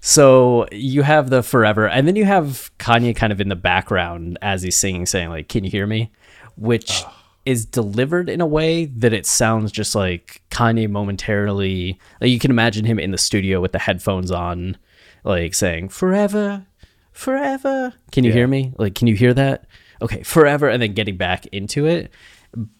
So 0.00 0.66
you 0.72 1.02
have 1.02 1.30
the 1.30 1.42
forever, 1.42 1.88
and 1.88 2.06
then 2.06 2.16
you 2.16 2.24
have 2.24 2.70
Kanye 2.78 3.14
kind 3.14 3.32
of 3.32 3.40
in 3.40 3.48
the 3.48 3.56
background 3.56 4.38
as 4.42 4.62
he's 4.62 4.76
singing, 4.76 5.06
saying 5.06 5.28
like, 5.28 5.48
"Can 5.48 5.64
you 5.64 5.70
hear 5.70 5.86
me?" 5.86 6.12
Which 6.56 7.04
is 7.44 7.64
delivered 7.64 8.28
in 8.28 8.40
a 8.40 8.46
way 8.46 8.86
that 8.86 9.12
it 9.12 9.24
sounds 9.24 9.70
just 9.70 9.94
like 9.94 10.42
Kanye 10.50 10.88
momentarily. 10.88 11.98
Like 12.20 12.30
you 12.30 12.38
can 12.38 12.50
imagine 12.50 12.84
him 12.84 12.98
in 12.98 13.12
the 13.12 13.18
studio 13.18 13.60
with 13.60 13.72
the 13.72 13.78
headphones 13.78 14.30
on, 14.30 14.76
like 15.24 15.54
saying 15.54 15.90
"Forever, 15.90 16.66
forever." 17.12 17.94
Can 18.12 18.24
you 18.24 18.32
hear 18.32 18.46
me? 18.46 18.72
Like, 18.78 18.94
can 18.94 19.06
you 19.06 19.14
hear 19.14 19.34
that? 19.34 19.66
Okay, 20.02 20.22
forever, 20.22 20.68
and 20.68 20.82
then 20.82 20.92
getting 20.92 21.16
back 21.16 21.46
into 21.46 21.86
it. 21.86 22.10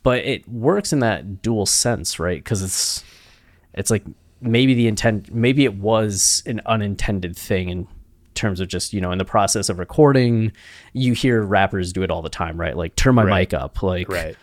But 0.03 0.25
it 0.25 0.49
works 0.49 0.93
in 0.93 1.01
that 1.01 1.43
dual 1.43 1.67
sense, 1.67 2.19
right? 2.19 2.43
Because 2.43 2.63
it's 2.63 3.05
it's 3.75 3.91
like 3.91 4.05
maybe 4.41 4.74
the 4.74 4.87
intent 4.87 5.32
maybe 5.34 5.64
it 5.64 5.74
was 5.76 6.43
an 6.47 6.61
unintended 6.66 7.37
thing 7.37 7.68
in 7.68 7.89
terms 8.34 8.61
of 8.61 8.68
just 8.68 8.93
you 8.93 9.01
know 9.01 9.11
in 9.12 9.18
the 9.18 9.24
process 9.24 9.68
of 9.70 9.78
recording 9.78 10.53
you 10.93 11.14
hear 11.14 11.43
rappers 11.43 11.93
do 11.93 12.03
it 12.03 12.11
all 12.11 12.20
the 12.22 12.28
time 12.28 12.61
right 12.61 12.76
like 12.76 12.95
turn 12.97 13.14
my 13.14 13.22
Right. 13.24 13.51
mic 13.51 13.55
up 13.55 13.82
like 13.82 14.09
Right. 14.11 14.37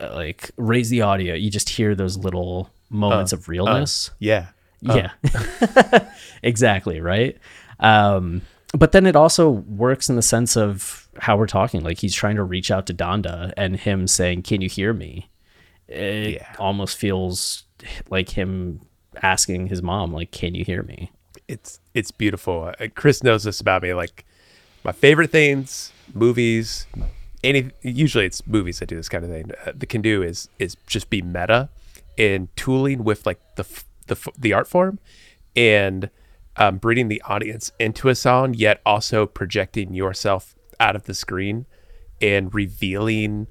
uh, 0.00 0.12
like 0.14 0.50
raise 0.56 0.90
the 0.90 1.02
audio 1.02 1.34
you 1.34 1.48
just 1.50 1.68
hear 1.68 1.94
those 1.94 2.16
little 2.16 2.70
moments 2.90 3.32
of 3.32 3.48
realness 3.48 4.10
Yeah. 4.18 4.46
yeah 4.80 5.10
exactly 6.42 7.00
right 7.00 7.36
um 7.80 8.42
but 8.76 8.92
then 8.92 9.06
it 9.06 9.16
also 9.16 9.48
works 9.48 10.08
in 10.08 10.16
the 10.16 10.22
sense 10.22 10.56
of 10.56 11.08
how 11.18 11.36
we're 11.36 11.46
talking 11.46 11.82
like 11.82 11.98
he's 11.98 12.14
trying 12.14 12.36
to 12.36 12.42
reach 12.42 12.70
out 12.70 12.86
to 12.86 12.94
donda 12.94 13.52
and 13.56 13.76
him 13.76 14.06
saying 14.06 14.42
can 14.42 14.60
you 14.60 14.68
hear 14.68 14.92
me 14.92 15.30
it 15.88 16.34
Yeah. 16.34 16.54
almost 16.58 16.96
feels 16.96 17.64
like 18.10 18.30
him 18.30 18.80
asking 19.22 19.66
his 19.68 19.82
mom 19.82 20.12
like 20.12 20.30
can 20.30 20.54
you 20.54 20.64
hear 20.64 20.82
me 20.82 21.10
It's 21.48 21.80
it's 21.94 22.10
beautiful. 22.10 22.72
Uh, 22.80 22.88
Chris 22.94 23.22
knows 23.22 23.44
this 23.44 23.60
about 23.60 23.82
me. 23.82 23.94
Like 23.94 24.24
my 24.84 24.92
favorite 24.92 25.30
things, 25.30 25.92
movies, 26.14 26.86
any 27.44 27.70
usually 27.82 28.26
it's 28.26 28.46
movies 28.46 28.78
that 28.80 28.86
do 28.88 28.96
this 28.96 29.08
kind 29.08 29.24
of 29.24 29.30
thing. 29.30 29.50
Uh, 29.64 29.72
that 29.74 29.86
can 29.88 30.02
do 30.02 30.22
is 30.22 30.48
is 30.58 30.76
just 30.86 31.08
be 31.10 31.22
meta 31.22 31.68
and 32.18 32.48
tooling 32.56 33.04
with 33.04 33.26
like 33.26 33.40
the 33.56 33.64
the 34.06 34.16
the 34.38 34.52
art 34.52 34.66
form 34.68 34.98
and 35.54 36.10
um, 36.56 36.78
bringing 36.78 37.08
the 37.08 37.22
audience 37.26 37.70
into 37.78 38.08
a 38.08 38.14
song, 38.14 38.54
yet 38.54 38.80
also 38.84 39.26
projecting 39.26 39.94
yourself 39.94 40.54
out 40.80 40.96
of 40.96 41.04
the 41.04 41.14
screen 41.14 41.66
and 42.20 42.54
revealing 42.54 43.46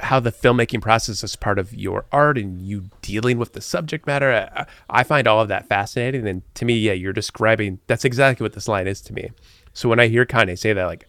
how 0.00 0.20
the 0.20 0.32
filmmaking 0.32 0.80
process 0.80 1.22
is 1.22 1.36
part 1.36 1.58
of 1.58 1.72
your 1.74 2.06
art 2.10 2.36
and 2.36 2.60
you 2.60 2.90
dealing 3.02 3.38
with 3.38 3.52
the 3.52 3.60
subject 3.60 4.06
matter. 4.06 4.32
I, 4.32 4.66
I 4.90 5.02
find 5.04 5.26
all 5.26 5.40
of 5.40 5.48
that 5.48 5.68
fascinating. 5.68 6.26
And 6.26 6.42
to 6.54 6.64
me, 6.64 6.78
yeah, 6.78 6.92
you're 6.92 7.12
describing 7.12 7.78
that's 7.86 8.04
exactly 8.04 8.44
what 8.44 8.54
this 8.54 8.68
line 8.68 8.86
is 8.86 9.00
to 9.02 9.12
me. 9.12 9.30
So 9.72 9.88
when 9.88 10.00
I 10.00 10.08
hear 10.08 10.24
Kanye 10.26 10.58
say 10.58 10.72
that, 10.72 10.84
like, 10.84 11.06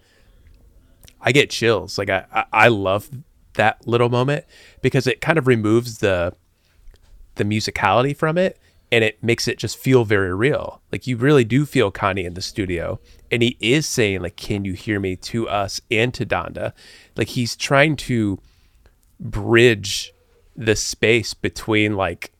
I 1.22 1.32
get 1.32 1.50
chills. 1.50 1.98
Like, 1.98 2.10
I, 2.10 2.26
I, 2.32 2.46
I 2.52 2.68
love 2.68 3.10
that 3.56 3.88
little 3.88 4.10
moment 4.10 4.46
because 4.82 5.08
it 5.08 5.22
kind 5.22 5.38
of 5.38 5.48
removes 5.48 6.00
the 6.00 6.34
the 7.36 7.44
musicality 7.44 8.16
from 8.16 8.38
it 8.38 8.58
and 8.92 9.04
it 9.04 9.22
makes 9.22 9.48
it 9.48 9.58
just 9.58 9.78
feel 9.78 10.06
very 10.06 10.34
real. 10.34 10.82
Like 10.92 11.06
you 11.06 11.18
really 11.18 11.44
do 11.44 11.66
feel 11.66 11.92
Kanye 11.92 12.24
in 12.24 12.34
the 12.34 12.42
studio 12.42 13.00
and 13.30 13.42
he 13.44 13.58
is 13.60 13.86
saying 13.86 14.22
like 14.22 14.38
can 14.38 14.64
you 14.64 14.74
hear 14.74 15.00
me 15.00 15.16
to 15.18 15.50
us 15.50 15.82
and 15.92 16.14
to 16.14 16.26
Donda. 16.26 16.74
Like 17.18 17.30
he's 17.30 17.56
trying 17.56 17.96
to 17.98 18.40
bridge 19.20 20.14
the 20.56 20.76
space 20.76 21.34
between 21.34 21.96
like 21.96 22.32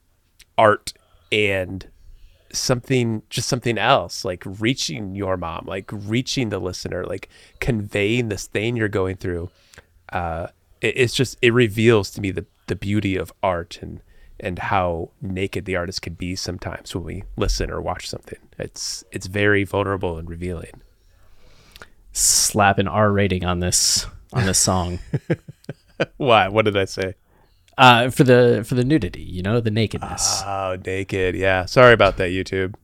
art 0.58 0.94
and 1.32 1.88
something 2.52 3.22
just 3.30 3.50
something 3.50 3.78
else 3.78 4.24
like 4.24 4.42
reaching 4.46 5.14
your 5.14 5.36
mom 5.36 5.66
like 5.68 5.90
reaching 5.92 6.50
the 6.50 6.60
listener 6.60 7.04
like 7.06 7.28
conveying 7.60 8.30
this 8.30 8.48
thing 8.48 8.76
you're 8.76 8.88
going 8.88 9.16
through. 9.16 9.50
Uh 10.12 10.48
it, 10.82 10.98
it's 10.98 11.14
just 11.14 11.38
it 11.42 11.54
reveals 11.54 12.12
to 12.12 12.22
me 12.22 12.32
the 12.32 12.46
the 12.68 12.76
beauty 12.76 13.16
of 13.16 13.34
art 13.44 13.80
and 13.82 14.02
and 14.40 14.60
how 14.60 15.10
naked 15.22 15.66
the 15.66 15.76
artist 15.76 16.02
can 16.02 16.14
be 16.14 16.36
sometimes 16.36 16.94
when 16.94 17.04
we 17.04 17.24
listen 17.38 17.72
or 17.72 17.82
watch 17.82 18.08
something. 18.10 18.40
It's 18.58 19.04
it's 19.12 19.28
very 19.28 19.64
vulnerable 19.64 20.18
and 20.18 20.30
revealing. 20.30 20.82
Slap 22.12 22.80
an 22.80 22.88
r 22.88 23.12
rating 23.12 23.44
on 23.46 23.60
this 23.60 24.08
on 24.34 24.46
this 24.46 24.60
song 24.60 25.00
why? 26.18 26.48
What 26.48 26.66
did 26.66 26.78
i 26.78 26.86
say? 26.86 27.16
Uh 27.78 28.10
for 28.10 28.24
the 28.24 28.64
for 28.68 28.76
the 28.76 28.84
nudity 28.86 29.22
you 29.22 29.42
know 29.42 29.60
the 29.60 29.72
nakedness. 29.72 30.42
Oh 30.46 30.78
naked. 30.86 31.36
Yeah. 31.36 31.66
Sorry 31.66 31.94
about 31.94 32.18
that 32.18 32.30
youtube. 32.32 32.76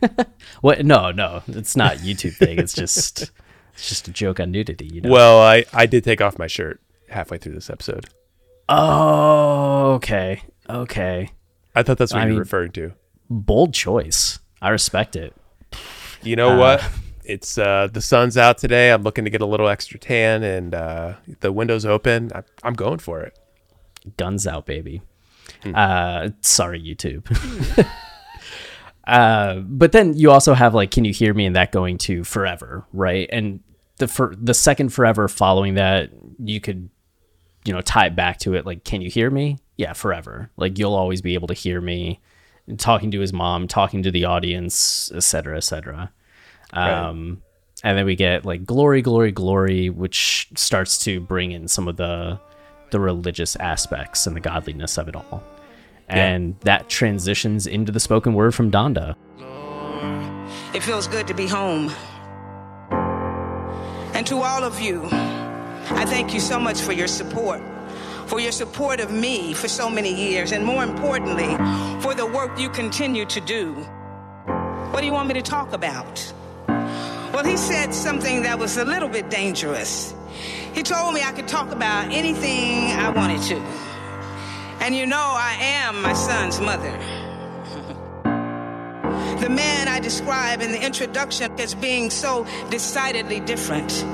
What? 0.60 0.84
No 0.84 1.10
no. 1.10 1.42
It's 1.48 1.76
not 1.76 1.96
youtube 1.98 2.36
thing. 2.36 2.58
It's 2.58 2.74
just 2.74 3.22
it's 3.74 3.88
just 3.88 4.06
a 4.08 4.12
joke 4.12 4.38
on 4.40 4.50
nudity 4.52 4.86
you 4.92 5.00
know? 5.00 5.10
Well 5.10 5.40
i 5.40 5.64
i 5.72 5.86
did 5.86 6.04
take 6.04 6.20
off 6.20 6.38
my 6.38 6.46
shirt 6.46 6.80
halfway 7.08 7.38
through 7.38 7.54
this 7.54 7.70
episode. 7.70 8.06
Oh 8.68 9.92
okay. 9.94 10.42
Okay. 10.68 11.30
I 11.74 11.82
thought 11.82 11.98
that's 11.98 12.12
what 12.12 12.20
I 12.20 12.24
you 12.24 12.28
mean- 12.30 12.36
were 12.36 12.42
referring 12.42 12.72
to. 12.72 12.92
bold 13.30 13.72
choice. 13.74 14.38
I 14.60 14.68
respect 14.68 15.16
it. 15.16 15.34
You 16.22 16.36
know 16.36 16.56
what? 16.56 16.84
It's 17.24 17.56
uh, 17.58 17.88
the 17.92 18.00
sun's 18.00 18.36
out 18.36 18.58
today. 18.58 18.90
I'm 18.90 19.02
looking 19.02 19.24
to 19.24 19.30
get 19.30 19.40
a 19.40 19.46
little 19.46 19.68
extra 19.68 19.98
tan, 19.98 20.42
and 20.42 20.74
uh, 20.74 21.14
the 21.40 21.52
window's 21.52 21.86
open. 21.86 22.30
I, 22.34 22.42
I'm 22.62 22.74
going 22.74 22.98
for 22.98 23.20
it. 23.22 23.38
guns 24.16 24.46
out 24.46 24.66
baby. 24.66 25.02
Uh 25.64 26.30
sorry 26.40 26.80
youtube. 26.82 27.26
Uh 29.04 29.56
but 29.56 29.90
then 29.90 30.14
you 30.14 30.30
also 30.30 30.54
have 30.54 30.74
like 30.74 30.92
can 30.92 31.04
you 31.04 31.12
hear 31.12 31.34
me 31.34 31.44
and 31.44 31.56
that 31.56 31.72
going 31.72 31.98
to 31.98 32.22
forever 32.22 32.86
right? 32.92 33.28
And 33.32 33.58
the 33.96 34.06
for 34.06 34.32
the 34.40 34.54
second 34.54 34.90
forever 34.90 35.26
following 35.26 35.74
that 35.74 36.10
you 36.38 36.60
could 36.60 36.88
you 37.64 37.72
know 37.72 37.80
tie 37.80 38.06
it 38.06 38.14
back 38.16 38.38
to 38.40 38.54
it 38.54 38.64
like 38.64 38.84
can 38.84 39.00
you 39.00 39.10
hear 39.10 39.28
me? 39.28 39.58
Yeah 39.76 39.92
forever. 39.92 40.50
Like 40.56 40.78
you'll 40.78 40.94
always 40.94 41.20
be 41.20 41.34
able 41.34 41.48
to 41.48 41.54
hear 41.54 41.80
me 41.80 42.20
talking 42.78 43.10
to 43.10 43.18
his 43.18 43.32
mom 43.32 43.66
talking 43.66 44.04
to 44.04 44.12
the 44.12 44.24
audience 44.24 45.10
etc 45.12 45.22
cetera, 45.22 45.56
etc 45.56 46.12
cetera. 46.74 47.08
um 47.08 47.42
and 47.84 47.98
then 47.98 48.06
we 48.06 48.14
get 48.16 48.44
like 48.44 48.64
glory 48.64 49.02
glory 49.02 49.32
glory 49.32 49.90
which 49.90 50.48
starts 50.56 50.98
to 51.04 51.20
bring 51.20 51.52
in 51.52 51.68
some 51.68 51.88
of 51.88 51.96
the 51.96 52.38
the 52.90 53.00
religious 53.00 53.56
aspects 53.56 54.26
and 54.26 54.36
the 54.36 54.40
godliness 54.40 54.98
of 54.98 55.08
it 55.08 55.16
all 55.16 55.42
and 56.08 56.54
that 56.60 56.88
transitions 56.88 57.66
into 57.66 57.90
the 57.92 58.00
spoken 58.00 58.34
word 58.34 58.54
from 58.54 58.70
donda 58.70 59.14
It 60.74 60.82
feels 60.82 61.06
good 61.06 61.26
to 61.28 61.34
be 61.34 61.46
home. 61.46 61.90
And 64.14 64.26
to 64.26 64.36
all 64.42 64.64
of 64.64 64.80
you, 64.80 65.08
I 65.10 66.04
thank 66.06 66.32
you 66.34 66.40
so 66.40 66.58
much 66.58 66.80
for 66.80 66.92
your 66.92 67.08
support, 67.08 67.60
for 68.26 68.40
your 68.40 68.52
support 68.52 69.00
of 69.00 69.10
me 69.10 69.52
for 69.54 69.68
so 69.68 69.88
many 69.90 70.12
years, 70.14 70.52
and 70.52 70.64
more 70.64 70.82
importantly, 70.82 71.56
for 72.00 72.14
the 72.14 72.26
work 72.26 72.58
you 72.58 72.68
continue 72.70 73.24
to 73.26 73.40
do. 73.40 73.72
What 74.92 75.00
do 75.00 75.06
you 75.06 75.12
want 75.12 75.28
me 75.28 75.34
to 75.34 75.42
talk 75.42 75.72
about? 75.72 76.32
Well, 77.32 77.44
he 77.44 77.56
said 77.56 77.94
something 77.94 78.42
that 78.42 78.58
was 78.58 78.76
a 78.76 78.84
little 78.84 79.08
bit 79.08 79.30
dangerous. 79.30 80.14
He 80.74 80.82
told 80.82 81.14
me 81.14 81.22
I 81.22 81.32
could 81.32 81.48
talk 81.48 81.72
about 81.72 82.12
anything 82.12 82.92
I 82.92 83.08
wanted 83.08 83.40
to. 83.44 83.56
And 84.84 84.94
you 84.94 85.06
know, 85.06 85.16
I 85.16 85.56
am 85.58 86.02
my 86.02 86.12
son's 86.12 86.60
mother. 86.60 86.90
the 89.40 89.48
man 89.48 89.88
I 89.88 89.98
describe 89.98 90.60
in 90.60 90.72
the 90.72 90.84
introduction 90.84 91.58
as 91.58 91.74
being 91.74 92.10
so 92.10 92.44
decidedly 92.68 93.40
different, 93.40 94.04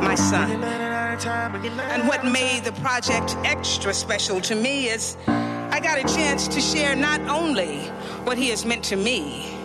my 0.00 0.14
son. 0.14 0.62
And 0.62 2.06
what 2.06 2.24
made 2.24 2.62
the 2.62 2.72
project 2.80 3.36
extra 3.44 3.92
special 3.92 4.40
to 4.42 4.54
me 4.54 4.88
is 4.88 5.16
I 5.26 5.80
got 5.82 5.98
a 5.98 6.04
chance 6.14 6.46
to 6.46 6.60
share 6.60 6.94
not 6.94 7.20
only 7.22 7.78
what 8.22 8.38
he 8.38 8.50
has 8.50 8.64
meant 8.64 8.84
to 8.84 8.96
me, 8.96 9.57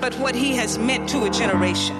but 0.00 0.14
what 0.18 0.34
he 0.34 0.54
has 0.56 0.78
meant 0.78 1.08
to 1.10 1.24
a 1.24 1.30
generation. 1.30 1.96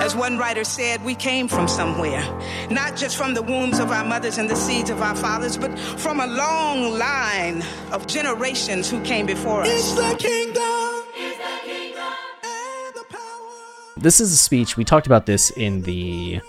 As 0.00 0.14
one 0.14 0.38
writer 0.38 0.64
said, 0.64 1.04
we 1.04 1.14
came 1.14 1.48
from 1.48 1.68
somewhere, 1.68 2.22
not 2.70 2.96
just 2.96 3.16
from 3.16 3.34
the 3.34 3.42
wombs 3.42 3.78
of 3.78 3.90
our 3.90 4.04
mothers 4.04 4.38
and 4.38 4.48
the 4.48 4.56
seeds 4.56 4.90
of 4.90 5.00
our 5.00 5.14
fathers, 5.14 5.56
but 5.56 5.76
from 5.78 6.20
a 6.20 6.26
long 6.26 6.98
line 6.98 7.62
of 7.92 8.06
generations 8.06 8.90
who 8.90 9.02
came 9.02 9.26
before 9.26 9.62
us. 9.62 9.68
It's 9.68 9.92
the 9.94 10.16
kingdom. 10.18 11.02
This 13.98 14.20
is 14.20 14.32
a 14.32 14.36
speech. 14.36 14.76
We 14.76 14.84
talked 14.84 15.06
about 15.06 15.26
this 15.26 15.50
in 15.50 15.82
the 15.82 16.40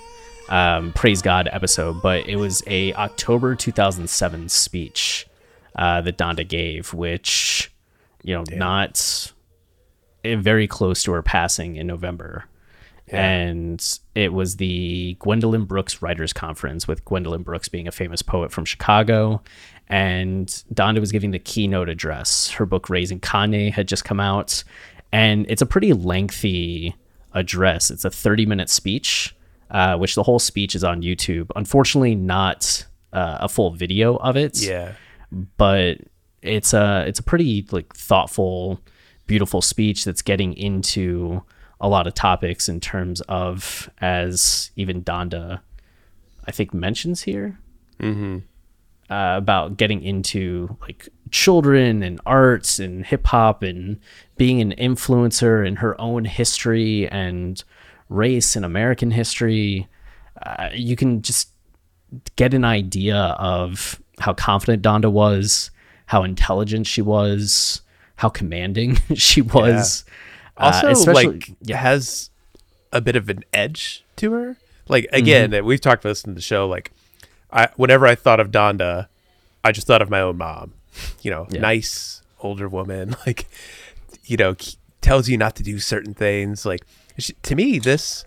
um, 0.50 0.92
Praise 0.94 1.22
God 1.22 1.50
episode, 1.52 2.02
but 2.02 2.28
it 2.28 2.36
was 2.36 2.62
a 2.68 2.94
October 2.94 3.56
2007 3.56 4.50
speech 4.50 5.28
uh, 5.76 6.02
that 6.02 6.18
Donda 6.18 6.48
gave, 6.48 6.94
which 6.94 7.72
you 8.24 8.34
know, 8.36 8.44
Damn. 8.44 8.60
not 8.60 9.32
very 10.24 10.68
close 10.68 11.04
to 11.04 11.12
her 11.14 11.22
passing 11.22 11.76
in 11.76 11.88
November. 11.88 12.46
Yeah. 13.08 13.26
And 13.26 14.00
it 14.16 14.34
was 14.34 14.58
the 14.58 15.16
Gwendolyn 15.20 15.66
Brooks 15.66 16.02
Writers 16.02 16.34
Conference, 16.34 16.88
with 16.88 17.06
Gwendolyn 17.06 17.44
Brooks 17.44 17.70
being 17.70 17.88
a 17.88 17.92
famous 17.92 18.22
poet 18.22 18.52
from 18.52 18.66
Chicago. 18.66 19.42
And 19.88 20.48
Donda 20.74 21.00
was 21.00 21.14
giving 21.14 21.32
the 21.32 21.40
keynote 21.40 21.88
address. 21.88 22.50
Her 22.52 22.66
book, 22.66 22.90
Raising 22.90 23.22
Kanye, 23.22 23.72
had 23.72 23.88
just 23.88 24.04
come 24.04 24.20
out. 24.20 24.64
And 25.14 25.46
it's 25.50 25.62
a 25.62 25.66
pretty 25.66 25.94
lengthy 25.94 26.96
address. 27.34 27.90
It's 27.90 28.04
a 28.04 28.10
30 28.10 28.46
minute 28.46 28.70
speech, 28.70 29.34
uh, 29.72 29.98
which 29.98 30.16
the 30.16 30.24
whole 30.24 30.40
speech 30.40 30.76
is 30.76 30.84
on 30.84 31.02
YouTube. 31.02 31.50
Unfortunately, 31.56 32.16
not 32.16 32.86
uh, 33.14 33.38
a 33.42 33.50
full 33.50 33.72
video 33.72 34.18
of 34.18 34.36
it. 34.36 34.62
Yeah. 34.62 34.94
But 35.32 36.00
it's 36.42 36.74
a 36.74 37.06
it's 37.08 37.20
a 37.20 37.24
pretty 37.24 37.66
like 37.72 37.94
thoughtful, 37.96 38.80
beautiful 39.28 39.62
speech 39.62 40.06
that's 40.06 40.22
getting 40.22 40.54
into 40.54 41.44
a 41.80 41.88
lot 41.88 42.08
of 42.08 42.14
topics 42.14 42.68
in 42.68 42.80
terms 42.80 43.22
of 43.22 43.90
as 44.00 44.72
even 44.76 45.04
Donda, 45.04 45.62
I 46.46 46.52
think 46.52 46.74
mentions 46.74 47.22
here. 47.22 47.60
Mm-hmm. 48.00 48.40
Uh, 49.10 49.38
about 49.38 49.78
getting 49.78 50.04
into 50.04 50.76
like 50.82 51.08
children 51.32 52.04
and 52.04 52.20
arts 52.26 52.78
and 52.78 53.06
hip 53.06 53.26
hop 53.28 53.64
and 53.64 54.02
being 54.36 54.60
an 54.60 54.74
influencer 54.78 55.66
in 55.66 55.78
her 55.78 56.00
own 56.00 56.26
history 56.26 57.08
and 57.08 57.64
race 58.10 58.58
and 58.58 58.66
American 58.66 59.12
history. 59.12 59.88
Uh, 60.46 60.70
you 60.74 60.98
can 60.98 61.22
just 61.22 61.50
get 62.36 62.54
an 62.54 62.66
idea 62.66 63.18
of 63.40 64.02
how 64.20 64.34
confident 64.34 64.84
Donda 64.84 65.10
was, 65.10 65.72
how 66.08 66.24
intelligent 66.24 66.86
she 66.86 67.02
was, 67.02 67.82
how 68.18 68.30
commanding 68.30 68.96
she 69.16 69.42
was. 69.42 70.06
Yeah. 70.58 70.66
Uh, 70.66 70.82
also, 70.88 71.12
uh, 71.12 71.14
like, 71.14 71.52
yeah. 71.62 71.78
has 71.78 72.30
a 72.92 73.02
bit 73.02 73.16
of 73.16 73.30
an 73.30 73.44
edge 73.54 74.04
to 74.18 74.32
her. 74.34 74.58
Like 74.88 75.08
again, 75.12 75.52
mm-hmm. 75.52 75.66
we've 75.66 75.82
talked 75.82 76.04
about 76.04 76.12
this 76.12 76.24
in 76.24 76.34
the 76.36 76.42
show. 76.42 76.68
Like, 76.68 76.92
I 77.52 77.70
whenever 77.76 78.06
I 78.06 78.16
thought 78.16 78.40
of 78.40 78.52
Donda, 78.52 79.08
I 79.64 79.72
just 79.72 79.88
thought 79.88 80.02
of 80.02 80.10
my 80.10 80.22
own 80.22 80.38
mom 80.38 80.74
you 81.22 81.32
know, 81.32 81.48
yeah. 81.50 81.62
nice 81.62 82.22
older 82.40 82.68
woman, 82.68 83.16
like, 83.26 83.48
you 84.26 84.38
know, 84.38 84.56
tells 85.02 85.30
you 85.30 85.38
not 85.38 85.56
to 85.56 85.64
do 85.64 85.80
certain 85.80 86.14
things. 86.14 86.66
Like, 86.66 86.86
she, 87.18 87.34
to 87.34 87.56
me, 87.56 87.80
this, 87.80 88.26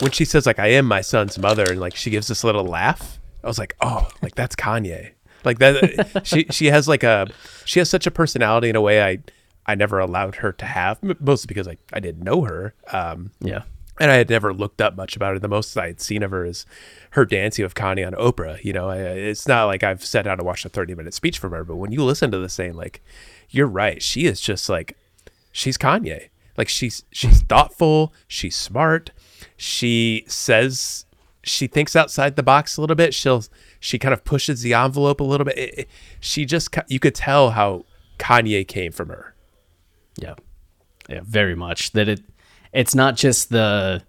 when 0.00 0.10
she 0.10 0.24
says, 0.24 0.46
like, 0.46 0.58
I 0.58 0.68
am 0.68 0.86
my 0.86 1.00
son's 1.00 1.38
mother, 1.38 1.64
and 1.68 1.80
like 1.80 1.96
she 1.96 2.10
gives 2.10 2.28
this 2.28 2.44
little 2.44 2.64
laugh, 2.64 3.18
I 3.42 3.46
was 3.46 3.58
like, 3.58 3.76
oh, 3.80 4.08
like 4.22 4.34
that's 4.34 4.56
Kanye. 4.56 5.12
Like 5.46 5.58
that, 5.60 6.22
she 6.24 6.46
she 6.50 6.66
has 6.66 6.86
like 6.88 7.02
a 7.02 7.28
she 7.64 7.78
has 7.78 7.88
such 7.88 8.06
a 8.06 8.10
personality 8.10 8.68
in 8.68 8.76
a 8.76 8.80
way 8.80 9.02
I 9.02 9.18
I 9.66 9.74
never 9.74 9.98
allowed 9.98 10.36
her 10.36 10.52
to 10.52 10.66
have, 10.66 10.98
mostly 11.20 11.46
because 11.46 11.68
I 11.68 11.78
I 11.92 12.00
didn't 12.00 12.22
know 12.22 12.42
her. 12.42 12.74
Um, 12.92 13.30
yeah, 13.40 13.62
and 13.98 14.10
I 14.10 14.16
had 14.16 14.28
never 14.28 14.52
looked 14.52 14.80
up 14.80 14.96
much 14.96 15.16
about 15.16 15.32
her. 15.32 15.38
The 15.38 15.48
most 15.48 15.76
I 15.76 15.86
had 15.86 16.00
seen 16.00 16.22
of 16.22 16.30
her 16.32 16.44
is 16.44 16.66
her 17.10 17.24
dancing 17.24 17.64
with 17.64 17.74
Kanye 17.74 18.06
on 18.06 18.12
Oprah. 18.14 18.62
You 18.62 18.72
know, 18.72 18.90
it's 18.90 19.48
not 19.48 19.64
like 19.66 19.82
I've 19.82 20.04
sat 20.04 20.24
down 20.24 20.38
to 20.38 20.44
watch 20.44 20.64
a 20.64 20.68
30 20.68 20.94
minute 20.94 21.14
speech 21.14 21.38
from 21.38 21.52
her, 21.52 21.64
but 21.64 21.76
when 21.76 21.92
you 21.92 22.02
listen 22.04 22.30
to 22.32 22.38
this 22.38 22.56
thing, 22.56 22.74
like, 22.74 23.02
you're 23.48 23.66
right. 23.66 24.02
She 24.02 24.26
is 24.26 24.40
just 24.40 24.68
like, 24.68 24.96
she's 25.52 25.78
Kanye. 25.78 26.28
Like 26.58 26.68
she's 26.68 27.04
she's 27.10 27.42
thoughtful, 27.42 28.12
she's 28.26 28.56
smart. 28.56 29.10
She 29.56 30.24
says 30.26 31.04
she 31.42 31.66
thinks 31.66 31.94
outside 31.94 32.36
the 32.36 32.42
box 32.42 32.76
a 32.76 32.80
little 32.80 32.96
bit. 32.96 33.14
She'll 33.14 33.44
she 33.86 34.00
kind 34.00 34.12
of 34.12 34.24
pushes 34.24 34.62
the 34.62 34.74
envelope 34.74 35.20
a 35.20 35.24
little 35.24 35.44
bit. 35.44 35.56
It, 35.56 35.78
it, 35.78 35.88
she 36.18 36.44
just 36.44 36.74
you 36.88 36.98
could 36.98 37.14
tell 37.14 37.50
how 37.50 37.84
Kanye 38.18 38.66
came 38.66 38.90
from 38.90 39.10
her. 39.10 39.34
Yeah, 40.16 40.34
yeah, 41.08 41.20
very 41.22 41.54
much. 41.54 41.92
That 41.92 42.08
it 42.08 42.20
it's 42.72 42.96
not 42.96 43.14
just 43.14 43.50
the 43.50 44.02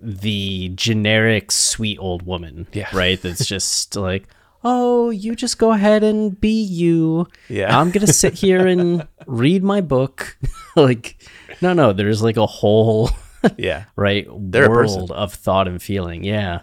the 0.00 0.72
generic 0.74 1.52
sweet 1.52 1.98
old 1.98 2.22
woman, 2.22 2.66
yeah. 2.72 2.88
right? 2.94 3.20
That's 3.20 3.44
just 3.44 3.94
like, 3.94 4.26
oh, 4.64 5.10
you 5.10 5.36
just 5.36 5.58
go 5.58 5.72
ahead 5.72 6.02
and 6.02 6.40
be 6.40 6.62
you. 6.62 7.26
Yeah, 7.50 7.78
I'm 7.78 7.90
gonna 7.90 8.06
sit 8.06 8.32
here 8.32 8.66
and 8.66 9.06
read 9.26 9.62
my 9.62 9.82
book. 9.82 10.38
like, 10.76 11.22
no, 11.60 11.74
no, 11.74 11.92
there's 11.92 12.22
like 12.22 12.38
a 12.38 12.46
whole, 12.46 13.10
yeah, 13.58 13.84
right 13.96 14.26
They're 14.30 14.70
world 14.70 15.10
of 15.10 15.34
thought 15.34 15.68
and 15.68 15.82
feeling. 15.82 16.24
Yeah. 16.24 16.60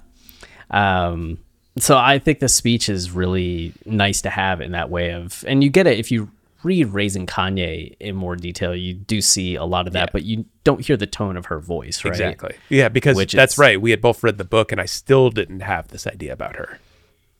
Um. 0.71 1.37
So 1.79 1.97
I 1.97 2.19
think 2.19 2.39
the 2.39 2.49
speech 2.49 2.89
is 2.89 3.11
really 3.11 3.73
nice 3.85 4.21
to 4.21 4.29
have 4.29 4.61
in 4.61 4.71
that 4.71 4.89
way 4.89 5.11
of, 5.11 5.43
and 5.47 5.63
you 5.63 5.69
get 5.69 5.87
it 5.87 5.99
if 5.99 6.11
you 6.11 6.31
read 6.63 6.87
Raising 6.87 7.25
Kanye 7.25 7.95
in 7.99 8.15
more 8.15 8.35
detail, 8.35 8.75
you 8.75 8.93
do 8.93 9.21
see 9.21 9.55
a 9.55 9.63
lot 9.63 9.87
of 9.87 9.93
that, 9.93 10.09
yeah. 10.09 10.11
but 10.11 10.23
you 10.23 10.45
don't 10.63 10.85
hear 10.85 10.97
the 10.97 11.07
tone 11.07 11.37
of 11.37 11.47
her 11.47 11.59
voice, 11.59 12.03
right? 12.03 12.11
Exactly. 12.11 12.55
Yeah, 12.69 12.89
because 12.89 13.15
Which 13.15 13.33
that's 13.33 13.53
is, 13.53 13.59
right. 13.59 13.81
We 13.81 13.91
had 13.91 14.01
both 14.01 14.23
read 14.23 14.37
the 14.37 14.45
book, 14.45 14.71
and 14.71 14.81
I 14.81 14.85
still 14.85 15.29
didn't 15.29 15.61
have 15.61 15.89
this 15.89 16.07
idea 16.07 16.33
about 16.33 16.55
her. 16.55 16.79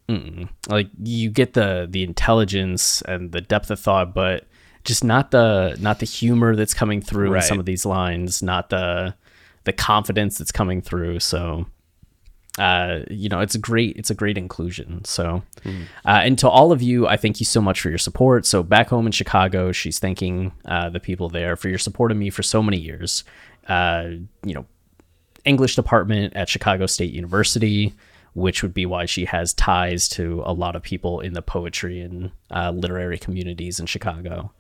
Mm-mm. 0.10 0.48
Like 0.70 0.88
you 1.04 1.30
get 1.30 1.54
the 1.54 1.86
the 1.90 2.04
intelligence 2.04 3.02
and 3.02 3.32
the 3.32 3.42
depth 3.42 3.70
of 3.70 3.80
thought, 3.80 4.14
but 4.14 4.46
just 4.86 5.04
not 5.04 5.32
the 5.32 5.76
not 5.82 6.00
the 6.00 6.06
humor 6.06 6.56
that's 6.56 6.74
coming 6.74 7.02
through 7.02 7.32
right. 7.32 7.44
in 7.44 7.48
some 7.48 7.60
of 7.60 7.66
these 7.66 7.86
lines, 7.86 8.42
not 8.42 8.70
the 8.70 9.16
the 9.66 9.74
confidence 9.74 10.38
that's 10.38 10.52
coming 10.52 10.82
through. 10.82 11.20
So 11.20 11.66
uh, 12.58 13.00
you 13.10 13.30
know, 13.30 13.40
it's 13.40 13.56
a 13.56 13.60
great, 13.60 13.96
it's 13.98 14.10
a 14.10 14.16
great 14.16 14.38
inclusion. 14.38 15.04
So, 15.06 15.44
mm. 15.64 15.84
uh, 16.06 16.22
and 16.24 16.40
to 16.40 16.50
all 16.50 16.72
of 16.72 16.82
you, 16.82 17.08
I 17.08 17.18
thank 17.18 17.40
you 17.40 17.46
so 17.46 17.62
much 17.62 17.82
for 17.82 17.90
your 17.90 17.98
support. 17.98 18.46
So 18.46 18.64
back 18.64 18.90
home 18.90 19.06
in 19.06 19.12
Chicago, 19.12 19.72
she's 19.72 20.00
thanking 20.00 20.52
uh, 20.66 20.90
the 20.90 21.00
people 21.00 21.30
there 21.30 21.56
for 21.56 21.70
your 21.70 21.78
support 21.78 22.12
of 22.12 22.18
me 22.18 22.30
for 22.30 22.44
so 22.44 22.64
many 22.64 22.78
years. 22.78 23.24
Uh, 23.68 24.10
you 24.44 24.54
know, 24.54 24.66
English 25.46 25.76
department 25.76 26.36
at 26.36 26.50
Chicago 26.50 26.86
State 26.86 27.14
University, 27.14 27.94
which 28.34 28.62
would 28.62 28.74
be 28.74 28.86
why 28.86 29.06
she 29.06 29.26
has 29.26 29.54
ties 29.54 30.08
to 30.10 30.44
a 30.46 30.54
lot 30.54 30.76
of 30.76 30.84
people 30.84 31.20
in 31.22 31.34
the 31.34 31.42
poetry 31.42 32.02
and 32.02 32.32
uh, 32.52 32.72
literary 32.72 33.18
communities 33.18 33.80
in 33.80 33.86
Chicago. 33.86 34.52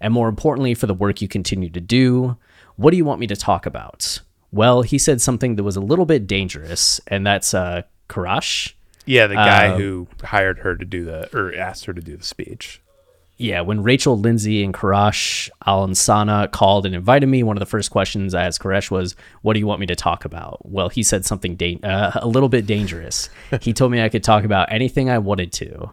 And 0.00 0.12
more 0.12 0.28
importantly, 0.28 0.74
for 0.74 0.86
the 0.86 0.94
work 0.94 1.20
you 1.20 1.28
continue 1.28 1.70
to 1.70 1.80
do, 1.80 2.36
what 2.76 2.90
do 2.90 2.96
you 2.96 3.04
want 3.04 3.20
me 3.20 3.26
to 3.26 3.36
talk 3.36 3.66
about? 3.66 4.20
Well, 4.54 4.82
he 4.82 4.98
said 4.98 5.20
something 5.20 5.56
that 5.56 5.64
was 5.64 5.74
a 5.74 5.80
little 5.80 6.06
bit 6.06 6.28
dangerous, 6.28 7.00
and 7.08 7.26
that's 7.26 7.54
uh, 7.54 7.82
Quraysh. 8.08 8.72
Yeah, 9.04 9.26
the 9.26 9.34
guy 9.34 9.68
uh, 9.68 9.76
who 9.76 10.06
hired 10.22 10.60
her 10.60 10.76
to 10.76 10.84
do 10.84 11.04
the 11.04 11.28
or 11.36 11.52
asked 11.54 11.86
her 11.86 11.92
to 11.92 12.00
do 12.00 12.16
the 12.16 12.24
speech. 12.24 12.80
Yeah, 13.36 13.62
when 13.62 13.82
Rachel 13.82 14.16
Lindsay 14.16 14.62
and 14.62 14.72
Karash 14.72 15.50
Al-Ansana 15.66 16.52
called 16.52 16.86
and 16.86 16.94
invited 16.94 17.26
me, 17.26 17.42
one 17.42 17.56
of 17.56 17.60
the 17.60 17.66
first 17.66 17.90
questions 17.90 18.32
I 18.32 18.44
asked 18.44 18.60
Quraysh 18.62 18.92
was, 18.92 19.16
"What 19.42 19.54
do 19.54 19.58
you 19.58 19.66
want 19.66 19.80
me 19.80 19.86
to 19.86 19.96
talk 19.96 20.24
about?" 20.24 20.70
Well, 20.70 20.88
he 20.88 21.02
said 21.02 21.24
something 21.24 21.56
da- 21.56 21.80
uh, 21.82 22.12
a 22.14 22.28
little 22.28 22.48
bit 22.48 22.64
dangerous. 22.64 23.30
he 23.60 23.72
told 23.72 23.90
me 23.90 24.00
I 24.00 24.08
could 24.08 24.22
talk 24.22 24.44
about 24.44 24.70
anything 24.70 25.10
I 25.10 25.18
wanted 25.18 25.52
to, 25.54 25.90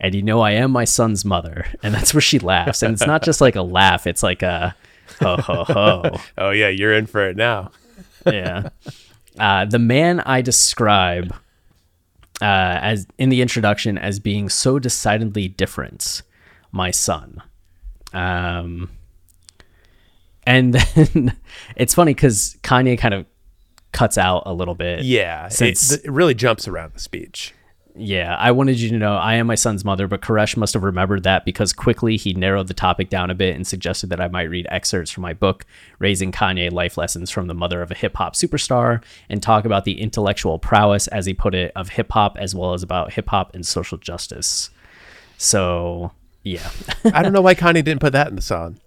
and 0.00 0.14
you 0.14 0.22
know 0.22 0.40
I 0.40 0.52
am 0.52 0.70
my 0.70 0.86
son's 0.86 1.26
mother, 1.26 1.66
and 1.82 1.92
that's 1.92 2.14
where 2.14 2.22
she 2.22 2.38
laughs, 2.38 2.82
and 2.82 2.94
it's 2.94 3.06
not 3.06 3.22
just 3.22 3.42
like 3.42 3.54
a 3.54 3.62
laugh; 3.62 4.06
it's 4.06 4.22
like 4.22 4.42
a 4.42 4.74
Ho 5.20 5.36
ho 5.36 5.64
ho. 5.64 6.02
oh 6.38 6.50
yeah, 6.50 6.68
you're 6.68 6.94
in 6.94 7.06
for 7.06 7.28
it 7.28 7.36
now. 7.36 7.70
Yeah. 8.26 8.68
Uh, 9.38 9.64
the 9.64 9.78
man 9.78 10.20
I 10.20 10.42
describe 10.42 11.32
uh, 12.40 12.78
as 12.80 13.06
in 13.18 13.28
the 13.28 13.42
introduction 13.42 13.98
as 13.98 14.20
being 14.20 14.48
so 14.48 14.78
decidedly 14.78 15.48
different, 15.48 16.22
my 16.72 16.90
son. 16.90 17.42
Um, 18.12 18.90
and 20.46 20.74
then 20.94 21.36
it's 21.76 21.94
funny 21.94 22.14
because 22.14 22.56
Kanye 22.62 22.98
kind 22.98 23.14
of 23.14 23.26
cuts 23.92 24.18
out 24.18 24.44
a 24.46 24.52
little 24.52 24.74
bit. 24.74 25.02
Yeah, 25.02 25.48
Since- 25.48 25.92
it, 25.92 26.04
it 26.04 26.10
really 26.10 26.34
jumps 26.34 26.68
around 26.68 26.94
the 26.94 27.00
speech. 27.00 27.54
Yeah, 28.00 28.36
I 28.36 28.52
wanted 28.52 28.78
you 28.78 28.90
to 28.90 28.96
know 28.96 29.16
I 29.16 29.34
am 29.34 29.48
my 29.48 29.56
son's 29.56 29.84
mother, 29.84 30.06
but 30.06 30.20
Quraysh 30.20 30.56
must 30.56 30.74
have 30.74 30.84
remembered 30.84 31.24
that 31.24 31.44
because 31.44 31.72
quickly 31.72 32.16
he 32.16 32.32
narrowed 32.32 32.68
the 32.68 32.74
topic 32.74 33.08
down 33.08 33.28
a 33.28 33.34
bit 33.34 33.56
and 33.56 33.66
suggested 33.66 34.08
that 34.10 34.20
I 34.20 34.28
might 34.28 34.44
read 34.50 34.68
excerpts 34.70 35.10
from 35.10 35.22
my 35.22 35.32
book, 35.34 35.66
Raising 35.98 36.30
Kanye 36.30 36.70
Life 36.70 36.96
Lessons 36.96 37.28
from 37.28 37.48
the 37.48 37.54
Mother 37.54 37.82
of 37.82 37.90
a 37.90 37.96
Hip 37.96 38.16
Hop 38.16 38.34
Superstar, 38.34 39.02
and 39.28 39.42
talk 39.42 39.64
about 39.64 39.84
the 39.84 40.00
intellectual 40.00 40.60
prowess, 40.60 41.08
as 41.08 41.26
he 41.26 41.34
put 41.34 41.56
it, 41.56 41.72
of 41.74 41.88
hip 41.88 42.12
hop 42.12 42.36
as 42.38 42.54
well 42.54 42.72
as 42.72 42.84
about 42.84 43.14
hip 43.14 43.30
hop 43.30 43.52
and 43.54 43.66
social 43.66 43.98
justice. 43.98 44.70
So, 45.36 46.12
yeah. 46.44 46.70
I 47.04 47.22
don't 47.22 47.32
know 47.32 47.42
why 47.42 47.56
Kanye 47.56 47.84
didn't 47.84 48.00
put 48.00 48.12
that 48.12 48.28
in 48.28 48.36
the 48.36 48.42
song. 48.42 48.78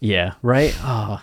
Yeah, 0.00 0.34
right. 0.42 0.76
Oh. 0.80 1.22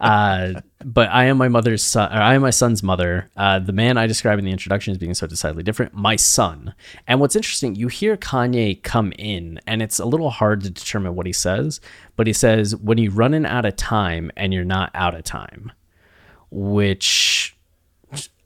Uh, 0.00 0.60
but 0.84 1.08
I 1.10 1.24
am 1.24 1.38
my 1.38 1.48
mother's 1.48 1.82
son. 1.82 2.12
Or 2.12 2.20
I 2.20 2.34
am 2.34 2.42
my 2.42 2.50
son's 2.50 2.82
mother. 2.82 3.30
Uh, 3.36 3.58
the 3.58 3.72
man 3.72 3.96
I 3.96 4.06
describe 4.06 4.38
in 4.38 4.44
the 4.44 4.50
introduction 4.50 4.92
as 4.92 4.98
being 4.98 5.14
so 5.14 5.26
decidedly 5.26 5.62
different, 5.62 5.94
my 5.94 6.16
son. 6.16 6.74
And 7.06 7.20
what's 7.20 7.36
interesting, 7.36 7.74
you 7.74 7.88
hear 7.88 8.16
Kanye 8.16 8.82
come 8.82 9.12
in, 9.18 9.60
and 9.66 9.82
it's 9.82 9.98
a 9.98 10.04
little 10.04 10.30
hard 10.30 10.62
to 10.62 10.70
determine 10.70 11.14
what 11.14 11.26
he 11.26 11.32
says. 11.32 11.80
But 12.16 12.26
he 12.26 12.32
says, 12.32 12.76
"When 12.76 12.98
you're 12.98 13.12
running 13.12 13.46
out 13.46 13.64
of 13.64 13.76
time, 13.76 14.30
and 14.36 14.52
you're 14.52 14.64
not 14.64 14.90
out 14.94 15.14
of 15.14 15.24
time," 15.24 15.72
which 16.50 17.56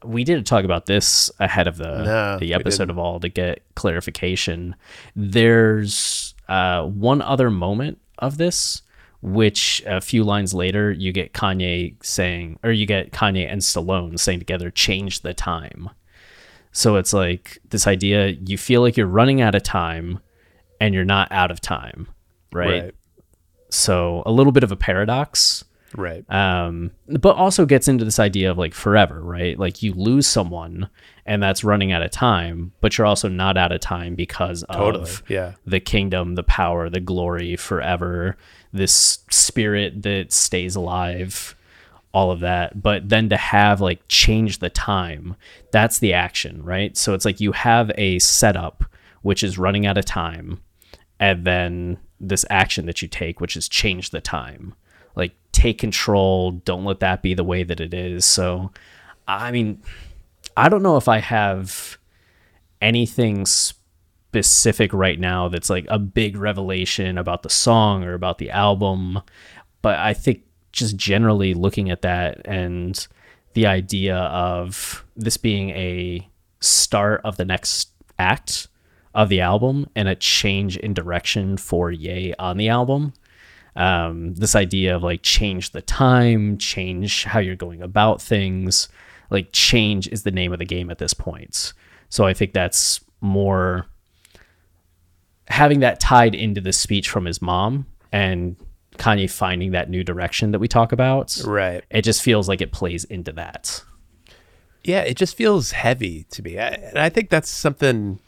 we 0.05 0.24
didn't 0.24 0.47
talk 0.47 0.64
about 0.64 0.86
this 0.86 1.30
ahead 1.40 1.66
of 1.66 1.76
the 1.78 2.05
No, 2.05 2.38
the 2.38 2.55
episode 2.55 2.90
of 2.90 2.99
all 2.99 3.18
to 3.20 3.28
get 3.28 3.62
clarification. 3.74 4.76
There's 5.16 6.34
uh, 6.49 6.84
one 6.84 7.22
other 7.22 7.51
moment 7.51 7.99
of 8.18 8.38
this, 8.38 8.82
which 9.27 9.83
a 9.87 10.01
few 10.01 10.22
lines 10.22 10.55
later 10.55 10.93
you 10.93 11.12
get 11.12 11.33
Kanye 11.33 11.97
saying, 12.03 12.59
or 12.62 12.70
you 12.70 12.87
get 12.87 13.11
Kanye 13.11 13.51
and 13.51 13.61
Stallone 13.61 14.18
saying 14.18 14.39
together, 14.39 14.70
"Change 14.70 15.20
the 15.22 15.35
time." 15.35 15.91
So 16.72 16.97
it's 16.97 17.12
like 17.12 17.59
this 17.70 17.87
idea: 17.87 18.29
you 18.29 18.57
feel 18.57 18.81
like 18.83 18.97
you're 18.97 19.07
running 19.07 19.41
out 19.41 19.55
of 19.57 19.62
time, 19.64 20.20
and 20.81 20.95
you're 20.95 21.05
not 21.05 21.31
out 21.33 21.51
of 21.51 21.61
time, 21.61 22.07
right? 22.53 22.83
Right. 22.85 22.95
So 23.70 24.22
a 24.24 24.31
little 24.31 24.53
bit 24.53 24.62
of 24.62 24.70
a 24.72 24.77
paradox 24.77 25.64
Right. 25.95 26.29
um 26.31 26.91
but 27.07 27.37
also 27.37 27.64
gets 27.64 27.89
into 27.89 28.05
this 28.05 28.18
idea 28.18 28.51
of 28.51 28.59
like 28.59 28.74
forever 28.74 29.22
right 29.22 29.59
like 29.59 29.83
you 29.83 29.95
lose 29.95 30.27
someone 30.27 30.91
and 31.24 31.43
that's 31.43 31.64
running 31.64 31.91
out 31.93 32.03
of 32.03 32.11
time 32.11 32.72
but 32.83 32.99
you're 32.99 33.07
also 33.07 33.29
not 33.29 33.57
out 33.57 33.72
of 33.72 33.81
time 33.81 34.14
because 34.14 34.62
Totally, 34.70 35.05
of 35.05 35.22
yeah. 35.29 35.53
the 35.64 35.81
kingdom 35.81 36.35
the 36.35 36.43
power 36.43 36.91
the 36.91 37.01
glory 37.01 37.57
forever 37.57 38.37
this 38.77 39.18
spirit 39.31 40.03
that 40.03 40.33
stays 40.33 40.77
alive 40.77 41.55
all 42.12 42.31
of 42.31 42.41
that. 42.41 42.83
But 42.83 43.09
then 43.09 43.29
to 43.29 43.37
have 43.37 43.81
like 43.81 44.01
change 44.09 44.59
the 44.59 44.70
time 44.70 45.37
that's 45.70 45.99
the 45.99 46.12
action 46.12 46.62
right? 46.62 46.97
So 46.97 47.14
it's 47.14 47.24
like 47.24 47.41
you 47.41 47.53
have 47.53 47.91
a 47.97 48.18
setup 48.18 48.85
which 49.22 49.43
is 49.43 49.59
running 49.59 49.87
out 49.87 49.99
of 49.99 50.05
time 50.05 50.61
and 51.18 51.45
then 51.45 51.99
this 52.20 52.45
action 52.49 52.87
that 52.87 53.03
you 53.03 53.09
take 53.09 53.41
which 53.41 53.57
is 53.57 53.68
change 53.68 54.11
the 54.11 54.20
time. 54.20 54.74
Like 55.14 55.35
take 55.53 55.79
control 55.79 56.53
don't 56.53 56.85
let 56.85 57.01
that 57.01 57.22
be 57.22 57.35
the 57.35 57.45
way 57.45 57.62
that 57.64 57.81
it 57.81 57.93
is. 57.93 58.24
So 58.24 58.70
i 59.29 59.51
mean 59.51 59.83
i 60.57 60.68
don't 60.68 60.85
know 60.85 60.97
if 60.97 61.09
i 61.09 61.18
have 61.18 61.99
anything 62.81 63.45
specific 64.43 64.93
right 64.93 65.18
now 65.18 65.49
that's 65.49 65.70
like 65.70 65.87
a 65.89 65.99
big 65.99 66.37
revelation 66.37 67.16
about 67.18 67.43
the 67.43 67.51
song 67.51 68.05
or 68.05 68.14
about 68.14 68.39
the 68.39 68.51
album 68.51 69.20
but 69.82 69.99
i 69.99 70.12
think 70.12 70.43
just 70.72 70.97
generally 70.97 71.55
looking 71.55 71.91
at 71.91 72.03
that 72.03 72.41
and 72.45 73.09
the 73.55 73.66
idea 73.66 74.16
of 74.16 75.05
this 75.16 75.39
being 75.39 75.70
a 75.70 76.28
start 76.61 77.22
of 77.24 77.39
the 77.39 77.45
next 77.45 77.91
act 78.18 78.68
of 79.14 79.30
the 79.30 79.41
album 79.41 79.89
and 79.97 80.09
a 80.09 80.14
change 80.14 80.76
in 80.76 80.93
direction 80.93 81.57
for 81.57 81.91
Ye 81.91 82.34
on 82.39 82.59
the 82.59 82.68
album. 82.68 83.14
Um, 83.74 84.34
this 84.34 84.55
idea 84.55 84.95
of 84.95 85.03
like 85.03 85.22
change 85.22 85.70
the 85.70 85.80
time, 85.80 86.59
change 86.59 87.24
how 87.24 87.39
you're 87.39 87.57
going 87.57 87.80
about 87.80 88.20
things, 88.20 88.89
like 89.30 89.49
change 89.53 90.07
is 90.09 90.22
the 90.22 90.30
name 90.30 90.53
of 90.53 90.59
the 90.59 90.66
game 90.66 90.91
at 90.91 90.99
this 90.99 91.14
point. 91.14 91.72
So 92.11 92.26
I 92.26 92.34
think 92.34 92.53
that's 92.53 93.01
more 93.22 93.87
having 95.49 95.80
that 95.80 96.01
tied 96.01 96.34
into 96.34 96.61
the 96.61 96.72
speech 96.72 97.09
from 97.09 97.24
his 97.24 97.40
mom 97.40 97.86
and 98.12 98.57
Kanye 98.97 99.30
finding 99.30 99.72
that 99.72 99.90
new 99.90 100.03
direction 100.03 100.51
that 100.53 100.59
we 100.59 100.68
talk 100.68 100.92
about. 100.92 101.36
Right. 101.44 101.84
It 101.90 102.03
just 102.03 102.22
feels 102.22 102.49
like 102.49 102.61
it 102.61 102.72
plays 102.72 103.05
into 103.05 103.32
that. 103.32 103.82
Yeah, 104.82 105.01
it 105.01 105.16
just 105.16 105.36
feels 105.36 105.72
heavy 105.72 106.24
to 106.30 106.42
me. 106.42 106.59
I, 106.59 106.68
and 106.68 106.99
I 106.99 107.09
think 107.09 107.30
that's 107.30 107.51
something 107.51 108.20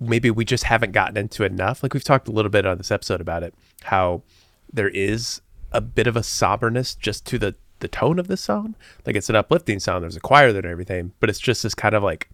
maybe 0.00 0.30
we 0.30 0.44
just 0.44 0.64
haven't 0.64 0.92
gotten 0.92 1.16
into 1.16 1.44
enough. 1.44 1.82
Like 1.82 1.94
we've 1.94 2.04
talked 2.04 2.28
a 2.28 2.32
little 2.32 2.50
bit 2.50 2.66
on 2.66 2.78
this 2.78 2.90
episode 2.90 3.20
about 3.20 3.42
it, 3.42 3.54
how 3.84 4.22
there 4.72 4.88
is 4.88 5.40
a 5.72 5.80
bit 5.80 6.06
of 6.06 6.16
a 6.16 6.22
somberness 6.22 6.94
just 6.94 7.26
to 7.26 7.38
the 7.38 7.54
the 7.80 7.88
tone 7.88 8.18
of 8.18 8.26
the 8.26 8.36
song. 8.36 8.74
Like 9.04 9.16
it's 9.16 9.28
an 9.28 9.36
uplifting 9.36 9.80
song. 9.80 10.00
There's 10.00 10.16
a 10.16 10.20
choir 10.20 10.52
there 10.52 10.62
and 10.62 10.70
everything, 10.70 11.12
but 11.20 11.28
it's 11.28 11.38
just 11.38 11.62
this 11.62 11.74
kind 11.74 11.94
of 11.94 12.02
like 12.02 12.30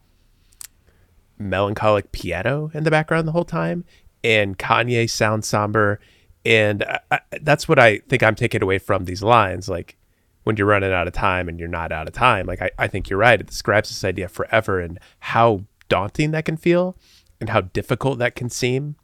melancholic 1.39 2.13
piano 2.13 2.71
in 2.75 2.85
the 2.85 2.91
background 2.91 3.27
the 3.27 3.33
whole 3.33 3.45
time. 3.45 3.85
And 4.25 4.59
Kanye 4.59 5.11
sounds 5.11 5.49
somber, 5.49 5.99
and 6.45 6.85
I, 6.85 7.01
I, 7.11 7.21
that's 7.41 7.69
what 7.69 7.79
I 7.79 7.99
think 8.09 8.23
I'm 8.23 8.35
taking 8.35 8.63
away 8.63 8.79
from 8.79 9.05
these 9.05 9.23
lines. 9.23 9.69
Like 9.69 9.97
when 10.45 10.57
you're 10.57 10.67
running 10.67 10.93
out 10.93 11.07
of 11.07 11.13
time 11.13 11.49
and 11.49 11.59
you're 11.59 11.69
not 11.69 11.93
out 11.93 12.09
of 12.09 12.15
time. 12.15 12.47
Like 12.47 12.63
I, 12.63 12.71
I 12.79 12.89
think 12.89 13.09
you're 13.09 13.19
right. 13.19 13.41
It 13.41 13.47
describes 13.47 13.89
this 13.89 14.05
idea 14.05 14.29
forever 14.29 14.81
and 14.81 14.99
how 15.21 15.65
daunting 15.89 16.31
that 16.33 16.45
can 16.45 16.57
feel 16.57 16.97
and 17.41 17.51
how 17.51 17.61
difficult 17.61 18.19
that 18.19 18.35
can 18.35 18.49
seem 18.49 18.97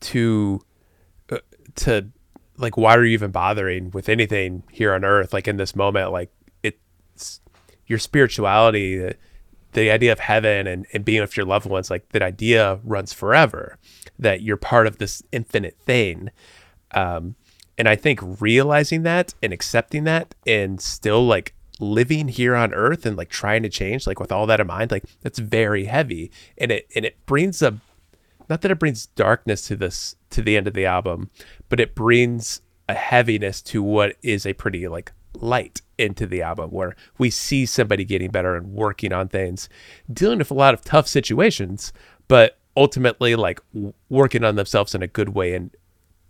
to 0.00 0.60
uh, 1.30 1.38
to 1.76 2.08
like 2.58 2.76
why 2.76 2.94
are 2.94 3.04
you 3.04 3.12
even 3.12 3.30
bothering 3.30 3.90
with 3.92 4.08
anything 4.08 4.62
here 4.70 4.92
on 4.92 5.04
earth 5.04 5.32
like 5.32 5.46
in 5.48 5.56
this 5.56 5.76
moment 5.76 6.12
like 6.12 6.30
it's 6.62 7.40
your 7.86 7.98
spirituality 7.98 9.14
the, 9.80 9.90
idea 9.90 10.12
of 10.12 10.18
heaven 10.18 10.66
and, 10.66 10.86
and 10.92 11.04
being 11.04 11.20
with 11.20 11.36
your 11.36 11.46
loved 11.46 11.66
ones 11.66 11.90
like 11.90 12.08
that 12.10 12.22
idea 12.22 12.80
runs 12.82 13.12
forever 13.12 13.78
that 14.18 14.42
you're 14.42 14.56
part 14.56 14.86
of 14.86 14.98
this 14.98 15.22
infinite 15.32 15.76
thing 15.78 16.30
um, 16.92 17.36
and 17.78 17.88
I 17.88 17.96
think 17.96 18.20
realizing 18.40 19.02
that 19.02 19.34
and 19.42 19.52
accepting 19.52 20.04
that 20.04 20.34
and 20.46 20.80
still 20.80 21.26
like 21.26 21.54
living 21.78 22.28
here 22.28 22.54
on 22.54 22.72
earth 22.72 23.04
and 23.04 23.16
like 23.16 23.28
trying 23.28 23.62
to 23.62 23.68
change, 23.68 24.06
like 24.06 24.18
with 24.18 24.32
all 24.32 24.46
that 24.46 24.60
in 24.60 24.66
mind, 24.66 24.90
like 24.90 25.04
that's 25.20 25.38
very 25.38 25.84
heavy. 25.84 26.30
And 26.56 26.72
it 26.72 26.86
and 26.94 27.04
it 27.04 27.16
brings 27.26 27.60
a 27.62 27.78
not 28.48 28.62
that 28.62 28.70
it 28.70 28.78
brings 28.78 29.06
darkness 29.06 29.66
to 29.68 29.76
this 29.76 30.16
to 30.30 30.42
the 30.42 30.56
end 30.56 30.66
of 30.66 30.74
the 30.74 30.86
album, 30.86 31.30
but 31.68 31.80
it 31.80 31.94
brings 31.94 32.62
a 32.88 32.94
heaviness 32.94 33.60
to 33.60 33.82
what 33.82 34.16
is 34.22 34.46
a 34.46 34.52
pretty 34.54 34.88
like 34.88 35.12
light 35.40 35.82
into 35.98 36.26
the 36.26 36.42
album 36.42 36.70
where 36.70 36.94
we 37.18 37.30
see 37.30 37.66
somebody 37.66 38.04
getting 38.04 38.30
better 38.30 38.56
and 38.56 38.72
working 38.72 39.12
on 39.12 39.28
things, 39.28 39.68
dealing 40.12 40.38
with 40.38 40.50
a 40.50 40.54
lot 40.54 40.74
of 40.74 40.82
tough 40.82 41.08
situations, 41.08 41.92
but 42.28 42.58
ultimately 42.76 43.34
like 43.34 43.60
working 44.08 44.44
on 44.44 44.56
themselves 44.56 44.94
in 44.94 45.02
a 45.02 45.06
good 45.06 45.30
way 45.30 45.54
and 45.54 45.70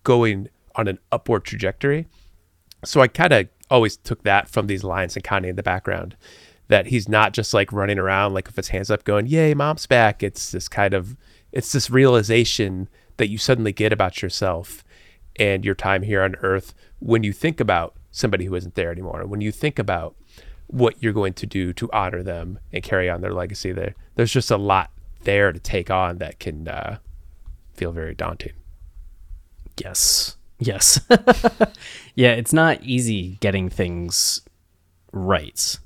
going 0.05 0.49
on 0.77 0.89
an 0.89 0.99
upward 1.11 1.45
trajectory. 1.45 2.07
So 2.85 3.01
I 3.01 3.09
kind 3.09 3.33
of 3.33 3.49
always 3.71 3.97
took 3.97 4.23
that 4.23 4.49
from 4.49 4.69
these 4.69 4.85
lines 4.85 5.17
and 5.17 5.25
Kanye 5.25 5.49
in 5.49 5.57
the 5.57 5.63
background 5.63 6.17
that 6.69 6.87
he's 6.87 7.09
not 7.09 7.33
just 7.33 7.55
like 7.55 7.73
running 7.73 7.99
around 7.99 8.35
like 8.35 8.47
with 8.47 8.57
his 8.57 8.69
hands 8.69 8.91
up 8.91 9.05
going, 9.05 9.27
"Yay, 9.27 9.55
mom's 9.55 9.87
back." 9.87 10.23
It's 10.23 10.51
this 10.51 10.69
kind 10.69 10.95
of 10.95 11.17
it's 11.53 11.73
this 11.73 11.91
realization 11.91 12.89
that 13.17 13.29
you 13.29 13.39
suddenly 13.39 13.73
get 13.73 13.93
about 13.93 14.23
yourself 14.23 14.85
and 15.37 15.65
your 15.65 15.75
time 15.75 16.03
here 16.03 16.23
on 16.23 16.35
earth 16.37 16.75
when 16.99 17.23
you 17.23 17.33
think 17.33 17.61
about 17.61 17.95
somebody 18.17 18.47
who 18.47 18.55
isn't 18.55 18.75
there 18.77 18.91
anymore. 18.91 19.27
When 19.27 19.43
you 19.43 19.53
think 19.53 19.79
about 19.79 20.17
what 20.69 21.01
you're 21.03 21.12
going 21.12 21.35
to 21.35 21.47
do 21.47 21.73
to 21.75 21.91
honor 21.93 22.23
them 22.23 22.59
and 22.73 22.83
carry 22.83 23.09
on 23.11 23.21
their 23.21 23.33
legacy 23.33 23.73
there. 23.73 23.95
There's 24.17 24.33
just 24.33 24.51
a 24.51 24.57
lot 24.57 24.91
there 25.23 25.53
to 25.53 25.61
take 25.61 25.91
on 25.91 26.19
that 26.19 26.41
can 26.41 26.67
uh, 26.67 26.99
feel 27.75 27.93
very 27.93 28.14
daunting. 28.14 28.55
Yes. 29.81 30.37
Yes. 30.59 30.99
yeah, 32.14 32.33
it's 32.33 32.53
not 32.53 32.83
easy 32.83 33.37
getting 33.41 33.69
things 33.69 34.41
right. 35.12 35.79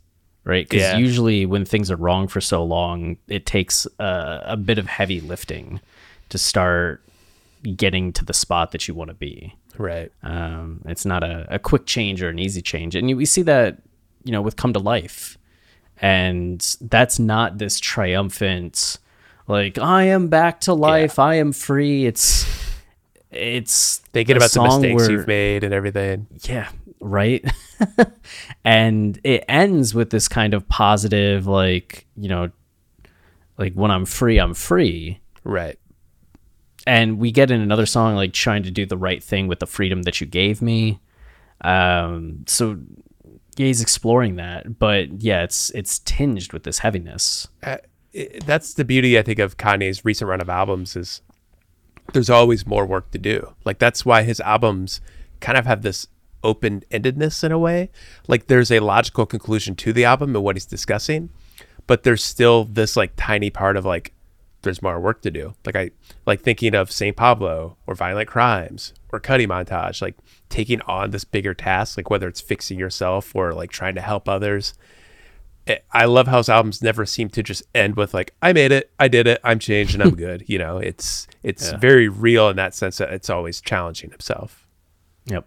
Right? 0.45 0.66
Because 0.68 0.83
Yeah. 0.83 0.97
usually 0.97 1.45
when 1.47 1.64
things 1.64 1.91
are 1.91 1.97
wrong 1.97 2.28
for 2.28 2.41
so 2.41 2.64
long, 2.64 3.18
it 3.28 3.45
takes 3.45 3.87
a, 3.99 4.41
a 4.47 4.57
bit 4.57 4.78
of 4.78 4.87
heavy 4.87 5.20
lifting 5.20 5.81
to 6.31 6.39
start 6.39 7.05
getting 7.76 8.12
to 8.14 8.24
the 8.24 8.33
spot 8.33 8.70
that 8.70 8.89
you 8.89 8.95
want 8.95 9.09
to 9.09 9.14
be. 9.14 9.55
Right. 9.79 10.12
Um, 10.23 10.83
it's 10.87 11.05
not 11.07 11.23
a, 11.25 11.47
a 11.49 11.59
quick 11.59 11.87
change 11.87 12.23
or 12.23 12.29
an 12.29 12.39
easy 12.39 12.62
change. 12.62 12.95
And 12.95 13.09
you, 13.09 13.16
we 13.16 13.25
see 13.27 13.43
that, 13.43 13.79
you 14.25 14.33
know, 14.33 14.43
with 14.43 14.57
Come 14.57 14.73
to 14.75 14.79
Life. 14.79 15.39
And 16.03 16.61
that's 16.81 17.18
not 17.18 17.59
this 17.59 17.79
triumphant, 17.79 18.99
like, 19.47 19.79
I 19.79 20.05
am 20.05 20.29
back 20.29 20.61
to 20.62 20.73
life. 20.75 21.18
I 21.18 21.35
am 21.35 21.53
free. 21.53 22.07
It's, 22.07 22.47
it's 23.31 23.99
Thinking 24.12 24.37
about 24.37 24.51
the 24.51 24.62
mistakes 24.62 25.03
where- 25.03 25.11
you've 25.11 25.27
made 25.27 25.62
and 25.64 25.75
everything. 25.75 26.27
yeah, 26.43 26.71
right. 27.01 27.45
and 28.64 29.21
it 29.25 29.45
ends 29.49 29.95
with 29.95 30.11
this 30.11 30.27
kind 30.29 30.55
of 30.55 30.66
positive, 30.68 31.47
like, 31.47 32.07
you 32.16 32.29
know, 32.29 32.51
like 33.59 33.75
when 33.75 33.91
I'm 33.91 34.07
free, 34.07 34.39
I'm 34.39 34.55
free. 34.55 35.21
Right. 35.45 35.79
And 36.91 37.20
we 37.20 37.30
get 37.30 37.53
in 37.53 37.61
another 37.61 37.86
song, 37.86 38.16
like 38.16 38.32
trying 38.32 38.64
to 38.64 38.70
do 38.72 38.84
the 38.84 38.97
right 38.97 39.22
thing 39.22 39.47
with 39.47 39.61
the 39.61 39.66
freedom 39.68 40.03
that 40.03 40.20
you 40.20 40.26
gave 40.26 40.61
me. 40.61 40.99
Um, 41.61 42.43
so 42.49 42.80
yeah, 43.57 43.66
he's 43.66 43.80
exploring 43.80 44.34
that, 44.36 44.80
but 44.80 45.22
yeah, 45.22 45.45
it's 45.45 45.70
it's 45.70 46.01
tinged 46.01 46.53
with 46.53 46.64
this 46.64 46.80
heaviness. 46.80 47.47
uh, 47.62 47.76
it, 48.12 48.45
that's 48.45 48.74
the 48.74 48.84
beauty 48.84 49.16
I 49.16 49.22
think 49.22 49.38
of 49.38 49.57
Kanye's 49.57 50.05
recent 50.05 50.28
run 50.28 50.41
of 50.41 50.49
albums 50.49 50.97
is 50.97 51.22
there's 52.12 52.28
always 52.28 52.66
more 52.66 52.84
work 52.84 53.12
to 53.12 53.18
do. 53.18 53.55
Like 53.64 53.78
that's 53.78 54.05
why 54.05 54.24
his 54.24 54.41
albums 54.41 55.01
kind 55.38 55.57
of 55.57 55.66
have 55.66 55.82
this 55.82 56.09
open-endedness 56.43 57.45
in 57.45 57.53
a 57.53 57.59
way. 57.59 57.91
Like 58.26 58.49
there's 58.49 58.72
a 58.72 58.80
logical 58.80 59.26
conclusion 59.26 59.76
to 59.76 59.93
the 59.93 60.05
album 60.05 60.34
and 60.34 60.45
what 60.45 60.57
he's 60.57 60.66
discussing, 60.66 61.30
but 61.86 62.03
there's 62.03 62.24
still 62.24 62.64
this 62.64 62.97
like 62.97 63.12
tiny 63.14 63.51
part 63.51 63.76
of 63.76 63.84
like 63.84 64.12
there's 64.63 64.83
more 64.83 65.01
work 65.01 65.23
to 65.23 65.31
do. 65.31 65.55
Like 65.65 65.77
I 65.77 65.91
like 66.27 66.41
thinking 66.43 66.75
of 66.75 66.91
St. 66.93 67.17
Pablo 67.17 67.77
or 67.87 67.95
Violent 67.95 68.29
Crimes 68.29 68.93
or 69.13 69.21
Cudi 69.21 69.47
Montage, 69.47 70.01
like 70.03 70.17
taking 70.49 70.81
on 70.83 71.11
this 71.11 71.25
bigger 71.25 71.55
task, 71.55 71.97
like 71.97 72.11
whether 72.11 72.29
it's 72.29 72.41
fixing 72.41 72.79
yourself 72.79 73.35
or 73.35 73.53
like 73.53 73.71
trying 73.71 73.95
to 73.95 74.01
help 74.01 74.29
others. 74.29 74.75
I- 75.69 75.81
I 75.93 76.05
love 76.07 76.27
how 76.27 76.39
his 76.39 76.49
albums 76.49 76.83
never 76.83 77.05
seem 77.07 77.29
to 77.31 77.43
just 77.43 77.63
end 77.75 77.97
with 77.97 78.13
like 78.15 78.35
I 78.43 78.53
made 78.53 78.73
it, 78.73 78.91
I 78.99 79.09
did 79.09 79.27
it, 79.27 79.41
I'm 79.45 79.59
changed 79.59 79.95
and 79.95 80.03
I'm 80.03 80.15
good. 80.27 80.45
You 80.47 80.59
know, 80.59 80.79
it's 80.79 81.27
it's 81.43 81.71
Yeah. 81.73 81.79
very 81.79 82.09
real 82.09 82.49
in 82.49 82.57
that 82.57 82.75
sense 82.75 82.99
that 82.99 83.13
it's 83.13 83.31
always 83.31 83.61
challenging 83.61 84.11
himself. 84.11 84.67
Yep. 85.27 85.47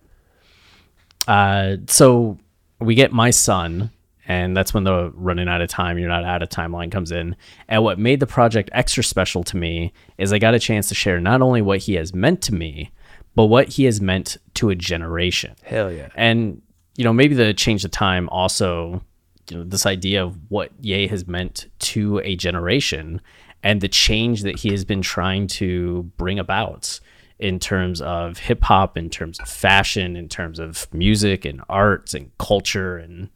Uh, 1.27 1.77
so 1.87 2.37
we 2.79 2.95
get 2.95 3.11
my 3.13 3.29
son, 3.31 3.91
and 4.27 4.55
that's 4.55 4.73
when 4.73 4.83
the 4.83 5.11
running 5.15 5.47
out 5.47 5.61
of 5.61 5.69
time, 5.69 5.97
you're 5.97 6.09
not 6.09 6.23
out 6.23 6.41
of 6.41 6.49
timeline 6.49 6.91
comes 6.91 7.11
in. 7.11 7.35
And 7.67 7.83
what 7.83 7.99
made 7.99 8.19
the 8.19 8.27
project 8.27 8.69
extra 8.71 9.03
special 9.03 9.43
to 9.45 9.57
me 9.57 9.93
is 10.17 10.31
I 10.31 10.39
got 10.39 10.53
a 10.53 10.59
chance 10.59 10.87
to 10.89 10.95
share 10.95 11.19
not 11.19 11.41
only 11.41 11.61
what 11.61 11.79
he 11.79 11.95
has 11.95 12.13
meant 12.13 12.41
to 12.43 12.53
me, 12.53 12.91
but 13.35 13.45
what 13.45 13.69
he 13.69 13.85
has 13.85 13.99
meant 13.99 14.37
to 14.55 14.69
a 14.69 14.75
generation. 14.75 15.55
Hell 15.63 15.91
yeah. 15.91 16.09
And 16.15 16.61
you 16.95 17.03
know, 17.03 17.13
maybe 17.13 17.35
the 17.35 17.53
change 17.53 17.83
of 17.83 17.91
time 17.91 18.29
also, 18.29 19.01
you 19.49 19.57
know, 19.57 19.63
this 19.63 19.85
idea 19.85 20.23
of 20.23 20.37
what 20.49 20.71
Ye 20.79 21.07
has 21.07 21.27
meant 21.27 21.67
to 21.79 22.19
a 22.19 22.35
generation 22.35 23.21
and 23.63 23.81
the 23.81 23.87
change 23.87 24.43
that 24.43 24.59
he 24.59 24.69
has 24.69 24.85
been 24.85 25.01
trying 25.01 25.47
to 25.47 26.03
bring 26.17 26.37
about 26.37 26.99
in 27.39 27.59
terms 27.59 28.01
of 28.01 28.37
hip 28.37 28.63
hop, 28.63 28.97
in 28.97 29.09
terms 29.09 29.39
of 29.39 29.49
fashion, 29.49 30.15
in 30.15 30.29
terms 30.29 30.59
of 30.59 30.87
music 30.93 31.45
and 31.45 31.61
arts 31.67 32.13
and 32.13 32.31
culture 32.37 32.97
and 32.97 33.29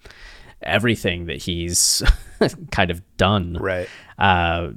everything 0.61 1.25
that 1.25 1.37
he's 1.43 2.03
kind 2.71 2.91
of 2.91 3.01
done. 3.17 3.57
Right. 3.59 3.89
Uh, 4.17 4.71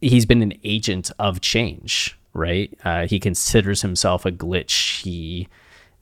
he's 0.00 0.26
been 0.26 0.42
an 0.42 0.54
agent 0.64 1.10
of 1.18 1.40
change, 1.40 2.18
right? 2.34 2.72
Uh, 2.84 3.06
he 3.06 3.18
considers 3.18 3.82
himself 3.82 4.26
a 4.26 4.32
glitch. 4.32 5.02
He 5.02 5.48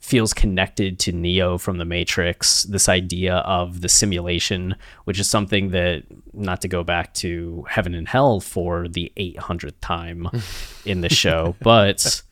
feels 0.01 0.33
connected 0.33 0.97
to 0.97 1.11
Neo 1.11 1.59
from 1.59 1.77
the 1.77 1.85
Matrix, 1.85 2.63
this 2.63 2.89
idea 2.89 3.35
of 3.35 3.81
the 3.81 3.89
simulation, 3.89 4.75
which 5.05 5.19
is 5.19 5.29
something 5.29 5.69
that, 5.69 6.03
not 6.33 6.59
to 6.61 6.67
go 6.67 6.83
back 6.83 7.13
to 7.15 7.65
Heaven 7.69 7.93
and 7.93 8.07
Hell 8.07 8.39
for 8.39 8.87
the 8.87 9.11
800th 9.15 9.75
time 9.79 10.27
in 10.85 11.01
the 11.01 11.09
show, 11.09 11.55
but 11.61 12.23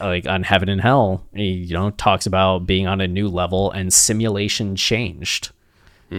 like 0.00 0.26
on 0.26 0.44
Heaven 0.44 0.68
and 0.68 0.80
Hell, 0.80 1.24
he, 1.34 1.48
you 1.48 1.74
know, 1.74 1.90
talks 1.90 2.24
about 2.24 2.66
being 2.66 2.86
on 2.86 3.00
a 3.00 3.08
new 3.08 3.28
level 3.28 3.72
and 3.72 3.92
simulation 3.92 4.76
changed. 4.76 5.50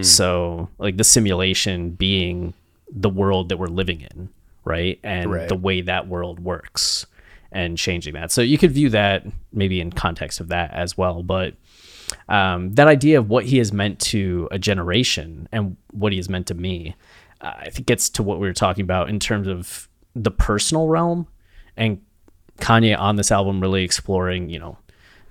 So, 0.02 0.68
like 0.78 0.96
the 0.96 1.04
simulation 1.04 1.90
being 1.90 2.54
the 2.92 3.10
world 3.10 3.48
that 3.48 3.56
we're 3.58 3.66
living 3.66 4.00
in, 4.02 4.28
right? 4.64 4.98
And 5.02 5.30
Right. 5.32 5.48
the 5.48 5.56
way 5.56 5.80
that 5.82 6.06
world 6.08 6.40
works 6.40 7.06
and 7.52 7.76
changing 7.76 8.14
that. 8.14 8.30
So, 8.30 8.40
you 8.42 8.56
could 8.58 8.70
view 8.72 8.88
that 8.90 9.26
maybe 9.52 9.80
in 9.80 9.90
context 9.90 10.40
of 10.40 10.48
that 10.48 10.72
as 10.72 10.96
well. 10.96 11.22
But 11.22 11.54
um, 12.28 12.70
that 12.74 12.86
idea 12.86 13.18
of 13.18 13.28
what 13.28 13.44
he 13.46 13.58
has 13.58 13.72
meant 13.72 13.98
to 14.00 14.48
a 14.50 14.58
generation 14.58 15.48
and 15.52 15.76
what 15.92 16.12
he 16.12 16.18
has 16.18 16.28
meant 16.28 16.46
to 16.48 16.54
me, 16.54 16.94
uh, 17.40 17.52
I 17.58 17.70
think 17.70 17.86
gets 17.86 18.08
to 18.10 18.22
what 18.22 18.38
we 18.40 18.46
were 18.46 18.52
talking 18.54 18.82
about 18.82 19.08
in 19.08 19.18
terms 19.18 19.46
of 19.48 19.88
the 20.14 20.30
personal 20.30 20.88
realm 20.88 21.26
and 21.76 22.00
Kanye 22.58 22.98
on 22.98 23.16
this 23.16 23.30
album 23.32 23.60
really 23.60 23.84
exploring, 23.84 24.50
you 24.50 24.58
know, 24.58 24.76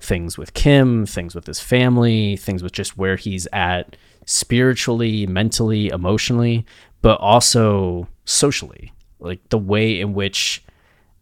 things 0.00 0.38
with 0.38 0.54
Kim, 0.54 1.04
things 1.06 1.34
with 1.34 1.46
his 1.46 1.60
family, 1.60 2.36
things 2.36 2.62
with 2.62 2.72
just 2.72 2.96
where 2.96 3.16
he's 3.16 3.46
at 3.52 3.96
spiritually, 4.26 5.26
mentally, 5.26 5.88
emotionally, 5.88 6.64
but 7.02 7.18
also 7.20 8.08
socially. 8.24 8.92
Like 9.18 9.46
the 9.50 9.58
way 9.58 10.00
in 10.00 10.14
which 10.14 10.64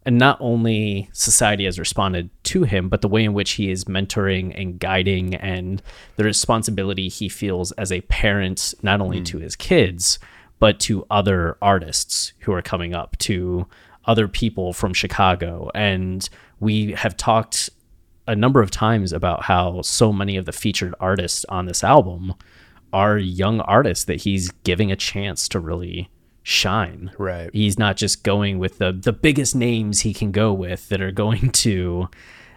and 0.05 0.17
not 0.17 0.37
only 0.39 1.09
society 1.11 1.65
has 1.65 1.77
responded 1.77 2.29
to 2.43 2.63
him, 2.63 2.89
but 2.89 3.01
the 3.01 3.07
way 3.07 3.23
in 3.23 3.33
which 3.33 3.51
he 3.51 3.69
is 3.69 3.83
mentoring 3.85 4.59
and 4.59 4.79
guiding 4.79 5.35
and 5.35 5.81
the 6.15 6.23
responsibility 6.23 7.09
he 7.09 7.27
feels 7.27 7.71
as 7.73 7.91
a 7.91 8.01
parent, 8.01 8.73
not 8.81 9.01
only 9.01 9.21
to 9.21 9.37
hmm. 9.37 9.43
his 9.43 9.55
kids, 9.55 10.17
but 10.57 10.79
to 10.79 11.05
other 11.11 11.57
artists 11.61 12.33
who 12.39 12.53
are 12.53 12.61
coming 12.61 12.93
up, 12.93 13.17
to 13.17 13.67
other 14.05 14.27
people 14.27 14.73
from 14.73 14.93
Chicago. 14.93 15.69
And 15.75 16.27
we 16.59 16.93
have 16.93 17.15
talked 17.15 17.69
a 18.27 18.35
number 18.35 18.61
of 18.61 18.71
times 18.71 19.11
about 19.11 19.43
how 19.43 19.81
so 19.81 20.13
many 20.13 20.37
of 20.37 20.45
the 20.45 20.51
featured 20.51 20.95
artists 20.99 21.45
on 21.49 21.65
this 21.65 21.83
album 21.83 22.33
are 22.93 23.17
young 23.17 23.61
artists 23.61 24.05
that 24.05 24.21
he's 24.21 24.51
giving 24.63 24.91
a 24.91 24.95
chance 24.95 25.47
to 25.49 25.59
really 25.59 26.09
shine. 26.43 27.11
Right. 27.17 27.49
He's 27.53 27.77
not 27.77 27.97
just 27.97 28.23
going 28.23 28.59
with 28.59 28.77
the 28.77 28.91
the 28.91 29.13
biggest 29.13 29.55
names 29.55 30.01
he 30.01 30.13
can 30.13 30.31
go 30.31 30.53
with 30.53 30.89
that 30.89 31.01
are 31.01 31.11
going 31.11 31.51
to 31.65 32.09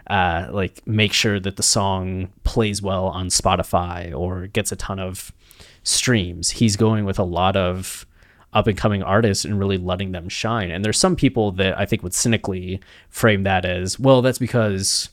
uh, 0.08 0.48
like 0.50 0.86
make 0.86 1.12
sure 1.12 1.38
that 1.38 1.56
the 1.56 1.62
song 1.62 2.30
plays 2.44 2.82
well 2.82 3.06
on 3.06 3.28
Spotify 3.28 4.14
or 4.14 4.46
gets 4.48 4.72
a 4.72 4.76
ton 4.76 4.98
of 4.98 5.32
streams. 5.84 6.50
He's 6.50 6.76
going 6.76 7.04
with 7.04 7.18
a 7.18 7.24
lot 7.24 7.56
of 7.56 8.06
up 8.52 8.66
and 8.66 8.76
coming 8.76 9.02
artists 9.02 9.44
and 9.44 9.58
really 9.58 9.78
letting 9.78 10.12
them 10.12 10.28
shine. 10.28 10.70
And 10.70 10.84
there's 10.84 10.98
some 10.98 11.16
people 11.16 11.52
that 11.52 11.78
I 11.78 11.86
think 11.86 12.02
would 12.02 12.12
cynically 12.12 12.80
frame 13.08 13.44
that 13.44 13.64
as, 13.64 13.98
well, 13.98 14.20
that's 14.20 14.38
because 14.38 15.08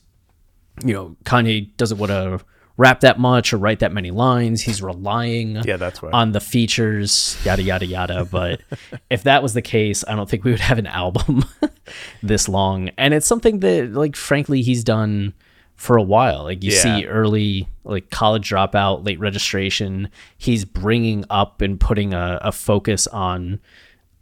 you 0.84 0.94
know, 0.94 1.16
Kanye 1.24 1.76
doesn't 1.78 1.98
want 1.98 2.12
to 2.12 2.42
rap 2.80 3.02
that 3.02 3.20
much 3.20 3.52
or 3.52 3.58
write 3.58 3.80
that 3.80 3.92
many 3.92 4.10
lines. 4.10 4.62
He's 4.62 4.82
relying 4.82 5.58
Yeah, 5.66 5.76
that's 5.76 6.02
why. 6.02 6.12
on 6.12 6.32
the 6.32 6.40
features, 6.40 7.38
yada 7.44 7.62
yada 7.62 7.86
yada. 7.86 8.24
But 8.24 8.62
if 9.10 9.24
that 9.24 9.44
was 9.44 9.54
the 9.54 9.62
case, 9.62 10.04
I 10.08 10.16
don't 10.16 10.30
think 10.30 10.46
we 10.46 10.52
would 10.52 10.62
have 10.62 10.80
an 10.80 10.88
album 10.88 11.44
this 12.24 12.48
long. 12.48 12.90
And 12.98 13.14
it's 13.14 13.28
something 13.28 13.60
that, 13.60 13.92
like, 13.92 14.16
frankly, 14.16 14.62
he's 14.62 14.84
done 14.86 15.34
for 15.76 15.98
a 15.98 16.02
while. 16.04 16.44
Like 16.44 16.64
you 16.64 16.72
Yeah. 16.72 16.82
see 16.82 17.06
early, 17.06 17.68
like 17.84 18.10
college 18.12 18.50
dropout, 18.50 19.06
late 19.06 19.20
registration. 19.20 20.10
He's 20.38 20.64
bringing 20.66 21.26
up 21.30 21.62
and 21.62 21.80
putting 21.80 22.14
a, 22.14 22.40
a 22.42 22.52
focus 22.54 23.08
on 23.08 23.60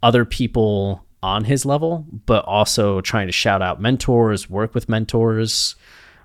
other 0.01 0.25
people 0.25 1.03
on 1.23 1.43
his 1.45 1.63
level, 1.65 2.05
but 2.25 2.43
also 2.45 3.01
trying 3.01 3.27
to 3.27 3.31
shout 3.33 3.61
out 3.61 3.81
mentors, 3.81 4.49
work 4.49 4.73
with 4.75 4.87
mentors, 4.89 5.75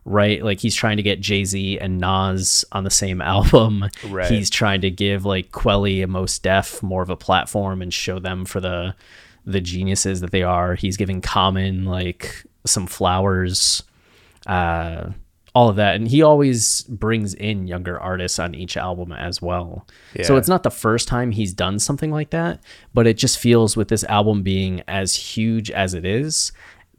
right? 0.04 0.42
Like 0.42 0.60
he's 0.60 0.74
trying 0.74 0.96
to 0.96 1.02
get 1.02 1.20
Jay 1.20 1.44
Z 1.44 1.78
and 1.78 1.98
Nas 1.98 2.64
on 2.72 2.84
the 2.84 2.90
same 2.90 3.20
album. 3.22 3.84
Right. 4.08 4.30
He's 4.30 4.50
trying 4.50 4.80
to 4.82 4.90
give 4.90 5.24
like 5.24 5.50
Kweli 5.52 6.02
and 6.02 6.12
Mos 6.12 6.38
Def 6.38 6.82
more 6.82 7.02
of 7.02 7.10
a 7.10 7.16
platform 7.16 7.82
and 7.82 7.92
show 7.92 8.18
them 8.18 8.44
for 8.44 8.60
the 8.60 8.94
the 9.44 9.60
geniuses 9.60 10.20
that 10.20 10.30
they 10.30 10.42
are. 10.42 10.74
He's 10.74 10.96
giving 10.96 11.20
Common 11.20 11.84
like 11.84 12.44
some 12.64 12.86
flowers, 12.86 13.82
uh, 14.46 15.10
all 15.54 15.68
of 15.68 15.76
that, 15.76 15.96
and 15.96 16.06
he 16.06 16.22
always 16.22 16.82
brings 16.82 17.34
in 17.34 17.66
younger 17.66 17.98
artists 17.98 18.38
on 18.38 18.54
each 18.54 18.76
album 18.76 19.12
as 19.12 19.42
well. 19.42 19.86
So 20.22 20.36
it's 20.36 20.48
not 20.48 20.62
the 20.62 20.70
first 20.70 21.08
time 21.08 21.32
he's 21.32 21.52
done 21.52 21.78
something 21.78 22.10
like 22.10 22.30
that, 22.30 22.60
but 22.94 23.06
it 23.06 23.18
just 23.18 23.38
feels 23.38 23.76
with 23.76 23.88
this 23.88 24.04
album 24.04 24.42
being 24.42 24.82
as 24.86 25.14
huge 25.14 25.70
as 25.70 25.92
it 25.92 26.04
is 26.04 26.52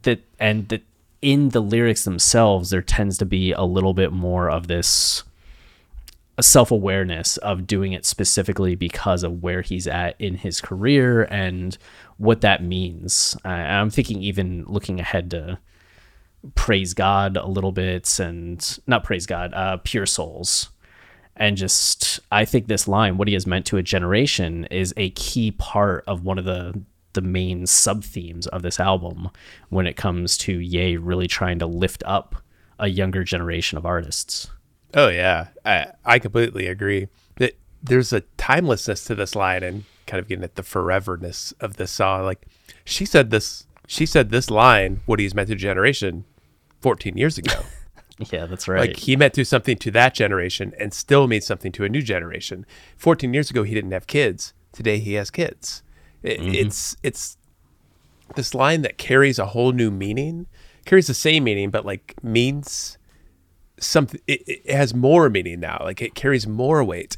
that 0.04 0.20
and 0.40 0.68
that 0.70 0.84
in 1.24 1.50
the 1.50 1.62
lyrics 1.62 2.04
themselves 2.04 2.70
there 2.70 2.82
tends 2.82 3.18
to 3.18 3.26
be 3.26 3.54
a 3.54 3.64
little 3.64 3.94
bit 3.94 4.12
more 4.12 4.50
of 4.50 4.68
this 4.68 5.24
self-awareness 6.42 7.38
of 7.38 7.66
doing 7.66 7.94
it 7.94 8.06
specifically 8.06 8.76
because 8.76 9.24
of 9.24 9.42
where 9.42 9.62
he's 9.62 9.88
at 9.88 10.20
in 10.20 10.36
his 10.36 10.60
career 10.60 11.24
and 11.32 11.78
what 12.18 12.42
that 12.42 12.64
means. 12.64 13.38
I 13.46 13.54
I'm 13.54 13.90
thinking 13.90 14.22
even 14.22 14.66
looking 14.68 15.00
ahead 15.00 15.32
to 15.32 15.60
praise 16.56 16.94
God 16.94 17.38
a 17.38 17.48
little 17.48 17.72
bit 17.72 18.20
and 18.20 18.80
not 18.86 19.04
praise 19.04 19.26
God, 19.26 19.54
uh, 19.54 19.78
pure 19.78 20.06
souls. 20.06 20.70
And 21.36 21.56
just, 21.58 22.20
I 22.32 22.46
think 22.46 22.68
this 22.68 22.88
line, 22.88 23.18
what 23.18 23.28
he 23.28 23.34
has 23.34 23.48
meant 23.48 23.66
to 23.68 23.78
a 23.78 23.84
generation, 23.84 24.66
is 24.66 24.94
a 24.98 25.12
key 25.12 25.52
part 25.52 26.04
of 26.06 26.26
one 26.26 26.38
of 26.38 26.46
the 26.46 26.80
the 27.14 27.22
main 27.22 27.66
sub 27.66 28.04
themes 28.04 28.48
of 28.48 28.62
this 28.62 28.80
album 28.80 29.30
when 29.70 29.88
it 29.88 29.96
comes 29.96 30.38
to 30.40 30.60
Ye 30.60 30.98
really 30.98 31.28
trying 31.28 31.60
to 31.60 31.66
lift 31.66 32.04
up 32.06 32.36
a 32.80 32.88
younger 32.88 33.24
generation 33.24 33.78
of 33.78 33.86
artists. 33.86 34.50
Oh 34.94 35.08
yeah, 35.08 35.48
I 35.66 35.88
I 36.06 36.20
completely 36.20 36.68
agree. 36.68 37.08
That 37.38 37.58
there's 37.82 38.14
a 38.14 38.22
timelessness 38.38 39.06
to 39.06 39.16
this 39.16 39.36
line 39.36 39.64
and 39.64 39.84
kind 40.06 40.20
of 40.20 40.28
getting 40.28 40.44
at 40.44 40.56
the 40.56 40.64
foreverness 40.64 41.54
of 41.60 41.78
this 41.78 41.92
song. 41.92 42.24
Like 42.24 42.46
she 42.86 43.06
said 43.06 43.30
this, 43.30 43.66
she 43.88 44.06
said 44.06 44.30
this 44.30 44.50
line, 44.50 45.02
"What 45.06 45.20
he's 45.20 45.34
meant 45.34 45.50
to 45.50 45.56
generation," 45.56 46.26
14 46.82 47.18
years 47.18 47.38
ago. 47.38 47.64
yeah, 48.32 48.46
that's 48.46 48.68
right. 48.68 48.90
Like 48.90 48.98
he 48.98 49.16
meant 49.16 49.34
to 49.36 49.46
something 49.46 49.78
to 49.78 49.92
that 49.92 50.14
generation 50.14 50.74
and 50.80 50.94
still 50.94 51.28
means 51.28 51.46
something 51.46 51.72
to 51.74 51.86
a 51.86 51.90
new 51.90 52.02
generation. 52.02 52.66
14 52.98 53.34
years 53.34 53.50
ago, 53.50 53.64
he 53.64 53.74
didn't 53.74 53.92
have 53.92 54.08
kids. 54.08 54.54
Today, 54.72 55.00
he 55.00 55.14
has 55.14 55.30
kids. 55.30 55.83
It, 56.24 56.40
mm-hmm. 56.40 56.54
It's 56.56 56.98
it's 57.04 57.38
this 58.36 58.56
line 58.56 58.82
that 58.82 58.98
carries 58.98 59.38
a 59.38 59.48
whole 59.48 59.72
new 59.72 59.92
meaning, 59.92 60.48
carries 60.86 61.08
the 61.08 61.14
same 61.14 61.44
meaning, 61.44 61.70
but 61.70 61.86
like 61.86 62.16
means 62.24 62.98
something 63.80 64.20
it, 64.28 64.44
it, 64.48 64.72
has 64.72 64.94
more 64.94 65.30
meaning 65.30 65.60
now 65.60 65.80
like 65.82 66.02
it 66.02 66.16
carries 66.16 66.48
more 66.48 66.84
weight 66.84 67.18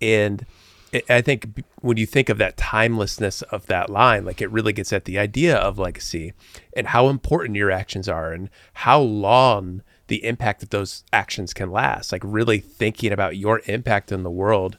and 0.00 0.46
it, 0.92 1.04
i 1.10 1.20
think 1.20 1.62
when 1.80 1.96
you 1.96 2.06
think 2.06 2.28
of 2.28 2.38
that 2.38 2.56
timelessness 2.56 3.42
of 3.42 3.66
that 3.66 3.90
line 3.90 4.24
like 4.24 4.40
it 4.40 4.50
really 4.50 4.72
gets 4.72 4.92
at 4.92 5.04
the 5.04 5.18
idea 5.18 5.56
of 5.56 5.78
legacy 5.78 6.32
and 6.76 6.88
how 6.88 7.08
important 7.08 7.56
your 7.56 7.70
actions 7.70 8.08
are 8.08 8.32
and 8.32 8.48
how 8.74 9.00
long 9.00 9.82
the 10.06 10.24
impact 10.24 10.62
of 10.62 10.70
those 10.70 11.04
actions 11.12 11.52
can 11.52 11.70
last 11.70 12.12
like 12.12 12.22
really 12.24 12.58
thinking 12.58 13.12
about 13.12 13.36
your 13.36 13.60
impact 13.66 14.10
in 14.12 14.22
the 14.22 14.30
world 14.30 14.78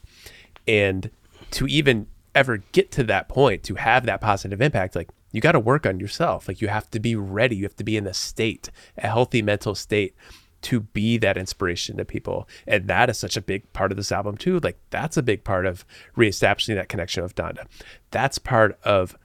and 0.66 1.10
to 1.50 1.66
even 1.66 2.06
ever 2.34 2.58
get 2.72 2.90
to 2.92 3.04
that 3.04 3.28
point 3.28 3.62
to 3.62 3.74
have 3.74 4.06
that 4.06 4.20
positive 4.20 4.60
impact 4.60 4.94
like 4.94 5.08
you 5.32 5.40
got 5.40 5.52
to 5.52 5.60
work 5.60 5.86
on 5.86 6.00
yourself 6.00 6.48
like 6.48 6.60
you 6.60 6.68
have 6.68 6.90
to 6.90 7.00
be 7.00 7.14
ready 7.16 7.56
you 7.56 7.64
have 7.64 7.76
to 7.76 7.84
be 7.84 7.96
in 7.96 8.06
a 8.06 8.14
state 8.14 8.70
a 8.98 9.06
healthy 9.06 9.42
mental 9.42 9.74
state 9.74 10.14
to 10.62 10.80
be 10.80 11.16
that 11.18 11.36
inspiration 11.36 11.96
to 11.96 12.04
people. 12.04 12.48
And 12.66 12.86
that 12.88 13.08
is 13.08 13.18
such 13.18 13.36
a 13.36 13.40
big 13.40 13.72
part 13.72 13.90
of 13.90 13.96
this 13.96 14.12
album 14.12 14.36
too. 14.36 14.60
Like 14.60 14.78
that's 14.90 15.16
a 15.16 15.22
big 15.22 15.44
part 15.44 15.66
of 15.66 15.84
reestablishing 16.16 16.74
that 16.76 16.88
connection 16.88 17.22
with 17.22 17.34
Donda. 17.34 17.66
That's 18.10 18.38
part 18.38 18.78
of 18.84 19.16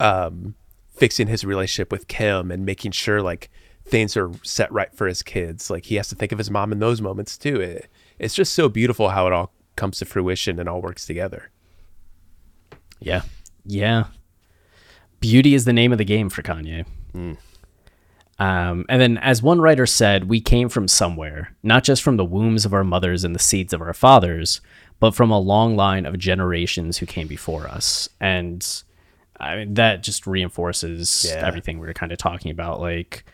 um 0.00 0.54
fixing 0.90 1.28
his 1.28 1.44
relationship 1.44 1.92
with 1.92 2.08
Kim 2.08 2.50
and 2.50 2.66
making 2.66 2.92
sure 2.92 3.22
like 3.22 3.50
things 3.84 4.16
are 4.16 4.30
set 4.42 4.70
right 4.72 4.92
for 4.94 5.06
his 5.06 5.22
kids. 5.22 5.70
Like 5.70 5.86
he 5.86 5.96
has 5.96 6.08
to 6.08 6.14
think 6.14 6.32
of 6.32 6.38
his 6.38 6.50
mom 6.50 6.72
in 6.72 6.80
those 6.80 7.00
moments 7.00 7.38
too. 7.38 7.60
It, 7.60 7.88
it's 8.18 8.34
just 8.34 8.52
so 8.52 8.68
beautiful 8.68 9.10
how 9.10 9.26
it 9.26 9.32
all 9.32 9.52
comes 9.76 9.98
to 9.98 10.04
fruition 10.04 10.58
and 10.58 10.68
all 10.68 10.82
works 10.82 11.06
together. 11.06 11.50
Yeah. 13.04 13.22
Yeah. 13.64 14.04
Beauty 15.20 15.54
is 15.54 15.64
the 15.64 15.72
name 15.72 15.92
of 15.92 15.98
the 15.98 16.04
game 16.04 16.28
for 16.28 16.42
Kanye. 16.42 16.84
Mm. 17.14 17.36
Um, 18.38 18.86
and 18.88 19.00
then, 19.00 19.18
as 19.18 19.42
one 19.42 19.60
writer 19.60 19.86
said, 19.86 20.28
we 20.28 20.40
came 20.40 20.68
from 20.68 20.88
somewhere, 20.88 21.54
not 21.62 21.84
just 21.84 22.02
from 22.02 22.16
the 22.16 22.24
wombs 22.24 22.64
of 22.64 22.74
our 22.74 22.82
mothers 22.82 23.22
and 23.22 23.34
the 23.34 23.38
seeds 23.38 23.72
of 23.72 23.80
our 23.80 23.94
fathers, 23.94 24.60
but 24.98 25.14
from 25.14 25.30
a 25.30 25.38
long 25.38 25.76
line 25.76 26.06
of 26.06 26.18
generations 26.18 26.98
who 26.98 27.06
came 27.06 27.28
before 27.28 27.68
us. 27.68 28.08
And 28.20 28.66
I 29.38 29.56
mean, 29.56 29.74
that 29.74 30.02
just 30.02 30.26
reinforces 30.26 31.26
yeah. 31.28 31.46
everything 31.46 31.78
we 31.78 31.86
were 31.86 31.92
kind 31.92 32.10
of 32.10 32.18
talking 32.18 32.50
about. 32.50 32.80
Like, 32.80 33.24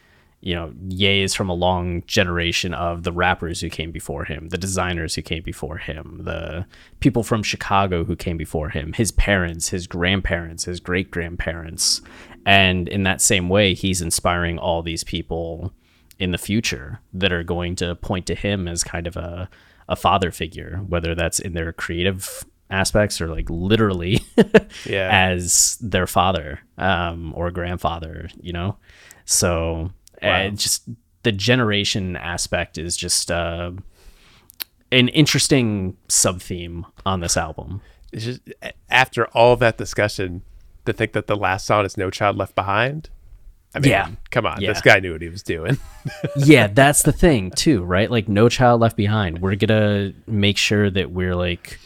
you 0.40 0.54
know, 0.54 0.72
Ye 0.88 1.22
is 1.22 1.34
from 1.34 1.48
a 1.48 1.54
long 1.54 2.02
generation 2.06 2.72
of 2.72 3.02
the 3.02 3.12
rappers 3.12 3.60
who 3.60 3.68
came 3.68 3.90
before 3.90 4.24
him, 4.24 4.48
the 4.50 4.58
designers 4.58 5.14
who 5.14 5.22
came 5.22 5.42
before 5.42 5.78
him, 5.78 6.20
the 6.22 6.64
people 7.00 7.24
from 7.24 7.42
Chicago 7.42 8.04
who 8.04 8.14
came 8.14 8.36
before 8.36 8.68
him, 8.68 8.92
his 8.92 9.10
parents, 9.10 9.68
his 9.68 9.86
grandparents, 9.86 10.64
his 10.64 10.78
great 10.78 11.10
grandparents. 11.10 12.02
And 12.46 12.88
in 12.88 13.02
that 13.02 13.20
same 13.20 13.48
way, 13.48 13.74
he's 13.74 14.00
inspiring 14.00 14.58
all 14.58 14.82
these 14.82 15.02
people 15.02 15.72
in 16.20 16.30
the 16.30 16.38
future 16.38 17.00
that 17.12 17.32
are 17.32 17.44
going 17.44 17.74
to 17.76 17.96
point 17.96 18.26
to 18.26 18.34
him 18.34 18.68
as 18.68 18.84
kind 18.84 19.06
of 19.06 19.16
a, 19.16 19.48
a 19.88 19.96
father 19.96 20.30
figure, 20.30 20.84
whether 20.88 21.14
that's 21.14 21.40
in 21.40 21.54
their 21.54 21.72
creative 21.72 22.44
aspects 22.70 23.20
or 23.20 23.28
like 23.28 23.48
literally 23.50 24.20
yeah. 24.86 25.08
as 25.10 25.78
their 25.80 26.06
father 26.06 26.60
um, 26.76 27.32
or 27.36 27.50
grandfather, 27.50 28.28
you 28.40 28.52
know? 28.52 28.76
So 29.24 29.90
Wow. 30.22 30.46
Uh, 30.46 30.50
just 30.50 30.88
the 31.22 31.32
generation 31.32 32.16
aspect 32.16 32.78
is 32.78 32.96
just 32.96 33.30
uh, 33.30 33.72
an 34.90 35.08
interesting 35.08 35.96
sub 36.08 36.40
theme 36.40 36.86
on 37.04 37.20
this 37.20 37.36
album. 37.36 37.80
It's 38.12 38.24
just 38.24 38.40
after 38.88 39.26
all 39.28 39.56
that 39.56 39.76
discussion, 39.76 40.42
to 40.86 40.92
think 40.92 41.12
that 41.12 41.26
the 41.26 41.36
last 41.36 41.66
song 41.66 41.84
is 41.84 41.96
"No 41.96 42.10
Child 42.10 42.36
Left 42.36 42.54
Behind." 42.54 43.10
I 43.74 43.80
mean, 43.80 43.90
yeah. 43.90 44.08
come 44.30 44.46
on, 44.46 44.62
yeah. 44.62 44.72
this 44.72 44.80
guy 44.80 44.98
knew 44.98 45.12
what 45.12 45.20
he 45.20 45.28
was 45.28 45.42
doing. 45.42 45.76
yeah, 46.36 46.68
that's 46.68 47.02
the 47.02 47.12
thing 47.12 47.50
too, 47.50 47.84
right? 47.84 48.10
Like 48.10 48.28
"No 48.28 48.48
Child 48.48 48.80
Left 48.80 48.96
Behind." 48.96 49.40
We're 49.40 49.56
gonna 49.56 50.14
make 50.26 50.56
sure 50.56 50.88
that 50.90 51.10
we're 51.10 51.36
like, 51.36 51.78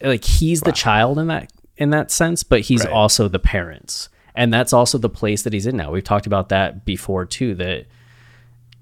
like 0.00 0.24
he's 0.24 0.62
wow. 0.62 0.66
the 0.66 0.72
child 0.72 1.18
in 1.18 1.26
that 1.26 1.52
in 1.76 1.90
that 1.90 2.10
sense, 2.10 2.42
but 2.42 2.62
he's 2.62 2.84
right. 2.84 2.92
also 2.92 3.28
the 3.28 3.38
parents 3.38 4.08
and 4.40 4.54
that's 4.54 4.72
also 4.72 4.96
the 4.96 5.10
place 5.10 5.42
that 5.42 5.52
he's 5.52 5.66
in 5.66 5.76
now. 5.76 5.90
We've 5.90 6.02
talked 6.02 6.26
about 6.26 6.48
that 6.48 6.86
before 6.86 7.26
too. 7.26 7.54
That 7.56 7.84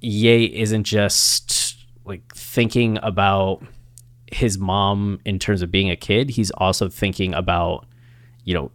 Ye 0.00 0.44
isn't 0.44 0.84
just 0.84 1.84
like 2.04 2.32
thinking 2.32 2.96
about 3.02 3.64
his 4.30 4.56
mom 4.56 5.18
in 5.24 5.40
terms 5.40 5.60
of 5.60 5.72
being 5.72 5.90
a 5.90 5.96
kid. 5.96 6.30
He's 6.30 6.52
also 6.52 6.88
thinking 6.88 7.34
about 7.34 7.86
you 8.44 8.54
know 8.54 8.70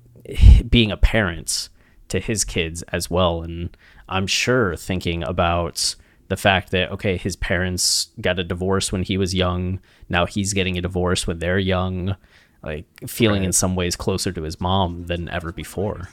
being 0.69 0.91
a 0.91 0.97
parent 0.97 1.69
to 2.09 2.19
his 2.19 2.43
kids 2.43 2.81
as 2.91 3.09
well, 3.09 3.43
and 3.43 3.75
I'm 4.09 4.27
sure 4.27 4.75
thinking 4.75 5.23
about 5.23 5.95
the 6.27 6.35
fact 6.35 6.71
that 6.71 6.91
okay 6.91 7.15
his 7.15 7.37
parents 7.37 8.09
got 8.19 8.39
a 8.39 8.43
divorce 8.43 8.91
when 8.91 9.03
he 9.03 9.17
was 9.17 9.35
young 9.35 9.79
now 10.09 10.25
he's 10.25 10.53
getting 10.53 10.77
a 10.77 10.81
divorce 10.81 11.27
when 11.27 11.37
they're 11.37 11.59
young 11.59 12.15
like 12.63 12.85
feeling 13.05 13.41
right. 13.41 13.47
in 13.47 13.51
some 13.51 13.75
ways 13.75 13.95
closer 13.95 14.31
to 14.31 14.41
his 14.41 14.59
mom 14.59 15.05
than 15.07 15.29
ever 15.29 15.51
before 15.51 16.07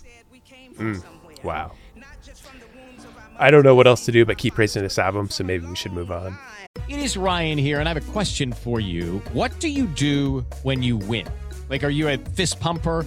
Mm. 0.80 1.04
Wow. 1.44 1.72
I 3.38 3.50
don't 3.50 3.62
know 3.64 3.74
what 3.74 3.86
else 3.86 4.04
to 4.04 4.12
do 4.12 4.24
but 4.24 4.36
keep 4.38 4.54
praising 4.54 4.82
this 4.82 4.98
album, 4.98 5.30
so 5.30 5.44
maybe 5.44 5.66
we 5.66 5.76
should 5.76 5.92
move 5.92 6.10
on. 6.10 6.36
It 6.88 6.98
is 6.98 7.16
Ryan 7.16 7.58
here, 7.58 7.80
and 7.80 7.88
I 7.88 7.94
have 7.94 8.08
a 8.08 8.12
question 8.12 8.52
for 8.52 8.80
you. 8.80 9.22
What 9.32 9.58
do 9.60 9.68
you 9.68 9.86
do 9.86 10.44
when 10.62 10.82
you 10.82 10.96
win? 10.96 11.26
Like, 11.68 11.84
are 11.84 11.90
you 11.90 12.08
a 12.08 12.18
fist 12.18 12.60
pumper? 12.60 13.06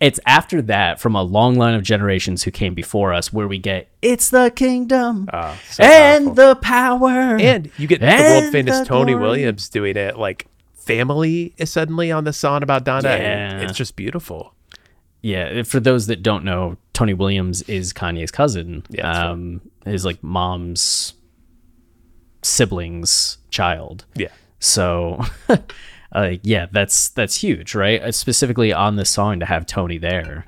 It's 0.00 0.18
after 0.24 0.62
that 0.62 0.98
from 0.98 1.14
a 1.14 1.22
long 1.22 1.56
line 1.56 1.74
of 1.74 1.82
generations 1.82 2.42
who 2.42 2.50
came 2.50 2.74
before 2.74 3.12
us 3.12 3.32
where 3.32 3.46
we 3.46 3.58
get 3.58 3.88
it's 4.00 4.30
the 4.30 4.50
kingdom 4.56 5.28
Ah, 5.32 5.58
so 5.68 5.84
and 5.84 6.24
powerful. 6.24 6.34
the 6.34 6.56
power 6.56 7.10
And 7.38 7.70
you 7.76 7.86
get 7.86 8.00
the 8.00 8.06
world 8.06 8.50
famous 8.52 8.78
the 8.78 8.84
Tony. 8.86 9.14
Williams 9.14 9.68
doing 9.68 9.96
it. 9.98 10.18
Like 10.18 10.46
family 10.74 11.52
is 11.58 11.70
suddenly 11.70 12.10
on 12.10 12.24
the 12.24 12.32
song 12.32 12.62
about 12.62 12.84
Donda. 12.86 13.04
Yeah. 13.18 13.60
It's 13.60 13.76
just 13.76 13.94
beautiful. 13.94 14.54
Yeah, 15.22 15.64
for 15.64 15.80
those 15.80 16.06
that 16.06 16.22
don't 16.22 16.44
know, 16.44 16.78
Tony 16.94 17.12
Williams 17.12 17.60
is 17.62 17.92
Kanye's 17.92 18.30
cousin. 18.30 18.84
Yeah, 18.88 19.02
that's 19.02 19.18
right. 19.18 19.26
um, 19.26 19.60
his 19.84 20.06
like 20.06 20.22
mom's 20.22 21.12
siblings' 22.42 23.38
child. 23.50 24.04
Yeah. 24.14 24.28
So, 24.60 25.22
uh, 26.12 26.32
yeah, 26.42 26.66
that's 26.72 27.08
that's 27.10 27.36
huge, 27.42 27.74
right? 27.74 28.02
Uh, 28.02 28.12
Specifically 28.12 28.72
on 28.72 28.96
this 28.96 29.10
song 29.10 29.40
to 29.40 29.46
have 29.46 29.66
Tony 29.66 29.98
there. 29.98 30.46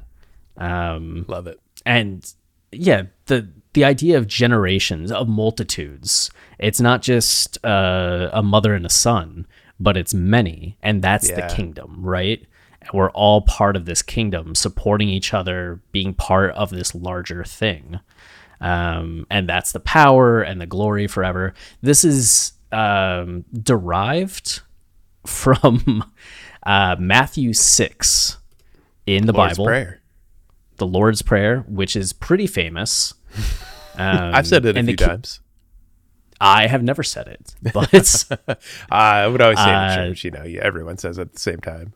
Um, 0.57 1.25
Love 1.29 1.47
it. 1.47 1.61
and 1.87 2.31
yeah, 2.73 3.05
the 3.27 3.49
the 3.75 3.85
idea 3.85 4.19
of 4.19 4.27
generations 4.27 5.11
of 5.11 5.29
multitudes. 5.29 6.31
It's 6.59 6.81
not 6.81 7.01
just 7.03 7.65
uh, 7.65 8.29
a 8.33 8.43
mother 8.43 8.75
and 8.75 8.85
a 8.85 8.91
son, 8.91 9.47
but 9.81 9.97
it's 9.97 10.13
many, 10.15 10.77
and 10.83 11.03
that's 11.03 11.31
Yeah. 11.31 11.47
the 11.49 11.55
kingdom, 11.55 11.99
right? 12.03 12.45
And 12.83 12.91
we're 12.93 13.11
all 13.13 13.43
part 13.43 13.77
of 13.77 13.85
this 13.87 14.03
kingdom, 14.03 14.55
supporting 14.55 15.09
each 15.09 15.33
other, 15.33 15.81
being 15.93 16.13
part 16.15 16.53
of 16.55 16.71
this 16.71 16.95
larger 16.95 17.45
thing. 17.45 17.99
Um, 18.61 19.27
and 19.31 19.49
that's 19.49 19.73
the 19.73 19.81
power 19.81 20.41
and 20.43 20.61
the 20.61 20.67
glory 20.67 21.07
forever. 21.07 21.55
This 21.81 22.05
is 22.05 22.53
um, 22.73 23.45
derived 23.63 24.61
from 25.27 26.05
uh, 26.67 26.97
Matthew 26.99 27.53
6 27.53 28.39
in 29.07 29.27
the 29.27 29.33
Lord's 29.33 29.53
Bible 29.55 29.67
Prayer. 29.67 30.01
the 30.77 30.87
Lord's 30.87 31.23
Prayer, 31.23 31.61
which 31.69 31.97
is 31.97 32.13
pretty 32.13 32.47
famous. 32.47 33.15
Um, 33.97 33.99
I've 34.35 34.47
said 34.47 34.65
it 34.67 34.77
a 34.77 34.83
the 34.83 34.87
few 34.89 34.97
ki- 34.97 35.05
times. 35.05 35.41
I 36.41 36.67
have 36.67 36.83
never 36.83 37.03
said 37.05 37.29
it, 37.29 37.55
but 37.73 38.59
I 38.91 39.27
would 39.29 39.41
always 39.41 39.59
say 39.59 39.65
it 39.71 39.75
Uh, 39.75 39.91
in 40.03 40.09
church. 40.11 40.25
You 40.25 40.31
know, 40.33 40.43
everyone 40.61 40.99
says 40.99 41.19
it 41.19 41.23
at 41.23 41.33
the 41.35 41.39
same 41.39 41.61
time. 41.61 41.93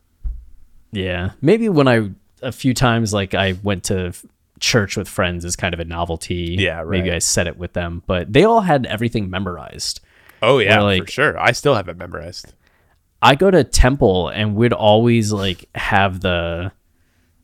yeah, 0.93 1.31
maybe 1.41 1.67
when 1.67 1.87
I 1.87 2.11
a 2.41 2.51
few 2.53 2.73
times 2.73 3.13
like 3.13 3.33
I 3.33 3.55
went 3.63 3.83
to 3.85 4.13
church 4.61 4.95
with 4.95 5.09
friends 5.09 5.43
as 5.43 5.55
kind 5.57 5.73
of 5.73 5.79
a 5.81 5.85
novelty. 5.85 6.55
Yeah, 6.59 6.81
Maybe. 6.87 7.11
I 7.11 7.19
said 7.19 7.47
it 7.47 7.57
with 7.57 7.73
them, 7.73 8.03
but 8.07 8.31
they 8.31 8.43
all 8.45 8.61
had 8.61 8.85
everything 8.85 9.29
memorized. 9.29 9.99
Oh 10.41 10.59
yeah, 10.59 10.81
Where, 10.81 10.99
for 11.03 11.11
sure. 11.11 11.37
I 11.39 11.51
still 11.51 11.75
have 11.75 11.89
it 11.89 11.97
memorized. 11.97 12.53
I 13.21 13.35
go 13.35 13.49
to 13.49 13.63
temple 13.63 14.29
and 14.29 14.55
we'd 14.55 14.73
always 14.73 15.31
like 15.31 15.65
have 15.75 16.21
the 16.21 16.71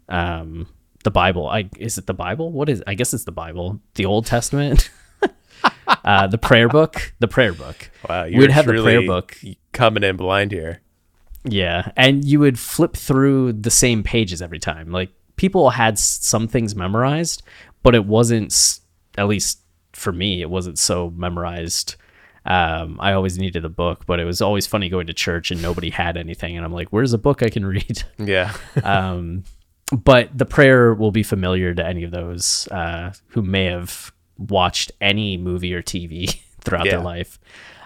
um 0.10 0.68
the 1.04 1.12
Bible. 1.12 1.48
I 1.48 1.70
is 1.78 1.98
it 1.98 2.08
the 2.08 2.14
Bible? 2.14 2.52
What 2.52 2.70
is 2.70 2.84
I 2.86 2.94
guess 2.94 3.14
it's 3.14 3.26
the 3.26 3.32
Bible. 3.32 3.80
The 3.96 4.06
Old 4.06 4.26
Testament. 4.26 4.90
uh 6.06 6.28
the 6.28 6.38
prayer 6.38 6.70
book. 6.70 7.14
The 7.20 7.28
prayer 7.28 7.54
book. 7.54 7.90
Wow, 8.08 8.26
you're 8.26 8.42
We'd 8.42 8.52
have 8.52 8.66
the 8.66 8.82
prayer 8.82 9.06
book. 9.06 9.38
coming 9.72 10.04
in 10.04 10.18
blind 10.18 10.52
here. 10.52 10.82
Yeah, 11.46 11.92
and 11.98 12.24
you 12.24 12.40
would 12.40 12.58
flip 12.58 12.96
through 12.96 13.54
the 13.54 13.72
same 13.72 14.02
pages 14.04 14.42
every 14.42 14.60
time. 14.60 14.92
Like 14.92 15.10
people 15.36 15.72
had 15.72 16.00
some 16.00 16.48
things 16.48 16.76
memorized, 16.76 17.44
but 17.82 17.96
it 17.96 18.06
wasn't 18.06 18.80
at 19.18 19.28
least 19.28 19.60
for 19.92 20.12
me, 20.12 20.42
it 20.42 20.50
wasn't 20.50 20.80
so 20.80 21.12
memorized. 21.12 21.96
Um, 22.46 22.98
I 23.00 23.14
always 23.14 23.38
needed 23.38 23.64
a 23.64 23.70
book, 23.70 24.06
but 24.06 24.20
it 24.20 24.26
was 24.26 24.42
always 24.42 24.68
funny 24.68 24.90
going 24.90 25.08
to 25.08 25.14
church 25.14 25.50
and 25.52 25.62
nobody 25.62 25.90
had 25.90 26.18
anything, 26.18 26.58
and 26.58 26.66
I'm 26.66 26.74
like, 26.74 26.90
"Where's 26.90 27.14
a 27.14 27.18
book 27.18 27.42
I 27.42 27.50
can 27.50 27.66
read?" 27.76 28.04
Yeah. 28.18 28.54
um, 28.84 29.44
but 29.92 30.36
the 30.38 30.46
prayer 30.46 30.94
will 30.94 31.12
be 31.12 31.24
familiar 31.24 31.74
to 31.74 31.86
any 31.86 32.04
of 32.04 32.12
those 32.12 32.68
uh, 32.72 33.14
who 33.28 33.42
may 33.42 33.66
have 33.66 34.12
watched 34.38 34.92
any 35.00 35.38
movie 35.38 35.74
or 35.74 35.82
TV 35.82 36.40
throughout 36.62 36.86
their 36.86 37.00
life. 37.02 37.40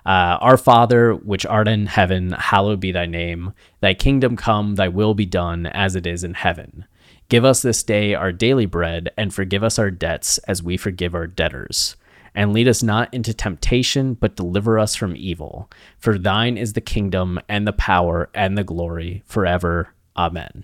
Uh, 0.05 0.37
Our 0.39 0.57
Father, 0.57 1.13
which 1.13 1.45
art 1.45 1.67
in 1.67 1.85
heaven, 1.87 2.31
hallowed 2.31 2.79
be 2.79 2.93
thy 2.93 3.05
name. 3.05 3.53
Thy 3.81 3.93
kingdom 3.93 4.37
come, 4.37 4.75
thy 4.75 4.87
will 4.87 5.13
be 5.13 5.25
done, 5.25 5.65
as 5.65 5.95
it 5.97 6.07
is 6.07 6.23
in 6.23 6.33
heaven. 6.33 6.85
Give 7.27 7.43
us 7.43 7.61
this 7.61 7.83
day 7.83 8.13
our 8.13 8.31
daily 8.31 8.65
bread, 8.65 9.09
and 9.17 9.33
forgive 9.33 9.63
us 9.63 9.77
our 9.77 9.91
debts 9.91 10.37
as 10.39 10.63
we 10.63 10.77
forgive 10.77 11.13
our 11.13 11.27
debtors. 11.27 11.97
And 12.37 12.53
lead 12.53 12.67
us 12.67 12.83
not 12.83 13.11
into 13.13 13.33
temptation, 13.33 14.13
but 14.13 14.35
deliver 14.35 14.77
us 14.77 14.95
from 14.95 15.15
evil. 15.17 15.71
For 15.97 16.19
thine 16.19 16.55
is 16.55 16.73
the 16.73 16.81
kingdom, 16.81 17.39
and 17.49 17.67
the 17.67 17.73
power, 17.73 18.29
and 18.35 18.55
the 18.55 18.63
glory, 18.63 19.23
forever. 19.25 19.89
Amen. 20.15 20.63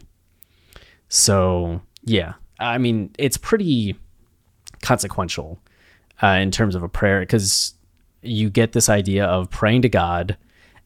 So, 1.09 1.81
yeah, 2.03 2.33
I 2.59 2.77
mean, 2.77 3.09
it's 3.17 3.37
pretty 3.37 3.97
consequential 4.83 5.59
uh, 6.21 6.27
in 6.27 6.51
terms 6.51 6.75
of 6.75 6.83
a 6.83 6.89
prayer 6.89 7.21
because 7.21 7.73
you 8.21 8.49
get 8.49 8.73
this 8.73 8.87
idea 8.87 9.25
of 9.25 9.49
praying 9.49 9.81
to 9.81 9.89
God 9.89 10.37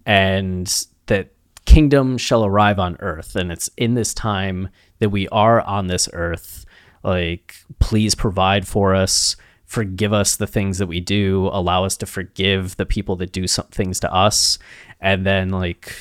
and 0.05 0.85
that 1.07 1.33
kingdom 1.65 2.17
shall 2.17 2.45
arrive 2.45 2.79
on 2.79 2.95
earth. 3.01 3.35
And 3.35 3.51
it's 3.51 3.69
in 3.75 3.95
this 3.95 4.13
time 4.13 4.69
that 4.99 5.09
we 5.09 5.27
are 5.29 5.61
on 5.61 5.87
this 5.87 6.07
earth. 6.13 6.65
Like, 7.03 7.55
please 7.79 8.15
provide 8.15 8.65
for 8.67 8.95
us, 8.95 9.35
forgive 9.67 10.13
us 10.13 10.35
the 10.37 10.47
things 10.47 10.79
that 10.79 10.87
we 10.87 10.99
do, 10.99 11.49
allow 11.53 11.85
us 11.85 11.95
to 11.97 12.05
forgive 12.07 12.75
the 12.77 12.85
people 12.85 13.15
that 13.17 13.31
do 13.31 13.45
some 13.45 13.67
things 13.67 13.99
to 13.99 14.11
us, 14.11 14.57
and 14.99 15.25
then, 15.25 15.49
like, 15.49 15.93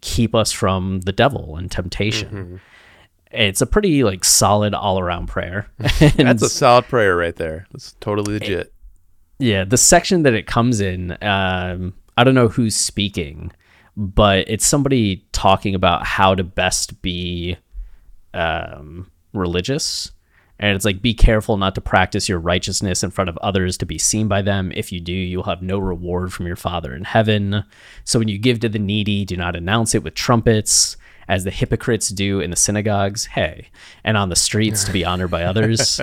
keep 0.00 0.34
us 0.34 0.50
from 0.50 1.00
the 1.02 1.12
devil 1.12 1.56
and 1.56 1.70
temptation. 1.70 2.60
It's 3.32 3.60
a 3.60 3.66
pretty 3.66 4.02
like 4.02 4.24
solid 4.24 4.74
all 4.74 4.98
around 4.98 5.26
prayer. 5.26 5.68
That's 5.78 6.42
a 6.42 6.48
solid 6.48 6.86
prayer 6.86 7.14
right 7.14 7.36
there. 7.36 7.66
That's 7.70 7.92
totally 8.00 8.38
legit. 8.38 8.72
yeah, 9.38 9.64
the 9.64 9.76
section 9.76 10.22
that 10.24 10.34
it 10.34 10.46
comes 10.46 10.80
in, 10.80 11.12
um, 11.22 11.94
I 12.16 12.24
don't 12.24 12.34
know 12.34 12.48
who's 12.48 12.74
speaking, 12.74 13.52
but 13.96 14.48
it's 14.48 14.66
somebody 14.66 15.24
talking 15.32 15.74
about 15.74 16.04
how 16.06 16.34
to 16.34 16.42
best 16.42 17.02
be 17.02 17.56
um, 18.34 19.10
religious. 19.32 20.10
And 20.60 20.76
it's 20.76 20.84
like, 20.84 21.00
be 21.00 21.14
careful 21.14 21.56
not 21.56 21.74
to 21.74 21.80
practice 21.80 22.28
your 22.28 22.38
righteousness 22.38 23.02
in 23.02 23.10
front 23.10 23.30
of 23.30 23.38
others 23.38 23.78
to 23.78 23.86
be 23.86 23.96
seen 23.96 24.28
by 24.28 24.42
them. 24.42 24.70
If 24.74 24.92
you 24.92 25.00
do, 25.00 25.12
you'll 25.12 25.44
have 25.44 25.62
no 25.62 25.78
reward 25.78 26.34
from 26.34 26.46
your 26.46 26.54
Father 26.54 26.94
in 26.94 27.04
heaven. 27.04 27.64
So 28.04 28.18
when 28.18 28.28
you 28.28 28.38
give 28.38 28.60
to 28.60 28.68
the 28.68 28.78
needy, 28.78 29.24
do 29.24 29.38
not 29.38 29.56
announce 29.56 29.94
it 29.94 30.04
with 30.04 30.14
trumpets, 30.14 30.98
as 31.28 31.44
the 31.44 31.50
hypocrites 31.50 32.10
do 32.10 32.40
in 32.40 32.50
the 32.50 32.56
synagogues. 32.56 33.24
Hey, 33.24 33.68
and 34.04 34.18
on 34.18 34.28
the 34.28 34.36
streets 34.36 34.84
to 34.84 34.92
be 34.92 35.04
honored 35.06 35.30
by 35.30 35.44
others. 35.44 35.98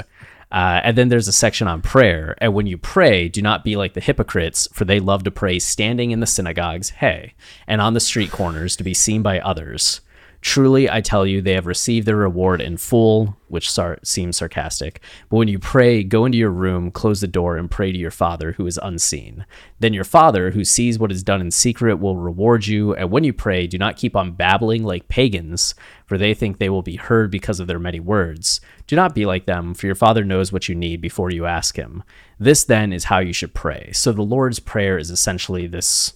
Uh, 0.51 0.80
and 0.84 0.97
then 0.97 1.10
there's 1.10 1.28
a 1.28 1.34
section 1.34 1.68
on 1.68 1.82
prayer. 1.82 2.36
And 2.39 2.53
when 2.53 2.66
you 2.66 2.78
pray, 2.78 3.28
do 3.28 3.41
not 3.41 3.64
be 3.64 3.76
like 3.76 3.93
the 3.93 4.01
hypocrites, 4.01 4.68
for 4.74 4.86
they 4.86 4.99
love 4.99 5.24
to 5.26 5.32
pray 5.32 5.60
standing 5.60 6.12
in 6.12 6.20
the 6.20 6.26
synagogues, 6.26 6.91
hey, 6.91 7.34
and 7.68 7.82
on 7.82 7.93
the 7.93 7.99
street 7.99 8.32
corners 8.32 8.76
to 8.78 8.84
be 8.84 8.93
seen 8.93 9.22
by 9.22 9.39
others. 9.39 10.01
Truly, 10.42 10.90
I 10.90 11.02
tell 11.02 11.26
you, 11.26 11.42
they 11.42 11.54
have 11.54 11.66
received 11.66 12.08
their 12.08 12.16
reward 12.16 12.62
in 12.62 12.78
full, 12.78 13.36
which 13.48 13.72
sar- 13.72 13.97
seems 14.04 14.38
sarcastic. 14.38 15.01
But 15.30 15.38
when 15.38 15.47
you 15.47 15.58
pray, 15.58 16.04
go 16.04 16.26
into 16.26 16.38
your 16.38 16.51
room, 16.51 16.92
close 16.92 17.22
the 17.22 17.28
door, 17.28 17.58
and 17.58 17.72
pray 17.72 17.92
to 17.92 17.97
your 17.97 18.12
Father 18.12 18.51
who 18.54 18.68
is 18.68 18.80
unseen. 18.82 19.46
Then 19.80 19.93
your 19.93 20.04
Father, 20.04 20.51
who 20.51 20.64
sees 20.64 21.00
what 21.00 21.12
is 21.12 21.24
done 21.24 21.42
in 21.42 21.50
secret, 21.51 21.96
will 21.96 22.18
reward 22.18 22.68
you. 22.68 22.93
And 22.93 23.09
when 23.09 23.24
you 23.24 23.34
pray, 23.34 23.66
do 23.66 23.78
not 23.78 23.97
keep 23.97 24.16
on 24.16 24.34
babbling 24.34 24.84
like 24.84 25.08
pagans, 25.08 25.74
for 26.05 26.18
they 26.18 26.34
think 26.34 26.58
they 26.58 26.70
will 26.70 26.84
be 26.84 26.97
heard 26.97 27.32
because 27.32 27.59
of 27.59 27.68
their 27.68 27.80
many 27.80 28.00
words. 28.00 28.62
Do 28.86 28.96
not 28.96 29.16
be 29.16 29.26
like 29.26 29.47
them, 29.47 29.74
for 29.74 29.88
your 29.88 29.96
Father 29.96 30.24
knows 30.24 30.54
what 30.54 30.70
you 30.70 30.76
need 30.76 31.01
before 31.01 31.32
you 31.32 31.46
ask 31.46 31.76
Him. 31.76 32.04
This 32.39 32.64
then 32.64 32.93
is 32.93 33.05
how 33.05 33.20
you 33.20 33.34
should 33.34 33.54
pray. 33.54 33.92
So 33.93 34.12
the 34.12 34.22
Lord's 34.22 34.59
Prayer 34.59 34.97
is 34.97 35.09
essentially 35.09 35.68
this 35.68 36.14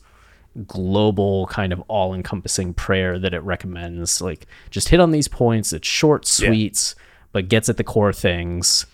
global 0.67 1.47
kind 1.47 1.71
of 1.71 1.81
all-encompassing 1.87 2.73
prayer 2.73 3.17
that 3.19 3.33
it 3.33 3.41
recommends. 3.43 4.21
Like 4.21 4.47
just 4.69 4.89
hit 4.89 4.99
on 4.99 5.11
these 5.11 5.27
points. 5.27 5.71
It's 5.73 5.87
short 5.87 6.25
Yeah. 6.25 6.47
sweet 6.47 6.95
but 7.31 7.47
gets 7.47 7.69
at 7.69 7.77
the 7.77 7.83
core 7.83 8.11
things 8.11 8.85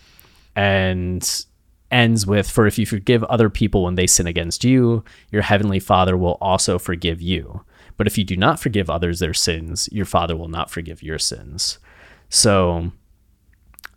and 0.56 1.46
ends 1.90 2.28
with 2.28 2.50
for 2.50 2.68
if 2.68 2.78
you 2.78 2.86
forgive 2.86 3.24
other 3.24 3.50
people 3.50 3.84
when 3.84 3.96
they 3.96 4.06
sin 4.06 4.28
against 4.28 4.64
you 4.64 5.04
your 5.32 5.42
heavenly 5.42 5.80
father 5.80 6.18
will 6.18 6.38
also 6.42 6.78
forgive 6.78 7.22
you. 7.22 7.64
But 7.96 8.08
if 8.08 8.18
you 8.18 8.24
do 8.24 8.36
not 8.36 8.60
forgive 8.60 8.90
others 8.90 9.20
their 9.20 9.34
sins 9.34 9.90
your 9.92 10.06
father 10.06 10.36
will 10.36 10.50
not 10.50 10.70
forgive 10.70 11.02
your 11.02 11.18
sins. 11.18 11.80
So 12.30 12.92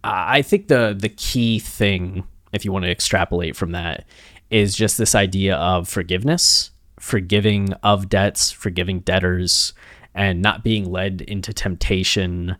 I 0.03 0.41
think 0.43 0.69
the 0.69 0.97
the 0.99 1.09
key 1.11 1.59
thing, 1.59 2.24
if 2.53 2.65
you 2.65 2.73
want 2.73 2.85
to 2.87 2.91
extrapolate 2.91 3.57
from 3.57 3.73
that, 3.73 4.07
is 4.51 4.74
just 4.74 4.97
this 4.97 5.15
idea 5.15 5.57
of 5.57 5.89
forgiveness, 5.89 6.70
forgiving 7.01 7.72
of 7.82 8.09
debts, 8.09 8.52
forgiving 8.52 9.01
debtors, 9.01 9.72
and 10.14 10.43
not 10.43 10.62
being 10.62 10.85
led 10.85 11.22
into 11.22 11.52
temptation 11.52 12.56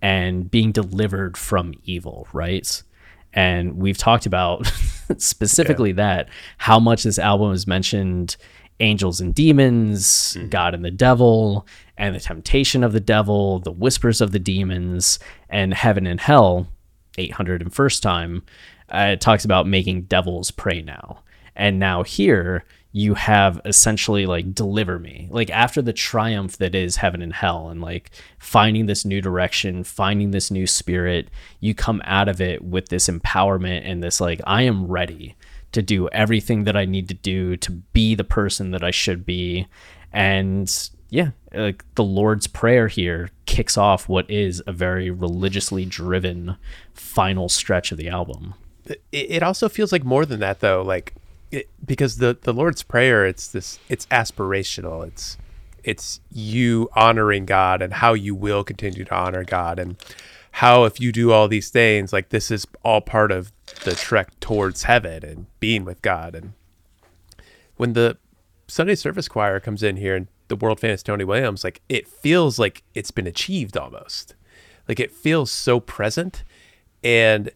and 0.00 0.50
being 0.50 0.72
delivered 0.72 1.36
from 1.36 1.74
evil, 1.84 2.26
right? 2.32 2.82
And 3.32 3.76
we've 3.76 3.98
talked 3.98 4.26
about 4.26 4.66
specifically 5.18 5.92
that 5.92 6.28
how 6.58 6.78
much 6.78 7.02
this 7.02 7.18
album 7.18 7.52
is 7.52 7.66
mentioned 7.66 8.36
angels 8.78 9.20
and 9.20 9.34
demons, 9.34 10.38
God 10.48 10.72
and 10.72 10.84
the 10.84 10.90
devil, 10.90 11.66
and 11.98 12.14
the 12.14 12.20
temptation 12.20 12.82
of 12.82 12.92
the 12.92 13.00
devil, 13.00 13.58
the 13.58 13.72
whispers 13.72 14.20
of 14.20 14.32
the 14.32 14.38
demons, 14.38 15.18
and 15.50 15.74
heaven 15.74 16.06
and 16.06 16.20
hell, 16.20 16.68
801st 17.18 18.00
time, 18.00 18.42
uh, 18.88 19.10
it 19.12 19.20
talks 19.20 19.44
about 19.44 19.66
making 19.66 20.02
devils 20.02 20.50
pray 20.50 20.80
now. 20.80 21.22
And 21.54 21.78
now 21.78 22.02
here 22.04 22.64
you 22.92 23.14
have 23.14 23.60
essentially 23.64 24.26
like 24.26 24.54
deliver 24.54 24.98
me. 24.98 25.28
Like 25.30 25.50
after 25.50 25.80
the 25.80 25.92
triumph 25.92 26.56
that 26.58 26.74
is 26.74 26.96
heaven 26.96 27.22
and 27.22 27.32
hell 27.32 27.68
and 27.68 27.80
like 27.80 28.10
finding 28.38 28.86
this 28.86 29.04
new 29.04 29.20
direction, 29.20 29.84
finding 29.84 30.32
this 30.32 30.50
new 30.50 30.66
spirit, 30.66 31.28
you 31.60 31.74
come 31.74 32.02
out 32.04 32.28
of 32.28 32.40
it 32.40 32.64
with 32.64 32.88
this 32.88 33.08
empowerment 33.08 33.82
and 33.84 34.02
this 34.02 34.20
like 34.20 34.40
I 34.44 34.62
am 34.62 34.86
ready 34.86 35.36
to 35.72 35.82
do 35.82 36.08
everything 36.08 36.64
that 36.64 36.76
I 36.76 36.84
need 36.84 37.08
to 37.08 37.14
do 37.14 37.56
to 37.58 37.70
be 37.70 38.16
the 38.16 38.24
person 38.24 38.72
that 38.72 38.82
I 38.82 38.90
should 38.90 39.24
be. 39.24 39.68
And 40.12 40.90
yeah, 41.10 41.30
like 41.54 41.84
the 41.94 42.02
Lord's 42.02 42.48
Prayer 42.48 42.88
here 42.88 43.30
kicks 43.46 43.76
off 43.76 44.08
what 44.08 44.28
is 44.28 44.62
a 44.66 44.72
very 44.72 45.10
religiously 45.10 45.84
driven 45.84 46.56
final 46.92 47.48
stretch 47.48 47.92
of 47.92 47.98
the 47.98 48.08
album. 48.08 48.54
It, 49.12 49.42
also 49.44 49.68
feels 49.68 49.92
like 49.92 50.04
more 50.04 50.26
than 50.26 50.40
that 50.40 50.58
though, 50.58 50.82
like 50.82 51.14
it, 51.50 51.68
because 51.84 52.16
the 52.16 52.38
the 52.40 52.52
Lord's 52.52 52.82
Prayer, 52.82 53.26
it's 53.26 53.48
this, 53.48 53.78
it's 53.88 54.06
aspirational. 54.06 55.06
It's 55.06 55.36
it's 55.82 56.20
you 56.30 56.88
honoring 56.94 57.46
God 57.46 57.82
and 57.82 57.94
how 57.94 58.12
you 58.14 58.34
will 58.34 58.64
continue 58.64 59.04
to 59.04 59.14
honor 59.14 59.44
God 59.44 59.78
and 59.78 59.96
how 60.52 60.84
if 60.84 61.00
you 61.00 61.12
do 61.12 61.32
all 61.32 61.48
these 61.48 61.70
things, 61.70 62.12
like 62.12 62.30
this 62.30 62.50
is 62.50 62.66
all 62.82 63.00
part 63.00 63.32
of 63.32 63.52
the 63.84 63.94
trek 63.94 64.38
towards 64.40 64.82
heaven 64.82 65.24
and 65.24 65.46
being 65.60 65.84
with 65.84 66.02
God. 66.02 66.34
And 66.34 66.52
when 67.76 67.92
the 67.94 68.18
Sunday 68.66 68.94
service 68.94 69.28
choir 69.28 69.60
comes 69.60 69.82
in 69.82 69.96
here 69.96 70.16
and 70.16 70.28
the 70.48 70.56
world 70.56 70.80
famous 70.80 71.02
Tony 71.02 71.24
Williams, 71.24 71.64
like 71.64 71.80
it 71.88 72.06
feels 72.08 72.58
like 72.58 72.82
it's 72.94 73.10
been 73.10 73.26
achieved 73.26 73.76
almost. 73.76 74.34
Like 74.88 75.00
it 75.00 75.12
feels 75.12 75.50
so 75.50 75.78
present 75.80 76.42
and 77.02 77.50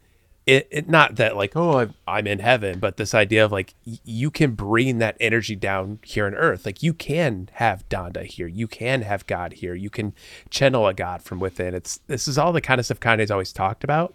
it, 0.47 0.69
it 0.71 0.89
not 0.89 1.16
that 1.16 1.37
like 1.37 1.57
oh 1.57 1.79
I'm, 1.79 1.95
I'm 2.07 2.27
in 2.27 2.39
heaven 2.39 2.79
but 2.79 2.97
this 2.97 3.15
idea 3.15 3.45
of 3.45 3.53
like 3.53 3.75
y- 3.87 3.99
you 4.05 4.31
can 4.31 4.53
bring 4.53 4.99
that 4.99 5.16
energy 5.21 5.57
down 5.57 6.01
here 6.03 6.27
on 6.27 6.35
earth. 6.35 6.66
Like 6.66 6.83
you 6.83 6.93
can 6.93 7.49
have 7.55 7.89
donda 7.89 8.25
here. 8.25 8.47
You 8.47 8.66
can 8.66 9.03
have 9.03 9.27
god 9.27 9.55
here. 9.55 9.75
You 9.75 9.91
can 9.91 10.15
channel 10.51 10.87
a 10.87 10.95
god 10.95 11.23
from 11.23 11.41
within. 11.41 11.75
It's 11.75 11.99
this 12.07 12.29
is 12.29 12.39
all 12.39 12.53
the 12.53 12.61
kind 12.61 12.79
of 12.79 12.85
stuff 12.85 13.01
kanye's 13.01 13.31
always 13.31 13.53
talked 13.53 13.85
about. 13.85 14.15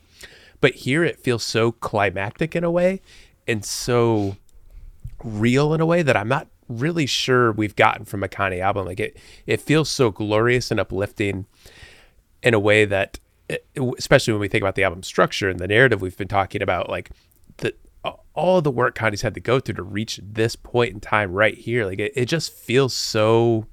But 0.62 0.76
here 0.76 1.04
it 1.04 1.20
feels 1.20 1.44
so 1.44 1.72
climactic 1.72 2.56
in 2.56 2.64
a 2.64 2.72
way 2.72 3.02
and 3.48 3.64
so 3.66 4.38
real 5.24 5.74
in 5.74 5.82
a 5.82 5.86
way 5.86 6.02
that 6.02 6.16
i'm 6.16 6.30
not 6.30 6.48
really 6.70 7.06
sure 7.06 7.52
we've 7.52 7.76
gotten 7.76 8.06
from 8.06 8.24
a 8.24 8.28
kanye 8.28 8.62
album. 8.62 8.86
Like 8.86 9.00
it 9.00 9.18
it 9.46 9.60
feels 9.60 9.90
so 9.90 10.12
glorious 10.12 10.72
and 10.72 10.80
uplifting 10.80 11.48
in 12.44 12.54
a 12.54 12.60
way 12.60 12.86
that 12.86 13.20
especially 13.98 14.34
when 14.34 14.42
we 14.42 14.48
think 14.48 14.62
about 14.62 14.76
the 14.76 14.84
album 14.84 15.04
structure 15.04 15.50
and 15.50 15.60
the 15.60 15.68
narrative 15.68 16.02
we've 16.02 16.18
been 16.18 16.28
talking 16.28 16.62
about, 16.62 16.90
like 16.90 17.12
the 17.58 17.74
all 18.34 18.62
the 18.62 18.72
work 18.72 18.98
Kanye's 18.98 19.22
had 19.22 19.34
to 19.34 19.40
go 19.40 19.60
through 19.60 19.76
to 19.76 19.84
reach 19.84 20.20
this 20.24 20.56
point 20.56 20.94
in 20.94 21.00
time 21.00 21.34
right 21.34 21.58
here, 21.58 21.86
like 21.86 22.00
it, 22.00 22.14
it 22.16 22.26
just 22.26 22.54
feels 22.54 22.94
so. 22.94 23.66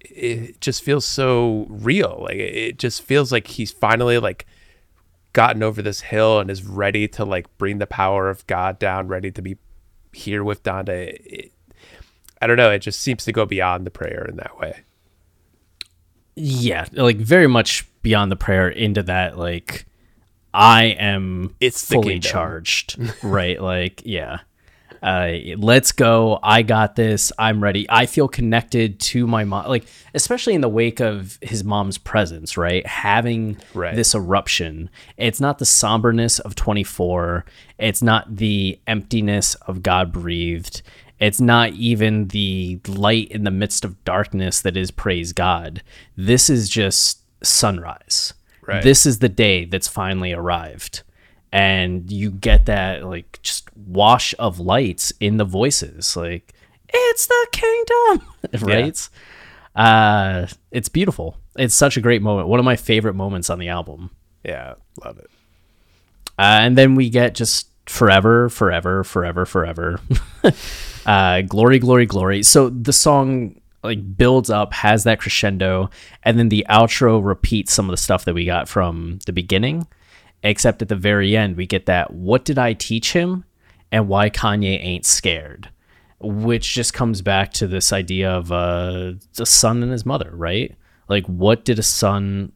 It 0.00 0.60
just 0.60 0.84
feels 0.84 1.04
so 1.04 1.66
real. 1.68 2.18
Like 2.22 2.36
it 2.36 2.78
just 2.78 3.02
feels 3.02 3.32
like 3.32 3.48
he's 3.48 3.72
finally 3.72 4.18
like 4.18 4.46
gotten 5.32 5.62
over 5.62 5.82
this 5.82 6.00
hill 6.00 6.38
and 6.38 6.50
is 6.50 6.64
ready 6.64 7.08
to 7.08 7.24
like 7.24 7.58
bring 7.58 7.78
the 7.78 7.86
power 7.86 8.30
of 8.30 8.46
God 8.46 8.78
down, 8.78 9.08
ready 9.08 9.30
to 9.32 9.42
be 9.42 9.58
here 10.12 10.44
with 10.44 10.62
Donda. 10.62 11.18
It, 11.24 11.52
I 12.40 12.46
don't 12.46 12.56
know. 12.56 12.70
It 12.70 12.78
just 12.78 13.00
seems 13.00 13.24
to 13.24 13.32
go 13.32 13.44
beyond 13.44 13.84
the 13.84 13.90
prayer 13.90 14.24
in 14.28 14.36
that 14.36 14.58
way. 14.58 14.82
Yeah, 16.36 16.86
like 16.92 17.16
very 17.16 17.46
much 17.46 17.88
beyond 18.06 18.30
the 18.30 18.36
prayer 18.36 18.68
into 18.68 19.02
that 19.02 19.36
like 19.36 19.84
I 20.54 20.84
am 20.84 21.56
it's 21.58 21.84
fully 21.84 22.20
charged, 22.20 22.96
right? 23.24 23.60
Like, 23.60 24.02
yeah. 24.04 24.38
Uh, 25.02 25.32
let's 25.58 25.90
go. 25.90 26.38
I 26.40 26.62
got 26.62 26.94
this. 26.94 27.32
I'm 27.36 27.60
ready. 27.60 27.84
I 27.90 28.06
feel 28.06 28.28
connected 28.28 29.00
to 29.00 29.26
my 29.26 29.42
mom, 29.42 29.66
like 29.66 29.86
especially 30.14 30.54
in 30.54 30.60
the 30.60 30.68
wake 30.68 31.00
of 31.00 31.36
his 31.42 31.64
mom's 31.64 31.98
presence, 31.98 32.56
right? 32.56 32.86
Having 32.86 33.58
right. 33.74 33.96
this 33.96 34.14
eruption. 34.14 34.88
It's 35.16 35.40
not 35.40 35.58
the 35.58 35.66
somberness 35.66 36.38
of 36.38 36.54
24. 36.54 37.44
It's 37.78 38.02
not 38.02 38.36
the 38.36 38.78
emptiness 38.86 39.56
of 39.66 39.82
God 39.82 40.12
breathed. 40.12 40.80
It's 41.18 41.40
not 41.40 41.72
even 41.72 42.28
the 42.28 42.78
light 42.86 43.32
in 43.32 43.42
the 43.42 43.50
midst 43.50 43.84
of 43.84 44.02
darkness 44.04 44.60
that 44.60 44.76
is 44.76 44.92
praise 44.92 45.32
God. 45.32 45.82
This 46.16 46.48
is 46.48 46.68
just 46.68 47.25
sunrise. 47.46 48.34
Right. 48.62 48.82
This 48.82 49.06
is 49.06 49.20
the 49.20 49.28
day 49.28 49.64
that's 49.64 49.88
finally 49.88 50.32
arrived. 50.32 51.02
And 51.52 52.10
you 52.10 52.30
get 52.30 52.66
that 52.66 53.04
like 53.04 53.38
just 53.42 53.68
wash 53.76 54.34
of 54.38 54.58
lights 54.58 55.12
in 55.20 55.36
the 55.36 55.44
voices. 55.44 56.16
Like, 56.16 56.52
it's 56.88 57.26
the 57.26 57.46
kingdom. 57.52 58.28
right? 58.68 59.08
Uh 59.74 60.46
it's 60.70 60.88
beautiful. 60.88 61.36
It's 61.56 61.74
such 61.74 61.96
a 61.96 62.00
great 62.00 62.22
moment. 62.22 62.48
One 62.48 62.58
of 62.58 62.64
my 62.64 62.76
favorite 62.76 63.14
moments 63.14 63.50
on 63.50 63.58
the 63.58 63.68
album. 63.68 64.10
Yeah, 64.44 64.74
love 65.04 65.18
it. 65.18 65.30
Uh, 66.38 66.60
and 66.60 66.76
then 66.76 66.94
we 66.94 67.08
get 67.08 67.34
just 67.34 67.68
forever, 67.86 68.48
forever, 68.48 69.04
forever, 69.04 69.46
forever. 69.46 70.00
uh, 71.06 71.42
glory, 71.42 71.78
glory, 71.78 72.06
glory. 72.06 72.42
So 72.42 72.68
the 72.68 72.92
song 72.92 73.60
like 73.86 74.16
builds 74.16 74.50
up, 74.50 74.72
has 74.74 75.04
that 75.04 75.20
crescendo, 75.20 75.90
and 76.22 76.38
then 76.38 76.48
the 76.48 76.66
outro 76.68 77.24
repeats 77.24 77.72
some 77.72 77.86
of 77.86 77.92
the 77.92 77.96
stuff 77.96 78.24
that 78.24 78.34
we 78.34 78.44
got 78.44 78.68
from 78.68 79.18
the 79.26 79.32
beginning. 79.32 79.86
Except 80.42 80.82
at 80.82 80.88
the 80.88 80.96
very 80.96 81.36
end, 81.36 81.56
we 81.56 81.66
get 81.66 81.86
that 81.86 82.12
"What 82.12 82.44
did 82.44 82.58
I 82.58 82.72
teach 82.74 83.12
him?" 83.12 83.44
and 83.92 84.08
why 84.08 84.30
Kanye 84.30 84.82
ain't 84.82 85.06
scared, 85.06 85.70
which 86.20 86.74
just 86.74 86.92
comes 86.92 87.22
back 87.22 87.52
to 87.54 87.66
this 87.66 87.92
idea 87.92 88.30
of 88.30 88.50
uh, 88.50 89.14
the 89.34 89.46
son 89.46 89.82
and 89.82 89.92
his 89.92 90.04
mother, 90.04 90.30
right? 90.32 90.74
Like, 91.08 91.24
what 91.26 91.64
did 91.64 91.78
a 91.78 91.84
son 91.84 92.52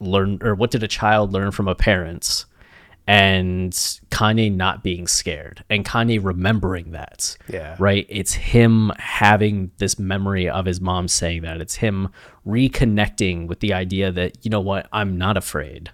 learn, 0.00 0.38
or 0.42 0.54
what 0.54 0.70
did 0.70 0.82
a 0.82 0.88
child 0.88 1.32
learn 1.32 1.50
from 1.50 1.68
a 1.68 1.74
parents? 1.74 2.46
And 3.10 3.72
Kanye 3.72 4.54
not 4.54 4.82
being 4.82 5.06
scared 5.06 5.64
and 5.70 5.82
Kanye 5.82 6.22
remembering 6.22 6.90
that. 6.90 7.38
Yeah. 7.48 7.74
Right? 7.78 8.04
It's 8.10 8.34
him 8.34 8.92
having 8.98 9.70
this 9.78 9.98
memory 9.98 10.46
of 10.46 10.66
his 10.66 10.78
mom 10.78 11.08
saying 11.08 11.40
that. 11.40 11.62
It's 11.62 11.76
him 11.76 12.10
reconnecting 12.46 13.46
with 13.46 13.60
the 13.60 13.72
idea 13.72 14.12
that, 14.12 14.44
you 14.44 14.50
know 14.50 14.60
what, 14.60 14.88
I'm 14.92 15.16
not 15.16 15.38
afraid. 15.38 15.90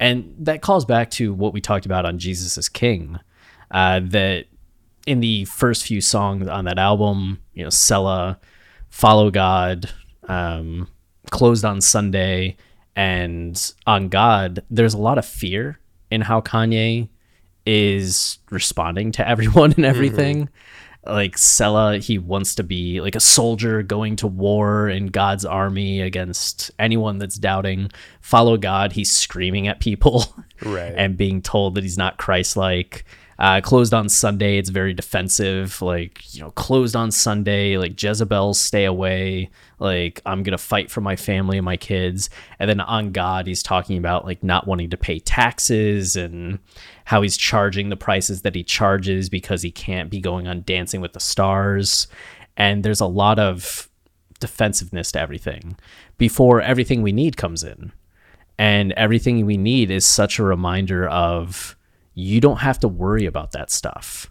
And 0.00 0.34
that 0.40 0.60
calls 0.60 0.84
back 0.84 1.10
to 1.12 1.32
what 1.32 1.52
we 1.52 1.60
talked 1.60 1.86
about 1.86 2.04
on 2.04 2.18
Jesus 2.18 2.58
is 2.58 2.68
King. 2.68 3.20
Uh, 3.70 4.00
that 4.02 4.46
in 5.06 5.20
the 5.20 5.44
first 5.44 5.84
few 5.86 6.00
songs 6.00 6.48
on 6.48 6.64
that 6.64 6.78
album, 6.78 7.40
you 7.54 7.62
know, 7.62 7.70
Selah, 7.70 8.40
Follow 8.90 9.30
God, 9.30 9.90
um, 10.26 10.88
Closed 11.30 11.64
on 11.64 11.80
Sunday, 11.80 12.56
and 12.96 13.72
On 13.86 14.08
God, 14.08 14.64
there's 14.70 14.94
a 14.94 14.98
lot 14.98 15.18
of 15.18 15.24
fear 15.24 15.78
in 16.10 16.20
how 16.20 16.40
Kanye 16.40 17.08
is 17.66 18.38
responding 18.50 19.12
to 19.12 19.28
everyone 19.28 19.72
and 19.72 19.84
everything. 19.84 20.46
Mm-hmm. 20.46 21.12
Like 21.12 21.38
Selah, 21.38 21.98
he 21.98 22.18
wants 22.18 22.54
to 22.56 22.62
be 22.62 23.00
like 23.00 23.14
a 23.14 23.20
soldier 23.20 23.82
going 23.82 24.16
to 24.16 24.26
war 24.26 24.88
in 24.88 25.06
God's 25.06 25.44
army 25.44 26.00
against 26.00 26.70
anyone 26.78 27.18
that's 27.18 27.36
doubting. 27.36 27.90
Follow 28.20 28.56
God, 28.56 28.92
he's 28.92 29.10
screaming 29.10 29.68
at 29.68 29.80
people 29.80 30.24
right. 30.62 30.92
and 30.96 31.16
being 31.16 31.40
told 31.40 31.76
that 31.76 31.84
he's 31.84 31.96
not 31.96 32.18
Christ 32.18 32.56
like. 32.56 33.04
Uh, 33.38 33.60
closed 33.60 33.94
on 33.94 34.08
Sunday, 34.08 34.58
it's 34.58 34.68
very 34.68 34.92
defensive. 34.92 35.80
Like, 35.80 36.34
you 36.34 36.40
know, 36.40 36.50
closed 36.52 36.96
on 36.96 37.12
Sunday, 37.12 37.78
like 37.78 38.00
Jezebel, 38.00 38.54
stay 38.54 38.84
away. 38.84 39.50
Like, 39.78 40.20
I'm 40.26 40.42
going 40.42 40.56
to 40.56 40.58
fight 40.58 40.90
for 40.90 41.00
my 41.00 41.14
family 41.14 41.56
and 41.56 41.64
my 41.64 41.76
kids. 41.76 42.30
And 42.58 42.68
then 42.68 42.80
on 42.80 43.12
God, 43.12 43.46
he's 43.46 43.62
talking 43.62 43.96
about 43.96 44.24
like 44.24 44.42
not 44.42 44.66
wanting 44.66 44.90
to 44.90 44.96
pay 44.96 45.20
taxes 45.20 46.16
and 46.16 46.58
how 47.04 47.22
he's 47.22 47.36
charging 47.36 47.90
the 47.90 47.96
prices 47.96 48.42
that 48.42 48.56
he 48.56 48.64
charges 48.64 49.28
because 49.28 49.62
he 49.62 49.70
can't 49.70 50.10
be 50.10 50.20
going 50.20 50.48
on 50.48 50.62
Dancing 50.62 51.00
with 51.00 51.12
the 51.12 51.20
Stars. 51.20 52.08
And 52.56 52.82
there's 52.82 53.00
a 53.00 53.06
lot 53.06 53.38
of 53.38 53.88
defensiveness 54.40 55.12
to 55.12 55.20
everything 55.20 55.76
before 56.16 56.60
everything 56.60 57.02
we 57.02 57.12
need 57.12 57.36
comes 57.36 57.62
in. 57.62 57.92
And 58.58 58.90
everything 58.92 59.46
we 59.46 59.56
need 59.56 59.92
is 59.92 60.04
such 60.04 60.40
a 60.40 60.44
reminder 60.44 61.06
of 61.08 61.76
you 62.18 62.40
don't 62.40 62.58
have 62.58 62.80
to 62.80 62.88
worry 62.88 63.26
about 63.26 63.52
that 63.52 63.70
stuff. 63.70 64.28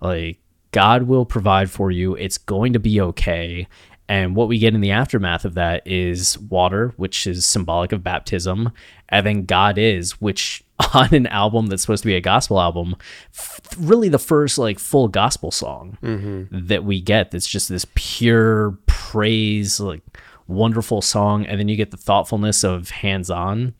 Like 0.00 0.38
God 0.70 1.04
will 1.04 1.26
provide 1.26 1.68
for 1.68 1.90
you. 1.90 2.14
It's 2.14 2.38
going 2.38 2.74
to 2.74 2.78
be 2.78 3.00
okay. 3.00 3.66
And 4.08 4.36
what 4.36 4.46
we 4.46 4.58
get 4.58 4.74
in 4.74 4.80
the 4.80 4.92
aftermath 4.92 5.44
of 5.44 5.54
that 5.54 5.84
is 5.84 6.38
water, 6.38 6.92
which 6.96 7.26
is 7.26 7.44
symbolic 7.44 7.90
of 7.90 8.04
baptism, 8.04 8.70
and 9.08 9.26
then 9.26 9.46
God 9.46 9.78
is, 9.78 10.20
which 10.20 10.62
on 10.94 11.12
an 11.12 11.26
album 11.26 11.66
that's 11.66 11.82
supposed 11.82 12.04
to 12.04 12.08
be 12.08 12.14
a 12.14 12.20
gospel 12.20 12.60
album, 12.60 12.94
f- 13.34 13.60
really 13.78 14.08
the 14.08 14.18
first 14.18 14.56
like 14.56 14.78
full 14.78 15.08
gospel 15.08 15.50
song 15.50 15.98
mm-hmm. 16.02 16.66
that 16.66 16.84
we 16.84 17.00
get. 17.00 17.32
That's 17.32 17.48
just 17.48 17.68
this 17.68 17.86
pure 17.96 18.78
praise, 18.86 19.80
like 19.80 20.02
wonderful 20.46 21.02
song, 21.02 21.46
and 21.46 21.58
then 21.58 21.66
you 21.66 21.76
get 21.76 21.90
the 21.90 21.96
thoughtfulness 21.96 22.62
of 22.62 22.90
hands 22.90 23.28
on 23.28 23.74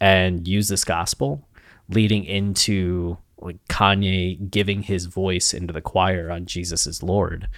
and 0.00 0.46
use 0.46 0.68
this 0.68 0.84
gospel, 0.84 1.46
leading 1.90 2.24
into 2.24 3.18
like 3.38 3.56
Kanye 3.68 4.50
giving 4.50 4.82
his 4.82 5.06
voice 5.06 5.54
into 5.54 5.72
the 5.72 5.80
choir 5.80 6.30
on 6.30 6.46
Jesus 6.46 6.86
is 6.86 7.02
Lord. 7.02 7.48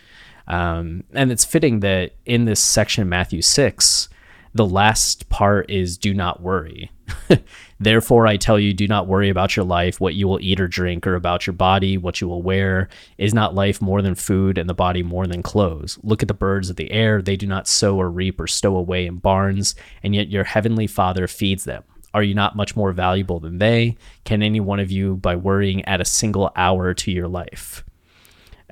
Um, 0.47 1.05
and 1.13 1.31
it's 1.31 1.45
fitting 1.45 1.81
that 1.81 2.13
in 2.25 2.45
this 2.45 2.61
section, 2.61 3.09
Matthew 3.09 3.43
6, 3.43 4.09
the 4.55 4.67
last 4.67 5.29
part 5.29 5.71
is 5.71 5.97
do 5.97 6.13
not 6.13 6.43
worry. 6.43 6.91
Therefore, 7.81 8.27
I 8.27 8.37
tell 8.37 8.59
you, 8.59 8.73
do 8.73 8.87
not 8.87 9.07
worry 9.07 9.29
about 9.29 9.57
your 9.57 9.65
life, 9.65 10.01
what 10.01 10.15
you 10.15 10.29
will 10.29 10.41
eat 10.41 10.61
or 10.61 10.69
drink, 10.69 11.07
or 11.07 11.15
about 11.15 11.47
your 11.47 11.55
body, 11.55 11.97
what 11.97 12.21
you 12.21 12.29
will 12.29 12.43
wear. 12.43 12.89
Is 13.19 13.35
not 13.35 13.55
life 13.55 13.81
more 13.81 14.03
than 14.03 14.15
food, 14.15 14.59
and 14.59 14.69
the 14.69 14.75
body 14.75 15.03
more 15.03 15.27
than 15.27 15.43
clothes? 15.43 15.99
Look 16.03 16.23
at 16.23 16.29
the 16.29 16.35
birds 16.35 16.71
of 16.71 16.77
the 16.77 16.91
air. 16.93 17.23
They 17.23 17.37
do 17.37 17.47
not 17.47 17.67
sow 17.67 17.97
or 17.97 18.11
reap 18.11 18.41
or 18.41 18.47
stow 18.47 18.77
away 18.77 19.07
in 19.07 19.17
barns, 19.17 19.75
and 20.03 20.15
yet 20.15 20.29
your 20.29 20.45
heavenly 20.45 20.87
Father 20.87 21.27
feeds 21.27 21.65
them. 21.65 21.83
Are 22.15 22.23
you 22.23 22.35
not 22.35 22.57
much 22.57 22.77
more 22.77 22.93
valuable 22.93 23.41
than 23.41 23.59
they? 23.59 23.97
Can 24.25 24.43
any 24.43 24.61
one 24.61 24.81
of 24.81 24.91
you, 24.91 25.17
by 25.17 25.37
worrying, 25.37 25.85
add 25.85 26.01
a 26.01 26.05
single 26.05 26.51
hour 26.57 26.95
to 26.95 27.11
your 27.11 27.29
life? 27.29 27.85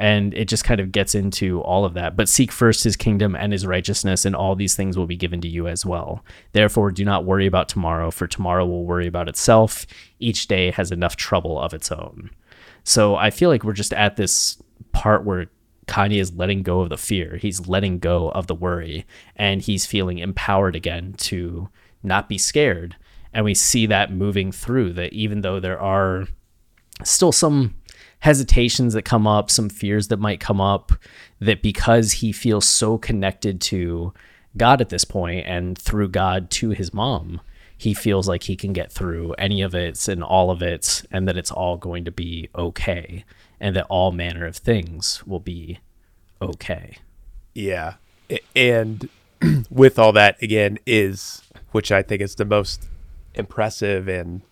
and 0.01 0.33
it 0.33 0.49
just 0.49 0.65
kind 0.65 0.81
of 0.81 0.93
gets 0.93 1.15
into 1.15 1.61
all 1.61 1.85
of 1.85 1.93
that. 1.93 2.17
But 2.17 2.27
seek 2.27 2.51
first 2.51 2.85
his 2.85 2.97
kingdom 2.97 3.37
and 3.37 3.53
his 3.53 3.67
righteousness, 3.67 4.25
and 4.25 4.35
all 4.35 4.57
these 4.57 4.75
things 4.75 4.97
will 4.97 5.07
be 5.07 5.15
given 5.15 5.43
to 5.43 5.49
you 5.49 5.69
as 5.69 5.85
well. 5.85 6.25
Therefore, 6.53 6.91
do 6.91 7.05
not 7.05 7.27
worry 7.27 7.47
about 7.47 7.69
tomorrow, 7.69 8.11
for 8.11 8.27
tomorrow 8.27 8.65
will 8.65 8.87
worry 8.87 9.07
about 9.07 9.29
itself. 9.29 9.87
Each 10.19 10.49
day 10.49 10.71
has 10.71 10.91
enough 10.91 11.17
trouble 11.17 11.61
of 11.61 11.75
its 11.75 11.93
own. 11.93 12.31
So 12.83 13.15
I 13.17 13.29
feel 13.29 13.51
like 13.51 13.63
we're 13.63 13.75
just 13.75 13.93
at 13.93 14.17
this 14.17 14.61
part 14.93 15.27
where 15.27 15.51
Kanye 15.87 16.19
is 16.19 16.33
letting 16.33 16.63
go 16.63 16.81
of 16.81 16.89
the 16.89 16.97
fear, 16.97 17.37
he's 17.37 17.69
letting 17.69 17.99
go 17.99 18.31
of 18.31 18.47
the 18.47 18.55
worry, 18.55 19.05
and 19.37 19.61
he's 19.61 19.85
feeling 19.85 20.17
empowered 20.17 20.75
again 20.77 21.13
to 21.19 21.69
not 22.03 22.27
be 22.27 22.39
scared. 22.39 22.97
And 23.33 23.45
we 23.45 23.55
see 23.55 23.87
that 23.87 24.13
moving 24.13 24.53
through 24.53 24.95
that 24.95 25.13
even 25.13 25.43
though 25.43 25.61
there 25.61 25.81
are 25.81 26.27
still 27.05 27.33
some 27.33 27.75
hesitations 28.21 28.95
that 28.95 29.03
come 29.03 29.27
up, 29.27 29.51
some 29.51 29.69
fears 29.69 30.09
that 30.09 30.19
might 30.19 30.41
come 30.41 30.61
up, 30.61 30.93
that 31.41 31.63
because 31.63 32.13
he 32.13 32.33
feels 32.33 32.67
so 32.67 32.99
connected 32.99 33.61
to 33.61 34.13
God 34.57 34.81
at 34.81 34.89
this 34.89 35.05
point 35.05 35.47
and 35.47 35.79
through 35.79 36.09
God 36.09 36.51
to 36.51 36.71
his 36.71 36.93
mom, 36.93 37.41
he 37.81 37.95
feels 37.95 38.29
like 38.29 38.43
he 38.43 38.57
can 38.57 38.75
get 38.75 38.93
through 38.93 39.33
any 39.39 39.63
of 39.63 39.75
it 39.75 40.07
and 40.07 40.23
all 40.23 40.51
of 40.51 40.61
it, 40.61 41.03
and 41.11 41.27
that 41.27 41.39
it's 41.39 41.51
all 41.51 41.79
going 41.79 42.05
to 42.05 42.11
be 42.11 42.51
okay, 42.55 43.25
and 43.59 43.75
that 43.75 43.87
all 43.89 44.13
manner 44.13 44.45
of 44.45 44.57
things 44.57 45.27
will 45.27 45.41
be 45.41 45.79
okay. 46.43 46.99
Yeah. 47.55 47.95
And 48.55 49.09
with 49.71 49.99
all 49.99 50.13
that, 50.13 50.43
again, 50.43 50.79
is, 50.85 51.43
which 51.73 51.91
I 51.91 52.03
think 52.03 52.21
is 52.21 52.35
the 52.35 52.45
most 52.45 52.87
impressive 53.35 54.09
and 54.09 54.43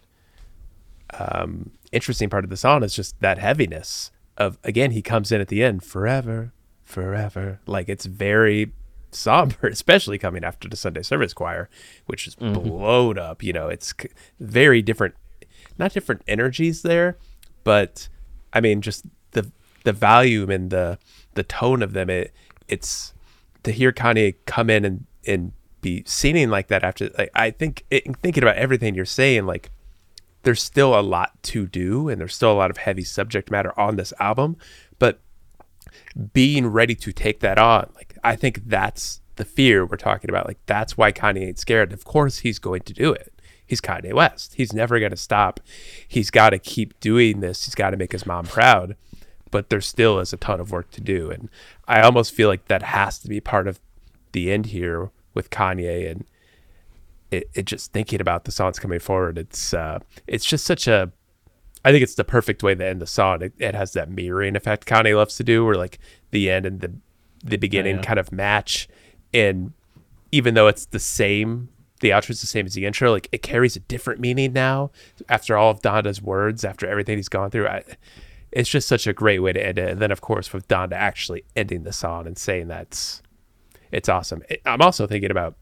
um, 1.19 1.71
interesting 1.93 2.29
part 2.29 2.45
of 2.45 2.51
the 2.51 2.57
song, 2.57 2.83
is 2.85 2.95
just 2.95 3.19
that 3.21 3.39
heaviness 3.39 4.11
of, 4.37 4.59
again, 4.65 4.91
he 4.93 5.03
comes 5.03 5.33
in 5.33 5.41
at 5.41 5.49
the 5.49 5.63
end, 5.63 5.83
forever, 5.83 6.53
forever. 6.85 7.61
Like 7.67 7.89
it's 7.89 8.07
very 8.07 8.73
somber, 9.11 9.57
especially 9.69 10.19
coming 10.19 10.45
after 10.45 10.69
the 10.69 10.77
Sunday 10.77 11.03
service 11.03 11.33
choir, 11.33 11.69
which 12.07 12.27
is 12.27 12.35
Mhm. 12.37 12.55
blowed 12.55 13.19
up. 13.19 13.43
You 13.43 13.53
know, 13.53 13.69
it's 13.69 13.95
c- 14.01 14.11
very 14.39 14.83
different, 14.83 15.15
not 15.79 15.93
different 15.93 16.23
energies 16.29 16.83
there, 16.83 17.17
but 17.65 18.09
I 18.53 18.61
mean, 18.61 18.81
just 18.83 19.05
the 19.33 19.51
the 19.85 19.93
volume 19.93 20.51
and 20.51 20.71
the 20.71 20.99
the 21.35 21.43
tone 21.43 21.83
of 21.83 21.93
them. 21.95 22.11
It 22.11 22.33
it's 22.69 23.15
to 23.63 23.73
hear 23.73 23.93
Kanye 23.93 24.35
come 24.47 24.69
in 24.71 24.85
and 24.85 25.07
and 25.27 25.53
be 25.81 26.03
singing 26.07 26.51
like 26.51 26.69
that 26.69 26.83
after. 26.83 27.11
Like 27.17 27.31
I 27.35 27.51
think 27.51 27.85
it, 27.91 28.05
thinking 28.19 28.43
about 28.43 28.57
everything 28.57 28.95
you're 28.95 29.05
saying, 29.05 29.47
like 29.47 29.71
there's 30.43 30.63
still 30.63 30.99
a 30.99 31.03
lot 31.03 31.43
to 31.45 31.67
do, 31.67 32.09
and 32.09 32.21
there's 32.21 32.35
still 32.35 32.53
a 32.53 32.55
lot 32.55 32.71
of 32.71 32.79
heavy 32.79 33.05
subject 33.05 33.51
matter 33.51 33.79
on 33.79 33.97
this 33.97 34.13
album, 34.19 34.57
but 34.99 35.21
being 36.33 36.67
ready 36.67 36.95
to 36.95 37.13
take 37.13 37.41
that 37.41 37.59
on. 37.59 37.91
Like 37.95 38.17
I 38.25 38.37
think 38.37 38.63
that's 38.67 39.21
the 39.37 39.45
fear 39.45 39.85
we're 39.85 39.97
talking 39.97 40.31
about. 40.31 40.47
Like 40.47 40.59
that's 40.67 40.97
why 40.97 41.13
Kanye 41.13 41.49
ain't 41.49 41.59
scared. 41.59 41.93
Of 41.93 42.05
course 42.05 42.39
he's 42.39 42.59
going 42.59 42.83
to 42.83 42.93
do 42.93 43.13
it. 43.13 43.33
He's 43.67 43.81
Kanye 43.81 44.15
West. 44.15 44.55
He's 44.55 44.73
never 44.73 44.99
going 44.99 45.11
to 45.11 45.17
stop. 45.17 45.61
He's 46.07 46.31
got 46.31 46.51
to 46.51 46.59
keep 46.59 46.99
doing 47.01 47.41
this. 47.41 47.67
He's 47.67 47.75
got 47.75 47.91
to 47.91 47.99
make 47.99 48.13
his 48.13 48.25
mom 48.27 48.47
proud. 48.47 48.97
But 49.51 49.71
there 49.71 49.81
still 49.81 50.19
is 50.19 50.33
a 50.33 50.37
ton 50.37 50.61
of 50.61 50.73
work 50.73 50.91
to 50.91 51.01
do, 51.01 51.31
and 51.31 51.49
I 51.87 52.03
almost 52.03 52.35
feel 52.35 52.49
like 52.49 52.69
that 52.69 52.83
has 52.83 53.19
to 53.21 53.29
be 53.29 53.41
part 53.41 53.67
of 53.67 53.81
the 54.33 54.53
end 54.53 54.67
here 54.67 55.11
with 55.35 55.51
Kanye 55.51 56.11
and 56.11 56.25
it, 57.31 57.49
it 57.55 57.67
just 57.67 57.93
thinking 57.93 58.21
about 58.21 58.45
the 58.45 58.53
songs 58.53 58.79
coming 58.79 58.99
forward. 58.99 59.39
It's 59.39 59.75
uh, 59.75 60.01
it's 60.27 60.45
just 60.45 60.65
such 60.65 60.87
a 60.87 61.13
I 61.85 61.93
think 61.93 62.03
it's 62.03 62.15
the 62.15 62.25
perfect 62.25 62.63
way 62.63 62.75
to 62.75 62.87
end 62.87 63.01
the 63.01 63.07
song. 63.07 63.43
It, 63.43 63.53
it 63.59 63.75
has 63.75 63.93
that 63.93 64.11
mirroring 64.11 64.57
effect 64.57 64.87
Kanye 64.87 65.17
loves 65.17 65.37
to 65.37 65.45
do, 65.45 65.65
where 65.65 65.77
like 65.77 65.99
the 66.31 66.51
end 66.51 66.67
and 66.67 66.81
the 66.81 66.93
the 67.45 67.57
beginning 67.57 67.97
yeah. 67.97 68.03
kind 68.03 68.19
of 68.19 68.33
match, 68.33 68.89
and 69.33 69.73
even 70.33 70.55
though 70.55 70.67
it's 70.67 70.87
the 70.87 70.99
same, 70.99 71.69
the 72.01 72.11
outro 72.11 72.31
is 72.31 72.41
the 72.41 72.47
same 72.47 72.67
as 72.67 72.75
the 72.75 72.85
intro. 72.85 73.11
Like 73.11 73.29
it 73.33 73.43
carries 73.43 73.77
a 73.77 73.81
different 73.81 74.21
meaning 74.21 74.53
now 74.53 74.91
after 75.29 75.57
all 75.57 75.71
of 75.71 75.81
Donda's 75.83 76.21
words, 76.21 76.65
after 76.65 76.89
everything 76.89 77.17
he's 77.17 77.29
gone 77.29 77.51
through. 77.51 77.69
I, 77.69 77.85
it's 78.51 78.69
just 78.69 78.89
such 78.89 79.07
a 79.07 79.13
great 79.13 79.41
way 79.41 79.53
to 79.53 79.65
end 79.65 79.79
it. 79.79 79.91
And 79.91 80.01
then 80.01 80.11
of 80.11 80.21
course 80.21 80.53
with 80.53 80.67
Donda 80.69 80.95
actually 80.95 81.45
ending 81.55 81.85
the 81.85 81.93
song 81.93 82.27
and 82.27 82.37
saying 82.37 82.69
that's 82.69 83.23
it's 83.93 84.09
awesome. 84.09 84.43
I'm 84.65 84.83
also 84.83 85.07
thinking 85.07 85.31
about 85.31 85.57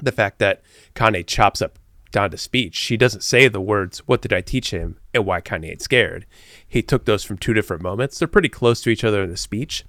the 0.00 0.12
fact 0.12 0.38
that 0.38 0.62
Kanye 0.94 1.26
chops 1.26 1.60
up 1.60 1.78
Donda's 2.12 2.42
speech. 2.42 2.74
She 2.74 2.96
doesn't 2.96 3.22
say 3.22 3.48
the 3.48 3.60
words, 3.60 3.98
What 4.06 4.22
did 4.22 4.32
I 4.32 4.40
teach 4.40 4.70
him? 4.70 4.98
and 5.12 5.26
why 5.26 5.40
Kanye 5.40 5.70
ain't 5.70 5.82
scared. 5.82 6.26
He 6.66 6.82
took 6.82 7.04
those 7.04 7.24
from 7.24 7.38
two 7.38 7.54
different 7.54 7.82
moments. 7.82 8.18
They're 8.18 8.28
pretty 8.28 8.48
close 8.48 8.80
to 8.82 8.90
each 8.90 9.04
other 9.04 9.22
in 9.22 9.30
the 9.30 9.36
speech, 9.36 9.84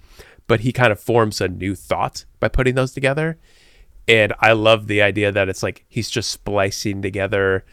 but 0.48 0.62
he 0.62 0.72
kind 0.72 0.92
of 0.92 1.00
forms 1.00 1.40
a 1.40 1.48
new 1.48 1.76
thought 1.76 2.26
by 2.40 2.48
putting 2.48 2.76
those 2.76 2.94
together. 2.94 3.38
And 4.08 4.34
I 4.40 4.54
love 4.54 4.88
the 4.88 5.02
idea 5.02 5.32
that 5.32 5.50
it's 5.50 5.62
like 5.62 5.86
he's 5.88 6.10
just 6.10 6.32
splicing 6.32 7.02
together 7.02 7.64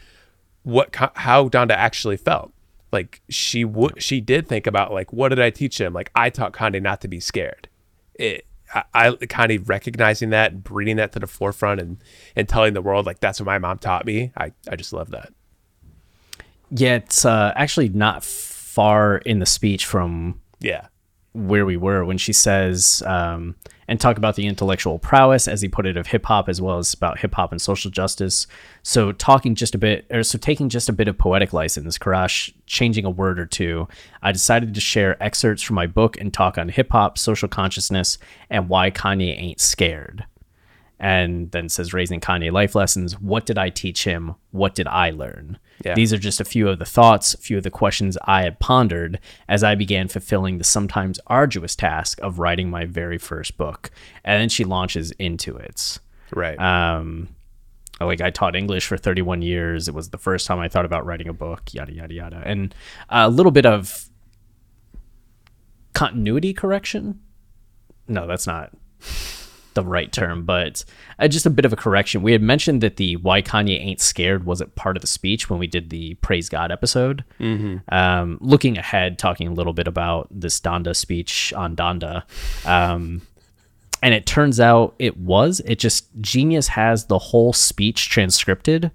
what 0.63 0.95
how 1.15 1.49
Donda 1.49 1.71
actually 1.71 2.17
felt. 2.17 2.53
Like 2.91 3.21
she 3.29 3.65
would 3.65 4.01
she 4.01 4.21
did 4.21 4.47
think 4.47 4.67
about 4.67 4.93
like 4.93 5.11
what 5.11 5.29
did 5.29 5.39
I 5.39 5.49
teach 5.49 5.81
him? 5.81 5.93
Like 5.93 6.11
I 6.13 6.29
taught 6.29 6.53
Kanye 6.53 6.81
not 6.81 7.01
to 7.01 7.07
be 7.07 7.19
scared. 7.19 7.67
It 8.13 8.45
I, 8.73 8.83
I 8.93 9.15
kind 9.27 9.51
of 9.51 9.69
recognizing 9.69 10.31
that 10.31 10.51
and 10.51 10.63
bringing 10.63 10.97
that 10.97 11.11
to 11.13 11.19
the 11.19 11.27
forefront 11.27 11.79
and 11.81 11.97
and 12.35 12.47
telling 12.47 12.73
the 12.73 12.81
world 12.81 13.05
like 13.05 13.19
that's 13.19 13.39
what 13.39 13.45
my 13.45 13.57
mom 13.57 13.77
taught 13.77 14.05
me. 14.05 14.31
I 14.37 14.51
I 14.69 14.75
just 14.75 14.93
love 14.93 15.11
that. 15.11 15.33
Yeah, 16.69 16.95
it's 16.95 17.25
uh, 17.25 17.53
actually 17.55 17.89
not 17.89 18.23
far 18.23 19.17
in 19.17 19.39
the 19.39 19.45
speech 19.45 19.85
from 19.85 20.41
Yeah. 20.59 20.87
Where 21.37 21.65
we 21.65 21.77
were 21.77 22.03
when 22.03 22.17
she 22.17 22.33
says 22.33 23.03
um, 23.05 23.55
and 23.87 24.01
talk 24.01 24.17
about 24.17 24.35
the 24.35 24.47
intellectual 24.47 24.99
prowess 24.99 25.47
as 25.47 25.61
he 25.61 25.67
put 25.67 25.85
it 25.85 25.95
of 25.95 26.07
hip 26.07 26.25
hop 26.25 26.49
as 26.49 26.61
well 26.61 26.77
as 26.77 26.93
about 26.93 27.19
hip 27.19 27.35
hop 27.35 27.51
and 27.51 27.61
social 27.61 27.91
justice. 27.91 28.47
So 28.83 29.11
talking 29.11 29.55
just 29.55 29.75
a 29.75 29.77
bit 29.77 30.05
or 30.09 30.23
so 30.23 30.37
taking 30.37 30.69
just 30.69 30.89
a 30.89 30.93
bit 30.93 31.07
of 31.07 31.17
poetic 31.17 31.53
license 31.53 31.97
Quraysh 31.97 32.53
changing 32.65 33.05
a 33.05 33.09
word 33.09 33.39
or 33.39 33.45
two 33.45 33.87
i 34.21 34.31
decided 34.31 34.73
to 34.73 34.81
share 34.81 35.21
excerpts 35.21 35.63
from 35.63 35.75
my 35.75 35.87
book 35.87 36.19
and 36.19 36.33
talk 36.33 36.57
on 36.57 36.69
hip 36.69 36.91
hop 36.91 37.17
social 37.17 37.47
consciousness 37.47 38.17
and 38.49 38.69
why 38.69 38.91
kanye 38.91 39.37
ain't 39.37 39.59
scared 39.59 40.25
and 40.99 41.51
then 41.51 41.69
says 41.69 41.93
raising 41.93 42.19
Kanye 42.19 42.51
life 42.51 42.75
lessons. 42.75 43.19
What 43.19 43.45
did 43.45 43.57
I 43.57 43.69
teach 43.69 44.03
him? 44.03 44.35
What 44.51 44.73
did 44.73 44.87
I 44.87 45.11
learn? 45.11 45.59
Yeah. 45.85 45.93
These 45.93 46.11
are 46.11 46.17
just 46.17 46.41
a 46.41 46.45
few 46.45 46.67
of 46.67 46.79
the 46.79 46.85
thoughts, 46.85 47.33
a 47.33 47.37
few 47.37 47.57
of 47.57 47.63
the 47.63 47.69
questions 47.69 48.17
I 48.23 48.41
had 48.41 48.59
pondered 48.59 49.19
as 49.47 49.63
I 49.63 49.75
began 49.75 50.07
fulfilling 50.07 50.57
the 50.57 50.63
sometimes 50.63 51.19
arduous 51.27 51.75
task 51.75 52.19
of 52.21 52.39
writing 52.39 52.69
my 52.69 52.85
very 52.85 53.19
first 53.19 53.57
book. 53.57 53.91
And 54.23 54.41
then 54.41 54.49
she 54.49 54.63
launches 54.63 55.11
into 55.11 55.55
it. 55.55 55.99
Right. 56.33 56.59
Um, 56.59 57.29
like 58.01 58.21
I 58.21 58.31
taught 58.31 58.55
English 58.55 58.87
for 58.87 58.97
31 58.97 59.43
years. 59.43 59.87
It 59.87 59.93
was 59.93 60.09
the 60.09 60.17
first 60.17 60.47
time 60.47 60.59
I 60.59 60.67
thought 60.67 60.85
about 60.85 61.05
writing 61.05 61.27
a 61.27 61.33
book, 61.33 61.73
yada, 61.73 61.93
yada, 61.93 62.13
yada. 62.13 62.41
And 62.43 62.73
a 63.09 63.29
little 63.29 63.51
bit 63.51 63.67
of 63.67 64.09
continuity 65.93 66.53
correction. 66.53 67.19
No, 68.07 68.25
that's 68.25 68.47
not 68.47 68.71
the 69.77 69.89
right 69.89 70.11
term, 70.11 70.43
but 70.43 70.83
uh, 71.19 71.27
just 71.27 71.45
a 71.45 71.49
bit 71.49 71.65
of 71.65 71.71
a 71.71 71.75
correction. 71.77 72.21
We 72.21 72.33
had 72.33 72.41
mentioned 72.41 72.81
that 72.81 72.97
the 72.97 73.15
"Why 73.17 73.41
Kanye 73.41 73.79
Ain't 73.79 74.01
Scared" 74.01 74.45
wasn't 74.45 74.75
part 74.75 74.97
of 74.97 75.01
the 75.01 75.07
speech 75.07 75.49
when 75.49 75.59
we 75.59 75.67
did 75.67 75.89
the 75.89 76.15
Praise 76.15 76.49
God 76.49 76.71
episode. 76.71 77.23
Mhm. 77.39 77.81
Um, 77.91 78.37
looking 78.41 78.77
ahead, 78.77 79.17
talking 79.17 79.47
a 79.47 79.53
little 79.53 79.73
bit 79.73 79.87
about 79.87 80.27
this 80.31 80.59
Donda 80.59 80.95
speech 80.95 81.53
on 81.53 81.75
Donda. 81.75 82.23
Um, 82.65 83.21
and 84.03 84.13
it 84.13 84.25
turns 84.25 84.59
out 84.59 84.95
it 84.99 85.17
was. 85.17 85.61
It 85.65 85.79
just 85.79 86.07
Genius 86.21 86.67
has 86.69 87.05
the 87.05 87.17
whole 87.17 87.53
speech 87.53 88.09
transcripted, 88.09 88.91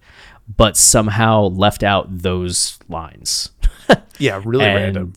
but 0.57 0.77
somehow 0.77 1.45
left 1.49 1.83
out 1.83 2.07
those 2.19 2.79
lines. 2.89 3.51
Yeah, 4.19 4.41
really 4.45 4.65
And, 4.65 4.77
random. 4.77 5.13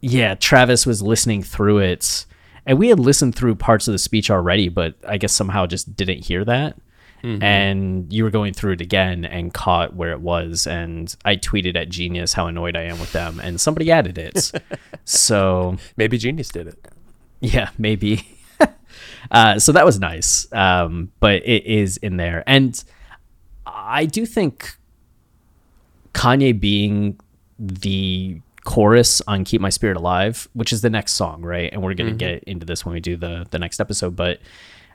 Yeah, 0.00 0.34
Travis 0.36 0.86
was 0.86 1.02
listening 1.02 1.42
through 1.42 1.78
it, 1.78 2.24
and 2.68 2.78
we 2.78 2.88
had 2.90 3.00
listened 3.00 3.34
through 3.34 3.54
parts 3.56 3.88
of 3.88 3.92
the 3.92 3.98
speech 3.98 4.30
already, 4.30 4.68
but 4.68 4.94
I 5.08 5.16
guess 5.16 5.32
somehow 5.32 5.66
just 5.66 5.96
didn't 5.96 6.26
hear 6.26 6.44
that. 6.44 6.76
Mhm. 7.24 7.42
And 7.42 8.12
you 8.12 8.22
were 8.22 8.30
going 8.30 8.52
through 8.52 8.74
it 8.74 8.80
again 8.80 9.24
and 9.24 9.52
caught 9.52 9.96
where 9.96 10.12
it 10.12 10.20
was, 10.20 10.66
and 10.66 11.12
I 11.24 11.34
tweeted 11.36 11.74
at 11.76 11.88
Genius 11.88 12.34
how 12.34 12.46
annoyed 12.46 12.76
I 12.76 12.82
am 12.82 13.00
with 13.00 13.12
them, 13.12 13.40
and 13.42 13.60
somebody 13.60 13.90
added 13.90 14.18
it. 14.18 14.52
so 15.04 15.78
maybe 15.96 16.16
Genius 16.18 16.50
did 16.50 16.68
it. 16.68 16.88
Yeah, 17.40 17.70
maybe. 17.78 18.28
uh, 19.30 19.58
so 19.58 19.72
that 19.72 19.86
was 19.86 19.98
nice, 19.98 20.46
um, 20.52 21.10
but 21.18 21.42
it 21.44 21.64
is 21.64 21.96
in 21.96 22.18
there, 22.18 22.44
and 22.46 22.84
I 23.66 24.04
do 24.04 24.26
think 24.26 24.76
Kanye 26.12 26.58
being 26.58 27.18
the 27.58 28.40
chorus 28.74 29.22
on 29.26 29.44
"Keep 29.44 29.60
My 29.60 29.70
Spirit 29.70 29.96
Alive," 29.96 30.46
which 30.52 30.72
is 30.72 30.80
the 30.82 30.90
next 30.90 31.12
song, 31.14 31.42
right? 31.42 31.70
And 31.72 31.82
we're 31.82 31.94
gonna 31.94 32.12
Mhm. 32.12 32.18
get 32.18 32.44
into 32.44 32.66
this 32.66 32.84
when 32.84 32.92
we 32.94 33.00
do 33.00 33.16
the 33.16 33.46
the 33.50 33.58
next 33.58 33.80
episode, 33.80 34.14
but. 34.16 34.38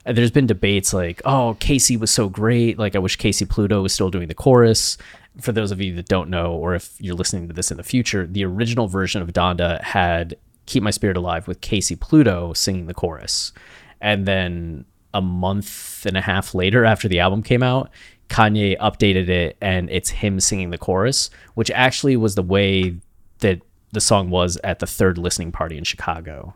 uh, 0.06 0.12
There's 0.12 0.30
been 0.30 0.46
debates 0.46 0.92
like, 0.92 1.22
oh, 1.24 1.56
KayCyy 1.60 1.98
was 1.98 2.10
so 2.10 2.28
great. 2.28 2.78
Like, 2.78 2.94
I 2.94 2.98
wish 2.98 3.16
KayCyy 3.16 3.48
Pluto 3.48 3.80
was 3.80 3.94
still 3.94 4.10
doing 4.10 4.28
the 4.28 4.34
chorus. 4.34 4.98
For 5.40 5.50
those 5.50 5.70
of 5.72 5.80
you 5.80 5.94
that 5.96 6.08
don't 6.08 6.28
know, 6.28 6.52
or 6.52 6.74
if 6.74 6.90
you're 7.00 7.14
listening 7.22 7.48
to 7.48 7.54
this 7.54 7.70
in 7.70 7.78
the 7.78 7.82
future, 7.82 8.26
the 8.26 8.44
original 8.44 8.86
version 8.86 9.22
of 9.22 9.32
Donda 9.32 9.80
had 9.82 10.36
Keep 10.66 10.82
My 10.82 10.90
Spirit 10.90 11.16
Alive 11.16 11.48
with 11.48 11.62
KayCyy 11.62 11.98
Pluto 11.98 12.52
singing 12.52 12.86
the 12.86 12.92
chorus. 12.92 13.52
And 13.98 14.26
then 14.26 14.84
a 15.14 15.22
month 15.22 16.04
and 16.04 16.18
a 16.18 16.20
half 16.20 16.54
later, 16.54 16.84
after 16.84 17.08
the 17.08 17.20
album 17.20 17.42
came 17.42 17.62
out, 17.62 17.88
Kanye 18.28 18.76
updated 18.78 19.28
it 19.30 19.56
and 19.62 19.88
it's 19.88 20.10
him 20.10 20.38
singing 20.38 20.68
the 20.68 20.76
chorus, 20.86 21.30
which 21.54 21.70
actually 21.70 22.16
was 22.18 22.34
the 22.34 22.42
way 22.42 22.96
that 23.38 23.60
the 23.92 24.00
song 24.00 24.30
was 24.30 24.58
at 24.64 24.78
the 24.78 24.86
third 24.86 25.18
listening 25.18 25.52
party 25.52 25.78
in 25.78 25.84
Chicago. 25.84 26.54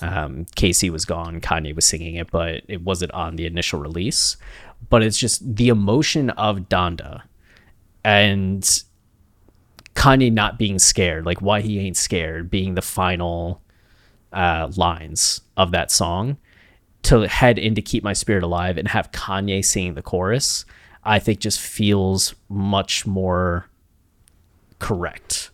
Um, 0.00 0.46
KayCyy 0.56 0.90
was 0.90 1.04
gone, 1.04 1.40
Kanye 1.40 1.74
was 1.74 1.84
singing 1.84 2.16
it, 2.16 2.30
but 2.30 2.62
it 2.68 2.82
wasn't 2.82 3.12
on 3.12 3.36
the 3.36 3.46
initial 3.46 3.78
release. 3.78 4.36
But 4.90 5.02
it's 5.02 5.18
just 5.18 5.56
the 5.56 5.68
emotion 5.68 6.30
of 6.30 6.68
Donda 6.68 7.22
and 8.04 8.62
Kanye 9.94 10.32
not 10.32 10.58
being 10.58 10.78
scared, 10.78 11.24
like 11.24 11.40
why 11.40 11.60
he 11.60 11.78
ain't 11.78 11.96
scared, 11.96 12.50
being 12.50 12.74
the 12.74 12.82
final 12.82 13.62
uh, 14.32 14.70
lines 14.76 15.40
of 15.56 15.70
that 15.70 15.90
song 15.90 16.36
to 17.04 17.28
head 17.28 17.58
into 17.58 17.80
Keep 17.80 18.02
My 18.02 18.12
Spirit 18.12 18.42
Alive 18.42 18.76
and 18.76 18.88
have 18.88 19.12
Kanye 19.12 19.64
singing 19.64 19.94
the 19.94 20.02
chorus, 20.02 20.64
I 21.04 21.18
think 21.18 21.38
just 21.38 21.60
feels 21.60 22.34
much 22.48 23.06
more 23.06 23.68
correct 24.78 25.50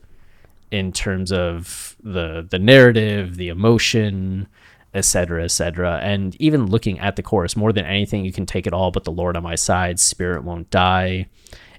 in 0.71 0.93
terms 0.93 1.33
of 1.33 1.97
the 2.03 2.47
the 2.49 2.59
narrative, 2.59 3.37
the 3.37 3.49
emotion, 3.49 4.49
etc., 4.95 5.45
etc. 5.45 6.01
And 6.03 6.37
even 6.41 6.67
looking 6.67 6.99
at 6.99 7.17
the 7.17 7.23
chorus, 7.23 7.57
more 7.57 7.73
than 7.73 7.85
anything, 7.85 8.25
you 8.25 8.33
can 8.33 8.47
take 8.47 8.67
it 8.67 8.73
all, 8.73 8.91
but 8.91 9.05
the 9.05 9.13
Lord 9.13 9.37
on 9.37 9.43
my 9.43 9.55
side, 9.55 10.01
spirit 10.01 10.45
won't 10.45 10.71
die. 10.71 11.27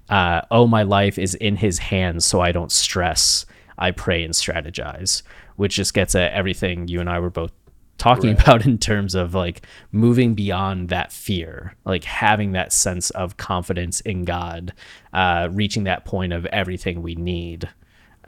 Uh, 0.10 0.42
oh, 0.52 0.68
my 0.68 0.84
life 0.84 1.18
is 1.18 1.36
in 1.36 1.58
His 1.58 1.80
hands, 1.80 2.26
so 2.26 2.42
I 2.42 2.52
don't 2.52 2.72
stress. 2.72 3.46
I 3.78 3.92
pray 3.92 4.24
and 4.24 4.34
strategize, 4.34 5.24
which 5.56 5.76
just 5.76 5.94
gets 5.94 6.16
at 6.16 6.34
everything 6.34 6.88
you 6.88 7.00
and 7.00 7.10
I 7.10 7.20
were 7.20 7.30
both 7.30 7.52
talking 7.98 8.32
about 8.40 8.66
in 8.66 8.78
terms 8.78 9.16
of 9.16 9.34
like 9.34 9.66
moving 9.92 10.34
beyond 10.34 10.90
that 10.90 11.14
fear, 11.14 11.76
like 11.86 12.04
having 12.04 12.52
that 12.54 12.74
sense 12.74 13.10
of 13.12 13.38
confidence 13.38 14.02
in 14.02 14.26
God, 14.26 14.74
uh, 15.14 15.50
reaching 15.52 15.84
that 15.86 16.04
point 16.04 16.34
of 16.34 16.46
everything 16.48 17.02
we 17.02 17.16
need 17.16 17.70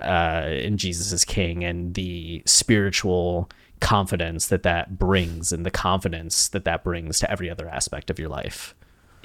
uh, 0.03 0.47
in 0.49 0.77
Jesus 0.77 1.11
is 1.11 1.25
King, 1.25 1.63
and 1.63 1.93
the 1.93 2.43
spiritual 2.45 3.49
confidence 3.79 4.47
that 4.47 4.63
that 4.63 4.97
brings, 4.97 5.51
and 5.51 5.65
the 5.65 5.71
confidence 5.71 6.47
that 6.49 6.65
that 6.65 6.83
brings 6.83 7.19
to 7.19 7.31
every 7.31 7.49
other 7.49 7.67
aspect 7.67 8.09
of 8.09 8.19
your 8.19 8.29
life. 8.29 8.75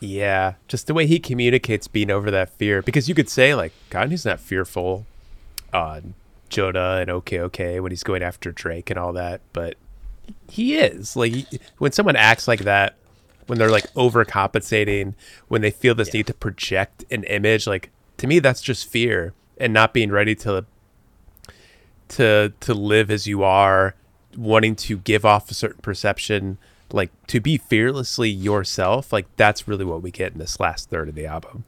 Yeah, 0.00 0.54
just 0.68 0.86
the 0.86 0.94
way 0.94 1.06
he 1.06 1.18
communicates 1.18 1.88
being 1.88 2.10
over 2.10 2.30
that 2.30 2.50
fear. 2.50 2.82
Because 2.82 3.08
you 3.08 3.14
could 3.14 3.28
say 3.28 3.54
like 3.54 3.72
God, 3.90 4.10
he's 4.10 4.24
not 4.24 4.40
fearful 4.40 5.06
on 5.72 6.14
Jonah 6.48 6.98
and 7.00 7.10
OK 7.10 7.38
OK 7.38 7.80
when 7.80 7.92
he's 7.92 8.02
going 8.04 8.22
after 8.22 8.52
Drake 8.52 8.90
and 8.90 8.98
all 8.98 9.12
that, 9.14 9.40
but 9.52 9.76
he 10.48 10.76
is. 10.76 11.16
Like 11.16 11.32
when 11.78 11.92
someone 11.92 12.16
acts 12.16 12.46
like 12.46 12.60
that, 12.60 12.96
when 13.46 13.58
they're 13.58 13.70
like 13.70 13.92
overcompensating, 13.94 15.14
when 15.48 15.62
they 15.62 15.70
feel 15.70 15.94
this 15.94 16.12
need 16.12 16.26
to 16.28 16.34
project 16.34 17.04
an 17.10 17.24
image, 17.24 17.66
like 17.66 17.90
to 18.18 18.26
me 18.26 18.38
that's 18.38 18.60
just 18.60 18.88
fear 18.88 19.34
and 19.58 19.72
not 19.72 19.92
being 19.92 20.10
ready 20.10 20.34
to 20.36 20.64
to 22.08 22.52
to 22.60 22.74
live 22.74 23.10
as 23.10 23.26
you 23.26 23.42
are, 23.42 23.94
wanting 24.36 24.74
to 24.76 24.98
give 24.98 25.24
off 25.24 25.50
a 25.50 25.54
certain 25.54 25.80
perception, 25.82 26.58
like 26.92 27.10
to 27.26 27.40
be 27.40 27.56
fearlessly 27.58 28.30
yourself. 28.30 29.12
Like 29.12 29.26
that's 29.36 29.68
really 29.68 29.84
what 29.84 30.02
we 30.02 30.10
get 30.10 30.32
in 30.32 30.38
this 30.38 30.58
last 30.58 30.90
third 30.90 31.08
of 31.08 31.14
the 31.14 31.26
album. 31.26 31.64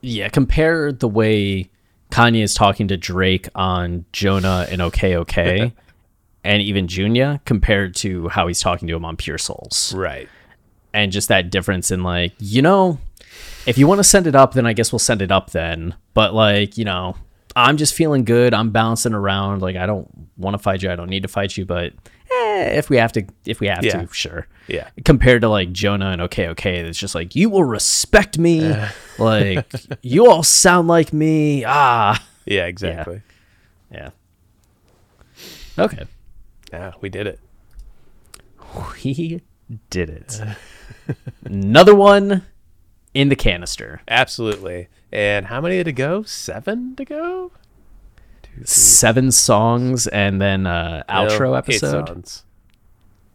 Yeah, 0.00 0.28
compare 0.28 0.92
the 0.92 1.08
way 1.08 1.70
Kanye 2.10 2.42
is 2.42 2.54
talking 2.54 2.88
to 2.88 2.96
Drake 2.96 3.48
on 3.54 4.04
Jonah 4.12 4.66
and 4.70 4.80
OK 4.80 5.16
OK, 5.16 5.72
and 6.44 6.62
even 6.62 6.86
Junya 6.86 7.40
compared 7.44 7.94
to 7.96 8.28
how 8.28 8.46
he's 8.46 8.60
talking 8.60 8.86
to 8.88 8.94
him 8.94 9.04
on 9.04 9.16
Pure 9.16 9.38
Souls. 9.38 9.92
Right. 9.94 10.28
And 10.92 11.10
just 11.10 11.28
that 11.28 11.50
difference 11.50 11.90
in 11.90 12.04
like, 12.04 12.34
you 12.38 12.62
know, 12.62 13.00
if 13.66 13.78
you 13.78 13.86
want 13.86 13.98
to 13.98 14.04
send 14.04 14.26
it 14.26 14.34
up, 14.34 14.54
then 14.54 14.66
I 14.66 14.72
guess 14.72 14.92
we'll 14.92 14.98
send 14.98 15.22
it 15.22 15.30
up 15.32 15.50
then. 15.50 15.94
But 16.12 16.34
like, 16.34 16.76
you 16.78 16.84
know, 16.84 17.16
I'm 17.56 17.76
just 17.76 17.94
feeling 17.94 18.24
good. 18.24 18.52
I'm 18.54 18.70
bouncing 18.70 19.14
around. 19.14 19.62
Like 19.62 19.76
I 19.76 19.86
don't 19.86 20.08
want 20.36 20.54
to 20.54 20.58
fight 20.58 20.82
you. 20.82 20.90
I 20.90 20.96
don't 20.96 21.08
need 21.10 21.22
to 21.22 21.28
fight 21.28 21.56
you. 21.56 21.64
But 21.64 21.92
eh, 22.32 22.76
if 22.78 22.90
we 22.90 22.96
have 22.96 23.12
to, 23.12 23.24
if 23.46 23.60
we 23.60 23.68
have 23.68 23.84
Yeah. 23.84 24.02
to, 24.02 24.12
sure. 24.12 24.46
Yeah. 24.66 24.88
Compared 25.04 25.42
to 25.42 25.48
like 25.48 25.72
Jonah 25.72 26.10
and 26.10 26.20
OK 26.22 26.48
OK, 26.48 26.76
it's 26.78 26.98
just 26.98 27.14
like 27.14 27.34
you 27.36 27.48
will 27.50 27.64
respect 27.64 28.38
me. 28.38 28.74
like 29.18 29.66
you 30.02 30.28
all 30.30 30.42
sound 30.42 30.88
like 30.88 31.12
me. 31.12 31.64
Ah. 31.66 32.24
Yeah, 32.46 32.66
exactly. 32.66 33.22
Yeah. 33.90 34.10
Okay. 35.78 36.04
Yeah, 36.72 36.92
we 37.00 37.08
did 37.08 37.26
it. 37.26 37.40
We 39.04 39.40
did 39.90 40.10
it. 40.10 40.40
Another 41.44 41.94
one 41.94 42.44
in 43.14 43.28
the 43.28 43.36
canister. 43.36 44.02
Absolutely. 44.08 44.88
And 45.12 45.46
how 45.46 45.60
many 45.60 45.82
to 45.84 45.92
go? 45.92 46.22
Seven 46.24 46.94
to 46.96 47.04
go? 47.04 47.52
Seven 48.64 49.30
songs 49.32 50.06
and 50.08 50.40
then 50.40 50.66
uh 50.66 51.02
outro 51.08 51.40
No, 51.50 51.54
eight 51.56 51.58
episode. 51.58 52.08
songs. 52.08 52.44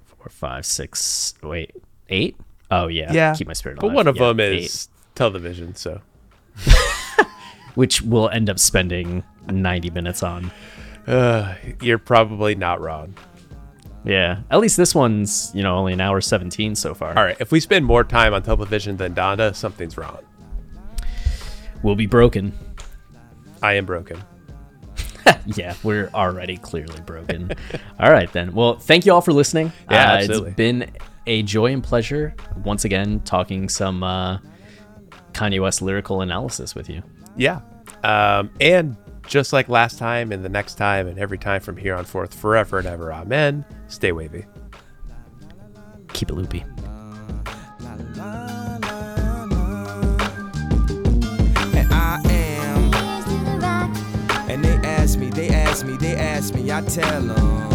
Four, 0.05 0.29
five, 0.29 0.65
six. 0.65 1.33
Wait, 1.43 1.71
eight? 2.09 2.35
Oh 2.71 2.87
yeah. 2.87 3.11
Yeah. 3.11 3.33
Keep 3.35 3.47
my 3.47 3.53
spirit 3.53 3.79
alive. 3.79 3.81
But 3.81 3.87
alive. 3.87 3.95
one 3.95 4.07
of 4.07 4.15
Yeah, 4.17 4.27
them 4.27 4.39
eight. 4.39 4.63
is 4.65 4.89
television, 5.15 5.75
so 5.75 6.01
which 7.75 8.01
we'll 8.01 8.29
end 8.29 8.49
up 8.49 8.59
spending 8.59 9.23
ninety 9.49 9.89
minutes 9.89 10.23
on. 10.23 10.51
uh, 11.07 11.55
you're 11.81 11.97
probably 11.97 12.55
not 12.55 12.79
wrong. 12.81 13.15
Yeah. 14.09 14.39
At 14.49 14.59
least 14.59 14.75
this 14.75 14.95
one's 14.95 15.51
you 15.53 15.61
know 15.63 15.75
only 15.77 15.93
an 15.93 16.01
hour 16.01 16.19
seventeen 16.21 16.75
so 16.75 16.93
far. 16.93 17.09
All 17.17 17.23
right, 17.23 17.37
if 17.39 17.51
we 17.51 17.59
spend 17.59 17.85
more 17.85 18.03
time 18.03 18.33
on 18.33 18.41
television 18.41 18.97
than 18.97 19.13
Donda, 19.13 19.55
something's 19.55 19.97
wrong. 19.97 20.19
We'll 21.83 21.95
be 21.95 22.07
broken. 22.07 22.51
I 23.61 23.73
am 23.73 23.85
broken. 23.85 24.21
yeah, 25.45 25.75
we're 25.83 26.09
already 26.13 26.57
clearly 26.57 26.99
broken. 27.01 27.51
all 27.99 28.11
right, 28.11 28.31
then. 28.33 28.53
Well, 28.53 28.77
thank 28.79 29.05
you 29.05 29.13
all 29.13 29.21
for 29.21 29.33
listening. 29.33 29.71
Yeah, 29.89 30.13
Uh, 30.13 30.15
absolutely. 30.17 30.49
It's 30.49 30.55
been 30.57 30.91
a 31.27 31.43
joy 31.43 31.71
and 31.71 31.83
pleasure 31.83 32.35
once 32.63 32.85
again 32.85 33.19
talking 33.21 33.69
some 33.69 34.01
uh, 34.03 34.39
Kanye 35.33 35.61
West 35.61 35.81
lyrical 35.81 36.21
analysis 36.21 36.73
with 36.73 36.89
you. 36.89 37.03
Yeah. 37.37 37.61
Um, 38.03 38.49
and 38.59 38.95
just 39.29 39.53
like 39.53 39.69
last 39.69 39.97
time 39.99 40.31
and 40.31 40.43
the 40.43 40.49
next 40.49 40.75
time 40.75 41.07
and 41.07 41.19
every 41.19 41.37
time 41.37 41.61
from 41.61 41.77
here 41.77 41.95
on 41.95 42.03
forth, 42.03 42.33
forever 42.33 42.79
and 42.79 42.87
ever, 42.87 43.13
amen. 43.13 43.63
Stay 43.87 44.11
wavy. 44.11 44.45
Keep 46.13 46.31
it 46.31 46.33
loopy. 46.33 46.65
and 51.75 51.93
I 51.93 52.19
am. 52.25 52.93
And 54.49 54.65
they 54.65 54.75
ask 54.87 55.19
me, 55.19 55.29
they 55.29 55.49
ask 55.49 55.85
me, 55.85 55.95
they 55.95 56.15
ask 56.15 56.55
me, 56.55 56.71
I 56.71 56.81
tell 56.81 57.21
them. 57.21 57.69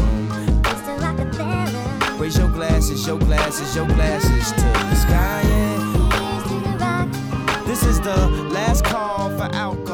Raise 2.18 2.36
your 2.36 2.48
glasses, 2.48 3.06
your 3.06 3.18
glasses, 3.18 3.76
your 3.76 3.86
glasses 3.86 4.50
to 4.52 4.62
the 4.62 4.94
sky. 4.96 5.42
yeah. 5.44 5.84
This 7.66 7.84
is 7.84 8.00
the 8.00 8.16
last 8.52 8.84
call 8.84 9.30
for 9.36 9.44
alcohol 9.54 9.93